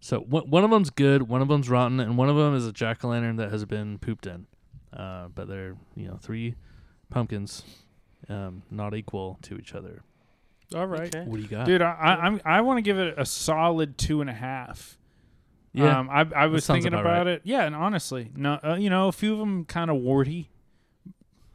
So 0.00 0.20
one 0.20 0.48
one 0.48 0.64
of 0.64 0.70
them's 0.70 0.90
good, 0.90 1.28
one 1.28 1.42
of 1.42 1.48
them's 1.48 1.68
rotten, 1.68 2.00
and 2.00 2.16
one 2.16 2.28
of 2.28 2.36
them 2.36 2.54
is 2.54 2.66
a 2.66 2.72
jack 2.72 3.04
o' 3.04 3.08
lantern 3.08 3.36
that 3.36 3.50
has 3.50 3.64
been 3.64 3.98
pooped 3.98 4.26
in. 4.26 4.46
Uh, 4.96 5.28
but 5.34 5.46
they're 5.48 5.76
you 5.94 6.08
know 6.08 6.16
three 6.20 6.54
pumpkins, 7.10 7.62
um, 8.28 8.62
not 8.70 8.94
equal 8.94 9.38
to 9.42 9.56
each 9.56 9.74
other. 9.74 10.02
All 10.74 10.86
right, 10.86 11.14
Okay. 11.14 11.24
What 11.28 11.36
do 11.36 11.42
you 11.42 11.48
got? 11.48 11.66
dude. 11.66 11.82
I, 11.82 11.90
I, 11.90 12.08
I'm, 12.26 12.40
I 12.44 12.60
want 12.60 12.78
to 12.78 12.82
give 12.82 12.96
it 12.98 13.14
a 13.18 13.26
solid 13.26 13.98
two 13.98 14.20
and 14.20 14.30
a 14.30 14.34
half. 14.34 14.96
Yeah, 15.72 15.98
Um, 15.98 16.10
I, 16.10 16.26
I 16.34 16.46
was 16.46 16.66
thinking 16.66 16.88
about 16.92 17.00
about 17.06 17.26
right. 17.26 17.34
it. 17.34 17.42
Yeah, 17.44 17.64
and 17.64 17.74
honestly, 17.74 18.30
no, 18.34 18.58
uh, 18.64 18.76
you 18.78 18.90
know, 18.90 19.08
a 19.08 19.12
few 19.12 19.32
of 19.34 19.38
them 19.38 19.64
kind 19.64 19.90
of 19.90 19.96
warty. 19.96 20.50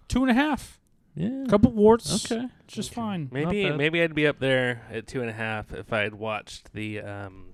Two 0.08 0.22
and 0.22 0.30
a 0.32 0.34
half, 0.36 0.80
yeah. 1.16 1.46
couple 1.50 1.72
warts. 1.72 2.26
Okay. 2.32 2.48
it's 2.64 2.74
just 2.76 2.92
Okay. 2.92 3.02
fine. 3.02 3.30
Maybe 3.32 3.72
maybe 3.72 4.02
I'd 4.02 4.14
be 4.16 4.28
up 4.28 4.40
there 4.40 4.84
at 4.92 5.08
two 5.08 5.22
and 5.22 5.30
a 5.30 5.34
half 5.34 5.74
if 5.74 5.92
I 5.92 6.02
had 6.02 6.14
watched 6.16 6.74
the 6.74 7.02
um, 7.02 7.48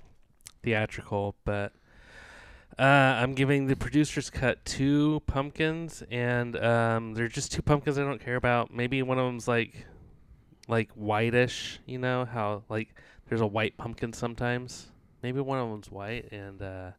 theatrical, 0.62 1.36
but 1.46 1.72
uh, 2.78 2.84
I'm 2.84 3.34
giving 3.34 3.68
the 3.68 3.76
producer's 3.76 4.30
cut 4.30 4.64
two 4.66 5.22
pumpkins, 5.28 6.04
and 6.12 6.56
um, 6.58 7.14
they're 7.14 7.28
just 7.30 7.52
two 7.54 7.62
pumpkins 7.62 7.98
I 7.98 8.04
don't 8.04 8.22
care 8.24 8.36
about. 8.36 8.74
Maybe 8.74 9.02
one 9.02 9.18
of 9.18 9.26
them's 9.26 9.48
like 9.48 9.86
like 10.68 10.90
whitish, 10.92 11.80
you 11.86 11.98
know 12.00 12.26
how 12.26 12.64
like 12.70 12.94
there's 13.30 13.42
a 13.42 13.48
white 13.48 13.78
pumpkin 13.78 14.12
sometimes. 14.14 14.88
Maybe 15.24 15.40
one 15.40 15.60
of 15.60 15.70
them's 15.70 15.92
white, 15.92 16.32
and 16.32 16.62
uh, 16.62 16.92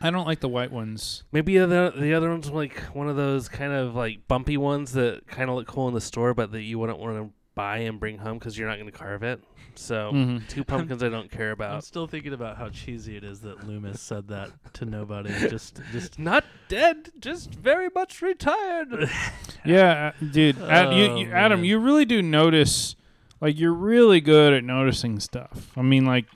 I 0.00 0.10
don't 0.10 0.26
like 0.26 0.40
the 0.40 0.48
white 0.48 0.72
ones. 0.72 1.24
maybe 1.32 1.58
the 1.58 1.92
the 1.96 2.14
other 2.14 2.30
one's 2.30 2.50
like 2.50 2.78
one 2.94 3.08
of 3.08 3.16
those 3.16 3.48
kind 3.48 3.72
of 3.72 3.94
like 3.94 4.26
bumpy 4.28 4.56
ones 4.56 4.92
that 4.92 5.26
kind 5.26 5.48
of 5.50 5.56
look 5.56 5.66
cool 5.68 5.88
in 5.88 5.94
the 5.94 6.00
store, 6.00 6.34
but 6.34 6.52
that 6.52 6.62
you 6.62 6.78
wouldn't 6.78 6.98
want 6.98 7.16
to 7.16 7.32
buy 7.54 7.78
and 7.78 7.98
bring 7.98 8.18
home 8.18 8.38
because 8.38 8.56
you're 8.56 8.68
not 8.68 8.76
going 8.78 8.90
to 8.90 8.96
carve 8.96 9.22
it. 9.24 9.42
So 9.74 10.12
Mhm. 10.12 10.48
two 10.48 10.62
pumpkins 10.72 11.02
I 11.02 11.08
don't 11.08 11.30
care 11.30 11.50
about. 11.52 11.66
I'm 11.66 11.72
about. 11.74 11.84
still 11.84 12.06
thinking 12.06 12.32
about 12.32 12.56
how 12.56 12.68
cheesy 12.68 13.16
it 13.16 13.24
is 13.24 13.40
that 13.40 13.66
Loomis 13.66 14.00
said 14.00 14.28
that 14.28 14.50
to 14.74 14.84
nobody. 14.84 15.30
Just, 15.50 15.80
just 15.92 16.18
Not 16.20 16.44
dead, 16.68 17.10
just 17.18 17.52
very 17.54 17.88
much 17.94 18.22
retired. 18.22 19.10
Yeah, 19.64 20.12
uh, 20.22 20.24
dude. 20.24 20.60
Ad, 20.62 20.94
you, 20.94 21.04
Oh, 21.06 21.16
you, 21.16 21.32
Adam, 21.32 21.60
man. 21.60 21.64
you 21.68 21.78
really 21.80 22.04
do 22.04 22.22
notice. 22.22 22.94
Like 23.40 23.58
you're 23.58 23.72
really 23.74 24.20
good 24.20 24.52
at 24.52 24.62
noticing 24.64 25.18
stuff. 25.20 25.72
I 25.76 25.82
mean, 25.82 26.04
like, 26.06 26.26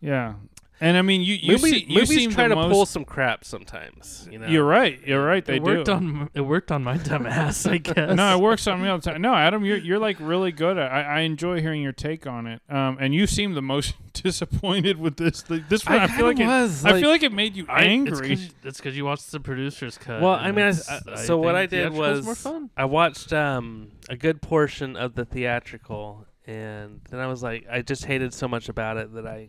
yeah. 0.00 0.34
And 0.80 0.96
I 0.96 1.02
mean, 1.02 1.22
you 1.22 1.34
you, 1.34 1.52
movies 1.54 1.70
see, 1.72 1.84
you 1.88 1.94
movies 1.94 2.08
seem 2.10 2.30
try 2.30 2.46
to 2.46 2.54
most, 2.54 2.70
pull 2.70 2.86
some 2.86 3.04
crap 3.04 3.44
sometimes. 3.44 4.28
You 4.30 4.38
know, 4.38 4.46
You're 4.46 4.64
right. 4.64 5.00
You're 5.04 5.24
right. 5.24 5.44
They 5.44 5.56
it 5.56 5.62
worked 5.62 5.86
do. 5.86 5.92
on 5.92 6.30
it 6.34 6.40
worked 6.42 6.70
on 6.70 6.84
my 6.84 6.96
dumb 6.98 7.26
ass. 7.26 7.66
I 7.66 7.78
guess. 7.78 8.14
no, 8.14 8.36
it 8.36 8.40
works 8.40 8.64
on 8.68 8.80
me 8.80 8.88
all 8.88 8.98
the 8.98 9.10
time. 9.10 9.20
No, 9.20 9.34
Adam, 9.34 9.64
you're 9.64 9.78
you're 9.78 9.98
like 9.98 10.18
really 10.20 10.52
good 10.52 10.78
at. 10.78 10.92
I, 10.92 11.02
I 11.02 11.20
enjoy 11.22 11.60
hearing 11.60 11.82
your 11.82 11.90
take 11.90 12.28
on 12.28 12.46
it. 12.46 12.62
Um, 12.68 12.96
and 13.00 13.12
you 13.12 13.26
seem 13.26 13.54
the 13.54 13.62
most 13.62 13.94
disappointed 14.12 15.00
with 15.00 15.16
this. 15.16 15.42
The, 15.42 15.64
this 15.68 15.84
one, 15.84 15.98
I, 15.98 16.06
feel 16.06 16.26
like 16.26 16.38
it. 16.38 16.46
was. 16.46 16.84
I 16.84 17.00
feel 17.00 17.10
like 17.10 17.24
it 17.24 17.32
made 17.32 17.56
you 17.56 17.66
I- 17.68 17.82
angry. 17.82 18.38
It's 18.62 18.78
because 18.78 18.96
you 18.96 19.04
watched 19.04 19.32
the 19.32 19.40
producer's 19.40 19.98
cut. 19.98 20.22
Well, 20.22 20.34
I 20.34 20.52
mean, 20.52 20.64
I, 20.66 20.74
I- 21.08 21.16
so 21.16 21.38
what 21.38 21.56
I 21.56 21.66
did 21.66 21.92
was 21.92 22.24
more 22.24 22.36
fun. 22.36 22.70
I 22.76 22.84
watched 22.84 23.32
um, 23.32 23.90
a 24.08 24.14
good 24.16 24.40
portion 24.42 24.94
of 24.94 25.16
the 25.16 25.24
theatrical, 25.24 26.24
and 26.46 27.00
then 27.10 27.18
I 27.18 27.26
was 27.26 27.42
like, 27.42 27.66
I 27.68 27.82
just 27.82 28.04
hated 28.04 28.32
so 28.32 28.46
much 28.46 28.68
about 28.68 28.96
it 28.96 29.12
that 29.14 29.26
I 29.26 29.48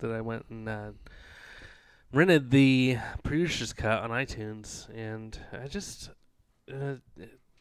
that 0.00 0.10
I 0.10 0.20
went 0.20 0.46
and 0.50 0.68
uh, 0.68 0.90
rented 2.12 2.50
the 2.50 2.98
producer's 3.22 3.72
cut 3.72 4.02
on 4.02 4.10
iTunes, 4.10 4.88
and 4.94 5.38
I 5.52 5.68
just 5.68 6.10
uh, 6.72 6.94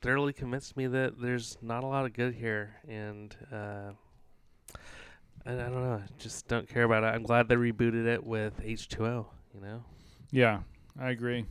thoroughly 0.02 0.34
convinced 0.34 0.76
me 0.78 0.88
that 0.88 1.22
there's 1.22 1.58
not 1.62 1.84
a 1.84 1.88
lot 1.88 2.06
of 2.06 2.14
good 2.14 2.34
here, 2.34 2.76
and 2.88 3.36
uh, 3.52 3.92
I, 5.46 5.54
I 5.54 5.56
don't 5.56 5.84
know, 5.84 6.02
I 6.04 6.08
just 6.18 6.48
don't 6.48 6.68
care 6.68 6.84
about 6.84 7.04
it. 7.04 7.08
I'm 7.08 7.24
glad 7.24 7.48
they 7.48 7.56
rebooted 7.56 8.06
it 8.06 8.24
with 8.24 8.60
H2O. 8.62 9.26
You 9.54 9.62
know. 9.62 9.84
Yeah, 10.32 10.60
I 11.00 11.10
agree. 11.10 11.46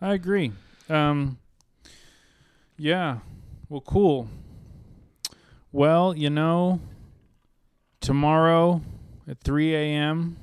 I 0.00 0.14
agree. 0.14 0.52
Um, 0.88 1.38
yeah. 2.76 3.18
Well, 3.68 3.80
cool. 3.80 4.28
Well, 5.72 6.16
you 6.16 6.30
know, 6.30 6.80
tomorrow 8.00 8.82
at 9.28 9.40
3 9.42 9.74
a.m. 9.74 10.36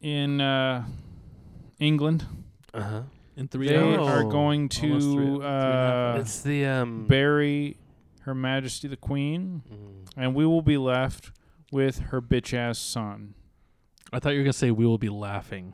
in 0.00 0.40
uh, 0.40 0.84
England, 1.78 2.24
Uh 2.72 2.80
huh. 2.82 3.02
in 3.36 3.48
three 3.48 3.68
they 3.68 3.76
hours. 3.76 3.98
are 3.98 4.24
going 4.24 4.70
Almost 4.72 4.78
three- 4.80 4.90
to 4.90 5.00
three 5.00 5.24
and 5.34 5.42
a 5.42 5.46
half 5.46 6.16
uh, 6.16 6.20
It's 6.20 6.42
the 6.42 6.66
um. 6.66 7.06
bury 7.06 7.76
Her 8.22 8.34
Majesty 8.34 8.88
the 8.88 8.96
Queen, 8.96 9.62
mm. 9.72 10.08
and 10.16 10.34
we 10.34 10.46
will 10.46 10.62
be 10.62 10.76
left 10.78 11.32
with 11.72 11.98
her 12.10 12.20
bitch 12.22 12.54
ass 12.54 12.78
son. 12.78 13.34
I 14.12 14.20
thought 14.20 14.30
you 14.30 14.38
were 14.38 14.44
gonna 14.44 14.52
say 14.52 14.70
we 14.70 14.86
will 14.86 14.98
be 14.98 15.08
laughing. 15.08 15.72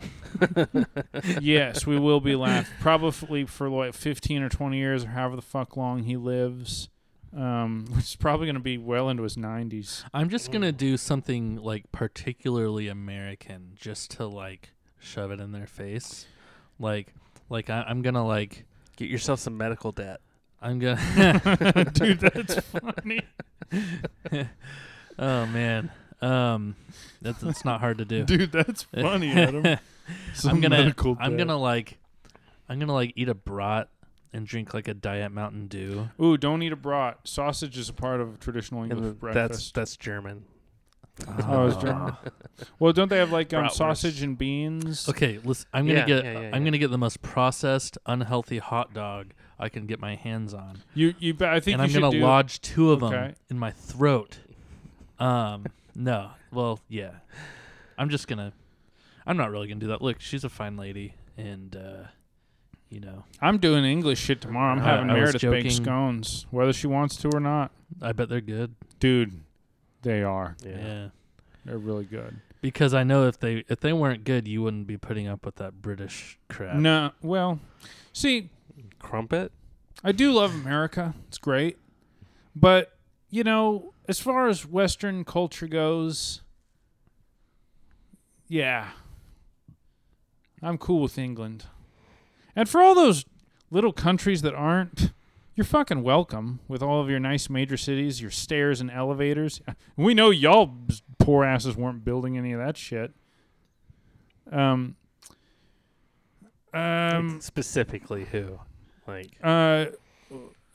yes, 1.43 1.87
we 1.87 1.99
will 1.99 2.21
be 2.23 2.35
left 2.37 2.73
probably 2.81 3.45
for 3.45 3.69
like 3.69 3.93
15 3.93 4.43
or 4.43 4.49
20 4.49 4.79
years 4.79 5.05
or 5.05 5.09
however 5.09 5.37
the 5.37 5.43
fuck 5.43 5.77
long 5.77 6.05
he 6.05 6.17
lives. 6.17 6.89
Um, 7.37 7.87
which 7.95 8.05
is 8.07 8.17
probably 8.17 8.47
going 8.47 8.55
to 8.55 8.61
be 8.61 8.77
well 8.79 9.09
into 9.09 9.23
his 9.23 9.37
90s. 9.37 10.05
I'm 10.13 10.29
just 10.29 10.51
gonna 10.51 10.73
Mm. 10.73 10.77
do 10.77 10.97
something 10.97 11.57
like 11.57 11.91
particularly 11.93 12.89
American, 12.89 13.73
just 13.77 14.11
to 14.13 14.27
like 14.27 14.71
shove 14.99 15.31
it 15.31 15.39
in 15.41 15.53
their 15.53 15.67
face. 15.69 16.27
Like, 16.79 17.15
like 17.49 17.71
I, 17.71 17.83
I'm 17.87 18.03
gonna 18.03 18.27
like 18.27 18.65
Get 18.97 19.09
yourself 19.09 19.41
some 19.41 19.57
medical 19.57 19.93
debt. 19.93 20.21
I'm 20.61 20.79
gonna. 20.79 21.01
Dude, 21.95 22.21
that's 22.21 22.61
funny. 22.61 23.23
oh 25.19 25.47
man. 25.47 25.91
Um, 26.21 26.77
that's 27.23 27.43
it's 27.43 27.65
not 27.65 27.81
hard 27.81 27.97
to 27.99 28.05
do. 28.05 28.25
Dude, 28.25 28.53
that's 28.53 28.83
funny, 28.83 29.31
Adam. 29.33 29.79
Some 30.35 30.51
I'm 30.57 30.61
gonna 30.61 30.77
medical 30.77 31.17
I'm 31.19 31.33
bit. 31.33 31.39
gonna 31.47 31.57
like 31.57 31.99
I'm 32.69 32.79
gonna 32.79 32.93
like 32.93 33.13
eat 33.17 33.29
a 33.31 33.35
brat 33.35 33.89
and 34.33 34.47
drink 34.47 34.73
like 34.75 34.89
a 34.89 34.95
diet 34.95 35.33
Mountain 35.33 35.67
Dew. 35.69 36.09
Ooh, 36.23 36.37
don't 36.37 36.63
eat 36.63 36.73
a 36.73 36.77
brat. 36.77 37.19
Sausage 37.25 37.77
is 37.79 37.89
a 37.89 37.93
part 37.93 38.21
of 38.21 38.39
traditional 38.41 38.83
English 38.83 38.99
And 38.99 39.07
that's 39.07 39.19
breakfast. 39.19 39.75
that's 39.75 39.97
German. 39.97 40.45
Oh, 41.47 41.67
it's 41.67 41.77
German. 41.77 42.15
well, 42.79 42.93
don't 42.95 43.09
they 43.09 43.19
have 43.19 43.31
like 43.33 43.53
um, 43.53 43.65
Bratwurst. 43.65 43.73
sausage 43.73 44.23
and 44.23 44.39
beans? 44.39 45.09
Okay, 45.09 45.39
listen. 45.45 45.67
I'm 45.73 45.87
gonna 45.87 45.99
Yeah, 46.01 46.07
get 46.07 46.25
yeah, 46.25 46.33
yeah, 46.33 46.39
I'm 46.39 46.63
yeah. 46.63 46.69
gonna 46.71 46.79
get 46.79 46.91
the 46.91 46.97
most 46.99 47.21
processed, 47.21 47.99
unhealthy 48.07 48.59
hot 48.59 48.95
dog 48.95 49.33
I 49.59 49.69
can 49.69 49.87
get 49.87 50.01
my 50.01 50.15
hands 50.15 50.55
on, 50.55 50.83
You, 50.95 51.13
you. 51.19 51.35
bet- 51.35 51.51
I 51.53 51.61
think 51.61 51.75
and 51.75 51.81
you 51.81 51.85
I'm 51.85 51.91
should 51.91 52.01
gonna 52.01 52.19
do. 52.19 52.25
lodge 52.25 52.61
two 52.63 52.93
of 52.93 53.01
them 53.01 53.13
Okay. 53.13 53.35
in 53.51 53.59
my 53.59 53.71
throat. 53.73 54.39
Um, 55.19 55.67
no, 55.95 56.31
well, 56.51 56.81
yeah. 56.89 57.11
I'm 57.99 58.09
just 58.09 58.27
gonna. 58.27 58.53
I'm 59.27 59.37
not 59.37 59.51
really 59.51 59.69
gonna 59.69 59.81
do 59.81 59.89
that. 59.89 60.01
Look, 60.01 60.21
she's 60.21 60.45
a 60.45 60.49
fine 60.49 60.79
lady, 60.79 61.13
and 61.37 61.77
uh, 61.77 62.05
you 62.91 63.01
know, 63.01 63.25
I'm 63.41 63.59
doing 63.59 63.85
English 63.85 64.21
shit 64.21 64.41
tomorrow. 64.41 64.73
I'm 64.73 64.79
Uh, 64.81 64.83
having 64.85 65.11
I 65.11 65.15
was 65.15 65.21
Meredith 65.21 65.43
bake 65.43 65.65
joking. 65.65 65.85
scones, 65.85 66.47
whether 66.51 66.73
she 66.73 66.87
wants 66.87 67.17
to 67.19 67.31
or 67.33 67.41
not. 67.41 67.71
I 68.03 68.13
bet 68.13 68.29
they're 68.29 68.41
good. 68.41 68.75
Dude, 68.99 69.41
they 70.03 70.23
are. 70.23 70.57
Yeah. 70.65 70.77
yeah. 70.79 71.09
They're 71.65 71.79
really 71.79 72.05
good. 72.05 72.37
Because 72.61 72.93
I 72.93 73.05
know 73.05 73.27
if 73.27 73.39
they 73.41 73.65
if 73.69 73.81
they 73.81 73.93
weren't 73.95 74.25
good, 74.25 74.47
you 74.47 74.63
wouldn't 74.63 74.87
be 74.87 74.99
putting 74.99 75.27
up 75.27 75.47
with 75.47 75.57
that 75.57 75.81
British 75.81 76.39
crap. 76.49 76.77
No, 76.77 77.13
well, 77.23 77.59
see, 78.13 78.51
Crumpet. 78.99 79.53
I 80.05 80.13
do 80.13 80.33
love 80.33 80.55
America. 80.55 81.15
It's 81.29 81.39
great. 81.39 81.79
But, 82.57 82.97
you 83.31 83.45
know, 83.45 83.93
as 84.09 84.19
far 84.21 84.49
as 84.49 84.67
Western 84.67 85.25
culture 85.25 85.67
goes, 85.69 86.43
yeah. 88.49 88.89
I'm 90.63 90.77
cool 90.79 91.01
with 91.03 91.17
England. 91.19 91.67
And 92.57 92.69
for 92.69 92.81
all 92.81 92.95
those 92.95 93.25
little 93.71 93.93
countries 93.93 94.43
that 94.43 94.55
aren't, 94.55 95.13
you're 95.55 95.65
fucking 95.65 96.03
welcome 96.03 96.61
with 96.69 96.83
all 96.83 97.01
of 97.01 97.09
your 97.11 97.21
nice 97.21 97.49
major 97.51 97.77
cities, 97.77 98.21
your 98.21 98.31
stairs 98.31 98.81
and 98.81 98.91
elevators. 98.91 99.61
We 99.97 100.15
know 100.15 100.31
y'all 100.31 100.75
poor 101.19 101.45
asses 101.45 101.77
weren't 101.77 102.05
building 102.05 102.39
any 102.39 102.53
of 102.53 102.59
that 102.61 102.77
shit. 102.77 103.13
Um, 104.51 104.97
um, 106.73 107.35
Like, 107.35 107.43
specifically 107.43 108.25
who? 108.25 108.59
Like 109.07 109.31
uh, 109.43 109.87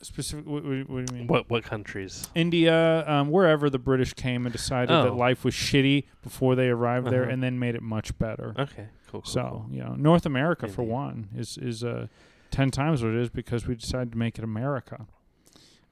specific. 0.02 0.46
What, 0.46 0.62
what, 0.64 0.88
what 0.90 1.06
do 1.06 1.12
you 1.14 1.18
mean? 1.20 1.26
what? 1.26 1.48
What 1.50 1.64
countries? 1.64 2.28
India, 2.34 3.08
um, 3.08 3.30
wherever 3.30 3.70
the 3.70 3.78
British 3.78 4.12
came 4.12 4.44
and 4.46 4.52
decided 4.52 4.90
that 4.90 5.08
Oh. 5.08 5.16
life 5.16 5.44
was 5.44 5.54
shitty 5.54 6.04
before 6.22 6.54
they 6.54 6.68
arrived 6.68 7.08
there, 7.10 7.22
Uh-huh. 7.22 7.32
and 7.32 7.42
then 7.42 7.58
made 7.58 7.74
it 7.74 7.82
much 7.82 8.16
better. 8.18 8.54
Okay, 8.58 8.86
cool. 9.16 9.22
cool 9.22 9.30
so 9.32 9.64
cool. 9.66 9.66
you 9.70 9.82
know, 9.82 9.94
North 9.94 10.26
America 10.26 10.68
for 10.68 10.82
one 10.82 11.28
is 11.36 11.58
is 11.58 11.84
uh, 11.84 12.06
ten 12.50 12.70
times 12.70 13.02
what 13.02 13.12
it 13.12 13.20
is 13.20 13.28
because 13.30 13.66
we 13.66 13.74
decided 13.74 14.12
to 14.12 14.18
make 14.18 14.38
it 14.38 14.44
America, 14.44 15.06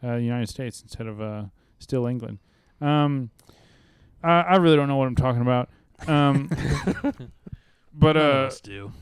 uh, 0.02 0.14
United 0.14 0.48
States 0.48 0.82
instead 0.82 1.06
of 1.06 1.20
uh, 1.20 1.44
still 1.78 2.06
England. 2.06 2.38
Um, 2.80 3.30
I, 4.22 4.40
I 4.40 4.56
really 4.56 4.76
don't 4.76 4.88
know 4.88 4.96
what 4.96 5.06
I'm 5.08 5.16
talking 5.16 5.42
about. 5.42 5.68
Um, 6.08 6.50
but 7.94 8.16
uh, 8.16 8.50
do. 8.62 8.92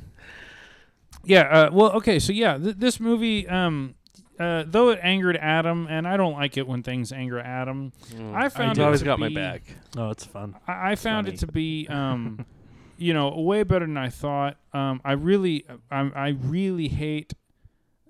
yeah. 1.24 1.42
Uh, 1.42 1.70
well, 1.72 1.92
okay. 1.92 2.18
So 2.18 2.32
yeah, 2.32 2.58
th- 2.58 2.76
this 2.76 3.00
movie, 3.00 3.48
um, 3.48 3.94
uh, 4.38 4.64
though 4.66 4.90
it 4.90 4.98
angered 5.02 5.36
Adam, 5.36 5.86
and 5.88 6.06
I 6.06 6.16
don't 6.16 6.34
like 6.34 6.56
it 6.56 6.66
when 6.66 6.82
things 6.82 7.12
anger 7.12 7.38
Adam. 7.40 7.92
Mm. 8.14 8.34
I 8.34 8.48
found 8.48 8.76
You 8.76 8.82
it 8.82 8.86
always 8.86 9.00
to 9.00 9.06
got 9.06 9.18
my 9.18 9.28
be- 9.28 9.34
back. 9.34 9.62
Oh, 9.96 10.10
it's 10.10 10.24
fun. 10.24 10.56
I, 10.66 10.92
I 10.92 10.94
found 10.96 11.26
Funny. 11.26 11.34
it 11.36 11.40
to 11.40 11.46
be, 11.46 11.86
um, 11.88 12.44
you 13.02 13.12
know, 13.12 13.28
way 13.40 13.62
better 13.64 13.86
than 13.86 13.96
I 13.96 14.08
thought. 14.08 14.56
Um, 14.72 15.00
I 15.04 15.12
really, 15.12 15.64
I, 15.90 16.00
I 16.14 16.28
really 16.28 16.88
hate 16.88 17.34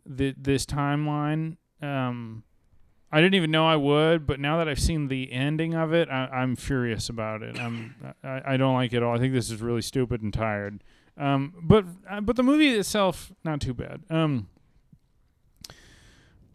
the, 0.05 0.35
this 0.37 0.67
timeline. 0.67 1.57
Um, 1.81 2.45
I 3.11 3.21
didn't 3.21 3.35
even 3.35 3.51
know 3.51 3.67
I 3.67 3.77
would, 3.77 4.27
but 4.27 4.41
now 4.41 4.59
that 4.59 4.69
I've 4.69 4.81
seen 4.81 5.09
the 5.09 5.33
ending 5.33 5.75
of 5.75 5.93
it, 5.93 6.09
I, 6.09 6.27
I'm 6.27 6.57
furious 6.57 7.09
about 7.09 7.43
it. 7.43 7.59
I'm, 7.59 7.95
I, 8.23 8.55
I 8.55 8.57
don't 8.57 8.75
like 8.75 8.93
it 8.93 8.99
at 8.99 9.03
all. 9.03 9.15
I 9.15 9.19
think 9.19 9.33
this 9.35 9.51
is 9.51 9.61
really 9.61 9.83
stupid 9.83 10.23
and 10.23 10.33
tired. 10.33 10.83
Um, 11.17 11.55
but 11.63 11.85
uh, 12.09 12.23
but 12.23 12.37
the 12.37 12.43
movie 12.43 12.71
itself, 12.71 13.33
not 13.45 13.61
too 13.61 13.75
bad. 13.75 14.03
Um, 14.09 14.49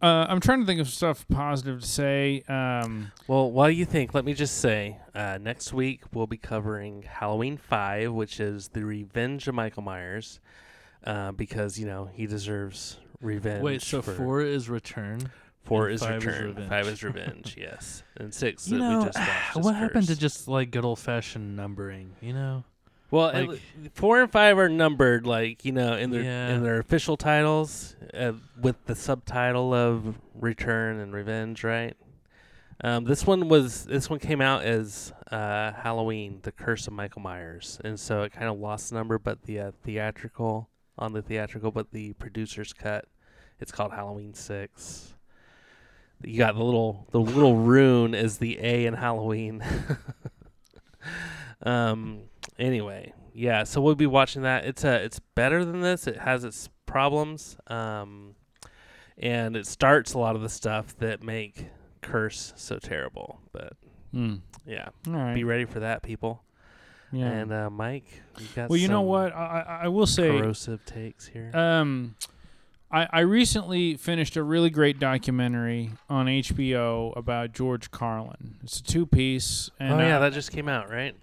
uh, 0.02 0.26
I'm 0.30 0.40
trying 0.40 0.60
to 0.62 0.66
think 0.66 0.80
of 0.80 0.88
stuff 0.90 1.26
positive 1.28 1.82
to 1.82 1.88
say. 1.88 2.44
Um, 2.48 3.12
Well, 3.28 3.52
while 3.52 3.70
you 3.70 3.86
think, 3.86 4.14
let 4.14 4.26
me 4.26 4.34
just 4.34 4.58
say, 4.60 5.00
uh, 5.16 5.38
next 5.42 5.74
week 5.74 6.02
we'll 6.14 6.28
be 6.28 6.38
covering 6.38 7.04
Halloween 7.04 7.58
Five, 7.58 8.14
which 8.14 8.40
is 8.40 8.70
the 8.70 8.84
Revenge 8.86 9.48
of 9.48 9.56
Michael 9.56 9.84
Myers, 9.84 10.40
uh, 11.04 11.32
because 11.32 11.80
you 11.80 11.86
know 11.86 12.06
he 12.14 12.26
deserves 12.28 13.00
revenge. 13.22 13.64
Wait, 13.64 13.82
so 13.82 14.02
for, 14.02 14.14
four 14.14 14.42
is 14.42 14.70
return. 14.70 15.32
four 15.64 15.90
is 15.90 16.02
five 16.02 16.18
is 16.22 16.26
return, 16.26 16.46
revenge. 16.48 16.70
five 16.70 16.88
is 16.88 17.04
revenge, 17.04 17.56
yes, 17.58 18.04
and 18.18 18.34
six 18.34 18.68
You 18.68 18.78
that 18.78 18.84
know, 18.84 19.00
we 19.00 19.06
just 19.06 19.18
watched. 19.20 19.58
is 19.58 19.66
what 19.66 19.76
happened 19.76 20.08
to 20.08 20.16
just 20.16 20.48
like 20.48 20.72
good 20.72 20.86
old 20.86 21.00
fashioned 21.00 21.56
numbering? 21.56 22.16
You 22.22 22.34
know, 22.34 22.64
Well, 23.10 23.30
it- 23.30 23.48
like- 23.48 23.94
four 23.94 24.22
and 24.22 24.32
five 24.32 24.58
are 24.58 24.68
numbered, 24.70 25.26
like 25.26 25.64
you 25.64 25.72
know, 25.72 25.96
in 25.96 26.10
their 26.12 26.24
Yeah. 26.24 26.50
in 26.56 26.64
their 26.64 26.80
official 26.80 27.16
titles, 27.18 27.96
uh, 28.14 28.34
with 28.60 28.76
the 28.86 28.96
subtitle 28.96 29.74
of 29.74 30.20
Return 30.36 31.00
and 31.00 31.14
Revenge, 31.14 31.64
right? 31.64 31.96
Um, 32.84 33.06
this 33.06 33.26
one 33.26 33.48
was 33.50 33.86
this 33.86 34.10
one 34.10 34.20
came 34.20 34.42
out 34.42 34.64
as 34.64 35.12
uh, 35.32 35.72
Halloween: 35.72 36.40
The 36.44 36.52
Curse 36.52 36.86
of 36.88 36.94
Michael 36.94 37.22
Myers, 37.22 37.80
and 37.84 38.00
so 38.00 38.24
it 38.24 38.32
kind 38.34 38.48
of 38.50 38.60
lost 38.60 38.90
the 38.90 38.96
number, 38.96 39.18
but 39.18 39.44
the 39.44 39.60
uh, 39.60 39.72
theatrical 39.84 40.70
on 40.98 41.14
the 41.14 41.22
theatrical, 41.22 41.72
but 41.72 41.92
the 41.92 42.14
producer's 42.14 42.74
cut, 42.74 43.06
it's 43.60 43.72
called 43.72 43.94
Halloween 43.94 44.34
Six. 44.34 45.16
You 46.24 46.38
got 46.38 46.56
the 46.56 46.64
little 46.64 47.08
the 47.12 47.20
little 47.20 47.56
rune 47.64 48.14
is 48.14 48.38
the 48.40 48.60
A 48.62 48.86
in 48.86 48.94
Halloween. 48.96 49.64
um. 51.64 52.22
Anyway, 52.60 53.14
yeah. 53.34 53.64
So 53.64 53.82
we'll 53.82 53.96
be 53.96 54.08
watching 54.08 54.42
that. 54.44 54.66
It's 54.66 54.84
a 54.84 55.04
it's 55.04 55.20
better 55.36 55.64
than 55.64 55.82
this. 55.82 56.08
It 56.08 56.18
has 56.18 56.44
its 56.44 56.70
problems. 56.86 57.58
Um, 57.68 58.36
and 59.18 59.56
it 59.56 59.66
starts 59.68 60.14
a 60.14 60.20
lot 60.20 60.36
of 60.36 60.42
the 60.42 60.50
stuff 60.50 60.98
that 60.98 61.24
make 61.24 61.68
Curse 62.02 62.54
so 62.56 62.80
terrible. 62.80 63.40
But 63.52 63.74
hmm. 64.12 64.36
yeah, 64.66 64.90
right. 65.08 65.34
be 65.34 65.44
ready 65.44 65.66
for 65.66 65.82
that, 65.82 66.04
people. 66.04 66.44
yeah. 67.12 67.26
And 67.26 67.52
uh, 67.52 67.70
Mike, 67.70 68.06
you 68.40 68.48
got 68.56 68.70
well, 68.70 68.78
you 68.78 68.88
know 68.88 69.02
what? 69.02 69.34
I, 69.34 69.66
I 69.68 69.80
I 69.84 69.88
will 69.88 70.08
say, 70.08 70.30
corrosive 70.30 70.86
takes 70.86 71.28
here. 71.28 71.52
um, 71.56 72.16
I 72.92 73.08
I 73.12 73.20
recently 73.22 73.96
finished 73.96 74.36
a 74.38 74.44
really 74.44 74.70
great 74.70 75.00
documentary 75.00 75.92
on 76.10 76.28
HBO 76.28 77.16
about 77.18 77.54
George 77.54 77.92
Carlin. 77.92 78.56
It's 78.64 78.80
a 78.80 78.84
two 78.84 79.06
piece. 79.06 79.70
And, 79.80 79.94
oh 79.94 80.00
yeah, 80.00 80.18
uh, 80.18 80.20
that 80.20 80.34
just 80.34 80.52
came 80.52 80.70
out, 80.70 80.90
right? 80.90 81.16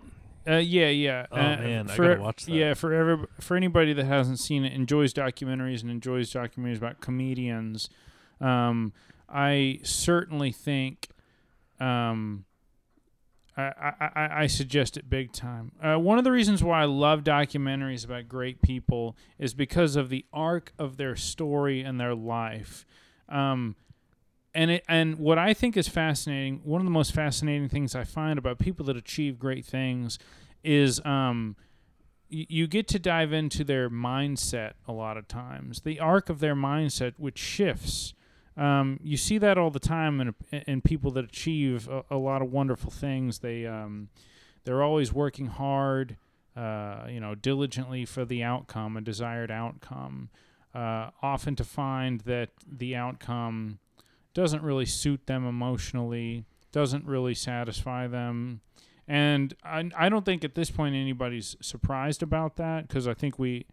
Uh, 0.46 0.56
yeah, 0.56 0.88
yeah. 0.88 1.26
Oh, 1.32 1.36
uh, 1.36 1.56
man, 1.56 1.90
I 1.90 1.96
for, 1.96 2.08
gotta 2.08 2.20
watch 2.20 2.44
that. 2.44 2.52
Yeah, 2.52 2.74
for 2.74 2.92
every, 2.92 3.26
for 3.40 3.56
anybody 3.56 3.92
that 3.94 4.04
hasn't 4.04 4.38
seen 4.38 4.64
it, 4.64 4.72
enjoys 4.72 5.14
documentaries 5.14 5.82
and 5.82 5.90
enjoys 5.90 6.32
documentaries 6.32 6.76
about 6.76 7.00
comedians, 7.00 7.88
um, 8.40 8.92
I 9.28 9.80
certainly 9.82 10.52
think, 10.52 11.08
um, 11.80 12.44
I, 13.56 13.62
I, 13.62 14.10
I, 14.14 14.42
I 14.42 14.46
suggest 14.48 14.96
it 14.96 15.08
big 15.08 15.32
time. 15.32 15.72
Uh, 15.82 15.96
one 15.96 16.18
of 16.18 16.24
the 16.24 16.32
reasons 16.32 16.62
why 16.62 16.82
I 16.82 16.86
love 16.86 17.22
documentaries 17.22 18.04
about 18.04 18.28
great 18.28 18.60
people 18.60 19.16
is 19.38 19.54
because 19.54 19.96
of 19.96 20.08
the 20.08 20.24
arc 20.32 20.72
of 20.78 20.96
their 20.96 21.16
story 21.16 21.80
and 21.82 21.98
their 22.00 22.14
life. 22.14 22.84
Um, 23.28 23.76
and 24.54 24.70
it 24.70 24.84
and 24.88 25.18
what 25.18 25.38
I 25.38 25.54
think 25.54 25.76
is 25.76 25.88
fascinating, 25.88 26.60
one 26.64 26.80
of 26.80 26.84
the 26.84 26.90
most 26.90 27.12
fascinating 27.12 27.68
things 27.68 27.94
I 27.94 28.04
find 28.04 28.38
about 28.38 28.58
people 28.58 28.86
that 28.86 28.96
achieve 28.96 29.38
great 29.38 29.64
things 29.64 30.18
is 30.62 31.04
um 31.04 31.56
y- 32.30 32.46
you 32.48 32.66
get 32.66 32.88
to 32.88 32.98
dive 32.98 33.32
into 33.32 33.64
their 33.64 33.90
mindset 33.90 34.72
a 34.86 34.92
lot 34.92 35.16
of 35.16 35.28
times. 35.28 35.80
The 35.82 36.00
arc 36.00 36.30
of 36.30 36.40
their 36.40 36.54
mindset 36.54 37.14
which 37.18 37.38
shifts. 37.38 38.14
Um, 38.56 39.00
you 39.02 39.16
see 39.16 39.38
that 39.38 39.58
all 39.58 39.70
the 39.70 39.80
time 39.80 40.20
in 40.20 40.34
in 40.66 40.80
people 40.80 41.10
that 41.12 41.24
achieve 41.24 41.88
a, 41.88 42.04
a 42.10 42.16
lot 42.16 42.40
of 42.40 42.52
wonderful 42.52 42.90
things. 42.90 43.40
They 43.40 43.66
um, 43.66 44.08
they're 44.64 44.82
always 44.82 45.12
working 45.12 45.46
hard, 45.48 46.16
uh, 46.56 47.06
you 47.08 47.18
know, 47.20 47.34
diligently 47.34 48.04
for 48.04 48.24
the 48.24 48.42
outcome, 48.44 48.96
a 48.96 49.00
desired 49.00 49.50
outcome. 49.50 50.30
Uh, 50.72 51.10
often 51.22 51.54
to 51.54 51.64
find 51.64 52.20
that 52.22 52.50
the 52.66 52.96
outcome 52.96 53.78
doesn't 54.34 54.62
really 54.62 54.86
suit 54.86 55.26
them 55.26 55.46
emotionally, 55.46 56.44
doesn't 56.72 57.06
really 57.06 57.34
satisfy 57.34 58.06
them. 58.06 58.60
And 59.06 59.54
I, 59.62 59.90
I 59.96 60.08
don't 60.08 60.24
think 60.24 60.44
at 60.44 60.54
this 60.54 60.70
point 60.70 60.94
anybody's 60.94 61.56
surprised 61.60 62.22
about 62.22 62.56
that 62.56 62.88
because 62.88 63.06
I 63.06 63.14
think 63.14 63.38
we 63.38 63.66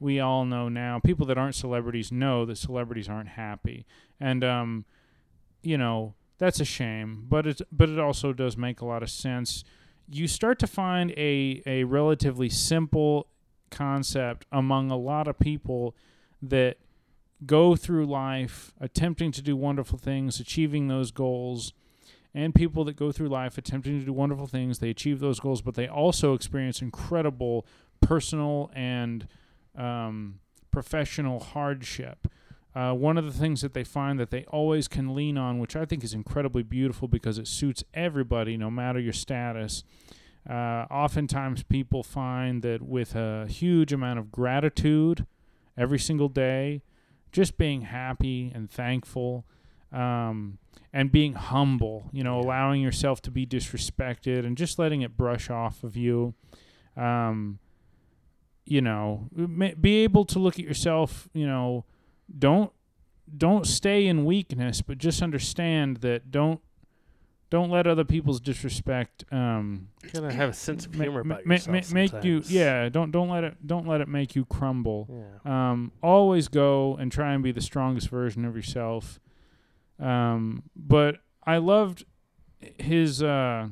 we 0.00 0.20
all 0.20 0.44
know 0.44 0.68
now 0.68 0.98
people 0.98 1.26
that 1.26 1.38
aren't 1.38 1.54
celebrities 1.54 2.12
know 2.12 2.44
that 2.44 2.56
celebrities 2.56 3.08
aren't 3.08 3.30
happy 3.30 3.86
and 4.20 4.44
um 4.44 4.84
you 5.62 5.78
know 5.78 6.14
that's 6.36 6.60
a 6.60 6.64
shame 6.64 7.24
but 7.28 7.46
it 7.46 7.62
but 7.72 7.88
it 7.88 7.98
also 7.98 8.32
does 8.32 8.56
make 8.56 8.80
a 8.80 8.84
lot 8.84 9.02
of 9.02 9.08
sense 9.08 9.64
you 10.10 10.26
start 10.26 10.58
to 10.58 10.66
find 10.66 11.12
a 11.12 11.62
a 11.64 11.84
relatively 11.84 12.48
simple 12.48 13.28
concept 13.70 14.46
among 14.52 14.90
a 14.90 14.96
lot 14.96 15.26
of 15.26 15.38
people 15.38 15.94
that 16.42 16.76
go 17.44 17.76
through 17.76 18.06
life 18.06 18.72
attempting 18.80 19.32
to 19.32 19.42
do 19.42 19.56
wonderful 19.56 19.98
things, 19.98 20.40
achieving 20.40 20.88
those 20.88 21.10
goals, 21.10 21.72
and 22.34 22.54
people 22.54 22.84
that 22.84 22.96
go 22.96 23.12
through 23.12 23.28
life 23.28 23.56
attempting 23.56 24.00
to 24.00 24.06
do 24.06 24.12
wonderful 24.12 24.46
things, 24.46 24.80
they 24.80 24.90
achieve 24.90 25.20
those 25.20 25.38
goals, 25.38 25.62
but 25.62 25.74
they 25.74 25.86
also 25.86 26.34
experience 26.34 26.82
incredible 26.82 27.64
personal 28.00 28.70
and 28.74 29.28
um, 29.76 30.40
professional 30.70 31.38
hardship. 31.38 32.26
Uh, 32.74 32.92
one 32.92 33.16
of 33.16 33.24
the 33.24 33.38
things 33.38 33.60
that 33.60 33.72
they 33.72 33.84
find 33.84 34.18
that 34.18 34.30
they 34.30 34.44
always 34.46 34.88
can 34.88 35.14
lean 35.14 35.38
on, 35.38 35.60
which 35.60 35.76
I 35.76 35.84
think 35.84 36.02
is 36.02 36.12
incredibly 36.12 36.64
beautiful 36.64 37.06
because 37.06 37.38
it 37.38 37.46
suits 37.46 37.84
everybody, 37.94 38.56
no 38.56 38.68
matter 38.68 38.98
your 38.98 39.12
status. 39.12 39.84
Uh, 40.48 40.86
oftentimes, 40.90 41.62
people 41.62 42.02
find 42.02 42.62
that 42.62 42.82
with 42.82 43.14
a 43.14 43.46
huge 43.46 43.92
amount 43.92 44.18
of 44.18 44.32
gratitude 44.32 45.24
every 45.78 46.00
single 46.00 46.28
day, 46.28 46.82
just 47.34 47.58
being 47.58 47.82
happy 47.82 48.52
and 48.54 48.70
thankful, 48.70 49.44
um, 49.92 50.58
and 50.92 51.10
being 51.10 51.32
humble, 51.32 52.08
you 52.12 52.22
know, 52.22 52.38
allowing 52.38 52.80
yourself 52.80 53.20
to 53.22 53.30
be 53.30 53.44
disrespected 53.44 54.46
and 54.46 54.56
just 54.56 54.78
letting 54.78 55.02
it 55.02 55.16
brush 55.16 55.50
off 55.50 55.82
of 55.82 55.96
you. 55.96 56.34
Um, 56.96 57.58
you 58.64 58.80
know, 58.80 59.28
be 59.80 60.04
able 60.04 60.24
to 60.26 60.38
look 60.38 60.58
at 60.60 60.64
yourself, 60.64 61.28
you 61.34 61.46
know, 61.46 61.84
don't 62.38 62.72
don't 63.36 63.66
stay 63.66 64.06
in 64.06 64.24
weakness, 64.24 64.80
but 64.80 64.96
just 64.98 65.20
understand 65.20 65.98
that 65.98 66.30
don't 66.30 66.60
don't 67.50 67.70
let 67.70 67.86
other 67.86 68.04
people's 68.04 68.40
disrespect 68.40 69.24
um 69.30 69.88
You 70.02 70.10
gotta 70.10 70.32
have 70.32 70.50
a 70.50 70.52
sense 70.54 70.86
of 70.86 70.94
humor 70.94 71.22
ma- 71.24 71.34
about 71.36 71.46
ma- 71.46 71.54
yourself. 71.54 71.92
ma- 71.92 71.98
make 72.00 72.24
you 72.24 72.42
yeah, 72.46 72.88
don't 72.88 73.10
don't 73.10 73.28
let 73.28 73.44
it 73.44 73.66
don't 73.66 73.86
let 73.86 74.00
it 74.00 74.08
make 74.08 74.34
you 74.34 74.44
crumble. 74.44 75.08
Yeah. 75.44 75.70
Um, 75.70 75.92
always 76.02 76.48
go 76.48 76.96
and 76.96 77.12
try 77.12 77.32
and 77.34 77.42
be 77.42 77.52
the 77.52 77.60
strongest 77.60 78.08
version 78.08 78.44
of 78.44 78.56
yourself. 78.56 79.20
Um, 80.00 80.64
but 80.74 81.18
I 81.46 81.58
loved 81.58 82.04
his 82.78 83.22
uh, 83.22 83.68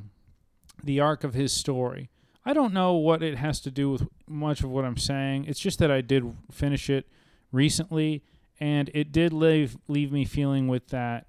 the 0.83 0.99
arc 0.99 1.23
of 1.23 1.33
his 1.33 1.51
story. 1.51 2.09
I 2.45 2.53
don't 2.53 2.73
know 2.73 2.93
what 2.95 3.23
it 3.23 3.37
has 3.37 3.59
to 3.61 3.71
do 3.71 3.89
with 3.89 4.07
much 4.27 4.63
of 4.63 4.69
what 4.69 4.83
I'm 4.85 4.97
saying. 4.97 5.45
It's 5.45 5.59
just 5.59 5.79
that 5.79 5.89
I 5.91 6.01
did 6.01 6.35
finish 6.51 6.89
it 6.89 7.07
recently, 7.51 8.23
and 8.59 8.89
it 8.93 9.11
did 9.11 9.33
leave 9.33 9.77
leave 9.87 10.11
me 10.11 10.25
feeling 10.25 10.67
with 10.67 10.87
that 10.89 11.25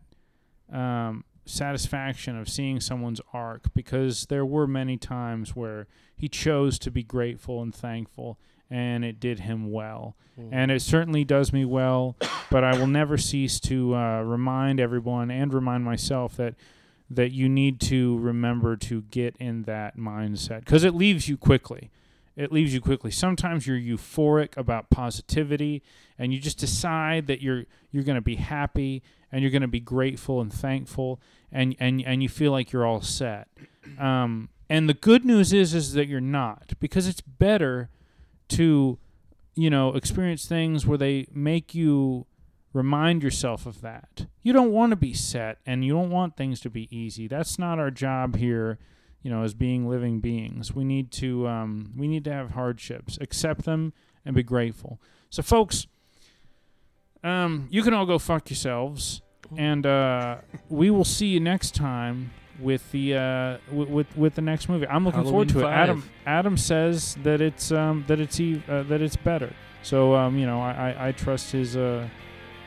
um, 0.73 1.25
satisfaction 1.47 2.39
of 2.39 2.49
seeing 2.49 2.81
someone's 2.81 3.21
arc 3.33 3.73
because 3.75 4.27
there 4.27 4.45
were 4.47 4.67
many 4.67 4.97
times 4.97 5.55
where 5.55 5.87
he 6.17 6.29
chose 6.29 6.79
to 6.81 6.91
be 6.91 7.03
grateful 7.03 7.61
and 7.63 7.75
thankful, 7.75 8.39
and 8.71 9.05
it 9.05 9.21
did 9.21 9.41
him 9.41 9.71
well 9.71 10.17
Mm. 10.37 10.49
and 10.51 10.71
it 10.73 10.83
certainly 10.83 11.23
does 11.25 11.53
me 11.53 11.65
well. 11.65 12.17
But 12.51 12.63
I 12.65 12.77
will 12.79 12.87
never 12.89 13.17
cease 13.17 13.59
to 13.61 13.95
uh, 13.97 14.23
remind 14.23 14.79
everyone 14.79 15.31
and 15.31 15.53
remind 15.55 15.85
myself 15.85 16.37
that 16.37 16.55
that 17.11 17.31
you 17.33 17.49
need 17.49 17.81
to 17.81 18.19
remember 18.19 18.77
to 18.77 19.03
get 19.03 19.35
in 19.41 19.63
that 19.65 19.97
mindset 19.97 20.61
because 20.61 20.85
it 20.85 20.95
leaves 20.95 21.29
you 21.29 21.37
quickly. 21.37 21.91
It 22.37 22.53
leaves 22.53 22.75
you 22.75 22.81
quickly. 22.81 23.11
Sometimes 23.11 23.67
you're 23.67 23.79
euphoric 23.79 24.57
about 24.57 24.91
positivity, 24.91 25.83
and 26.19 26.33
you 26.33 26.41
just 26.41 26.59
decide 26.59 27.27
that 27.29 27.41
you're 27.41 27.65
you're 27.91 28.05
going 28.05 28.17
to 28.17 28.23
be 28.23 28.37
happy 28.37 29.03
and 29.31 29.43
you're 29.43 29.51
going 29.51 29.63
to 29.63 29.69
be 29.69 29.81
grateful 29.81 30.41
and 30.41 30.53
thankful, 30.53 31.21
and 31.53 31.77
and 31.79 32.03
and 32.05 32.23
you 32.23 32.29
feel 32.29 32.53
like 32.53 32.73
you're 32.73 32.87
all 32.87 33.03
set. 33.03 33.49
Um, 33.99 34.49
and 34.69 34.89
the 34.89 34.95
good 34.95 35.25
news 35.25 35.53
is 35.53 35.75
is 35.75 35.93
that 35.93 36.09
you're 36.09 36.21
not 36.21 36.73
because 36.81 37.07
it's 37.07 37.21
better 37.21 37.91
to 38.49 38.99
you 39.55 39.71
know, 39.71 39.95
experience 39.95 40.47
things 40.47 40.87
where 40.87 40.99
they 40.99 41.27
make 41.33 41.75
you 41.75 42.27
remind 42.73 43.23
yourself 43.23 43.67
of 43.67 43.81
that. 43.83 44.27
You 44.43 44.53
don't 44.53 44.73
want 44.73 44.91
to 44.91 44.97
be 44.97 45.15
set 45.15 45.59
and 45.65 45.85
you 45.85 45.93
don't 45.93 46.11
want 46.11 46.37
things 46.37 46.61
to 46.61 46.71
be 46.71 46.95
easy. 46.97 47.29
That's 47.29 47.59
not 47.59 47.79
our 47.79 47.91
job 47.91 48.37
here, 48.37 48.79
you 49.25 49.31
know, 49.31 49.43
as 49.43 49.55
being 49.55 49.89
living 49.89 50.21
beings. 50.21 50.73
We 50.73 50.85
need 50.85 51.11
to 51.13 51.49
um, 51.49 51.93
we 51.97 52.07
need 52.07 52.23
to 52.25 52.33
have 52.33 52.53
hardships, 52.53 53.19
accept 53.21 53.65
them 53.65 53.93
and 54.25 54.37
be 54.37 54.45
grateful. 54.45 55.01
So 55.31 55.43
folks, 55.43 55.89
um, 57.25 57.67
you 57.71 57.83
can 57.83 57.93
all 57.93 58.07
go 58.07 58.21
fuck 58.21 58.49
yourselves 58.49 59.23
and 59.57 59.87
uh, 59.87 60.37
we 60.69 60.91
will 60.91 61.05
see 61.05 61.27
you 61.27 61.41
next 61.41 61.75
time 61.75 62.31
with 62.61 62.91
the 62.93 63.15
uh, 63.15 63.59
with, 63.73 63.89
with 63.89 64.17
with 64.17 64.35
the 64.35 64.43
next 64.43 64.69
movie. 64.69 64.87
I'm 64.87 65.05
looking 65.05 65.25
forward 65.25 65.49
to 65.51 65.59
Halloween 65.59 65.75
it. 65.75 65.83
Adam. 65.83 66.11
Adam 66.27 66.57
says 66.57 67.17
that 67.23 67.41
it's 67.41 67.73
um, 67.73 68.05
that 68.07 68.21
it's 68.21 68.39
uh, 68.41 68.85
that 68.89 69.01
it's 69.01 69.17
better. 69.17 69.53
So 69.83 70.15
um, 70.15 70.39
you 70.39 70.47
know, 70.47 70.61
I, 70.61 70.95
I, 70.97 71.09
I 71.09 71.13
trust 71.13 71.53
his 71.53 71.77
uh, 71.77 72.09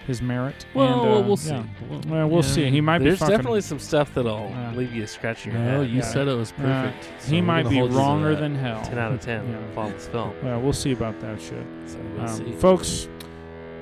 his 0.08 0.22
merit. 0.22 0.66
Well, 0.74 0.88
and, 1.04 1.24
uh, 1.24 1.28
we'll 1.28 1.38
see. 1.38 1.52
yeah. 1.52 1.64
We'll, 1.90 2.02
Well, 2.08 2.28
we'll 2.30 2.42
yeah. 2.44 2.50
see. 2.50 2.70
He 2.70 2.82
might 2.82 3.00
There's 3.00 3.20
be 3.20 3.26
There's 3.26 3.30
definitely 3.38 3.62
some 3.62 3.78
stuff 3.80 4.14
that'll 4.14 4.50
Yeah. 4.50 4.72
leave 4.76 4.94
you 4.96 5.06
scratching 5.06 5.52
your 5.54 5.62
No, 5.62 5.82
head. 5.82 5.90
you 5.90 5.98
Yeah. 5.98 6.02
said 6.04 6.28
it 6.28 6.34
was 6.36 6.52
perfect. 6.54 7.10
so 7.20 7.32
he 7.32 7.42
might 7.42 7.70
be 7.70 7.78
hold 7.78 7.94
wronger 7.94 8.36
than 8.36 8.56
hell. 8.56 8.82
10 8.84 8.98
out 8.98 9.12
of 9.12 9.20
10 9.22 9.46
Yeah. 9.48 9.58
follow 9.76 9.92
this 9.92 10.08
film. 10.08 10.32
Well, 10.42 10.62
we'll 10.62 10.74
see 10.74 10.94
about 10.94 11.20
that 11.20 11.40
shit. 11.42 11.66
So 11.86 11.98
We'll 12.16 12.22
Um, 12.22 12.28
see. 12.30 12.52
folks, 12.54 13.08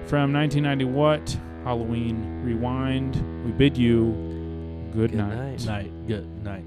from 0.07 0.31
1990, 0.33 0.85
what 0.85 1.37
Halloween 1.63 2.41
Rewind? 2.43 3.15
We 3.45 3.51
bid 3.51 3.77
you 3.77 4.13
good, 4.93 5.11
Good 5.11 5.17
night. 5.17 5.35
night. 5.35 5.65
Night. 5.65 5.91
Good 6.07 6.43
night. 6.43 6.63